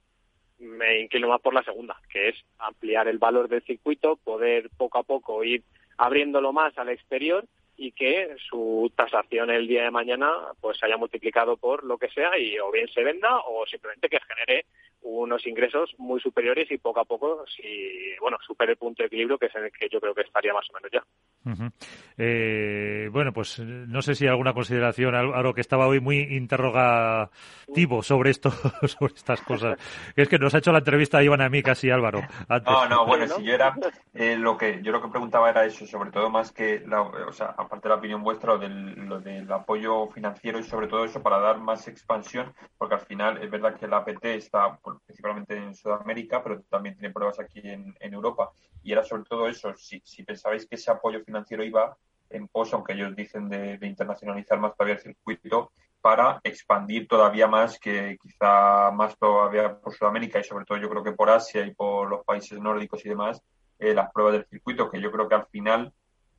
me 0.58 1.00
inclino 1.00 1.28
más 1.28 1.40
por 1.40 1.54
la 1.54 1.64
segunda, 1.64 2.00
que 2.10 2.28
es 2.28 2.36
ampliar 2.58 3.08
el 3.08 3.18
valor 3.18 3.48
del 3.48 3.62
circuito, 3.62 4.16
poder 4.16 4.70
poco 4.76 4.98
a 4.98 5.02
poco 5.02 5.42
ir 5.42 5.64
abriéndolo 5.96 6.52
más 6.52 6.76
al 6.78 6.90
exterior 6.90 7.44
y 7.76 7.92
que 7.92 8.36
su 8.48 8.92
tasación 8.94 9.50
el 9.50 9.66
día 9.66 9.84
de 9.84 9.90
mañana 9.90 10.30
pues 10.60 10.78
se 10.78 10.86
haya 10.86 10.96
multiplicado 10.96 11.56
por 11.56 11.84
lo 11.84 11.98
que 11.98 12.08
sea 12.10 12.38
y 12.38 12.58
o 12.58 12.70
bien 12.70 12.88
se 12.88 13.02
venda 13.02 13.38
o 13.46 13.66
simplemente 13.66 14.08
que 14.08 14.20
genere 14.20 14.66
unos 15.02 15.46
ingresos 15.46 15.92
muy 15.98 16.20
superiores 16.20 16.70
y 16.70 16.78
poco 16.78 17.00
a 17.00 17.04
poco 17.04 17.44
si 17.56 18.14
bueno 18.20 18.38
supere 18.46 18.72
el 18.72 18.78
punto 18.78 19.02
de 19.02 19.08
equilibrio 19.08 19.36
que 19.36 19.46
es 19.46 19.54
en 19.56 19.64
el 19.64 19.72
que 19.72 19.88
yo 19.88 20.00
creo 20.00 20.14
que 20.14 20.22
estaría 20.22 20.54
más 20.54 20.66
o 20.70 20.74
menos 20.74 20.90
ya. 20.92 21.02
Eh, 22.18 23.08
bueno 23.10 23.32
pues 23.32 23.58
no 23.58 24.00
sé 24.00 24.14
si 24.14 24.28
alguna 24.28 24.52
consideración 24.52 25.14
algo 25.14 25.54
que 25.54 25.60
estaba 25.60 25.88
hoy 25.88 25.98
muy 25.98 26.20
interrogativo 26.36 28.02
sobre 28.02 28.30
esto 28.30 28.50
sobre 28.86 29.14
estas 29.14 29.40
cosas. 29.42 29.76
Es 30.14 30.28
que 30.28 30.38
nos 30.38 30.54
ha 30.54 30.58
hecho 30.58 30.72
la 30.72 30.78
entrevista 30.78 31.18
a 31.18 31.24
Iván 31.24 31.40
a 31.40 31.48
mí 31.48 31.62
casi 31.62 31.90
Álvaro 31.90 32.20
no 32.48 32.88
no 32.88 33.06
bueno. 33.06 33.26
si 33.26 33.42
yo 33.42 33.54
era 33.54 33.74
eh, 34.14 34.36
lo 34.36 34.56
que 34.56 34.80
yo 34.82 34.92
lo 34.92 35.02
que 35.02 35.08
preguntaba 35.08 35.50
era 35.50 35.64
eso 35.64 35.84
sobre 35.84 36.10
todo 36.10 36.30
más 36.30 36.52
que 36.52 36.84
la, 36.86 37.02
o 37.02 37.32
sea 37.32 37.56
aparte 37.72 37.88
de 37.88 37.94
la 37.94 37.98
opinión 37.98 38.22
vuestra 38.22 38.58
del, 38.58 39.08
lo 39.08 39.18
del 39.18 39.50
apoyo 39.50 40.06
financiero 40.08 40.58
y 40.58 40.62
sobre 40.62 40.88
todo 40.88 41.06
eso 41.06 41.22
para 41.22 41.38
dar 41.38 41.58
más 41.58 41.88
expansión 41.88 42.52
porque 42.76 42.96
al 42.96 43.00
final 43.00 43.42
es 43.42 43.50
verdad 43.50 43.76
que 43.76 43.88
la 43.88 43.96
APT 43.96 44.26
está 44.26 44.78
principalmente 45.06 45.56
en 45.56 45.74
Sudamérica, 45.74 46.42
pero 46.42 46.60
también 46.68 46.96
tiene 46.96 47.14
pruebas 47.14 47.40
aquí 47.40 47.62
en, 47.64 47.94
Europa. 47.98 48.50
Y 48.82 48.92
era 48.92 49.02
sobre 49.02 49.22
todo 49.22 49.48
eso, 49.48 49.74
si, 49.74 50.02
si, 50.04 50.22
pensabais 50.22 50.66
que 50.66 50.74
ese 50.74 50.90
apoyo 50.90 51.24
financiero 51.24 51.64
iba 51.64 51.96
en 52.28 52.46
pos, 52.46 52.74
aunque 52.74 52.92
ellos 52.92 53.16
dicen 53.16 53.48
de, 53.48 53.78
internacionalizar 53.80 54.60
más 54.60 54.76
todavía 54.76 54.96
el 54.96 55.00
circuito, 55.00 55.72
para 56.02 56.40
expandir 56.44 57.08
todavía 57.08 57.46
más, 57.46 57.78
que 57.78 58.18
quizá 58.20 58.90
más 58.90 59.16
todavía 59.16 59.78
por 59.78 59.94
Sudamérica 59.94 60.38
y 60.40 60.44
sobre 60.44 60.66
todo 60.66 60.76
yo 60.76 60.90
creo 60.90 61.02
que 61.02 61.12
por 61.12 61.30
Asia 61.30 61.64
y 61.64 61.72
por 61.72 62.10
los 62.10 62.22
países 62.22 62.60
nórdicos 62.60 63.02
y 63.06 63.08
demás, 63.08 63.40
eh, 63.78 63.94
las 63.94 64.12
pruebas 64.12 64.34
del 64.34 64.46
circuito, 64.46 64.90
que 64.90 65.00
yo 65.00 65.10
creo 65.10 65.26
que 65.26 65.36
al 65.36 65.46
final 65.46 65.90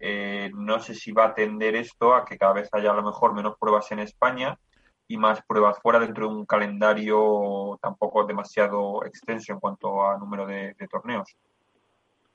eh, 0.05 0.51
no 0.53 0.81
sé 0.81 0.93
si 0.93 1.13
va 1.13 1.27
a 1.27 1.33
tender 1.33 1.77
esto 1.77 2.13
a 2.13 2.25
que 2.25 2.37
cada 2.37 2.51
vez 2.51 2.67
haya 2.73 2.91
a 2.91 2.93
lo 2.93 3.03
mejor 3.03 3.33
menos 3.33 3.55
pruebas 3.57 3.89
en 3.93 3.99
España 3.99 4.59
y 5.07 5.15
más 5.15 5.41
pruebas 5.47 5.79
fuera 5.81 5.97
dentro 5.97 6.27
de 6.27 6.35
un 6.35 6.45
calendario 6.45 7.79
tampoco 7.81 8.25
demasiado 8.25 9.05
extenso 9.05 9.53
en 9.53 9.61
cuanto 9.61 10.05
a 10.05 10.17
número 10.17 10.45
de, 10.45 10.75
torneos. 10.91 11.33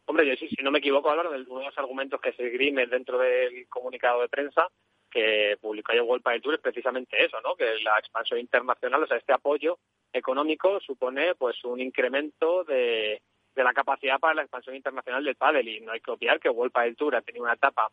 Hombre, 0.07 0.27
yo 0.27 0.35
sí, 0.37 0.49
si 0.49 0.62
no 0.62 0.71
me 0.71 0.79
equivoco, 0.79 1.11
Álvaro, 1.11 1.29
uno 1.29 1.59
de 1.59 1.66
los 1.66 1.77
argumentos 1.77 2.19
que 2.23 2.33
se 2.33 2.47
esgrimen 2.47 2.89
dentro 2.89 3.19
del 3.19 3.69
comunicado 3.69 4.23
de 4.23 4.31
prensa 4.31 4.66
que 5.11 5.59
publicó 5.61 5.93
el 5.93 6.01
World 6.01 6.25
del 6.25 6.41
Tour 6.41 6.55
es 6.55 6.61
precisamente 6.61 7.23
eso, 7.23 7.39
¿no? 7.43 7.55
Que 7.55 7.81
la 7.83 7.99
expansión 7.99 8.41
internacional, 8.41 9.03
o 9.03 9.07
sea, 9.07 9.19
este 9.19 9.35
apoyo 9.35 9.79
económico 10.11 10.81
supone 10.81 11.35
pues 11.35 11.62
un 11.64 11.81
incremento 11.81 12.64
de, 12.64 13.21
de 13.59 13.65
la 13.65 13.75
capacidad 13.75 14.21
para 14.21 14.35
la 14.35 14.43
expansión 14.43 14.77
internacional 14.77 15.25
del 15.25 15.35
pádel 15.35 15.69
y 15.69 15.81
no 15.81 15.93
hay 15.93 16.01
que 16.01 16.13
obviar 16.13 16.39
que 16.39 16.49
World 16.49 16.73
del 16.73 16.97
Tour 16.97 17.17
ha 17.17 17.23
tenido 17.23 17.45
una 17.45 17.55
etapa 17.55 17.91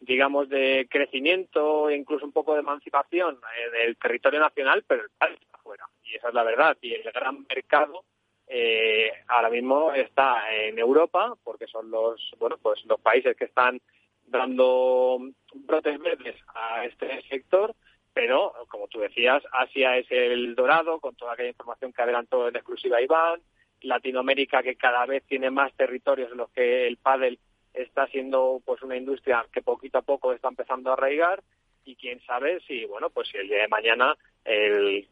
digamos, 0.00 0.48
de 0.48 0.88
crecimiento 0.90 1.90
e 1.90 1.96
incluso 1.96 2.24
un 2.24 2.32
poco 2.32 2.54
de 2.54 2.60
emancipación 2.60 3.38
en 3.66 3.88
el 3.88 3.96
territorio 3.98 4.40
nacional, 4.40 4.82
pero 4.86 5.02
el 5.02 5.10
país 5.18 5.38
está 5.38 5.58
afuera. 5.58 5.84
Y 6.02 6.16
esa 6.16 6.28
es 6.28 6.34
la 6.34 6.42
verdad. 6.42 6.76
Y 6.80 6.94
el 6.94 7.02
gran 7.12 7.46
mercado 7.46 8.04
eh, 8.46 9.12
ahora 9.28 9.50
mismo 9.50 9.92
está 9.92 10.52
en 10.54 10.78
Europa, 10.78 11.34
porque 11.44 11.66
son 11.66 11.90
los, 11.90 12.34
bueno, 12.38 12.56
pues 12.62 12.82
los 12.86 12.98
países 13.00 13.36
que 13.36 13.44
están 13.44 13.80
dando 14.26 15.18
brotes 15.54 15.98
verdes 15.98 16.36
a 16.54 16.86
este 16.86 17.20
sector, 17.28 17.74
pero 18.14 18.54
como 18.68 18.88
tú 18.88 19.00
decías, 19.00 19.42
Asia 19.52 19.98
es 19.98 20.06
el 20.10 20.54
dorado, 20.54 20.98
con 20.98 21.14
toda 21.14 21.34
aquella 21.34 21.50
información 21.50 21.92
que 21.92 22.02
adelantó 22.02 22.48
en 22.48 22.56
exclusiva 22.56 23.02
Iván, 23.02 23.40
Latinoamérica 23.82 24.62
que 24.62 24.76
cada 24.76 25.06
vez 25.06 25.22
tiene 25.24 25.50
más 25.50 25.72
territorios 25.74 26.30
en 26.30 26.38
los 26.38 26.50
que 26.50 26.86
el 26.86 26.96
pádel 26.96 27.38
está 27.72 28.06
siendo 28.08 28.60
pues 28.64 28.82
una 28.82 28.96
industria 28.96 29.44
que 29.52 29.62
poquito 29.62 29.98
a 29.98 30.02
poco 30.02 30.32
está 30.32 30.48
empezando 30.48 30.90
a 30.90 30.94
arraigar. 30.94 31.42
Y 31.84 31.96
quién 31.96 32.20
sabe 32.20 32.60
si 32.66 32.84
bueno 32.84 33.08
pues 33.10 33.28
si 33.28 33.38
el 33.38 33.48
día 33.48 33.62
de 33.62 33.68
mañana 33.68 34.14
el 34.44 35.08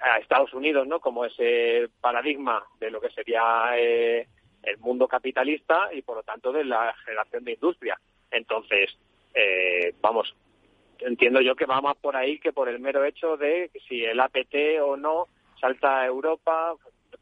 a 0.00 0.18
Estados 0.18 0.52
Unidos 0.52 0.86
no 0.86 1.00
como 1.00 1.24
ese 1.24 1.88
paradigma 2.00 2.64
de 2.80 2.90
lo 2.90 3.00
que 3.00 3.10
sería 3.10 3.70
eh, 3.76 4.26
el 4.64 4.78
mundo 4.78 5.06
capitalista 5.06 5.90
y 5.92 6.02
por 6.02 6.16
lo 6.16 6.22
tanto 6.24 6.52
de 6.52 6.64
la 6.64 6.94
generación 7.04 7.44
de 7.44 7.52
industria. 7.52 7.98
Entonces 8.30 8.90
eh, 9.34 9.94
vamos 10.00 10.34
entiendo 10.98 11.40
yo 11.40 11.54
que 11.54 11.66
va 11.66 11.80
más 11.80 11.96
por 11.96 12.16
ahí 12.16 12.38
que 12.38 12.52
por 12.52 12.68
el 12.68 12.80
mero 12.80 13.04
hecho 13.04 13.36
de 13.36 13.70
si 13.88 14.04
el 14.04 14.20
APT 14.20 14.80
o 14.82 14.96
no 14.96 15.28
salta 15.60 16.00
a 16.00 16.06
Europa 16.06 16.74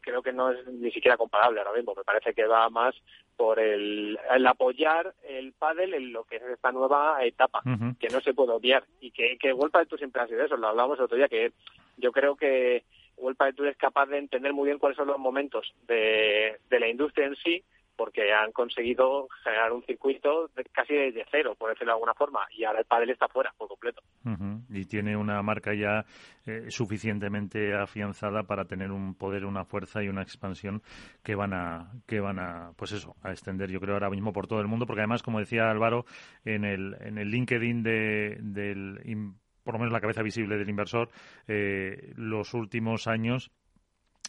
creo 0.03 0.21
que 0.21 0.31
no 0.31 0.51
es 0.51 0.67
ni 0.67 0.91
siquiera 0.91 1.17
comparable 1.17 1.59
ahora 1.59 1.73
mismo. 1.73 1.93
Me 1.95 2.03
parece 2.03 2.33
que 2.33 2.45
va 2.45 2.69
más 2.69 2.93
por 3.35 3.59
el, 3.59 4.19
apoyar 4.47 5.15
el 5.27 5.53
pádel 5.53 5.95
en 5.95 6.13
lo 6.13 6.23
que 6.25 6.35
es 6.35 6.43
esta 6.43 6.71
nueva 6.71 7.23
etapa, 7.23 7.63
que 7.99 8.09
no 8.09 8.21
se 8.21 8.33
puede 8.33 8.51
obviar. 8.51 8.83
Y 9.01 9.11
que, 9.11 9.37
que 9.39 9.53
World 9.53 9.71
Padel 9.71 9.87
Tour 9.87 9.99
siempre 9.99 10.21
ha 10.21 10.27
sido 10.27 10.43
eso, 10.43 10.57
lo 10.57 10.67
hablamos 10.67 10.99
el 10.99 11.05
otro 11.05 11.17
día, 11.17 11.27
que 11.27 11.51
yo 11.97 12.11
creo 12.11 12.35
que 12.35 12.83
World 13.17 13.37
Padel 13.37 13.55
Tour 13.55 13.67
es 13.69 13.77
capaz 13.77 14.05
de 14.07 14.19
entender 14.19 14.53
muy 14.53 14.67
bien 14.67 14.77
cuáles 14.77 14.97
son 14.97 15.07
los 15.07 15.17
momentos 15.17 15.73
de, 15.87 16.59
de 16.69 16.79
la 16.79 16.87
industria 16.87 17.25
en 17.25 17.35
sí 17.37 17.63
porque 17.95 18.33
han 18.33 18.51
conseguido 18.51 19.27
generar 19.43 19.71
un 19.71 19.83
circuito 19.83 20.49
casi 20.71 20.93
desde 20.93 21.25
cero, 21.29 21.55
por 21.57 21.69
decirlo 21.69 21.91
de 21.91 21.95
alguna 21.95 22.13
forma, 22.13 22.45
y 22.51 22.63
ahora 22.63 22.79
el 22.79 22.85
pádel 22.85 23.11
está 23.11 23.27
fuera 23.27 23.53
por 23.57 23.67
completo. 23.67 24.01
Y 24.69 24.85
tiene 24.85 25.15
una 25.15 25.41
marca 25.41 25.73
ya 25.73 26.05
eh, 26.45 26.65
suficientemente 26.69 27.73
afianzada 27.73 28.43
para 28.43 28.65
tener 28.65 28.91
un 28.91 29.15
poder, 29.15 29.45
una 29.45 29.65
fuerza 29.65 30.03
y 30.03 30.09
una 30.09 30.21
expansión 30.21 30.81
que 31.23 31.35
van 31.35 31.53
a, 31.53 31.91
que 32.07 32.19
van 32.19 32.39
a, 32.39 32.71
pues 32.77 32.91
eso, 32.93 33.15
a 33.21 33.31
extender, 33.31 33.69
yo 33.69 33.79
creo 33.79 33.95
ahora 33.95 34.09
mismo 34.09 34.33
por 34.33 34.47
todo 34.47 34.59
el 34.61 34.67
mundo, 34.67 34.85
porque 34.85 35.01
además, 35.01 35.23
como 35.23 35.39
decía 35.39 35.69
Álvaro, 35.69 36.05
en 36.45 36.65
el, 36.65 36.95
en 37.01 37.17
el 37.17 37.29
LinkedIn 37.29 37.83
de, 37.83 38.37
del 38.41 38.99
por 39.63 39.75
lo 39.75 39.79
menos 39.79 39.93
la 39.93 40.01
cabeza 40.01 40.21
visible 40.21 40.57
del 40.57 40.69
inversor, 40.69 41.09
eh, 41.47 42.13
los 42.15 42.53
últimos 42.53 43.07
años 43.07 43.51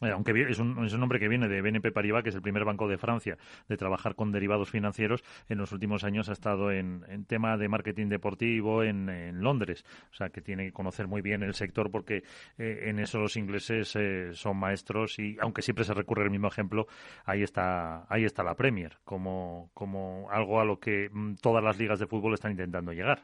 aunque 0.01 0.33
es 0.49 0.59
un, 0.59 0.85
es 0.85 0.93
un, 0.93 1.01
nombre 1.01 1.21
que 1.21 1.29
viene 1.29 1.49
de 1.49 1.63
BNP 1.63 1.93
Paribas, 1.93 2.23
que 2.25 2.31
es 2.31 2.35
el 2.35 2.43
primer 2.43 2.65
banco 2.65 2.89
de 2.89 2.99
Francia 2.99 3.39
de 3.69 3.77
trabajar 3.77 4.17
con 4.17 4.33
derivados 4.33 4.71
financieros, 4.71 5.23
en 5.49 5.59
los 5.59 5.71
últimos 5.73 6.03
años 6.03 6.29
ha 6.29 6.33
estado 6.33 6.73
en, 6.73 7.05
tema 7.27 7.57
de 7.57 7.69
marketing 7.69 8.09
deportivo 8.09 8.83
en, 8.83 9.05
Londres. 9.41 9.85
O 10.11 10.15
sea, 10.15 10.31
que 10.31 10.41
tiene 10.41 10.67
que 10.67 10.73
conocer 10.73 11.07
muy 11.07 11.23
bien 11.23 11.43
el 11.43 11.55
sector 11.55 11.91
porque 11.91 12.25
eh, 12.59 12.85
en 12.87 12.99
eso 12.99 13.19
los 13.19 13.37
ingleses 13.37 13.95
eh, 13.97 14.35
son 14.35 14.57
maestros 14.57 15.19
y, 15.19 15.37
aunque 15.41 15.63
siempre 15.63 15.85
se 15.85 15.95
recurre 15.95 16.25
al 16.25 16.31
mismo 16.31 16.49
ejemplo, 16.49 16.87
ahí 17.25 17.43
está, 17.43 18.07
ahí 18.09 18.25
está 18.25 18.43
la 18.43 18.55
Premier, 18.55 18.99
como, 19.05 19.71
como 19.75 20.29
algo 20.31 20.61
a 20.61 20.65
lo 20.65 20.81
que 20.81 21.09
mm, 21.11 21.37
todas 21.37 21.63
las 21.63 21.79
ligas 21.79 21.99
de 21.99 22.07
fútbol 22.07 22.35
están 22.35 22.53
intentando 22.53 22.93
llegar. 22.93 23.23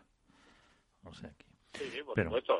O 1.04 1.12
sea, 1.12 1.30
Sí, 1.72 1.84
sí, 1.90 2.02
por 2.02 2.20
supuesto. 2.20 2.58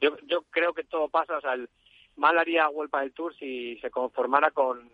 Yo, 0.00 0.16
yo 0.26 0.42
creo 0.50 0.72
que 0.72 0.84
todo 0.84 1.08
pasa, 1.08 1.38
o 1.38 1.40
sea, 1.40 1.54
el 1.54 1.68
mal 2.16 2.38
haría 2.38 2.68
Huelpa 2.68 3.00
del 3.00 3.12
Tour 3.12 3.34
si 3.36 3.78
se 3.78 3.90
conformara 3.90 4.50
con, 4.50 4.90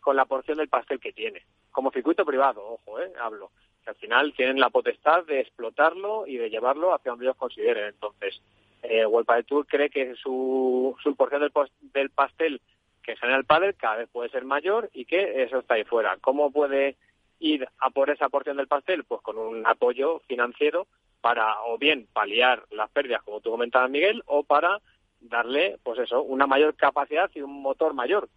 con 0.00 0.16
la 0.16 0.24
porción 0.24 0.58
del 0.58 0.68
pastel 0.68 1.00
que 1.00 1.12
tiene. 1.12 1.42
Como 1.70 1.90
circuito 1.90 2.24
privado, 2.24 2.64
ojo, 2.64 3.00
eh, 3.00 3.12
hablo. 3.20 3.50
Que 3.82 3.90
al 3.90 3.96
final 3.96 4.32
tienen 4.34 4.60
la 4.60 4.70
potestad 4.70 5.24
de 5.24 5.40
explotarlo 5.40 6.26
y 6.26 6.36
de 6.36 6.50
llevarlo 6.50 6.94
hacia 6.94 7.10
donde 7.10 7.24
ellos 7.26 7.36
consideren. 7.36 7.88
Entonces, 7.88 8.40
eh, 8.82 9.04
del 9.06 9.44
Tour 9.44 9.66
cree 9.66 9.90
que 9.90 10.14
su, 10.16 10.96
su 11.02 11.16
porción 11.16 11.40
del, 11.40 11.52
del 11.92 12.10
pastel 12.10 12.60
que 13.02 13.16
genera 13.16 13.38
el 13.38 13.44
padre 13.44 13.74
cada 13.74 13.96
vez 13.96 14.08
puede 14.10 14.30
ser 14.30 14.44
mayor 14.44 14.90
y 14.92 15.04
que 15.04 15.42
eso 15.42 15.58
está 15.58 15.74
ahí 15.74 15.84
fuera. 15.84 16.16
¿Cómo 16.20 16.52
puede 16.52 16.96
ir 17.40 17.68
a 17.78 17.90
por 17.90 18.10
esa 18.10 18.28
porción 18.28 18.56
del 18.56 18.68
pastel? 18.68 19.04
Pues 19.04 19.20
con 19.22 19.38
un 19.38 19.66
apoyo 19.66 20.20
financiero 20.28 20.86
para 21.20 21.62
o 21.64 21.78
bien 21.78 22.06
paliar 22.12 22.64
las 22.70 22.90
pérdidas, 22.90 23.22
como 23.22 23.40
tú 23.40 23.50
comentabas, 23.50 23.90
Miguel, 23.90 24.22
o 24.26 24.44
para 24.44 24.80
darle, 25.22 25.78
pues 25.82 25.98
eso, 26.00 26.22
una 26.22 26.46
mayor 26.46 26.74
capacidad 26.76 27.30
y 27.34 27.40
un 27.40 27.62
motor 27.62 27.94
mayor, 27.94 28.28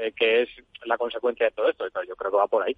eh, 0.00 0.12
que 0.16 0.42
es 0.42 0.48
la 0.84 0.96
consecuencia 0.98 1.46
de 1.46 1.52
todo 1.52 1.68
esto. 1.68 1.84
Entonces, 1.86 2.08
yo 2.08 2.16
creo 2.16 2.30
que 2.30 2.36
va 2.36 2.46
por 2.46 2.62
ahí. 2.62 2.76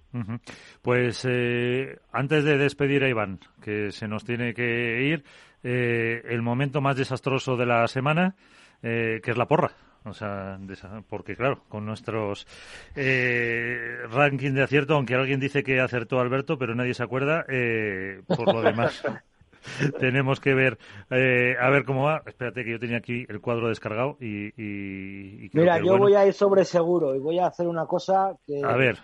Pues 0.81 1.25
eh, 1.29 1.97
antes 2.11 2.43
de 2.43 2.57
despedir 2.57 3.03
a 3.03 3.09
Iván, 3.09 3.39
que 3.61 3.91
se 3.91 4.07
nos 4.07 4.23
tiene 4.23 4.53
que 4.53 5.01
ir, 5.03 5.23
eh, 5.63 6.21
el 6.29 6.41
momento 6.41 6.81
más 6.81 6.95
desastroso 6.97 7.57
de 7.57 7.65
la 7.65 7.87
semana, 7.87 8.35
eh, 8.81 9.19
que 9.23 9.31
es 9.31 9.37
la 9.37 9.45
porra. 9.47 9.71
O 10.05 10.13
sea, 10.13 10.57
de 10.57 10.73
esa- 10.73 11.01
porque 11.09 11.35
claro, 11.35 11.61
con 11.67 11.85
nuestros 11.85 12.47
eh, 12.95 13.97
ranking 14.09 14.53
de 14.53 14.63
acierto, 14.63 14.95
aunque 14.95 15.13
alguien 15.15 15.39
dice 15.41 15.61
que 15.61 15.79
acertó 15.81 16.19
Alberto, 16.19 16.57
pero 16.57 16.73
nadie 16.73 16.93
se 16.93 17.03
acuerda, 17.03 17.45
eh, 17.49 18.21
por 18.27 18.53
lo 18.53 18.61
demás. 18.61 19.03
Tenemos 19.99 20.39
que 20.39 20.53
ver 20.53 20.77
eh, 21.11 21.55
a 21.59 21.69
ver 21.69 21.83
cómo 21.85 22.03
va. 22.03 22.23
Espérate 22.25 22.63
que 22.63 22.71
yo 22.71 22.79
tenía 22.79 22.97
aquí 22.97 23.25
el 23.29 23.41
cuadro 23.41 23.69
descargado 23.69 24.17
y, 24.19 24.47
y- 24.61 25.45
y 25.45 25.49
creo 25.49 25.63
Mira, 25.63 25.77
que 25.79 25.85
yo 25.85 25.91
bueno- 25.91 26.03
voy 26.05 26.15
a 26.15 26.25
ir 26.25 26.33
sobre 26.33 26.65
seguro 26.65 27.15
y 27.15 27.19
voy 27.19 27.39
a 27.39 27.47
hacer 27.47 27.67
una 27.67 27.85
cosa 27.85 28.35
que, 28.45 28.61
A 28.63 28.75
ver, 28.75 28.97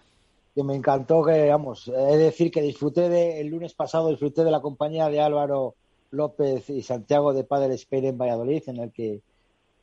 que 0.53 0.63
me 0.63 0.75
encantó, 0.75 1.23
que 1.23 1.49
vamos, 1.49 1.85
de 1.93 2.17
decir 2.17 2.51
que 2.51 2.61
disfruté 2.61 3.09
de, 3.09 3.41
el 3.41 3.47
lunes 3.47 3.73
pasado, 3.73 4.09
disfruté 4.09 4.43
de 4.43 4.51
la 4.51 4.61
compañía 4.61 5.09
de 5.09 5.19
Álvaro 5.21 5.75
López 6.11 6.69
y 6.69 6.81
Santiago 6.81 7.33
de 7.33 7.43
Padre 7.43 7.73
Spain 7.75 8.05
en 8.05 8.17
Valladolid, 8.17 8.63
en 8.67 8.77
el 8.77 8.91
que 8.93 9.19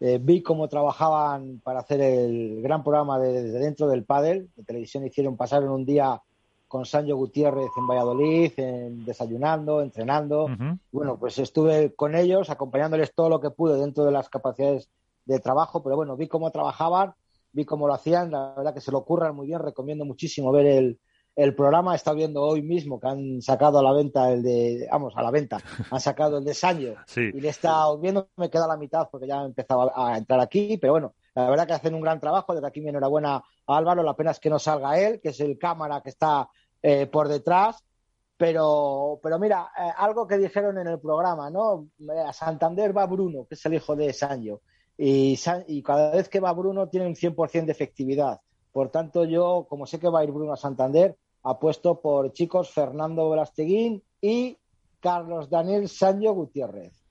eh, 0.01 0.19
vi 0.21 0.43
cómo 0.43 0.67
trabajaban 0.69 1.61
para 1.63 1.81
hacer 1.81 2.01
el 2.01 2.63
gran 2.63 2.83
programa 2.83 3.19
de, 3.21 3.43
de 3.43 3.59
dentro 3.59 3.87
del 3.87 4.05
pádel. 4.05 4.49
De 4.57 4.65
televisión 4.65 5.07
hicieron, 5.07 5.37
pasaron 5.37 5.69
un 5.71 5.85
día 5.85 6.21
con 6.73 6.87
Sancho 6.87 7.15
Gutiérrez 7.17 7.69
en 7.77 7.87
Valladolid, 7.87 8.53
en- 8.57 9.05
desayunando, 9.05 9.83
entrenando. 9.83 10.49
Bueno, 10.91 11.19
pues 11.19 11.39
estuve 11.39 11.95
con 11.95 12.15
ellos, 12.15 12.49
acompañándoles 12.49 13.15
todo 13.15 13.29
lo 13.29 13.41
que 13.43 13.51
pude 13.51 13.79
dentro 13.79 14.05
de 14.07 14.11
las 14.11 14.31
capacidades 14.31 14.89
de 15.27 15.39
trabajo, 15.39 15.83
pero 15.83 15.97
bueno, 15.97 16.17
vi 16.17 16.29
cómo 16.29 16.51
trabajaban, 16.51 17.13
vi 17.53 17.67
cómo 17.67 17.87
lo 17.87 17.93
hacían, 17.93 18.31
la 18.31 18.55
verdad 18.57 18.73
que 18.73 18.81
se 18.81 18.91
lo 18.91 18.99
ocurran 18.99 19.37
muy 19.37 19.49
bien, 19.49 19.59
recomiendo 19.59 20.07
muchísimo 20.07 20.51
ver 20.51 20.65
el, 20.65 20.99
el 21.37 21.55
programa, 21.55 21.95
estado 21.95 22.17
viendo 22.17 22.41
hoy 22.43 22.63
mismo 22.63 22.99
que 22.99 23.09
han 23.09 23.43
sacado 23.43 23.79
a 23.79 23.83
la 23.83 23.93
venta 23.93 24.31
el 24.33 24.43
de, 24.43 24.89
vamos, 24.91 25.13
a 25.15 25.23
la 25.23 25.31
venta, 25.31 25.59
han 25.91 26.01
sacado 26.01 26.39
el 26.39 26.45
de 26.45 26.55
Sancho. 26.55 26.95
Sí. 27.07 27.21
y 27.35 27.39
le 27.41 27.51
estado 27.51 27.99
viendo, 27.99 28.29
me 28.39 28.49
queda 28.49 28.67
la 28.67 28.79
mitad 28.79 29.09
porque 29.13 29.27
ya 29.27 29.43
he 29.43 29.45
empezado 29.45 29.95
a, 29.95 30.15
a 30.15 30.17
entrar 30.17 30.41
aquí, 30.41 30.79
pero 30.79 30.95
bueno, 30.95 31.13
la 31.35 31.49
verdad 31.51 31.67
que 31.67 31.73
hacen 31.75 31.95
un 31.95 32.01
gran 32.03 32.19
trabajo, 32.19 32.55
desde 32.55 32.67
aquí 32.67 32.81
mi 32.81 32.89
enhorabuena 32.89 33.37
a 33.67 33.77
Álvaro, 33.77 34.03
la 34.03 34.15
pena 34.17 34.33
es 34.33 34.41
que 34.41 34.51
no 34.51 34.59
salga 34.59 34.99
él, 34.99 35.21
que 35.21 35.29
es 35.31 35.41
el 35.41 35.57
cámara 35.59 36.01
que 36.03 36.11
está 36.11 36.49
eh, 36.83 37.07
por 37.07 37.29
detrás, 37.29 37.85
pero, 38.37 39.21
pero 39.23 39.39
mira, 39.39 39.71
eh, 39.79 39.91
algo 39.97 40.27
que 40.27 40.37
dijeron 40.37 40.77
en 40.79 40.89
el 40.89 40.99
programa, 40.99 41.49
¿no? 41.49 41.89
Eh, 42.01 42.19
A 42.19 42.33
Santander 42.33 42.97
va 42.97 43.07
Bruno, 43.07 43.47
que 43.49 43.55
es 43.55 43.65
el 43.67 43.75
hijo 43.75 43.95
de 43.95 44.13
Sancho, 44.13 44.63
y, 44.99 45.37
cada 45.83 46.11
vez 46.11 46.29
que 46.29 46.41
va 46.41 46.53
Bruno 46.53 46.89
tiene 46.89 47.07
un 47.07 47.15
100% 47.15 47.67
de 47.67 47.73
efectividad. 47.73 48.41
Por 48.73 48.91
tanto, 48.91 49.25
yo, 49.25 49.67
como 49.69 49.87
sé 49.87 49.99
que 49.99 50.09
va 50.09 50.21
a 50.21 50.25
ir 50.25 50.33
Bruno 50.33 50.53
a 50.53 50.57
Santander, 50.57 51.17
apuesto 51.43 52.01
por 52.01 52.33
chicos 52.33 52.71
Fernando 52.71 53.31
Velasteguín 53.31 54.03
y 54.21 54.59
Carlos 55.01 55.51
Daniel 55.51 55.89
Sancho 55.89 56.33
Gutiérrez. 56.33 57.02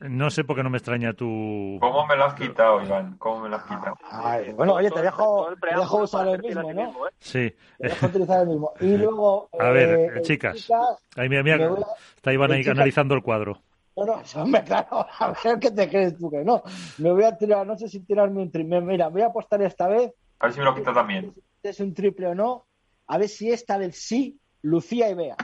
No 0.00 0.30
sé 0.30 0.44
por 0.44 0.54
qué 0.54 0.62
no 0.62 0.70
me 0.70 0.78
extraña 0.78 1.12
tu... 1.12 1.76
¿Cómo 1.80 2.06
me 2.06 2.14
lo 2.16 2.24
has 2.26 2.34
quitado, 2.34 2.80
Iván? 2.82 3.16
¿Cómo 3.18 3.40
me 3.40 3.48
lo 3.48 3.56
has 3.56 3.64
quitado? 3.64 3.96
Ay, 4.10 4.52
bueno, 4.52 4.74
oye, 4.74 4.90
te 4.92 5.02
dejo, 5.02 5.48
te 5.60 5.74
dejo 5.76 5.96
usar 6.04 6.28
el 6.28 6.40
mismo, 6.40 6.72
¿no? 6.72 6.92
Sí. 7.18 7.52
Te 7.78 7.88
dejo 7.88 8.06
utilizar 8.06 8.42
el 8.42 8.48
mismo. 8.48 8.72
Y 8.80 8.96
luego. 8.96 9.48
A 9.58 9.70
ver, 9.70 9.88
eh, 9.90 10.12
eh, 10.18 10.22
chicas. 10.22 10.54
chicas, 10.56 11.02
Ahí 11.16 11.28
mira, 11.28 11.42
mira, 11.42 11.66
a- 11.66 11.76
está 12.14 12.32
Iván 12.32 12.52
ahí 12.52 12.58
en 12.58 12.62
chicas- 12.64 12.76
analizando 12.76 13.14
el 13.16 13.22
cuadro. 13.22 13.60
No, 13.96 14.04
no, 14.06 14.22
hombre, 14.36 14.62
claro, 14.62 15.04
a 15.18 15.32
ver 15.44 15.58
qué 15.58 15.70
te 15.72 15.88
crees 15.88 16.16
tú 16.16 16.30
que 16.30 16.44
no. 16.44 16.62
Me 16.98 17.10
voy 17.10 17.24
a 17.24 17.36
tirar, 17.36 17.66
no 17.66 17.76
sé 17.76 17.88
si 17.88 17.98
tirarme 17.98 18.40
un 18.42 18.52
triple. 18.52 18.80
Mira, 18.80 19.08
voy 19.08 19.22
a 19.22 19.26
apostar 19.26 19.60
esta 19.62 19.88
vez, 19.88 20.12
A 20.38 20.46
ver 20.46 20.52
si 20.52 20.60
me 20.60 20.64
lo 20.64 20.76
quita 20.76 20.92
también. 20.92 21.34
si 21.60 21.68
es 21.68 21.80
un 21.80 21.92
triple 21.92 22.28
o 22.28 22.34
no, 22.36 22.66
a 23.08 23.18
ver 23.18 23.28
si 23.28 23.50
esta 23.50 23.76
del 23.80 23.92
sí, 23.94 24.38
Lucía 24.62 25.10
y 25.10 25.14
Bea. 25.14 25.36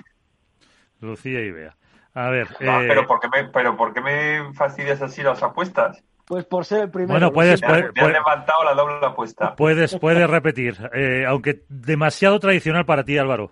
Lucía 1.00 1.40
y 1.40 1.50
Bea. 1.50 1.76
A 2.14 2.30
ver, 2.30 2.48
Ah, 2.60 2.80
eh, 2.82 2.86
pero, 2.88 3.06
¿por 3.06 3.18
qué 3.20 3.28
me, 3.28 3.44
pero 3.48 3.76
¿por 3.76 3.92
qué 3.92 4.00
me 4.00 4.52
fastidias 4.54 5.02
así 5.02 5.22
las 5.22 5.42
apuestas? 5.42 6.02
Pues 6.26 6.44
por 6.44 6.64
ser 6.64 6.82
el 6.82 6.90
primero. 6.90 7.12
Bueno, 7.12 7.32
puedes-. 7.32 7.60
Me, 7.60 7.66
has- 7.66 7.82
me 7.82 7.92
pues- 7.92 8.12
levantado 8.12 8.64
la 8.64 8.74
doble 8.74 9.04
apuesta. 9.04 9.54
puedes, 9.56 9.98
puedes 9.98 10.28
repetir, 10.30 10.78
eh, 10.94 11.24
aunque 11.28 11.64
demasiado 11.68 12.38
tradicional 12.40 12.86
para 12.86 13.04
ti, 13.04 13.18
Álvaro. 13.18 13.50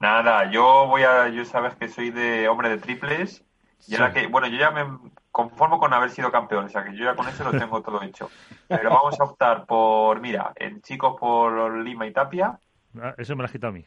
Nada, 0.00 0.50
yo 0.50 0.86
voy 0.86 1.02
a, 1.02 1.28
yo 1.28 1.44
sabes 1.44 1.74
que 1.76 1.88
soy 1.88 2.10
de 2.10 2.48
hombre 2.48 2.68
de 2.70 2.78
triples 2.78 3.44
y 3.86 3.94
ahora 3.94 4.12
Sí. 4.12 4.20
que, 4.20 4.26
bueno, 4.26 4.48
yo 4.48 4.56
ya 4.58 4.70
me 4.70 4.84
conformo 5.30 5.78
con 5.78 5.92
haber 5.94 6.10
sido 6.10 6.32
campeón, 6.32 6.64
o 6.64 6.68
sea 6.68 6.84
que 6.84 6.96
yo 6.96 7.04
ya 7.04 7.14
con 7.14 7.28
eso 7.28 7.44
lo 7.44 7.52
tengo 7.58 7.80
todo 7.82 8.02
hecho. 8.02 8.28
Pero 8.66 8.90
vamos 8.90 9.18
a 9.20 9.24
optar 9.24 9.66
por, 9.66 10.20
mira, 10.20 10.52
en 10.56 10.80
chicos 10.82 11.16
por 11.20 11.78
Lima 11.78 12.06
y 12.06 12.12
Tapia 12.12 12.58
Ah, 13.00 13.14
eso 13.18 13.36
me 13.36 13.42
lo 13.42 13.46
has 13.46 13.52
quitado 13.52 13.70
a 13.70 13.74
mí. 13.74 13.86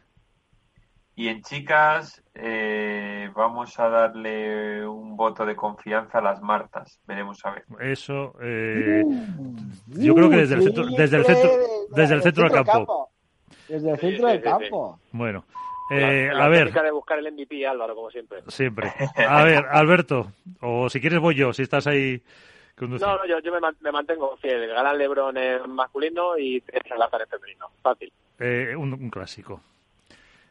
Y 1.16 1.28
en 1.28 1.42
chicas 1.44 2.24
eh, 2.34 3.30
vamos 3.36 3.80
a 3.80 3.90
darle 3.90 4.86
un 4.88 5.16
voto 5.16 5.46
de 5.46 5.56
confianza 5.56 6.18
a 6.20 6.22
las 6.22 6.42
Martas. 6.42 7.00
Veremos 7.08 7.46
a 7.46 7.52
ver. 7.52 7.64
Eso, 7.80 8.36
eh, 8.42 9.04
yo 9.88 10.16
creo 10.16 10.30
que 10.30 10.38
desde 10.38 10.56
el 10.56 10.64
centro, 10.64 10.86
desde 10.86 11.18
el 11.18 11.26
centro, 11.26 11.50
desde 11.90 12.16
el 12.16 12.22
centro 12.24 12.44
del 12.50 12.64
campo. 12.64 13.10
Desde 13.68 13.92
el 13.92 14.00
centro 14.00 14.28
sí, 14.28 14.34
del 14.34 14.38
sí, 14.38 14.44
campo. 14.44 15.00
Bueno, 15.12 15.46
eh, 15.92 16.30
la 16.34 16.46
a 16.46 16.50
ver, 16.50 16.74
de 16.74 16.92
buscar 16.92 17.20
el 17.20 17.32
MVP, 17.32 17.66
Álvaro, 17.68 17.96
como 17.96 18.10
siempre. 18.10 18.40
siempre. 18.48 18.92
A 19.28 19.44
ver, 19.44 19.66
Alberto, 19.70 20.32
o 20.62 20.90
si 20.90 21.00
quieres 21.00 21.20
voy 21.20 21.36
yo, 21.36 21.54
si 21.54 21.62
estás 21.62 21.86
ahí 21.88 22.22
conduciendo. 22.78 23.16
No, 23.18 23.22
no, 23.24 23.30
yo, 23.30 23.40
yo 23.40 23.52
me, 23.54 23.60
man- 23.60 23.76
me 23.82 23.92
mantengo 23.92 24.36
fiel. 24.38 24.64
El 24.64 24.70
galán 24.70 24.98
Lebron 24.98 25.38
en 25.38 25.70
masculino 25.70 26.38
y 26.38 26.62
Teresa 26.62 26.96
Lázaro 26.96 27.24
en 27.24 27.30
femenino. 27.30 27.68
Fácil. 27.82 28.12
Eh, 28.40 28.76
un, 28.76 28.94
un 28.94 29.10
clásico. 29.10 29.62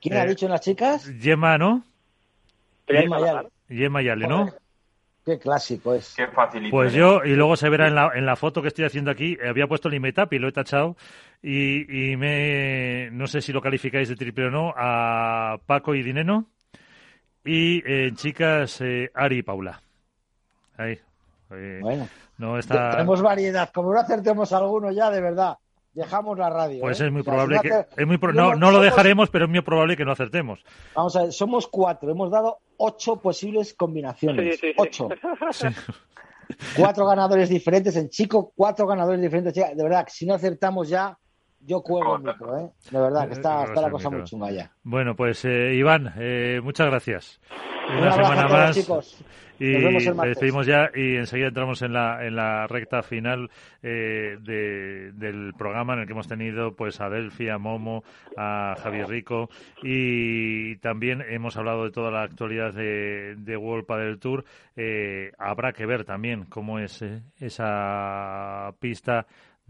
¿Quién 0.03 0.17
Eh, 0.17 0.21
ha 0.21 0.27
dicho 0.27 0.45
en 0.47 0.53
las 0.53 0.61
chicas? 0.61 1.07
Yema, 1.21 1.57
¿no? 1.57 1.85
Lázaro. 2.89 3.15
Ayala. 3.15 3.45
Yema 3.69 4.03
Yale, 4.03 4.27
¿no? 4.27 4.51
Qué 5.25 5.39
clásico 5.39 5.95
es. 5.95 6.15
Qué 6.17 6.27
facilito. 6.27 6.73
Pues 6.77 6.93
¿eh? 6.93 6.99
yo, 6.99 7.23
y 7.25 7.37
luego 7.37 7.55
se 7.57 7.69
verá 7.69 7.87
en 7.87 7.95
la, 7.95 8.11
en 8.15 8.27
la 8.27 8.35
foto 8.35 8.61
que 8.61 8.69
estoy 8.69 8.85
haciendo 8.85 9.13
aquí, 9.13 9.39
eh, 9.41 9.49
había 9.49 9.69
puesto 9.69 9.87
el 9.89 9.95
Imetap 9.95 10.33
y 10.33 10.39
lo 10.41 10.49
he 10.49 10.53
tachado. 10.53 10.97
Y, 11.41 12.11
y 12.13 12.17
me, 12.17 13.09
no 13.13 13.29
sé 13.29 13.41
si 13.41 13.53
lo 13.53 13.61
calificáis 13.63 14.09
de 14.09 14.17
triple 14.17 14.47
o 14.49 14.51
no, 14.51 14.75
a 14.77 15.59
Paco 15.65 15.95
y 15.95 16.03
Dineno. 16.03 16.47
Y 17.45 17.79
eh, 17.89 18.09
en 18.09 18.17
chicas, 18.17 18.81
eh, 18.81 19.11
Ari 19.15 19.39
y 19.39 19.43
Paula. 19.43 19.81
Ahí. 20.77 20.99
Eh, 21.53 21.79
Bueno, 21.81 22.09
no 22.39 22.59
está. 22.59 22.91
tenemos 22.91 23.23
variedad. 23.23 23.71
Como 23.73 23.93
no 23.95 24.01
acertemos 24.01 24.53
alguno 24.53 24.91
ya, 24.91 25.09
de 25.11 25.21
verdad, 25.21 25.57
dejamos 25.95 26.39
la 26.39 26.51
radio. 26.51 26.81
Pues 26.81 27.01
¿eh? 27.01 27.07
es 27.07 27.13
muy 27.13 27.21
O 27.21 27.25
sea, 27.25 27.33
probable 27.33 27.61
que. 27.61 27.69
no 27.69 27.75
acer- 27.77 27.89
Es 27.97 28.07
muy 28.07 28.19
pro- 28.19 28.31
si 28.33 28.37
no, 28.37 28.51
no- 28.51 28.57
no 28.57 28.71
lo 28.71 28.81
dejaremos, 28.81 29.31
pero 29.31 29.45
es 29.47 29.51
muy 29.51 29.61
probable 29.61 29.97
que 29.97 30.05
no 30.05 30.13
acertemos. 30.13 30.65
Vamos 30.95 31.17
a 31.17 31.23
ver, 31.23 31.33
somos 31.33 31.67
cuatro. 31.69 32.11
Hemos 32.11 32.31
dado 32.31 32.59
ocho 32.79 33.17
posibles 33.21 33.75
combinaciones. 33.75 34.57
Sí, 34.57 34.61
sí, 34.61 34.67
sí. 34.69 34.75
Ocho. 34.77 35.09
Sí. 35.53 35.67
Cuatro 36.77 37.07
ganadores 37.07 37.49
diferentes 37.49 37.97
en 37.97 38.09
chico, 38.11 38.53
cuatro 38.55 38.87
ganadores 38.87 39.21
diferentes. 39.23 39.55
De 39.55 39.83
verdad, 39.83 40.07
si 40.11 40.27
no 40.27 40.35
acertamos 40.35 40.89
ya, 40.89 41.17
yo 41.65 41.83
cuelgo 41.83 42.17
el 42.17 42.23
micro, 42.23 42.59
¿eh? 42.59 42.71
De 42.91 43.01
verdad, 43.01 43.27
que 43.29 43.35
está, 43.35 43.65
está 43.65 43.81
la 43.83 43.91
cosa 43.91 44.11
muy 44.11 44.25
chunga 44.25 44.51
ya. 44.51 44.71
Bueno, 44.83 45.15
pues 45.17 45.45
eh, 45.45 45.75
Iván, 45.75 46.13
eh, 46.19 46.61
muchas 46.63 46.87
gracias. 46.89 47.41
Un 47.91 47.99
Una 47.99 48.13
abrazo 48.13 48.23
semana 48.33 48.47
todos, 48.49 48.61
más. 48.61 48.77
chicos. 48.77 49.25
Y 49.59 49.75
Nos 49.75 49.83
vemos 50.05 50.27
despedimos 50.27 50.67
ya 50.67 50.91
y 50.93 51.15
enseguida 51.17 51.49
entramos 51.49 51.83
en 51.83 51.93
la, 51.93 52.27
en 52.27 52.35
la 52.35 52.67
recta 52.67 53.03
final 53.05 53.49
eh, 53.81 54.37
de- 54.41 55.13
del 55.13 55.53
programa 55.57 55.93
en 55.93 56.01
el 56.01 56.07
que 56.07 56.13
hemos 56.15 56.27
tenido 56.27 56.75
pues 56.75 57.01
a 57.01 57.09
Delphi, 57.09 57.49
a 57.49 57.59
Momo, 57.59 58.03
a 58.37 58.75
Javier 58.83 59.07
Rico 59.09 59.51
y 59.85 60.77
también 60.77 61.23
hemos 61.29 61.57
hablado 61.57 61.85
de 61.85 61.93
toda 61.93 62.11
la 62.11 62.23
actualidad 62.23 62.73
de, 62.73 63.37
de 63.37 63.57
World 63.57 63.87
Padel 63.87 64.19
Tour. 64.19 64.45
Eh, 64.75 65.31
habrá 65.39 65.73
que 65.73 65.87
ver 65.87 66.05
también 66.05 66.45
cómo 66.47 66.81
es 66.81 67.01
eh, 67.03 67.21
esa 67.39 68.73
pista 68.81 69.27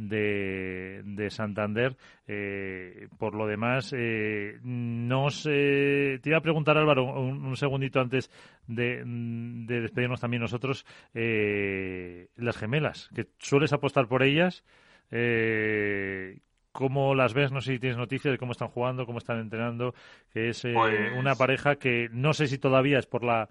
de, 0.08 1.02
de 1.04 1.30
Santander. 1.30 1.96
Eh, 2.26 3.08
por 3.18 3.34
lo 3.34 3.46
demás, 3.46 3.94
eh, 3.96 4.58
no 4.62 5.30
sé. 5.30 6.18
Te 6.22 6.28
iba 6.30 6.38
a 6.38 6.42
preguntar, 6.42 6.76
Álvaro, 6.78 7.04
un, 7.20 7.44
un 7.44 7.56
segundito 7.56 8.00
antes 8.00 8.30
de, 8.66 9.02
de 9.04 9.80
despedirnos 9.80 10.20
también 10.20 10.40
nosotros. 10.42 10.84
eh, 11.14 12.28
las 12.36 12.56
gemelas, 12.56 13.08
que 13.14 13.26
sueles 13.38 13.72
apostar 13.72 14.08
por 14.08 14.22
ellas. 14.22 14.64
Eh, 15.10 16.38
¿Cómo 16.72 17.14
las 17.14 17.34
ves? 17.34 17.52
No 17.52 17.60
sé 17.60 17.74
si 17.74 17.78
tienes 17.78 17.98
noticias 17.98 18.32
de 18.32 18.38
cómo 18.38 18.52
están 18.52 18.68
jugando, 18.68 19.04
cómo 19.04 19.18
están 19.18 19.38
entrenando. 19.40 19.94
Que 20.32 20.48
es 20.48 20.64
eh, 20.64 20.72
Pues- 20.74 21.12
una 21.18 21.34
pareja 21.34 21.76
que 21.76 22.08
no 22.12 22.32
sé 22.32 22.46
si 22.46 22.58
todavía 22.58 22.98
es 22.98 23.06
por 23.06 23.22
la 23.24 23.48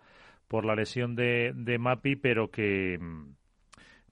por 0.48 0.66
la 0.66 0.76
lesión 0.76 1.16
de, 1.16 1.54
de 1.56 1.78
Mapi, 1.78 2.18
pero 2.18 2.52
que 2.52 2.98
mm, 3.00 3.36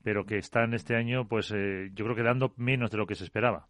pero 0.04 0.26
que 0.26 0.38
están 0.38 0.74
este 0.74 0.96
año, 0.96 1.28
pues 1.28 1.52
eh, 1.56 1.90
yo 1.94 2.06
creo 2.06 2.16
que 2.16 2.24
dando 2.24 2.54
menos 2.58 2.92
de 2.92 2.98
lo 2.98 3.08
que 3.08 3.16
se 3.16 3.24
esperaba. 3.26 3.70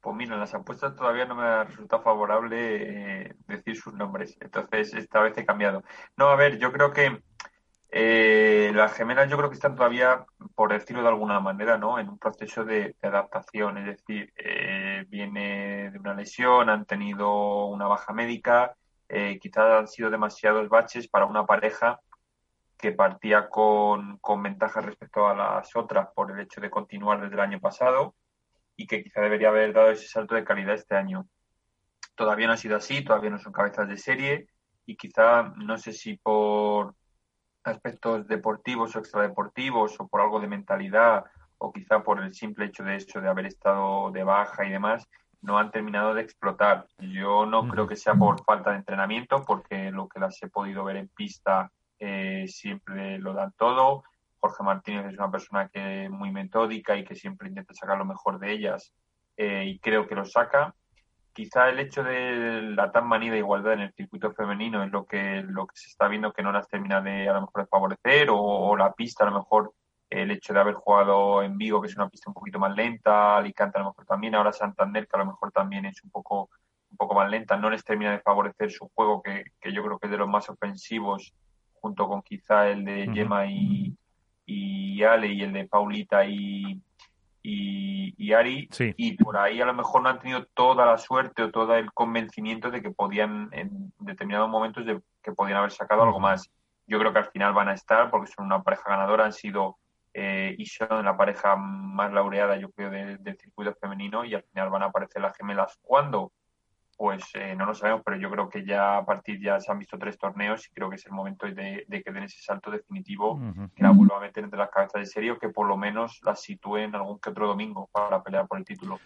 Pues 0.00 0.16
mira, 0.16 0.34
en 0.34 0.40
las 0.40 0.54
apuestas 0.54 0.96
todavía 0.96 1.26
no 1.26 1.34
me 1.34 1.42
ha 1.42 1.64
resultado 1.64 2.02
favorable 2.02 3.26
eh, 3.26 3.34
decir 3.46 3.76
sus 3.76 3.92
nombres. 3.94 4.34
Entonces, 4.40 4.94
esta 4.94 5.20
vez 5.20 5.36
he 5.36 5.44
cambiado. 5.44 5.82
No, 6.16 6.28
a 6.28 6.36
ver, 6.36 6.58
yo 6.58 6.72
creo 6.72 6.92
que 6.92 7.22
Eh, 7.92 8.72
las 8.74 8.94
gemelas 8.94 9.30
yo 9.30 9.36
creo 9.38 9.50
que 9.50 9.54
están 9.56 9.76
todavía, 9.76 10.24
por 10.56 10.72
decirlo 10.72 11.02
de 11.02 11.08
alguna 11.08 11.40
manera, 11.40 11.78
¿no? 11.78 11.98
en 12.00 12.08
un 12.10 12.18
proceso 12.18 12.64
de, 12.64 12.96
de 13.00 13.08
adaptación. 13.08 13.78
Es 13.78 13.86
decir, 13.86 14.32
eh, 14.36 15.04
viene 15.08 15.90
de 15.92 15.98
una 16.00 16.14
lesión, 16.14 16.70
han 16.70 16.86
tenido 16.86 17.66
una 17.68 17.86
baja 17.88 18.12
médica, 18.14 18.76
eh, 19.08 19.38
quizás 19.40 19.66
han 19.80 19.88
sido 19.88 20.10
demasiados 20.10 20.68
baches 20.68 21.08
para 21.08 21.26
una 21.26 21.46
pareja 21.46 22.00
que 22.80 22.92
partía 22.92 23.48
con, 23.48 24.18
con 24.18 24.42
ventajas 24.42 24.84
respecto 24.84 25.26
a 25.26 25.34
las 25.34 25.74
otras 25.76 26.08
por 26.14 26.30
el 26.30 26.40
hecho 26.40 26.60
de 26.60 26.70
continuar 26.70 27.20
desde 27.20 27.34
el 27.34 27.40
año 27.40 27.60
pasado 27.60 28.14
y 28.76 28.86
que 28.86 29.02
quizá 29.02 29.20
debería 29.20 29.48
haber 29.48 29.72
dado 29.72 29.90
ese 29.90 30.08
salto 30.08 30.34
de 30.34 30.44
calidad 30.44 30.74
este 30.74 30.96
año. 30.96 31.28
Todavía 32.14 32.46
no 32.46 32.54
ha 32.54 32.56
sido 32.56 32.76
así, 32.76 33.04
todavía 33.04 33.30
no 33.30 33.38
son 33.38 33.52
cabezas 33.52 33.88
de 33.88 33.98
serie 33.98 34.48
y 34.86 34.96
quizá 34.96 35.52
no 35.56 35.76
sé 35.76 35.92
si 35.92 36.16
por 36.16 36.94
aspectos 37.64 38.26
deportivos 38.26 38.96
o 38.96 38.98
extradeportivos 38.98 40.00
o 40.00 40.08
por 40.08 40.22
algo 40.22 40.40
de 40.40 40.48
mentalidad 40.48 41.24
o 41.58 41.72
quizá 41.72 42.02
por 42.02 42.22
el 42.22 42.32
simple 42.32 42.66
hecho 42.66 42.82
de 42.82 42.96
eso 42.96 43.20
de 43.20 43.28
haber 43.28 43.46
estado 43.46 44.10
de 44.10 44.24
baja 44.24 44.64
y 44.64 44.70
demás 44.70 45.06
no 45.42 45.58
han 45.58 45.70
terminado 45.70 46.14
de 46.14 46.22
explotar. 46.22 46.86
Yo 46.98 47.46
no 47.46 47.66
creo 47.68 47.86
que 47.86 47.96
sea 47.96 48.14
por 48.14 48.42
falta 48.44 48.70
de 48.70 48.76
entrenamiento 48.76 49.42
porque 49.46 49.90
lo 49.90 50.08
que 50.08 50.20
las 50.20 50.42
he 50.42 50.48
podido 50.48 50.84
ver 50.84 50.96
en 50.96 51.08
pista 51.08 51.70
eh, 52.00 52.46
siempre 52.48 53.18
lo 53.18 53.34
dan 53.34 53.52
todo. 53.56 54.02
Jorge 54.40 54.62
Martínez 54.64 55.06
es 55.06 55.18
una 55.18 55.30
persona 55.30 55.68
que 55.68 56.08
muy 56.08 56.32
metódica 56.32 56.96
y 56.96 57.04
que 57.04 57.14
siempre 57.14 57.48
intenta 57.48 57.74
sacar 57.74 57.98
lo 57.98 58.06
mejor 58.06 58.38
de 58.38 58.52
ellas 58.52 58.92
eh, 59.36 59.64
y 59.66 59.78
creo 59.78 60.08
que 60.08 60.14
lo 60.14 60.24
saca. 60.24 60.74
Quizá 61.32 61.68
el 61.68 61.78
hecho 61.78 62.02
de 62.02 62.62
la 62.74 62.90
tan 62.90 63.06
manida 63.06 63.36
igualdad 63.36 63.74
en 63.74 63.80
el 63.80 63.92
circuito 63.92 64.32
femenino 64.32 64.82
es 64.82 64.90
lo 64.90 65.06
que, 65.06 65.42
lo 65.46 65.66
que 65.66 65.76
se 65.76 65.90
está 65.90 66.08
viendo 66.08 66.32
que 66.32 66.42
no 66.42 66.50
las 66.50 66.66
termina 66.68 67.00
de 67.00 67.28
a 67.28 67.34
lo 67.34 67.42
mejor 67.42 67.62
de 67.62 67.68
favorecer 67.68 68.30
o, 68.30 68.38
o 68.38 68.76
la 68.76 68.92
pista 68.92 69.24
a 69.24 69.30
lo 69.30 69.38
mejor 69.38 69.72
el 70.10 70.32
hecho 70.32 70.52
de 70.52 70.60
haber 70.60 70.74
jugado 70.74 71.42
en 71.42 71.56
Vigo, 71.56 71.80
que 71.80 71.86
es 71.86 71.96
una 71.96 72.08
pista 72.08 72.28
un 72.30 72.34
poquito 72.34 72.58
más 72.58 72.74
lenta, 72.74 73.36
Alicante 73.36 73.78
a 73.78 73.82
lo 73.82 73.90
mejor 73.90 74.04
también, 74.04 74.34
ahora 74.34 74.52
Santander, 74.52 75.06
que 75.06 75.16
a 75.16 75.20
lo 75.20 75.26
mejor 75.26 75.52
también 75.52 75.86
es 75.86 76.02
un 76.02 76.10
poco, 76.10 76.50
un 76.90 76.96
poco 76.96 77.14
más 77.14 77.30
lenta, 77.30 77.56
no 77.56 77.70
les 77.70 77.84
termina 77.84 78.10
de 78.10 78.18
favorecer 78.18 78.72
su 78.72 78.90
juego, 78.92 79.22
que, 79.22 79.44
que 79.60 79.72
yo 79.72 79.84
creo 79.84 79.98
que 79.98 80.08
es 80.08 80.10
de 80.10 80.18
los 80.18 80.28
más 80.28 80.50
ofensivos, 80.50 81.32
junto 81.80 82.06
con 82.08 82.22
quizá 82.22 82.68
el 82.68 82.84
de 82.84 83.10
Gemma 83.12 83.46
y, 83.46 83.96
y 84.46 85.02
Ale 85.02 85.28
y 85.28 85.42
el 85.42 85.52
de 85.52 85.66
Paulita 85.66 86.24
y, 86.24 86.80
y, 87.42 88.14
y 88.18 88.32
Ari, 88.32 88.68
Sí. 88.70 88.92
y 88.96 89.16
por 89.16 89.36
ahí 89.38 89.60
a 89.60 89.64
lo 89.66 89.72
mejor 89.74 90.02
no 90.02 90.10
han 90.10 90.18
tenido 90.18 90.44
toda 90.54 90.84
la 90.86 90.98
suerte 90.98 91.42
o 91.42 91.50
todo 91.50 91.74
el 91.74 91.90
convencimiento 91.92 92.70
de 92.70 92.82
que 92.82 92.90
podían 92.90 93.48
en 93.52 93.92
determinados 93.98 94.48
momentos 94.50 94.84
de 94.84 95.00
que 95.22 95.32
podían 95.32 95.58
haber 95.58 95.70
sacado 95.72 96.02
algo 96.02 96.20
más. 96.20 96.50
Yo 96.86 96.98
creo 96.98 97.12
que 97.12 97.20
al 97.20 97.30
final 97.30 97.52
van 97.54 97.68
a 97.68 97.74
estar 97.74 98.10
porque 98.10 98.30
son 98.30 98.46
una 98.46 98.62
pareja 98.62 98.84
ganadora, 98.90 99.24
han 99.24 99.32
sido 99.32 99.78
eh, 100.12 100.54
y 100.58 100.66
son 100.66 101.04
la 101.04 101.16
pareja 101.16 101.54
más 101.56 102.12
laureada, 102.12 102.56
yo 102.56 102.70
creo, 102.72 102.90
de- 102.90 103.16
del 103.18 103.38
circuito 103.38 103.72
femenino 103.80 104.24
y 104.24 104.34
al 104.34 104.42
final 104.42 104.68
van 104.68 104.82
a 104.82 104.86
aparecer 104.86 105.22
las 105.22 105.36
gemelas. 105.36 105.78
¿Cuándo? 105.82 106.32
Pues 107.00 107.22
eh, 107.32 107.54
no 107.56 107.64
lo 107.64 107.72
sabemos, 107.74 108.02
pero 108.04 108.18
yo 108.18 108.30
creo 108.30 108.50
que 108.50 108.62
ya 108.62 108.98
a 108.98 109.04
partir 109.06 109.40
ya 109.40 109.58
se 109.58 109.72
han 109.72 109.78
visto 109.78 109.96
tres 109.96 110.18
torneos 110.18 110.68
y 110.68 110.70
creo 110.74 110.90
que 110.90 110.96
es 110.96 111.06
el 111.06 111.12
momento 111.12 111.46
de, 111.46 111.84
de 111.88 112.02
que 112.02 112.12
den 112.12 112.24
ese 112.24 112.42
salto 112.42 112.70
definitivo, 112.70 113.40
que 113.74 113.82
la 113.82 113.90
vuelva 113.90 114.18
a 114.18 114.20
meter 114.20 114.44
entre 114.44 114.58
las 114.58 114.68
cabezas 114.68 115.00
de 115.00 115.06
serie 115.06 115.30
o 115.30 115.38
que 115.38 115.48
por 115.48 115.66
lo 115.66 115.78
menos 115.78 116.20
las 116.24 116.42
sitúen 116.42 116.94
algún 116.94 117.18
que 117.18 117.30
otro 117.30 117.46
domingo 117.48 117.88
para 117.90 118.22
pelear 118.22 118.46
por 118.46 118.58
el 118.58 118.66
título. 118.66 119.00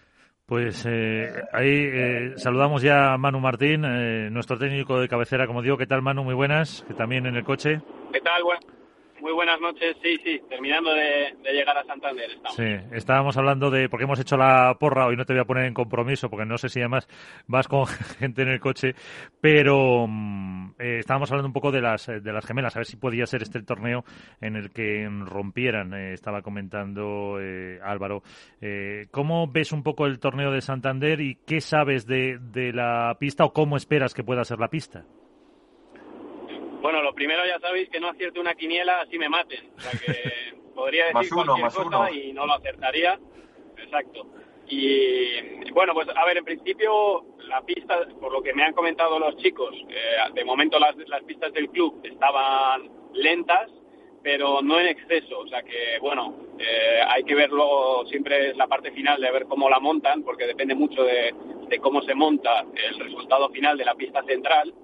Pues 0.45 0.85
eh, 0.89 1.45
ahí 1.53 1.71
eh, 1.71 2.33
saludamos 2.35 2.83
ya 2.83 3.13
a 3.13 3.17
Manu 3.17 3.39
Martín, 3.39 3.85
eh, 3.85 4.29
nuestro 4.29 4.59
técnico 4.59 4.99
de 4.99 5.09
cabecera, 5.09 5.47
como 5.47 5.63
digo. 5.63 5.79
¿Qué 5.79 5.87
tal, 5.87 6.03
Manu? 6.03 6.25
Muy 6.25 6.35
buenas, 6.35 6.85
que 6.89 6.95
también 6.95 7.27
en 7.27 7.37
el 7.37 7.45
coche. 7.45 7.81
¿Qué 8.13 8.21
tal? 8.21 8.43
Buen- 8.43 8.59
muy 9.25 9.33
buenas 9.33 9.59
noches. 9.59 9.97
Sí, 10.03 10.19
sí, 10.23 10.39
terminando 10.51 10.93
de, 10.93 11.35
llegar 11.51 11.79
a 11.79 11.85
Santander 11.85 12.31
estamos. 12.31 12.57
Sí, 12.57 12.77
estábamos 12.93 13.35
hablando 13.39 13.71
de, 13.71 13.89
porque 13.89 14.05
hemos 14.05 14.21
hecho 14.21 14.37
la 14.37 14.77
porra, 14.79 15.07
hoy 15.07 15.17
no 15.17 15.25
te 15.25 15.33
voy 15.33 15.41
a 15.41 15.47
poner 15.47 15.65
en 15.65 15.73
compromiso, 15.73 16.29
porque 16.29 16.45
no 16.45 16.59
sé 16.59 16.69
si 16.69 16.81
además 16.81 17.09
vas 17.47 17.67
con 17.67 17.87
gente 18.19 18.43
en 18.43 18.49
el 18.49 18.61
coche, 18.61 18.95
pero 19.41 20.07
mm, 20.07 20.75
eh, 20.79 20.99
estábamos 20.99 21.31
hablando 21.31 21.47
un 21.47 21.55
poco 21.55 21.73
de 21.73 21.81
las, 21.81 22.07
de 22.07 22.33
las 22.33 22.45
gemelas, 22.45 22.77
a 22.77 22.81
ver 22.81 22.87
si 22.87 22.97
podía 22.97 23.25
ser 23.25 23.41
este 23.41 23.57
el 23.57 23.65
torneo 23.65 24.05
en 24.43 24.57
el 24.57 24.71
que 24.71 25.09
rompieran, 25.25 25.95
eh, 25.95 26.13
estaba 26.13 26.43
comentando 26.43 27.41
eh, 27.41 27.81
Álvaro. 27.83 28.23
Eh, 28.61 29.07
¿Cómo 29.11 29.51
ves 29.51 29.73
un 29.73 29.83
poco 29.83 30.05
el 30.05 30.19
torneo 30.19 30.51
de 30.51 30.61
Santander 30.61 31.23
y 31.23 31.37
qué 31.47 31.63
sabes 31.63 32.07
de 32.07 32.73
la 32.75 33.17
pista 33.19 33.47
o 33.47 33.55
cómo 33.55 33.79
esperas 33.79 34.13
que 34.13 34.23
pueda 34.23 34.45
ser 34.45 34.59
la 34.59 34.69
pista? 34.69 35.07
Bueno, 36.85 37.01
lo 37.01 37.15
primero 37.15 37.47
ya 37.47 37.59
sabéis 37.61 37.89
que 37.89 37.99
no 37.99 38.11
acierte 38.11 38.39
una 38.39 38.55
quiniela 38.55 39.01
así 39.01 39.17
me 39.19 39.31
maten. 39.31 39.71
O 39.75 39.81
sea 39.81 39.93
que 39.93 40.55
podría 40.75 41.07
decir 41.07 41.15
Más 41.15 41.33
uno, 41.33 41.45
cualquier 41.45 41.65
más 41.65 41.75
cosa 41.75 41.99
uno. 41.99 42.09
y 42.11 42.33
no 42.35 42.47
lo 42.47 42.53
acertaría. 42.53 43.19
Exacto. 43.79 44.27
Y 44.69 45.71
bueno, 45.71 45.95
pues 45.95 46.07
a 46.15 46.27
ver, 46.27 46.37
en 46.37 46.45
principio 46.45 47.25
la 47.49 47.63
pista, 47.63 48.07
por 48.21 48.31
lo 48.31 48.43
que 48.43 48.53
me 48.53 48.65
han 48.65 48.75
comentado 48.75 49.19
los 49.19 49.35
chicos, 49.39 49.75
eh, 49.89 50.17
de 50.35 50.45
momento 50.45 50.79
las, 50.79 50.95
las 51.09 51.23
pistas 51.23 51.55
del 51.55 51.71
club 51.71 52.03
estaban 52.05 52.91
lentas, 53.15 53.71
pero 54.23 54.61
no 54.61 54.79
en 54.79 54.89
exceso. 54.89 55.39
O 55.39 55.49
sea 55.49 55.63
que, 55.63 55.99
bueno, 56.03 56.37
eh, 56.59 57.01
hay 57.09 57.25
que 57.25 57.35
verlo 57.35 58.05
siempre 58.11 58.51
es 58.51 58.59
la 58.59 58.67
parte 58.67 58.91
final 58.91 59.23
de 59.23 59.31
ver 59.31 59.47
cómo 59.47 59.71
la 59.71 59.81
montan, 59.81 60.23
porque 60.23 60.47
depende 60.47 60.75
mucho 60.75 61.03
de, 61.03 61.35
de 61.67 61.79
cómo 61.79 62.03
se 62.03 62.15
monta 62.15 62.67
el 62.91 62.99
resultado 63.01 63.49
final 63.49 63.79
de 63.79 63.87
la 63.87 63.95
pista 63.95 64.23
central. 64.25 64.75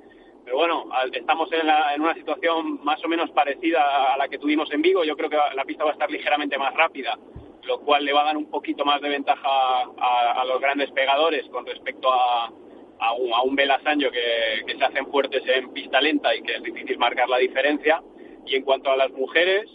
Pero 0.45 0.57
bueno, 0.57 0.89
estamos 1.13 1.53
en, 1.53 1.67
la- 1.67 1.95
en 1.95 2.01
una 2.03 2.15
situación 2.15 2.83
más 2.85 3.03
o 3.05 3.09
menos 3.09 3.31
parecida 3.31 4.15
a 4.15 4.17
la 4.17 4.29
que 4.29 4.39
tuvimos 4.39 4.71
en 4.73 4.83
Vigo. 4.83 5.05
Yo 5.05 5.17
creo 5.17 5.31
que 5.31 5.37
la 5.55 5.65
pista 5.65 5.85
va 5.85 5.91
a 5.91 5.93
estar 5.93 6.11
ligeramente 6.11 6.59
más 6.59 6.75
rápida, 6.75 7.19
lo 7.65 7.81
cual 7.81 8.05
le 8.05 8.13
va 8.13 8.23
a 8.23 8.25
dar 8.27 8.37
un 8.37 8.51
poquito 8.51 8.85
más 8.85 9.01
de 9.01 9.09
ventaja 9.11 9.83
a, 9.99 10.45
los 10.45 10.61
grandes 10.61 10.91
pegadores 10.93 11.47
con 11.51 11.67
respecto 11.67 12.11
a, 12.13 12.47
a 13.01 13.13
un, 13.13 13.33
a 13.33 13.43
que, 14.11 14.65
que 14.67 14.77
se 14.77 14.85
hacen 14.85 15.07
fuertes 15.11 15.43
en 15.47 15.73
pista 15.73 16.01
lenta 16.01 16.35
y 16.35 16.43
que 16.43 16.57
es 16.57 16.63
difícil 16.63 16.99
marcar 16.99 17.29
la 17.29 17.39
diferencia. 17.39 18.03
Y 18.47 18.57
en 18.57 18.63
cuanto 18.63 18.91
a 18.91 18.97
las 18.97 19.11
mujeres, 19.13 19.71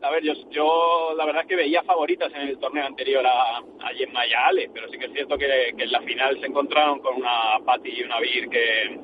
a 0.00 0.10
ver, 0.10 0.22
yo, 0.22 0.32
yo 0.50 1.14
la 1.16 1.24
verdad 1.26 1.42
es 1.42 1.48
que 1.48 1.56
veía 1.56 1.82
favoritas 1.82 2.32
en 2.34 2.42
el 2.48 2.58
torneo 2.58 2.86
anterior 2.86 3.26
a, 3.26 3.58
a 3.58 3.88
Gemma 3.96 4.26
y 4.26 4.32
Ale, 4.32 4.70
pero 4.72 4.88
sí 4.88 4.98
que 4.98 5.06
es 5.06 5.12
cierto 5.12 5.36
que, 5.36 5.74
que 5.76 5.84
en 5.84 5.92
la 5.92 6.00
final 6.02 6.38
se 6.40 6.46
encontraron 6.46 7.00
con 7.00 7.16
una 7.16 7.58
Patti 7.64 7.90
y 7.90 8.02
una 8.04 8.20
Vir 8.20 8.48
que 8.48 8.98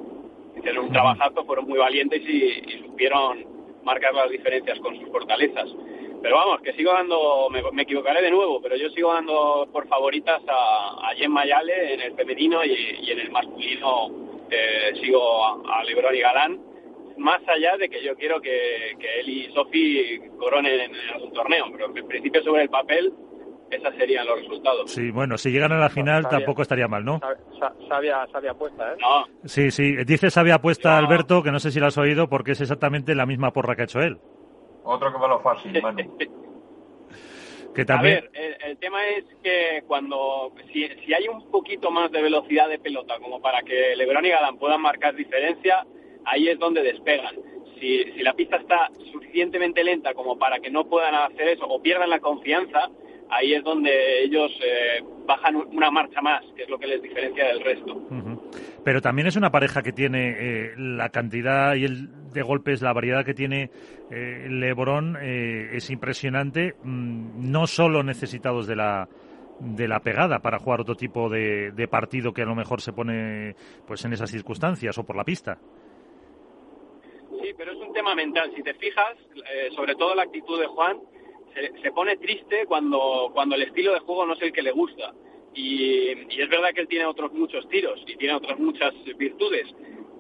hicieron 0.60 0.86
un 0.86 0.92
trabajazo, 0.92 1.44
fueron 1.44 1.66
muy 1.66 1.78
valientes 1.78 2.22
y, 2.26 2.44
y 2.46 2.82
supieron 2.86 3.44
marcar 3.82 4.14
las 4.14 4.30
diferencias 4.30 4.78
con 4.80 4.98
sus 4.98 5.08
fortalezas. 5.10 5.68
Pero 6.22 6.36
vamos, 6.36 6.60
que 6.60 6.74
sigo 6.74 6.92
dando, 6.92 7.48
me, 7.50 7.62
me 7.72 7.82
equivocaré 7.82 8.20
de 8.20 8.30
nuevo, 8.30 8.60
pero 8.60 8.76
yo 8.76 8.90
sigo 8.90 9.12
dando 9.12 9.66
por 9.72 9.88
favoritas 9.88 10.42
a, 10.46 11.08
a 11.08 11.14
Gemma 11.16 11.46
y 11.46 11.50
Ale 11.50 11.94
en 11.94 12.00
el 12.02 12.14
femenino 12.14 12.62
y, 12.64 12.72
y 13.02 13.10
en 13.10 13.20
el 13.20 13.30
masculino 13.30 14.10
eh, 14.50 14.92
sigo 15.00 15.44
a, 15.44 15.78
a 15.78 15.84
Lebron 15.84 16.14
y 16.14 16.20
Galán, 16.20 16.60
más 17.16 17.40
allá 17.48 17.76
de 17.78 17.88
que 17.88 18.02
yo 18.02 18.14
quiero 18.16 18.40
que, 18.40 18.96
que 18.98 19.20
él 19.20 19.28
y 19.28 19.52
Sofi 19.52 20.20
coronen 20.38 20.80
en 20.80 20.94
algún 21.14 21.32
torneo, 21.32 21.66
pero 21.72 21.86
en 21.86 22.06
principio 22.06 22.42
sobre 22.42 22.62
el 22.62 22.68
papel 22.68 23.12
esos 23.70 23.94
serían 23.96 24.26
los 24.26 24.40
resultados. 24.40 24.90
Sí, 24.90 25.10
bueno, 25.10 25.38
si 25.38 25.50
llegan 25.50 25.72
a 25.72 25.78
la 25.78 25.88
final 25.90 26.22
Sabía. 26.24 26.38
tampoco 26.38 26.62
estaría 26.62 26.88
mal, 26.88 27.04
¿no? 27.04 27.20
Sa- 27.58 27.72
Sabia, 27.88 28.26
sabia 28.32 28.50
apuesta, 28.52 28.92
¿eh? 28.92 28.96
No, 29.00 29.24
Sí, 29.48 29.70
sí. 29.70 29.96
Dice 30.04 30.30
sabia 30.30 30.56
apuesta 30.56 30.96
Alberto, 30.98 31.42
que 31.42 31.50
no 31.52 31.58
sé 31.60 31.70
si 31.70 31.80
la 31.80 31.88
has 31.88 31.98
oído, 31.98 32.28
porque 32.28 32.52
es 32.52 32.60
exactamente 32.60 33.14
la 33.14 33.26
misma 33.26 33.52
porra 33.52 33.74
que 33.76 33.82
ha 33.82 33.84
hecho 33.84 34.00
él. 34.00 34.18
Otro 34.84 35.12
que 35.12 35.18
va 35.18 35.26
a 35.26 35.28
lo 35.28 35.40
fácil, 35.40 35.80
Manu. 35.82 36.16
Que 37.74 37.82
A 37.82 37.86
también... 37.86 38.28
ver, 38.32 38.56
el, 38.62 38.70
el 38.70 38.78
tema 38.78 39.06
es 39.06 39.24
que 39.42 39.82
cuando 39.86 40.52
si, 40.72 40.88
si 41.04 41.14
hay 41.14 41.28
un 41.28 41.50
poquito 41.50 41.90
más 41.90 42.10
de 42.10 42.20
velocidad 42.22 42.68
de 42.68 42.78
pelota 42.80 43.18
como 43.20 43.40
para 43.40 43.62
que 43.62 43.94
LeBron 43.96 44.24
y 44.26 44.30
Galán 44.30 44.58
puedan 44.58 44.80
marcar 44.82 45.14
diferencia, 45.14 45.86
ahí 46.24 46.48
es 46.48 46.58
donde 46.58 46.82
despegan. 46.82 47.36
Si, 47.78 48.02
si 48.12 48.22
la 48.22 48.34
pista 48.34 48.56
está 48.56 48.90
suficientemente 49.12 49.84
lenta 49.84 50.14
como 50.14 50.36
para 50.36 50.58
que 50.58 50.70
no 50.70 50.86
puedan 50.88 51.14
hacer 51.14 51.48
eso 51.48 51.64
o 51.66 51.80
pierdan 51.80 52.10
la 52.10 52.18
confianza, 52.18 52.90
ahí 53.30 53.54
es 53.54 53.64
donde 53.64 54.24
ellos 54.24 54.50
eh, 54.62 55.02
bajan 55.26 55.56
una 55.56 55.90
marcha 55.90 56.20
más, 56.20 56.42
que 56.56 56.64
es 56.64 56.68
lo 56.68 56.78
que 56.78 56.86
les 56.86 57.02
diferencia 57.02 57.46
del 57.46 57.60
resto. 57.60 58.00
Pero 58.84 59.00
también 59.00 59.28
es 59.28 59.36
una 59.36 59.50
pareja 59.50 59.82
que 59.82 59.92
tiene 59.92 60.34
eh, 60.38 60.72
la 60.76 61.10
cantidad 61.10 61.74
y 61.74 61.84
el 61.84 62.08
de 62.32 62.42
golpes, 62.42 62.82
la 62.82 62.92
variedad 62.92 63.24
que 63.24 63.34
tiene 63.34 63.70
eh, 64.10 64.46
LeBron 64.48 65.16
eh, 65.20 65.70
es 65.72 65.90
impresionante, 65.90 66.74
mm, 66.82 67.50
no 67.50 67.66
solo 67.66 68.02
necesitados 68.02 68.66
de 68.66 68.76
la 68.76 69.08
de 69.60 69.86
la 69.86 70.00
pegada 70.00 70.38
para 70.38 70.58
jugar 70.58 70.80
otro 70.80 70.94
tipo 70.94 71.28
de, 71.28 71.72
de 71.72 71.86
partido 71.86 72.32
que 72.32 72.40
a 72.40 72.46
lo 72.46 72.54
mejor 72.54 72.80
se 72.80 72.94
pone 72.94 73.54
pues 73.86 74.02
en 74.06 74.14
esas 74.14 74.30
circunstancias 74.30 74.96
o 74.96 75.04
por 75.04 75.16
la 75.16 75.24
pista. 75.24 75.58
Sí, 77.42 77.52
pero 77.56 77.72
es 77.72 77.78
un 77.78 77.92
tema 77.92 78.14
mental. 78.14 78.50
Si 78.56 78.62
te 78.62 78.72
fijas, 78.72 79.18
eh, 79.36 79.68
sobre 79.76 79.94
todo 79.96 80.14
la 80.14 80.22
actitud 80.22 80.58
de 80.58 80.66
Juan, 80.66 80.98
se, 81.54 81.80
se 81.80 81.92
pone 81.92 82.16
triste 82.16 82.66
cuando, 82.66 83.30
cuando 83.32 83.54
el 83.56 83.62
estilo 83.62 83.92
de 83.92 84.00
juego 84.00 84.26
no 84.26 84.34
es 84.34 84.42
el 84.42 84.52
que 84.52 84.62
le 84.62 84.72
gusta. 84.72 85.12
Y, 85.54 86.10
y 86.34 86.40
es 86.40 86.48
verdad 86.48 86.70
que 86.72 86.82
él 86.82 86.88
tiene 86.88 87.06
otros 87.06 87.32
muchos 87.32 87.68
tiros 87.68 88.00
y 88.06 88.16
tiene 88.16 88.34
otras 88.34 88.58
muchas 88.58 88.94
virtudes, 89.16 89.66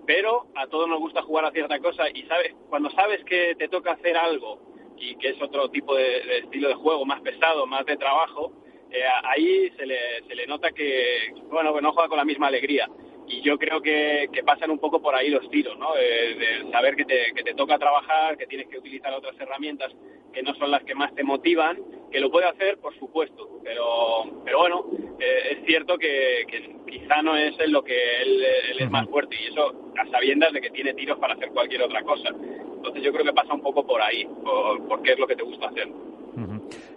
pero 0.06 0.46
a 0.56 0.66
todos 0.66 0.88
nos 0.88 0.98
gusta 0.98 1.22
jugar 1.22 1.44
a 1.44 1.52
cierta 1.52 1.78
cosa 1.78 2.08
y 2.12 2.22
sabes, 2.24 2.54
cuando 2.68 2.90
sabes 2.90 3.24
que 3.24 3.54
te 3.56 3.68
toca 3.68 3.92
hacer 3.92 4.16
algo 4.16 4.60
y 4.96 5.16
que 5.16 5.28
es 5.30 5.40
otro 5.40 5.70
tipo 5.70 5.94
de, 5.94 6.38
estilo 6.38 6.68
de 6.68 6.74
juego, 6.74 7.06
más 7.06 7.20
pesado, 7.20 7.66
más 7.66 7.86
de 7.86 7.96
trabajo, 7.96 8.52
eh, 8.90 9.02
ahí 9.22 9.70
se 9.76 9.86
le, 9.86 9.98
se 10.26 10.34
le 10.34 10.46
nota 10.46 10.72
que, 10.72 11.32
bueno, 11.48 11.72
que 11.72 11.80
no 11.80 11.92
juega 11.92 12.08
con 12.08 12.18
la 12.18 12.24
misma 12.24 12.48
alegría. 12.48 12.88
Y 13.30 13.42
yo 13.42 13.56
creo 13.58 13.80
que, 13.80 14.28
que 14.32 14.42
pasan 14.42 14.70
un 14.70 14.80
poco 14.80 15.00
por 15.00 15.14
ahí 15.14 15.30
los 15.30 15.48
tiros, 15.50 15.78
¿no? 15.78 15.94
De, 15.94 16.34
de 16.34 16.70
saber 16.72 16.96
que 16.96 17.04
te, 17.04 17.32
que 17.34 17.44
te 17.44 17.54
toca 17.54 17.78
trabajar, 17.78 18.36
que 18.36 18.46
tienes 18.46 18.66
que 18.66 18.78
utilizar 18.78 19.12
otras 19.14 19.38
herramientas 19.38 19.92
que 20.32 20.42
no 20.42 20.54
son 20.54 20.70
las 20.70 20.82
que 20.84 20.94
más 20.94 21.14
te 21.14 21.24
motivan, 21.24 21.78
que 22.10 22.20
lo 22.20 22.30
puede 22.30 22.46
hacer, 22.46 22.78
por 22.78 22.96
supuesto, 22.98 23.60
pero, 23.64 24.42
pero 24.44 24.58
bueno, 24.58 24.86
eh, 25.18 25.56
es 25.56 25.66
cierto 25.66 25.98
que, 25.98 26.44
que 26.48 26.76
quizá 26.88 27.22
no 27.22 27.36
es 27.36 27.58
en 27.58 27.72
lo 27.72 27.82
que 27.82 28.22
él, 28.22 28.44
él 28.70 28.80
es 28.80 28.90
más 28.90 29.08
fuerte 29.08 29.36
y 29.40 29.46
eso 29.46 29.92
a 29.96 30.06
sabiendas 30.10 30.52
de 30.52 30.60
que 30.60 30.70
tiene 30.70 30.94
tiros 30.94 31.18
para 31.18 31.34
hacer 31.34 31.50
cualquier 31.50 31.82
otra 31.82 32.02
cosa. 32.02 32.28
Entonces 32.28 33.02
yo 33.02 33.12
creo 33.12 33.24
que 33.24 33.32
pasa 33.32 33.54
un 33.54 33.62
poco 33.62 33.86
por 33.86 34.00
ahí, 34.00 34.24
por, 34.42 34.86
por 34.88 35.02
qué 35.02 35.12
es 35.12 35.18
lo 35.18 35.26
que 35.26 35.36
te 35.36 35.42
gusta 35.42 35.68
hacer. 35.68 35.88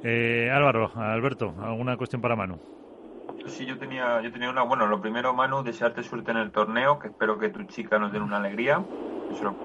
Eh, 0.03 0.49
Álvaro, 0.51 0.91
Alberto, 0.95 1.53
¿alguna 1.61 1.97
cuestión 1.97 2.21
para 2.21 2.35
Manu? 2.35 2.59
Sí, 3.45 3.65
yo 3.65 3.77
tenía, 3.77 4.21
yo 4.21 4.31
tenía 4.31 4.49
una. 4.49 4.63
Bueno, 4.63 4.87
lo 4.87 5.01
primero, 5.01 5.33
Manu, 5.33 5.63
desearte 5.63 6.03
suerte 6.03 6.31
en 6.31 6.37
el 6.37 6.51
torneo, 6.51 6.99
que 6.99 7.09
espero 7.09 7.37
que 7.37 7.49
tu 7.49 7.63
chica 7.63 7.99
nos 7.99 8.11
den 8.11 8.21
una 8.21 8.37
alegría. 8.37 8.83
Eso 9.29 9.55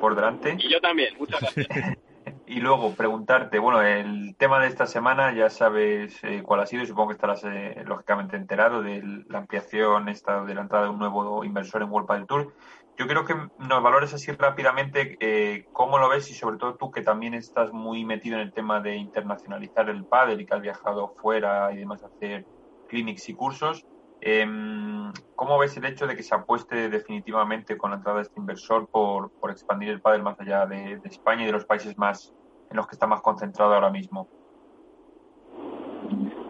por 0.00 0.14
delante. 0.14 0.56
Y 0.58 0.70
yo 0.70 0.80
también, 0.80 1.14
muchas 1.18 1.40
gracias. 1.40 1.68
Y 2.46 2.60
luego 2.60 2.94
preguntarte, 2.94 3.58
bueno, 3.58 3.80
el 3.82 4.34
tema 4.36 4.60
de 4.60 4.68
esta 4.68 4.86
semana 4.86 5.32
ya 5.34 5.48
sabes 5.48 6.18
eh, 6.24 6.42
cuál 6.42 6.60
ha 6.60 6.66
sido 6.66 6.82
y 6.82 6.86
supongo 6.86 7.08
que 7.08 7.14
estarás 7.14 7.42
eh, 7.44 7.82
lógicamente 7.86 8.36
enterado 8.36 8.82
de 8.82 9.02
la 9.28 9.38
ampliación 9.38 10.08
esta 10.08 10.44
de 10.44 10.54
la 10.54 10.62
entrada 10.62 10.84
de 10.84 10.90
un 10.90 10.98
nuevo 10.98 11.44
inversor 11.44 11.82
en 11.82 11.90
World 11.90 12.06
Padel 12.06 12.26
Tour. 12.26 12.54
Yo 12.98 13.06
creo 13.06 13.24
que 13.24 13.34
nos 13.58 13.82
valores 13.82 14.12
así 14.12 14.32
rápidamente 14.32 15.16
eh, 15.20 15.66
cómo 15.72 15.98
lo 15.98 16.08
ves 16.08 16.30
y 16.30 16.34
sobre 16.34 16.58
todo 16.58 16.74
tú 16.76 16.90
que 16.90 17.02
también 17.02 17.34
estás 17.34 17.72
muy 17.72 18.04
metido 18.04 18.36
en 18.36 18.42
el 18.42 18.52
tema 18.52 18.80
de 18.80 18.96
internacionalizar 18.96 19.88
el 19.88 20.04
pádel 20.04 20.40
y 20.40 20.46
que 20.46 20.54
has 20.54 20.62
viajado 20.62 21.14
fuera 21.16 21.72
y 21.72 21.76
demás 21.76 22.02
a 22.02 22.08
hacer 22.08 22.44
clinics 22.88 23.28
y 23.28 23.34
cursos. 23.34 23.86
Em, 24.20 25.12
¿Cómo 25.36 25.58
ves 25.58 25.76
el 25.76 25.84
hecho 25.84 26.06
de 26.06 26.16
que 26.16 26.24
se 26.24 26.34
apueste 26.34 26.88
definitivamente 26.88 27.78
con 27.78 27.90
la 27.90 27.98
entrada 27.98 28.18
de 28.18 28.24
este 28.24 28.40
inversor 28.40 28.88
por, 28.88 29.30
por 29.38 29.50
expandir 29.52 29.90
el 29.90 30.00
pádel 30.00 30.22
más 30.22 30.40
allá 30.40 30.66
de, 30.66 31.00
España 31.04 31.44
y 31.44 31.46
de 31.46 31.52
los 31.52 31.64
países 31.64 31.96
más 31.96 32.34
en 32.70 32.76
los 32.76 32.88
que 32.88 32.96
está 32.96 33.06
más 33.06 33.22
concentrado 33.22 33.74
ahora 33.74 33.90
mismo? 33.90 34.28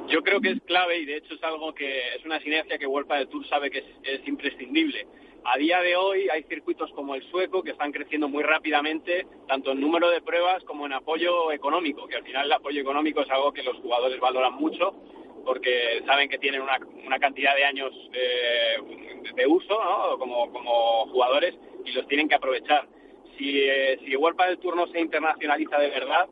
Yo 0.08 0.22
creo 0.22 0.40
que 0.40 0.52
es 0.52 0.62
clave 0.62 1.00
y 1.00 1.04
de 1.04 1.18
hecho 1.18 1.34
es 1.34 1.42
algo 1.42 1.74
que 1.74 2.14
es 2.16 2.24
una 2.24 2.40
sinergia 2.40 2.78
que 2.78 2.86
World 2.86 3.10
del 3.10 3.28
Tour 3.28 3.46
sabe 3.46 3.70
que 3.70 3.84
es, 4.02 4.26
imprescindible. 4.26 5.06
A 5.44 5.58
día 5.58 5.82
de 5.82 5.96
hoy 5.96 6.28
hay 6.30 6.42
circuitos 6.44 6.90
como 6.92 7.14
el 7.14 7.22
sueco 7.30 7.62
que 7.62 7.72
están 7.72 7.92
creciendo 7.92 8.28
muy 8.28 8.42
rápidamente, 8.42 9.26
tanto 9.46 9.72
en 9.72 9.80
número 9.80 10.08
de 10.08 10.22
pruebas 10.22 10.64
como 10.64 10.86
en 10.86 10.94
apoyo 10.94 11.52
económico, 11.52 12.06
que 12.06 12.16
al 12.16 12.24
final 12.24 12.46
el 12.46 12.52
apoyo 12.52 12.80
económico 12.80 13.20
es 13.20 13.30
algo 13.30 13.52
que 13.52 13.62
los 13.62 13.76
jugadores 13.76 14.18
valoran 14.18 14.54
mucho 14.54 14.94
porque 15.48 16.02
saben 16.04 16.28
que 16.28 16.36
tienen 16.36 16.60
una, 16.60 16.78
una 17.06 17.18
cantidad 17.18 17.56
de 17.56 17.64
años 17.64 17.90
eh, 18.12 18.76
de 19.34 19.46
uso 19.46 19.78
como, 20.18 20.52
como 20.52 21.06
jugadores 21.06 21.54
y 21.86 21.92
los 21.92 22.06
tienen 22.06 22.28
que 22.28 22.34
aprovechar. 22.34 22.86
Si, 23.38 23.62
eh, 23.62 23.98
si 24.04 24.14
World 24.14 24.38
del 24.38 24.58
Tour 24.58 24.76
no 24.76 24.86
se 24.88 25.00
internacionaliza 25.00 25.78
de 25.78 25.88
verdad, 25.88 26.28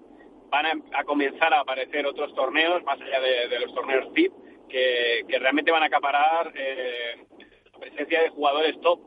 van 0.51 0.67
a, 0.93 1.05
comenzar 1.05 1.55
a 1.55 1.61
aparecer 1.61 2.05
otros 2.07 2.35
torneos, 2.35 2.85
más 2.85 3.01
allá 3.01 3.19
de, 3.19 3.59
los 3.59 3.75
torneos 3.75 4.13
VIP, 4.13 4.35
que, 4.69 5.25
realmente 5.41 5.71
van 5.71 5.85
a 5.85 5.87
acaparar 5.87 6.53
eh, 6.55 7.25
la 7.73 7.79
presencia 7.79 8.21
de 8.21 8.29
jugadores 8.29 8.79
top. 8.83 9.01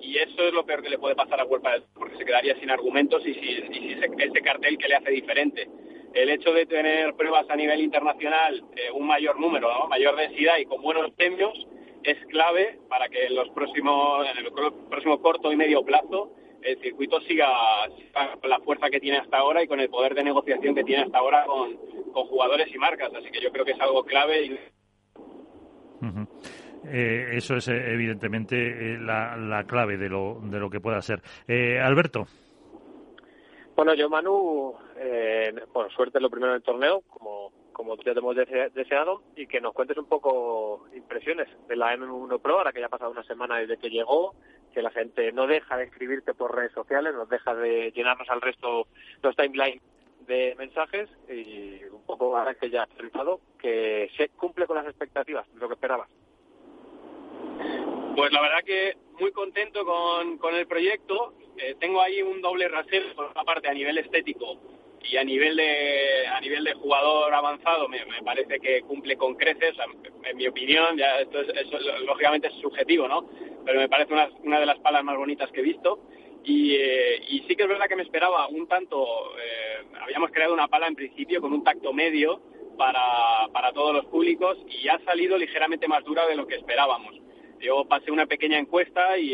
Y 0.00 0.16
eso 0.18 0.44
es 0.46 0.52
lo 0.52 0.64
peor 0.64 0.80
que 0.80 0.90
le 0.90 0.98
puede 0.98 1.16
pasar 1.16 1.40
a 1.40 1.44
World 1.44 1.66
del 1.66 1.82
Tour, 1.82 1.92
porque 1.98 2.18
se 2.18 2.24
quedaría 2.24 2.54
sin 2.60 2.70
argumentos 2.70 3.20
y 3.26 3.34
sin, 3.34 3.74
y 3.74 3.94
sin 3.94 4.20
ese, 4.20 4.42
cartel 4.42 4.78
que 4.78 4.86
le 4.86 4.94
hace 4.94 5.10
diferente. 5.10 5.68
El 6.16 6.30
hecho 6.30 6.52
de 6.52 6.66
tener 6.66 7.14
pruebas 7.14 7.48
a 7.50 7.56
nivel 7.56 7.80
internacional, 7.80 8.64
eh, 8.74 8.90
un 8.92 9.06
mayor 9.06 9.38
número, 9.38 9.68
¿no? 9.72 9.86
mayor 9.86 10.16
densidad 10.16 10.56
y 10.58 10.64
con 10.64 10.80
buenos 10.82 11.10
premios, 11.12 11.52
es 12.02 12.16
clave 12.26 12.78
para 12.88 13.08
que 13.08 13.26
en 13.26 13.34
los 13.34 13.48
próximos, 13.50 14.26
en 14.30 14.46
el 14.46 14.52
próximo 14.88 15.20
corto 15.20 15.52
y 15.52 15.56
medio 15.56 15.84
plazo 15.84 16.32
el 16.62 16.80
circuito 16.80 17.20
siga, 17.20 17.48
siga, 17.96 18.36
con 18.40 18.50
la 18.50 18.58
fuerza 18.60 18.90
que 18.90 19.00
tiene 19.00 19.18
hasta 19.18 19.38
ahora 19.38 19.62
y 19.62 19.68
con 19.68 19.78
el 19.78 19.88
poder 19.88 20.14
de 20.14 20.24
negociación 20.24 20.74
que 20.74 20.84
tiene 20.84 21.04
hasta 21.04 21.18
ahora 21.18 21.44
con, 21.46 21.76
con 22.12 22.26
jugadores 22.26 22.74
y 22.74 22.78
marcas. 22.78 23.12
Así 23.14 23.30
que 23.30 23.40
yo 23.40 23.52
creo 23.52 23.64
que 23.64 23.72
es 23.72 23.80
algo 23.80 24.04
clave. 24.04 24.46
Y... 24.46 24.52
Uh 24.52 26.06
-huh. 26.06 26.28
eh, 26.86 27.30
eso 27.34 27.56
es 27.56 27.68
eh, 27.68 27.92
evidentemente 27.92 28.56
eh, 28.56 28.98
la, 28.98 29.36
la, 29.36 29.64
clave 29.64 29.96
de 29.96 30.08
lo, 30.08 30.40
de 30.42 30.58
lo 30.58 30.68
que 30.68 30.80
pueda 30.80 31.00
ser. 31.02 31.22
Eh, 31.46 31.78
Alberto. 31.80 32.26
Bueno, 33.76 33.94
yo, 33.94 34.08
Manu, 34.08 34.74
eh, 34.98 35.54
bueno, 35.72 35.90
suerte 35.90 36.18
en 36.18 36.22
lo 36.22 36.30
primero 36.30 36.52
del 36.52 36.62
torneo, 36.62 37.02
como, 37.08 37.52
como 37.72 37.96
ya 37.96 38.12
te 38.12 38.18
hemos 38.18 38.36
deseado, 38.36 39.22
y 39.36 39.46
que 39.46 39.60
nos 39.60 39.72
cuentes 39.72 39.96
un 39.96 40.06
poco 40.06 40.86
impresiones 40.94 41.48
de 41.68 41.76
la 41.76 41.94
M1 41.96 42.40
Pro, 42.40 42.58
ahora 42.58 42.72
que 42.72 42.80
ya 42.80 42.86
ha 42.86 42.90
pasado 42.90 43.10
una 43.10 43.24
semana 43.24 43.58
desde 43.58 43.78
que 43.78 43.90
llegó, 43.90 44.34
que 44.72 44.82
la 44.82 44.90
gente 44.90 45.32
no 45.32 45.46
deja 45.46 45.76
de 45.76 45.84
escribirte 45.84 46.34
por 46.34 46.54
redes 46.54 46.72
sociales, 46.72 47.14
nos 47.14 47.28
deja 47.28 47.54
de 47.54 47.92
llenarnos 47.92 48.28
al 48.28 48.40
resto 48.40 48.88
los 49.22 49.36
timelines 49.36 49.82
de 50.26 50.54
mensajes 50.56 51.08
y 51.28 51.84
un 51.84 52.04
poco 52.04 52.36
ahora 52.36 52.54
que 52.54 52.68
ya 52.70 52.82
has 52.82 52.90
terminado, 52.90 53.40
que 53.58 54.10
se 54.16 54.28
cumple 54.30 54.66
con 54.66 54.76
las 54.76 54.86
expectativas, 54.86 55.46
lo 55.54 55.68
que 55.68 55.74
esperabas. 55.74 56.08
Pues 58.16 58.32
la 58.32 58.40
verdad 58.40 58.64
que 58.64 58.96
muy 59.20 59.30
contento 59.32 59.84
con, 59.84 60.38
con 60.38 60.54
el 60.54 60.66
proyecto. 60.66 61.34
Eh, 61.58 61.74
tengo 61.78 62.00
ahí 62.00 62.20
un 62.22 62.40
doble 62.40 62.68
rasero, 62.68 63.14
por 63.14 63.30
una 63.30 63.44
parte 63.44 63.68
a 63.68 63.74
nivel 63.74 63.98
estético 63.98 64.58
y 65.02 65.16
a 65.16 65.24
nivel 65.24 65.56
de 65.56 66.26
a 66.26 66.40
nivel 66.40 66.64
de 66.64 66.74
jugador 66.74 67.32
avanzado 67.32 67.88
me, 67.88 68.04
me 68.06 68.22
parece 68.22 68.58
que 68.58 68.82
cumple 68.82 69.16
con 69.16 69.34
creces. 69.34 69.74
En 70.24 70.36
mi 70.36 70.46
opinión, 70.46 70.96
ya 70.96 71.20
esto 71.20 71.40
es, 71.40 71.48
eso, 71.48 71.78
lógicamente 72.04 72.48
es 72.48 72.54
subjetivo, 72.54 73.06
¿no? 73.06 73.28
Pero 73.64 73.80
me 73.80 73.88
parece 73.88 74.12
una, 74.12 74.28
una 74.42 74.60
de 74.60 74.66
las 74.66 74.78
palas 74.78 75.04
más 75.04 75.16
bonitas 75.16 75.50
que 75.52 75.60
he 75.60 75.64
visto. 75.64 76.00
Y, 76.44 76.76
eh, 76.76 77.22
y, 77.28 77.40
sí 77.40 77.56
que 77.56 77.64
es 77.64 77.68
verdad 77.68 77.88
que 77.88 77.96
me 77.96 78.04
esperaba 78.04 78.46
un 78.46 78.68
tanto, 78.68 79.04
eh, 79.36 79.84
habíamos 80.00 80.30
creado 80.30 80.54
una 80.54 80.68
pala 80.68 80.86
en 80.86 80.94
principio 80.94 81.40
con 81.40 81.52
un 81.52 81.64
tacto 81.64 81.92
medio 81.92 82.40
para, 82.78 83.48
para 83.52 83.72
todos 83.72 83.92
los 83.92 84.06
públicos 84.06 84.56
y 84.68 84.86
ha 84.86 84.98
salido 85.00 85.36
ligeramente 85.36 85.88
más 85.88 86.04
dura 86.04 86.24
de 86.26 86.36
lo 86.36 86.46
que 86.46 86.54
esperábamos. 86.54 87.16
Yo 87.58 87.84
pasé 87.86 88.12
una 88.12 88.26
pequeña 88.26 88.58
encuesta 88.58 89.18
y, 89.18 89.28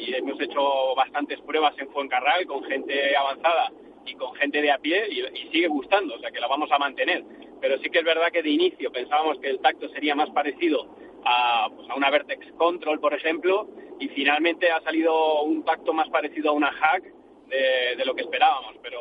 y 0.00 0.14
hemos 0.14 0.40
hecho 0.40 0.94
bastantes 0.96 1.40
pruebas 1.42 1.78
en 1.78 1.88
Fuencarral 1.90 2.46
con 2.46 2.64
gente 2.64 3.16
avanzada 3.16 3.70
y 4.06 4.14
con 4.14 4.34
gente 4.34 4.62
de 4.62 4.70
a 4.70 4.78
pie 4.78 5.06
y, 5.10 5.20
y, 5.20 5.50
sigue 5.50 5.68
gustando, 5.68 6.14
o 6.14 6.18
sea 6.18 6.30
que 6.30 6.40
la 6.40 6.46
vamos 6.46 6.70
a 6.70 6.78
mantener. 6.78 7.24
Pero 7.60 7.78
sí 7.78 7.90
que 7.90 7.98
es 7.98 8.04
verdad 8.04 8.30
que 8.32 8.42
de 8.42 8.50
inicio 8.50 8.92
pensábamos 8.92 9.38
que 9.40 9.50
el 9.50 9.60
tacto 9.60 9.88
sería 9.88 10.14
más 10.14 10.30
parecido 10.30 10.86
a, 11.24 11.68
pues, 11.74 11.88
a 11.90 11.94
una 11.94 12.10
Vertex 12.10 12.52
Control, 12.52 13.00
por 13.00 13.14
ejemplo, 13.14 13.68
y 13.98 14.08
finalmente 14.08 14.70
ha 14.70 14.80
salido 14.82 15.42
un 15.42 15.64
tacto 15.64 15.92
más 15.92 16.08
parecido 16.10 16.50
a 16.50 16.52
una 16.52 16.70
Hack 16.72 17.04
de, 17.48 17.96
de 17.96 18.04
lo 18.04 18.14
que 18.14 18.22
esperábamos. 18.22 18.76
Pero 18.82 19.00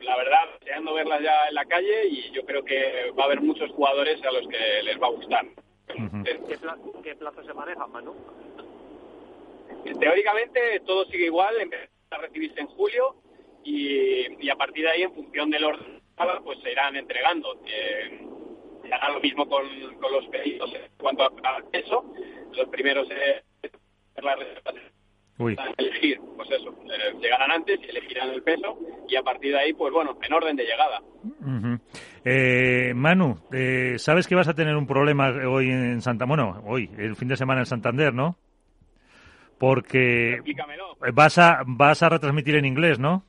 la 0.00 0.16
verdad, 0.16 0.40
deseando 0.60 0.94
verlas 0.94 1.22
ya 1.22 1.48
en 1.48 1.54
la 1.54 1.64
calle 1.64 2.06
y 2.08 2.30
yo 2.32 2.44
creo 2.44 2.64
que 2.64 3.12
va 3.18 3.24
a 3.24 3.26
haber 3.26 3.40
muchos 3.40 3.70
jugadores 3.72 4.22
a 4.24 4.32
los 4.32 4.46
que 4.48 4.82
les 4.84 5.00
va 5.00 5.08
a 5.08 5.10
gustar. 5.10 5.44
Uh 5.44 6.02
-huh. 6.02 6.24
¿Qué, 6.24 6.58
pla 6.58 6.76
¿Qué, 7.02 7.14
plazo 7.14 7.42
se 7.42 7.54
maneja, 7.54 7.86
Manu? 7.86 8.14
Teóricamente 10.00 10.80
todo 10.84 11.04
sigue 11.06 11.26
igual, 11.26 11.60
empieza 11.60 11.86
a 12.10 12.18
recibirse 12.18 12.60
en 12.60 12.66
julio 12.68 13.14
y, 13.66 14.44
y, 14.46 14.50
a 14.50 14.56
partir 14.56 14.84
de 14.84 14.90
ahí, 14.90 15.02
en 15.02 15.12
función 15.12 15.50
del 15.50 15.64
orden, 15.64 16.00
pues 16.44 16.58
se 16.62 16.72
irán 16.72 16.96
entregando. 16.96 17.60
Eh, 17.66 18.26
hará 18.92 19.12
lo 19.12 19.20
mismo 19.20 19.48
con, 19.48 19.66
con, 20.00 20.12
los 20.12 20.26
pedidos 20.28 20.72
en 20.74 20.82
cuanto 20.96 21.24
al 21.24 21.64
peso. 21.64 22.04
Los 22.52 22.68
primeros 22.68 23.08
es 23.10 23.42
la 24.22 24.36
Uy. 25.38 25.56
elegir, 25.76 26.18
pues 26.34 26.50
eso, 26.50 26.70
eh, 26.70 27.14
llegarán 27.20 27.50
antes 27.50 27.78
y 27.82 27.90
elegirán 27.90 28.30
el 28.30 28.42
peso 28.42 28.78
y 29.06 29.16
a 29.16 29.22
partir 29.22 29.52
de 29.52 29.58
ahí, 29.58 29.72
pues 29.74 29.92
bueno, 29.92 30.16
en 30.22 30.32
orden 30.32 30.56
de 30.56 30.64
llegada. 30.64 31.00
Uh 31.22 31.44
-huh. 31.44 31.80
eh, 32.24 32.94
Manu, 32.94 33.36
eh, 33.52 33.98
sabes 33.98 34.26
que 34.26 34.34
vas 34.34 34.48
a 34.48 34.54
tener 34.54 34.74
un 34.74 34.86
problema 34.86 35.28
hoy 35.46 35.68
en 35.68 36.00
Santa, 36.00 36.24
bueno, 36.24 36.62
hoy, 36.66 36.90
el 36.96 37.16
fin 37.16 37.28
de 37.28 37.36
semana 37.36 37.60
en 37.60 37.66
Santander, 37.66 38.14
¿no? 38.14 38.38
Porque 39.58 40.38
vas 41.12 41.38
a 41.38 41.62
vas 41.66 42.02
a 42.02 42.08
retransmitir 42.08 42.56
en 42.56 42.64
inglés, 42.64 42.98
¿no? 42.98 43.24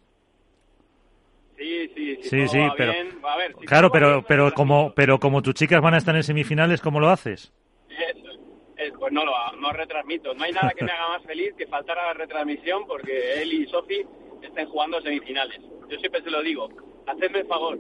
Sí, 1.57 1.87
sí, 1.95 2.15
sí, 2.17 2.29
sí, 2.29 2.47
sí 2.47 2.59
pero 2.77 2.91
bien, 2.91 3.19
a 3.23 3.37
ver, 3.37 3.55
si 3.59 3.65
claro, 3.65 3.91
pero 3.91 4.21
pero 4.21 4.53
como 4.53 4.93
pero 4.93 5.19
como 5.19 5.41
tus 5.41 5.55
chicas 5.55 5.81
van 5.81 5.95
a 5.95 5.97
estar 5.97 6.15
en 6.15 6.23
semifinales, 6.23 6.81
¿cómo 6.81 6.99
lo 6.99 7.09
haces? 7.09 7.51
Eso, 7.89 8.29
es, 8.75 8.93
pues 8.99 9.11
no 9.11 9.25
lo 9.25 9.31
no 9.59 9.71
retransmito. 9.71 10.35
No 10.35 10.43
hay 10.43 10.51
nada 10.51 10.71
que 10.75 10.85
me 10.85 10.91
haga 10.91 11.09
más 11.09 11.23
feliz 11.23 11.55
que 11.57 11.65
faltar 11.65 11.97
a 11.97 12.07
la 12.07 12.13
retransmisión 12.13 12.85
porque 12.85 13.41
él 13.41 13.53
y 13.53 13.65
Sofi 13.67 14.05
estén 14.43 14.67
jugando 14.69 15.01
semifinales. 15.01 15.59
Yo 15.89 15.97
siempre 15.97 16.21
se 16.21 16.29
lo 16.29 16.43
digo, 16.43 16.69
hacedme 17.07 17.39
el 17.39 17.47
favor. 17.47 17.79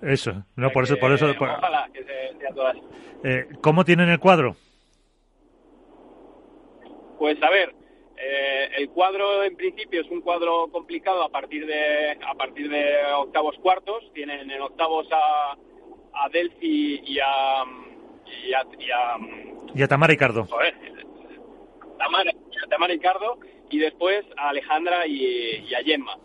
Eso, 0.00 0.42
no 0.56 0.70
por 0.70 0.84
eso, 0.84 0.96
por 0.96 1.12
eso. 1.12 1.34
Por... 1.34 1.50
Ojalá 1.50 1.86
que 1.92 2.02
se, 2.02 2.38
sea 2.38 2.54
todas. 2.54 2.76
Eh, 3.22 3.46
¿Cómo 3.60 3.84
tienen 3.84 4.08
el 4.08 4.18
cuadro? 4.18 4.56
Pues 7.18 7.42
a 7.42 7.50
ver, 7.50 7.74
Eh, 8.22 8.70
el 8.76 8.90
cuadro 8.90 9.42
en 9.44 9.56
principio 9.56 10.02
es 10.02 10.08
un 10.10 10.20
cuadro 10.20 10.68
complicado 10.70 11.22
a 11.22 11.30
partir 11.30 11.66
de 11.66 12.12
a 12.12 12.34
partir 12.34 12.68
de 12.68 13.02
octavos 13.14 13.56
cuartos. 13.62 14.04
Tienen 14.12 14.50
en 14.50 14.60
octavos 14.60 15.08
a, 15.10 15.52
a 15.52 16.28
Delphi 16.28 17.00
y 17.04 17.18
a 17.18 17.64
y 18.46 18.52
a, 18.52 18.62
y 18.78 18.90
a, 18.90 19.16
Y 19.74 19.82
a 19.82 19.88
Tamara 19.88 20.10
Ricardo. 20.10 20.46
Tamara, 21.98 22.30
a 22.30 22.68
Tamara 22.68 22.92
Ricardo 22.92 23.38
y 23.70 23.78
después 23.78 24.24
a 24.36 24.50
Alejandra 24.50 25.06
y, 25.06 25.64
y 25.68 25.74
a 25.74 25.82
Gemma. 25.82 26.18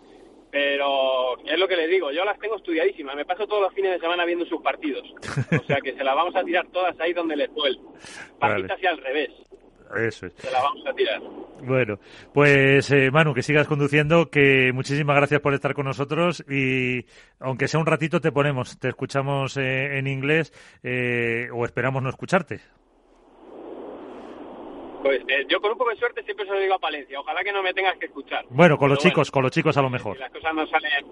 Pero 0.52 1.38
es 1.46 1.60
lo 1.60 1.68
que 1.68 1.76
les 1.76 1.90
digo, 1.90 2.12
yo 2.12 2.24
las 2.24 2.40
tengo 2.40 2.56
estudiadísimas. 2.56 3.16
Me 3.16 3.26
paso 3.26 3.46
todos 3.46 3.62
los 3.62 3.74
fines 3.74 3.92
de 3.92 4.00
semana 4.00 4.24
viendo 4.26 4.46
sus 4.46 4.62
partidos. 4.62 5.04
O 5.52 5.64
sea 5.66 5.82
que 5.82 5.94
se 5.94 6.04
las 6.04 6.16
vamos 6.16 6.36
a 6.36 6.44
tirar 6.44 6.68
todas 6.68 6.98
ahí 7.00 7.14
donde 7.14 7.36
les 7.36 7.54
duele. 7.54 7.78
Vale. 8.40 8.64
Partitas 8.64 8.82
y 8.82 8.86
al 8.86 8.98
revés. 8.98 9.32
Eso 9.95 10.26
es. 10.28 10.34
Se 10.34 10.52
las 10.52 10.62
vamos 10.62 10.86
a 10.88 10.94
tirar. 10.94 11.22
Bueno, 11.64 11.99
pues 12.34 12.91
eh, 12.91 13.10
Manu, 13.12 13.34
que 13.34 13.41
sigas 13.41 13.68
conduciendo, 13.68 14.30
que 14.30 14.72
muchísimas 14.74 15.16
gracias 15.16 15.41
por 15.41 15.53
estar 15.53 15.74
con 15.74 15.86
nosotros 15.86 16.44
y 16.49 17.06
aunque 17.40 17.68
sea 17.68 17.80
un 17.80 17.86
ratito 17.86 18.20
te 18.20 18.32
ponemos, 18.32 18.78
te 18.80 18.90
escuchamos 18.90 19.57
eh, 19.57 19.98
en 19.98 20.07
inglés 20.07 20.52
eh, 20.84 21.48
o 21.53 21.66
esperamos 21.66 22.03
no 22.03 22.10
escucharte. 22.10 22.60
Pues 25.02 25.22
eh, 25.28 25.45
yo 25.48 25.62
con 25.62 25.72
un 25.72 25.78
poco 25.78 25.91
de 25.91 25.98
suerte 25.98 26.24
siempre 26.24 26.45
se 26.48 26.52
lo 26.52 26.60
digo 26.60 26.74
a 26.74 26.80
Palencia. 26.80 27.20
Ojalá 27.20 27.44
que 27.44 27.52
no 27.52 27.62
me 27.62 27.74
tengas 27.74 27.95
que 27.98 28.07
escuchar. 28.07 28.44
Bueno, 28.49 28.78
con 28.78 28.90
los 28.90 28.98
chicos, 28.98 29.30
con 29.30 29.44
los 29.44 29.52
chicos 29.52 29.78
a 29.78 29.82
lo 29.84 29.90
mejor. 29.90 30.16
Si 30.16 30.22
las 30.22 30.32
cosas 30.32 30.56
no 30.56 30.66
salen... 30.68 31.06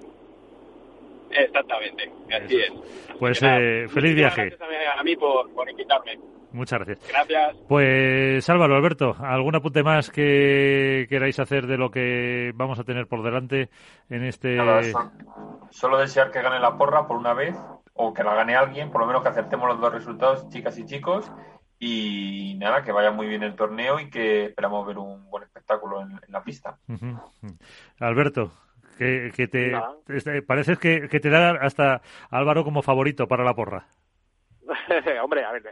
Exactamente, 1.30 2.12
así 2.32 2.58
es. 2.58 2.72
Pues 3.20 3.42
nada, 3.42 3.60
eh, 3.60 3.88
feliz 3.88 4.14
viaje. 4.16 4.50
Gracias 4.50 4.62
a, 4.96 5.00
a 5.00 5.04
mí 5.04 5.16
por, 5.16 5.52
por 5.54 5.70
invitarme. 5.70 6.20
Muchas 6.54 6.80
gracias. 6.80 7.10
Gracias. 7.10 7.58
Pues 7.68 8.50
Álvaro, 8.50 8.76
Alberto, 8.76 9.16
¿algún 9.20 9.56
apunte 9.56 9.84
más 9.84 10.10
que 10.10 11.08
queráis 11.10 11.40
hacer 11.40 11.68
de 11.68 11.78
lo 11.78 11.90
que 11.90 12.52
vamos 12.56 12.80
a 12.80 12.84
tener 12.84 13.08
por 13.08 13.24
delante 13.24 13.70
en 14.10 14.24
este... 14.24 14.56
Nada, 14.56 14.82
solo 15.72 15.98
desear 15.98 16.32
que 16.32 16.42
gane 16.42 16.60
la 16.60 16.78
porra 16.78 17.08
por 17.08 17.18
una 17.18 17.34
vez, 17.34 17.56
o 17.94 18.14
que 18.14 18.24
la 18.24 18.36
gane 18.36 18.56
alguien, 18.56 18.92
por 18.92 19.02
lo 19.02 19.08
menos 19.08 19.24
que 19.24 19.30
acertemos 19.30 19.68
los 19.68 19.82
dos 19.82 19.94
resultados, 19.94 20.50
chicas 20.50 20.78
y 20.78 20.86
chicos. 20.86 21.32
Y 21.80 22.56
nada, 22.60 22.84
que 22.84 22.92
vaya 22.92 23.12
muy 23.12 23.28
bien 23.28 23.44
el 23.44 23.56
torneo 23.56 24.00
y 24.00 24.10
que 24.10 24.46
esperamos 24.46 24.88
ver 24.88 24.98
un 24.98 25.30
buen 25.30 25.44
espectáculo 25.44 26.02
en, 26.02 26.12
en 26.12 26.32
la 26.32 26.44
pista. 26.44 26.78
Alberto, 28.00 28.52
que, 28.98 29.32
que 29.36 29.48
te 29.48 29.74
este, 30.08 30.42
pareces 30.44 30.78
que, 30.78 31.10
que 31.10 31.20
te 31.20 31.30
da 31.30 31.52
hasta 31.62 32.02
Álvaro 32.30 32.64
como 32.64 32.82
favorito 32.84 33.28
para 33.28 33.44
la 33.44 33.54
porra. 33.54 33.88
Hombre, 35.24 35.44
a 35.44 35.52
ver, 35.52 35.64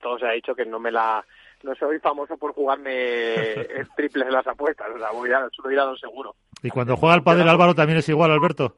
todo 0.00 0.18
se 0.18 0.26
ha 0.26 0.30
dicho 0.32 0.54
que 0.54 0.64
no 0.64 0.78
me 0.78 0.90
la... 0.92 1.24
No 1.62 1.74
soy 1.74 1.98
famoso 1.98 2.38
por 2.38 2.54
jugarme 2.54 2.92
triples 3.96 4.26
en 4.26 4.32
las 4.32 4.46
apuestas, 4.46 4.88
o 4.94 4.98
sea, 4.98 5.10
voy 5.10 5.30
a, 5.30 5.46
suelo 5.52 5.70
ir 5.70 5.78
a 5.80 5.84
lo 5.84 5.96
seguro. 5.96 6.34
Y 6.62 6.70
cuando 6.70 6.96
juega 6.96 7.14
al 7.14 7.22
pádel 7.22 7.48
Álvaro 7.48 7.74
también 7.74 7.98
es 7.98 8.08
igual, 8.08 8.30
Alberto. 8.30 8.76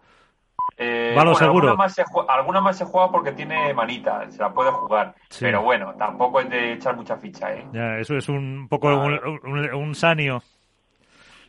Eh, 0.77 1.15
Va 1.17 1.23
a 1.23 1.25
lo 1.25 1.31
bueno, 1.33 1.47
seguro. 1.47 1.69
Alguna 1.69 1.85
más, 1.85 1.95
se 1.95 2.03
juega, 2.05 2.35
alguna 2.35 2.61
más 2.61 2.79
se 2.79 2.85
juega 2.85 3.11
porque 3.13 3.33
tiene 3.33 3.73
manita, 3.73 4.29
se 4.31 4.39
la 4.43 4.53
puede 4.53 4.73
jugar. 4.73 5.15
Sí. 5.29 5.45
Pero 5.45 5.63
bueno, 5.63 5.95
tampoco 5.97 6.41
es 6.41 6.51
de 6.51 6.73
echar 6.73 6.97
mucha 6.97 7.17
ficha, 7.17 7.55
¿eh? 7.55 7.65
Ya, 7.73 7.99
eso 7.99 8.17
es 8.17 8.29
un 8.29 8.67
poco 8.69 8.89
un, 8.89 9.13
un- 9.45 9.75
un 9.75 9.95
sanio 9.95 10.43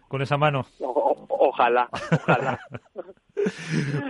con 0.07 0.21
esa 0.21 0.38
mano. 0.38 0.65
O- 0.81 0.85
o- 0.88 1.27
ojalá, 1.49 1.89
ojalá. 1.91 2.59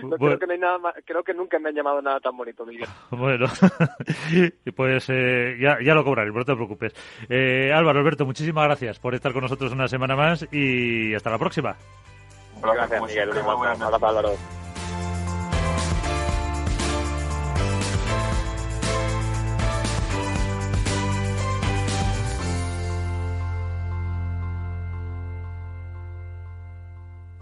No, 0.01 0.18
Bueno. 0.18 0.18
creo 0.18 0.39
que 0.39 0.47
no 0.47 0.53
hay 0.53 0.60
nada 0.60 0.77
más- 0.77 0.95
creo 1.05 1.23
que 1.23 1.34
nunca 1.34 1.60
me 1.60 1.69
han 1.69 1.76
llamado 1.76 2.01
nada 2.01 2.19
tan 2.19 2.35
bonito, 2.38 2.65
Miguel. 2.65 2.88
Bueno, 3.11 3.45
y 4.65 4.72
pues 4.72 5.05
eh, 5.10 5.57
ya, 5.60 5.77
ya 5.84 5.93
lo 5.93 6.03
cobraré, 6.03 6.31
no 6.31 6.43
te 6.45 6.55
preocupes. 6.55 6.93
Eh, 7.30 7.72
Álvaro, 7.73 7.99
Alberto, 7.99 8.26
muchísimas 8.26 8.65
gracias 8.65 8.99
por 8.99 9.15
estar 9.15 9.34
con 9.34 9.41
nosotros 9.43 9.72
una 9.72 9.88
semana 9.88 10.15
más 10.15 10.45
y 10.51 11.14
hasta 11.14 11.30
la 11.30 11.38
próxima. 11.38 11.76
Gracias, 12.61 13.01
Miguel. 13.01 13.30
Un 13.30 13.38
abrazo, 13.81 14.07
Álvaro. 14.07 14.62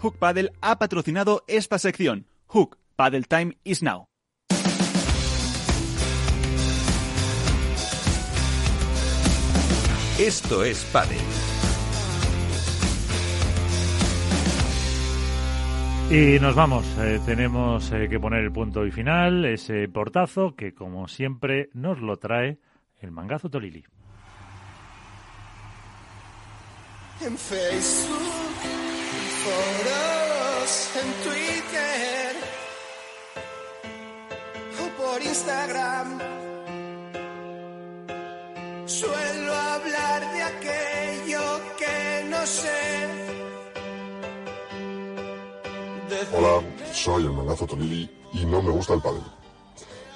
Hook 0.01 0.17
Paddle 0.17 0.51
ha 0.61 0.79
patrocinado 0.79 1.43
esta 1.47 1.77
sección. 1.77 2.25
Hook 2.47 2.79
Paddle 2.95 3.21
Time 3.21 3.57
is 3.63 3.83
now. 3.83 4.07
Esto 10.17 10.63
es 10.63 10.83
Padel. 10.85 11.17
Y 16.09 16.39
nos 16.39 16.55
vamos. 16.55 16.85
Eh, 16.97 17.19
tenemos 17.23 17.91
eh, 17.91 18.07
que 18.09 18.19
poner 18.19 18.43
el 18.43 18.51
punto 18.51 18.85
y 18.87 18.91
final, 18.91 19.45
ese 19.45 19.87
portazo 19.87 20.55
que, 20.55 20.73
como 20.73 21.07
siempre, 21.07 21.69
nos 21.73 21.99
lo 21.99 22.17
trae 22.17 22.57
el 23.01 23.11
mangazo 23.11 23.51
Tolili. 23.51 23.85
En 27.21 27.37
Facebook, 27.37 28.80
foros, 29.43 30.71
en 31.01 31.09
Twitter 31.25 32.31
o 34.81 34.85
por 35.01 35.21
Instagram. 35.21 36.07
Suelo 38.85 39.53
hablar 39.53 40.19
de 40.33 40.41
aquello 40.43 41.43
que 41.79 42.25
no 42.29 42.45
sé. 42.45 42.81
Hola, 46.35 46.63
soy 46.93 47.23
el 47.23 47.31
mangazo 47.31 47.65
Tolili 47.65 48.09
y 48.33 48.45
no 48.45 48.61
me 48.61 48.69
gusta 48.71 48.93
el 48.93 49.01
pádel. 49.01 49.23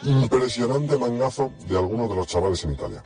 Impresionante 0.04 0.98
mangazo 0.98 1.52
de 1.68 1.78
algunos 1.78 2.10
de 2.10 2.16
los 2.16 2.28
chavales 2.28 2.64
en 2.66 2.74
Italia. 2.74 3.04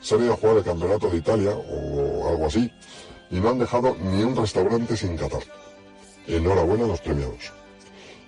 Se 0.00 0.14
han 0.14 0.22
ido 0.22 0.34
a 0.34 0.36
jugar 0.36 0.56
el 0.58 0.64
campeonato 0.64 1.10
de 1.10 1.16
Italia 1.18 1.50
o 1.50 2.28
algo 2.28 2.46
así 2.46 2.70
y 3.30 3.40
no 3.40 3.50
han 3.50 3.58
dejado 3.58 3.96
ni 4.02 4.22
un 4.22 4.36
restaurante 4.36 4.96
sin 4.96 5.16
catar. 5.16 5.42
Enhorabuena 6.26 6.84
a 6.84 6.88
los 6.88 7.00
premiados. 7.00 7.52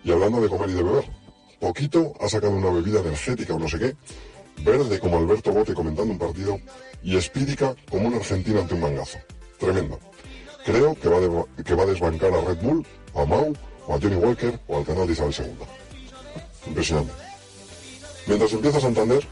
Y 0.05 0.13
hablando 0.13 0.41
de 0.41 0.49
comer 0.49 0.71
y 0.71 0.75
de 0.75 0.83
beber, 0.83 1.11
Poquito 1.61 2.15
ha 2.21 2.29
sacado 2.29 2.53
una 2.53 2.71
bebida 2.71 3.01
energética 3.01 3.55
o 3.55 3.59
no 3.59 3.69
sé 3.69 3.79
qué, 3.79 3.97
verde 4.63 5.01
como 5.01 5.19
Alberto 5.19 5.51
Bote 5.53 5.75
comentando 5.75 6.13
un 6.13 6.19
partido 6.19 6.61
y 7.03 7.17
espídica 7.17 7.75
como 7.91 8.09
un 8.09 8.15
argentino 8.15 8.61
ante 8.61 8.75
un 8.75 8.81
mangazo. 8.81 9.19
Tremendo. 9.59 9.99
Creo 10.65 10.95
que 10.95 11.09
va, 11.09 11.45
que 11.65 11.75
va 11.75 11.83
a 11.83 11.87
desbancar 11.87 12.33
a 12.33 12.41
Red 12.43 12.63
Bull, 12.63 12.87
a 13.15 13.25
Mau, 13.25 13.53
o 13.87 13.95
a 13.95 13.99
Johnny 14.01 14.17
Walker 14.17 14.61
o 14.69 14.79
al 14.79 14.85
canal 14.85 15.07
de 15.07 15.15
Isabel 15.15 15.35
II. 15.37 16.69
Impresionante. 16.69 17.13
Mientras 18.27 18.53
empieza 18.53 18.81
Santander, 18.81 19.27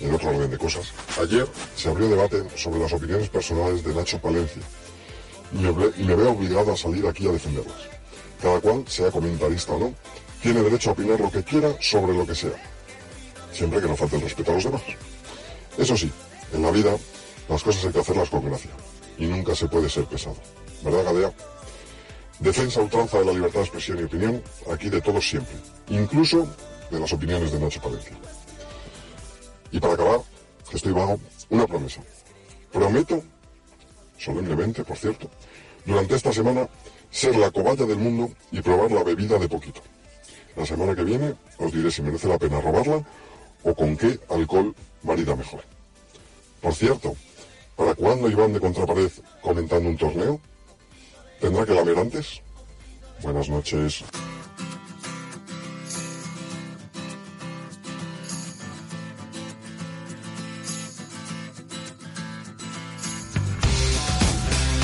en 0.00 0.14
otro 0.14 0.30
orden 0.30 0.50
de 0.50 0.58
cosas, 0.58 0.92
ayer 1.20 1.46
se 1.76 1.90
abrió 1.90 2.08
debate 2.08 2.42
sobre 2.56 2.80
las 2.80 2.92
opiniones 2.92 3.28
personales 3.28 3.84
de 3.84 3.94
Nacho 3.94 4.18
Palencia 4.20 4.62
y 5.52 6.04
me, 6.04 6.14
veo 6.14 6.32
obligado 6.32 6.72
a 6.72 6.76
salir 6.76 7.06
aquí 7.06 7.26
a 7.26 7.32
defenderlas. 7.32 7.76
Cada 8.40 8.60
cual, 8.60 8.84
sea 8.86 9.10
comentarista 9.10 9.72
o 9.72 9.78
no, 9.78 9.94
tiene 10.42 10.62
derecho 10.62 10.90
a 10.90 10.92
opinar 10.92 11.18
lo 11.20 11.30
que 11.30 11.42
quiera 11.42 11.74
sobre 11.80 12.14
lo 12.14 12.26
que 12.26 12.34
sea, 12.34 12.54
siempre 13.52 13.80
que 13.80 13.88
no 13.88 13.96
falte 13.96 14.16
el 14.16 14.22
respeto 14.22 14.52
a 14.52 14.54
los 14.54 14.64
demás. 14.64 14.82
Eso 15.76 15.96
sí, 15.96 16.10
en 16.52 16.62
la 16.62 16.70
vida 16.70 16.96
las 17.48 17.62
cosas 17.62 17.84
hay 17.84 17.92
que 17.92 18.00
hacerlas 18.00 18.28
con 18.28 18.44
gracia 18.44 18.70
y 19.16 19.26
nunca 19.26 19.54
se 19.54 19.68
puede 19.68 19.88
ser 19.88 20.04
pesado. 20.04 20.36
¿Verdad, 20.82 21.04
Gadea? 21.04 21.32
Defensa 22.38 22.80
ultranza 22.80 23.18
de 23.18 23.24
la 23.24 23.32
libertad 23.32 23.60
de 23.60 23.64
expresión 23.64 23.98
y 23.98 24.02
opinión, 24.04 24.42
aquí 24.72 24.88
de 24.88 25.00
todos 25.00 25.28
siempre, 25.28 25.56
incluso 25.88 26.46
de 26.90 27.00
las 27.00 27.12
opiniones 27.12 27.50
de 27.50 27.58
Nacho 27.58 27.80
Palencia. 27.80 28.16
Y 29.72 29.80
para 29.80 29.94
acabar, 29.94 30.20
que 30.70 30.76
estoy 30.76 30.92
vago, 30.92 31.18
una 31.50 31.66
promesa. 31.66 32.00
Prometo, 32.72 33.22
solemnemente, 34.18 34.84
por 34.84 34.96
cierto, 34.96 35.30
durante 35.84 36.16
esta 36.16 36.32
semana, 36.32 36.68
ser 37.10 37.36
la 37.36 37.50
cobaya 37.50 37.86
del 37.86 37.98
mundo 37.98 38.30
y 38.52 38.60
probar 38.60 38.92
la 38.92 39.02
bebida 39.02 39.38
de 39.38 39.48
poquito. 39.48 39.80
La 40.56 40.66
semana 40.66 40.94
que 40.94 41.04
viene 41.04 41.34
os 41.58 41.72
diré 41.72 41.90
si 41.90 42.02
merece 42.02 42.28
la 42.28 42.38
pena 42.38 42.60
robarla 42.60 43.02
o 43.62 43.74
con 43.74 43.96
qué 43.96 44.18
alcohol 44.28 44.74
marida 45.02 45.34
mejor. 45.36 45.62
Por 46.60 46.74
cierto, 46.74 47.16
¿para 47.76 47.94
cuándo 47.94 48.28
Iván 48.28 48.52
de 48.52 48.60
Contrapared 48.60 49.12
comentando 49.40 49.88
un 49.88 49.96
torneo? 49.96 50.40
¿Tendrá 51.40 51.64
que 51.64 51.74
lamer 51.74 51.98
antes? 51.98 52.42
Buenas 53.22 53.48
noches. 53.48 54.04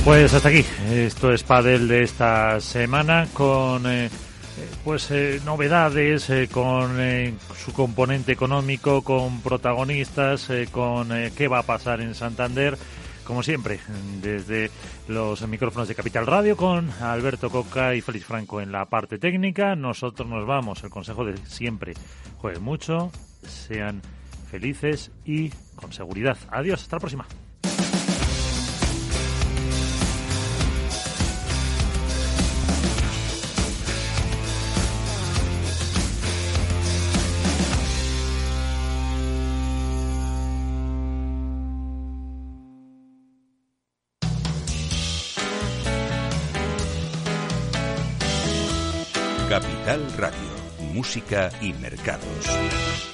Pues 0.04 0.34
hasta 0.34 0.50
aquí. 0.50 0.64
Esto 0.90 1.32
es 1.32 1.42
Padel 1.42 1.88
de 1.88 2.02
esta 2.02 2.60
semana 2.60 3.26
con 3.32 3.86
eh, 3.86 4.10
pues 4.84 5.10
eh, 5.10 5.40
novedades, 5.46 6.28
eh, 6.28 6.48
con 6.52 7.00
eh, 7.00 7.32
su 7.56 7.72
componente 7.72 8.30
económico, 8.32 9.02
con 9.02 9.40
protagonistas, 9.40 10.50
eh, 10.50 10.68
con 10.70 11.10
eh, 11.10 11.32
qué 11.34 11.48
va 11.48 11.60
a 11.60 11.62
pasar 11.62 12.02
en 12.02 12.14
Santander, 12.14 12.76
como 13.24 13.42
siempre, 13.42 13.80
desde 14.20 14.70
los 15.08 15.48
micrófonos 15.48 15.88
de 15.88 15.94
Capital 15.94 16.26
Radio 16.26 16.54
con 16.54 16.90
Alberto 17.00 17.48
Coca 17.48 17.94
y 17.94 18.02
Félix 18.02 18.26
Franco 18.26 18.60
en 18.60 18.72
la 18.72 18.84
parte 18.84 19.18
técnica. 19.18 19.74
Nosotros 19.74 20.28
nos 20.28 20.46
vamos. 20.46 20.84
El 20.84 20.90
consejo 20.90 21.24
de 21.24 21.38
siempre. 21.46 21.94
Jueguen 22.36 22.62
mucho, 22.62 23.10
sean 23.46 24.02
felices 24.50 25.10
y 25.24 25.48
con 25.74 25.94
seguridad. 25.94 26.36
Adiós, 26.50 26.82
hasta 26.82 26.96
la 26.96 27.00
próxima. 27.00 27.26
Música 51.04 51.50
y 51.60 51.74
Mercados. 51.74 53.13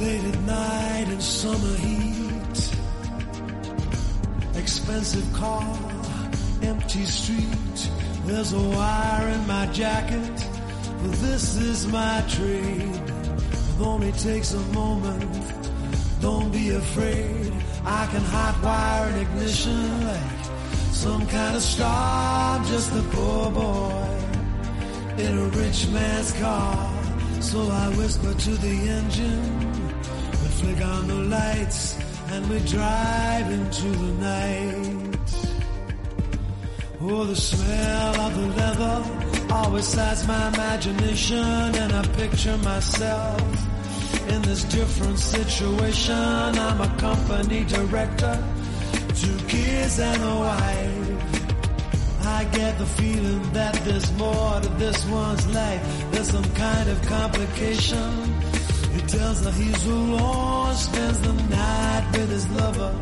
Late 0.00 0.24
at 0.24 0.40
night 0.40 1.06
in 1.10 1.20
summer 1.20 1.76
heat. 1.76 2.76
Expensive 4.56 5.32
car, 5.34 5.78
empty 6.62 7.04
street. 7.04 7.90
There's 8.24 8.52
a 8.52 8.60
wire 8.60 9.28
in 9.28 9.46
my 9.46 9.66
jacket, 9.66 10.46
this 11.02 11.56
is 11.56 11.86
my 11.88 12.24
trade. 12.28 12.94
It 12.96 13.80
only 13.80 14.12
takes 14.12 14.52
a 14.52 14.60
moment. 14.72 15.44
Don't 16.20 16.50
be 16.52 16.70
afraid. 16.70 17.52
I 17.84 18.06
can 18.06 18.22
hot 18.22 18.62
wire 18.62 19.08
an 19.08 19.18
ignition 19.20 20.06
like 20.06 20.44
some 20.92 21.26
kind 21.26 21.56
of 21.56 21.62
star. 21.62 22.58
I'm 22.58 22.66
just 22.66 22.92
a 22.92 23.02
poor 23.14 23.50
boy 23.50 24.18
in 25.18 25.38
a 25.38 25.44
rich 25.44 25.88
man's 25.88 26.32
car. 26.34 26.90
So 27.40 27.58
I 27.70 27.88
whisper 27.96 28.34
to 28.34 28.50
the 28.50 28.68
engine, 28.68 29.59
flick 30.60 30.84
on 30.84 31.06
the 31.08 31.14
lights, 31.14 31.98
and 32.32 32.48
we 32.50 32.58
drive 32.60 33.50
into 33.50 33.88
the 34.02 34.12
night. 34.30 35.28
Oh, 37.00 37.24
the 37.24 37.36
smell 37.36 38.20
of 38.20 38.32
the 38.38 38.46
leather 38.60 39.54
always 39.54 39.86
sets 39.86 40.26
my 40.26 40.48
imagination, 40.48 41.38
and 41.82 41.92
I 41.92 42.02
picture 42.22 42.58
myself 42.58 43.40
in 44.28 44.42
this 44.42 44.64
different 44.64 45.18
situation. 45.18 46.14
I'm 46.68 46.80
a 46.80 46.94
company 46.98 47.64
director, 47.64 48.36
two 49.14 49.38
kids 49.48 49.98
and 49.98 50.22
a 50.22 50.34
wife. 50.46 50.96
I 52.22 52.44
get 52.52 52.78
the 52.78 52.86
feeling 52.86 53.42
that 53.52 53.74
there's 53.84 54.12
more 54.12 54.60
to 54.60 54.68
this 54.76 55.06
one's 55.06 55.46
life. 55.54 55.82
There's 56.10 56.30
some 56.30 56.50
kind 56.54 56.88
of 56.90 57.00
complication. 57.02 58.29
Tells 59.10 59.44
her 59.44 59.50
he's 59.50 59.86
alone, 59.86 60.74
spends 60.76 61.20
the 61.20 61.32
night 61.32 62.08
with 62.12 62.30
his 62.30 62.48
lover. 62.50 62.94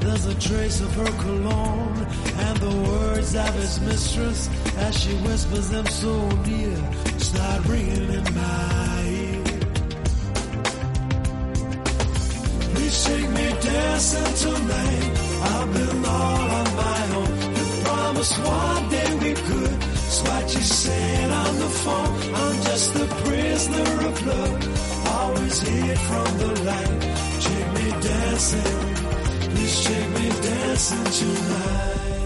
There's 0.00 0.26
a 0.26 0.34
trace 0.40 0.80
of 0.80 0.92
her 0.96 1.12
cologne 1.22 2.06
and 2.46 2.56
the 2.58 2.90
words 2.90 3.36
of 3.36 3.54
his 3.54 3.80
mistress 3.80 4.50
as 4.78 4.98
she 4.98 5.14
whispers 5.18 5.68
them 5.68 5.86
so 5.86 6.28
near. 6.48 6.76
Start 7.18 7.64
ringing 7.66 8.10
in 8.10 8.24
my 8.34 9.04
ear. 9.06 9.44
Please 12.74 13.04
take 13.04 13.30
me 13.30 13.46
dancing 13.60 14.34
tonight. 14.50 15.10
I've 15.42 15.72
been 15.74 16.04
all 16.04 16.50
on 16.60 16.68
my 16.74 17.02
own. 17.18 17.54
You 17.54 17.84
promised 17.84 18.38
one 18.38 18.88
day 18.88 19.14
we 19.22 19.32
could. 19.34 19.78
It's 19.94 20.22
what 20.22 20.54
you 20.54 20.60
said 20.60 21.30
on 21.30 21.58
the 21.60 21.70
phone. 21.82 22.34
I'm 22.34 22.62
just 22.64 22.96
a 22.96 23.06
prisoner 23.22 24.08
of 24.08 24.26
love. 24.26 24.71
Always 25.52 25.68
it 25.68 25.98
from 25.98 26.38
the 26.38 26.64
light. 26.64 27.00
Take 27.40 27.72
me 27.74 27.90
dancing. 28.00 29.50
Please 29.50 29.84
take 29.84 30.08
me 30.08 30.28
dancing 30.40 31.04
tonight. 31.04 32.21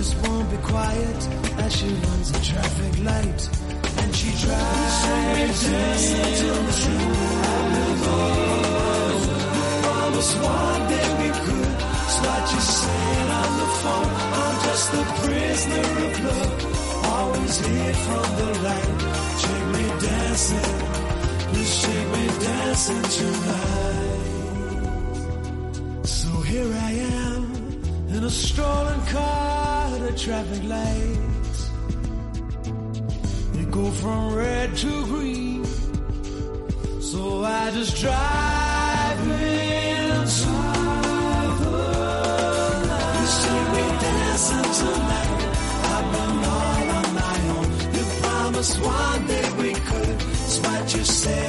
Just 0.00 0.16
won't 0.26 0.48
be 0.50 0.56
quiet 0.74 1.20
as 1.64 1.70
she 1.76 1.88
runs 1.88 2.30
a 2.30 2.40
traffic 2.50 2.94
light. 3.10 3.40
And 4.00 4.10
she 4.20 4.30
drives 4.44 4.96
the 5.04 5.78
promise 9.82 10.30
one 10.36 10.82
day 10.92 11.08
we 11.20 11.28
could. 11.44 11.76
What 12.24 12.44
you 12.54 12.62
said 12.80 13.26
on 13.40 13.50
the 13.60 13.68
phone. 13.80 14.12
I'm 14.40 14.56
just 14.68 14.88
a 15.00 15.04
prisoner 15.20 15.86
of 16.06 16.14
love. 16.28 16.54
always 17.14 17.54
hid 17.66 17.96
from 18.06 18.28
the 18.40 18.50
light. 18.66 19.00
Shake 19.42 19.68
me 19.74 19.84
dancing, 20.08 20.74
please 21.50 21.72
shake 21.80 22.08
me 22.16 22.24
dancing 22.48 23.06
tonight. 23.18 24.20
So 26.18 26.30
here 26.50 26.72
I 26.88 26.92
am 27.18 27.42
in 28.14 28.20
a 28.24 28.30
strolling 28.30 29.04
car 29.12 29.29
traffic 30.20 30.62
lights. 30.64 31.70
They 33.54 33.64
go 33.70 33.90
from 33.90 34.34
red 34.34 34.76
to 34.76 35.04
green, 35.06 35.64
so 37.00 37.42
I 37.42 37.70
just 37.70 37.96
drive 37.96 39.20
into 39.20 40.52
the 41.64 41.80
night. 42.90 43.20
You 43.20 43.60
me 43.74 43.84
dancing 44.04 44.70
tonight. 44.80 45.40
I've 45.94 46.06
been 46.14 46.36
all 46.56 46.84
on 46.98 47.08
my 47.22 47.38
own. 47.56 47.68
You 47.94 48.04
promised 48.20 48.76
one 48.80 49.26
day 49.26 49.48
we 49.62 49.72
could. 49.72 50.16
It's 50.44 50.58
what 50.60 50.94
you 50.94 51.04
said 51.04 51.39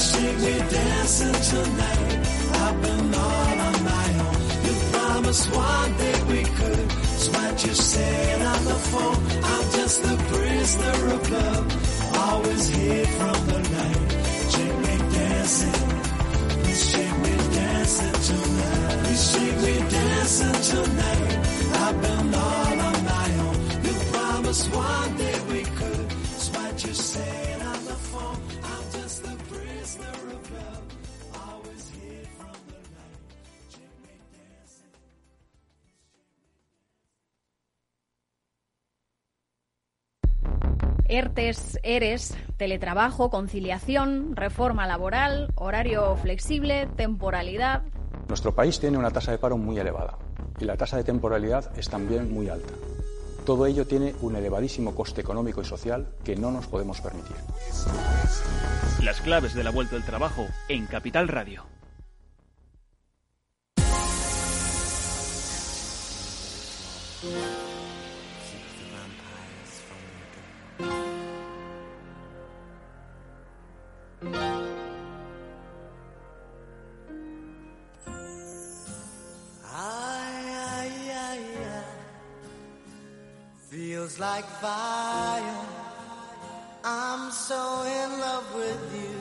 shake 0.00 0.38
me 0.46 0.56
dancing 0.70 1.38
tonight. 1.52 2.12
I've 2.64 2.82
been 2.82 3.14
all 3.14 3.56
on 3.68 3.76
my 3.84 4.08
own. 4.26 4.38
You 4.66 4.74
promised 4.92 5.46
one 5.54 5.92
day 6.02 6.18
we 6.32 6.42
could. 6.58 6.86
It's 7.14 7.28
what 7.28 7.54
you 7.66 7.74
said 7.74 8.42
on 8.52 8.64
the 8.64 8.78
phone. 8.90 9.20
I'm 9.52 9.64
just 9.78 10.04
a 10.04 10.16
prisoner 10.32 11.14
of 11.14 11.30
love, 11.30 12.16
always 12.18 12.68
hid 12.68 13.08
from 13.18 13.38
the 13.52 13.60
night. 13.78 14.06
Shake 14.52 14.78
me 14.86 14.94
dancing, 15.18 15.88
please 16.62 16.82
shake 16.90 17.18
me 17.24 17.34
dancing 17.58 18.18
tonight. 18.28 18.98
Please 19.04 19.24
shake 19.32 19.58
me 19.66 19.74
dancing 19.98 20.58
tonight. 20.72 21.36
I've 21.84 21.98
been 22.02 22.34
all 22.34 22.80
on 22.88 22.98
my 23.04 23.28
own. 23.44 23.56
You 23.84 23.94
promised 24.12 24.66
one 24.74 25.16
ERTES, 41.10 41.80
ERES, 41.82 42.36
teletrabajo, 42.56 43.30
conciliación, 43.30 44.36
reforma 44.36 44.86
laboral, 44.86 45.52
horario 45.56 46.16
flexible, 46.16 46.86
temporalidad. 46.96 47.82
Nuestro 48.28 48.54
país 48.54 48.78
tiene 48.78 48.96
una 48.96 49.10
tasa 49.10 49.32
de 49.32 49.38
paro 49.38 49.58
muy 49.58 49.78
elevada 49.78 50.16
y 50.60 50.64
la 50.64 50.76
tasa 50.76 50.96
de 50.96 51.04
temporalidad 51.04 51.76
es 51.76 51.88
también 51.88 52.32
muy 52.32 52.48
alta. 52.48 52.72
Todo 53.44 53.66
ello 53.66 53.86
tiene 53.86 54.14
un 54.20 54.36
elevadísimo 54.36 54.94
coste 54.94 55.20
económico 55.20 55.60
y 55.60 55.64
social 55.64 56.06
que 56.22 56.36
no 56.36 56.52
nos 56.52 56.68
podemos 56.68 57.00
permitir. 57.00 57.36
Las 59.02 59.20
claves 59.20 59.54
de 59.54 59.64
la 59.64 59.70
vuelta 59.70 59.96
del 59.96 60.04
trabajo 60.04 60.46
en 60.68 60.86
Capital 60.86 61.26
Radio. 61.26 61.64
Ay, 74.22 74.32
ay, 80.54 81.40
ay. 81.64 81.84
Feels 83.70 84.18
like 84.18 84.44
fire. 84.60 85.66
I'm 86.84 87.30
so 87.30 87.82
in 87.82 88.20
love 88.20 88.54
with 88.54 88.94
you. 88.94 89.20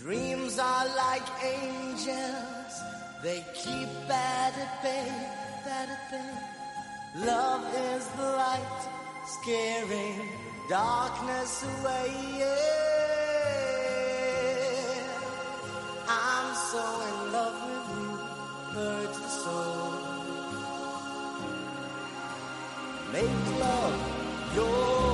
Dreams 0.00 0.58
are 0.58 0.86
like 0.96 1.26
angels. 1.42 2.82
They 3.22 3.42
keep 3.54 3.88
at 4.10 4.82
bay, 4.82 5.08
at 5.66 6.10
bay. 6.10 7.24
Love 7.24 7.64
is 7.74 8.06
the 8.08 8.22
light, 8.22 8.88
scaring 9.26 10.43
darkness 10.68 11.64
away. 11.64 12.12
Yeah. 12.38 12.54
I'm 16.08 16.54
so 16.54 17.00
in 17.08 17.32
love 17.32 17.56
with 17.68 17.86
you, 17.98 18.10
hurt 18.74 19.14
and 19.14 19.30
soul. 19.42 19.92
Make 23.12 23.58
love 23.60 23.96
your 24.54 25.13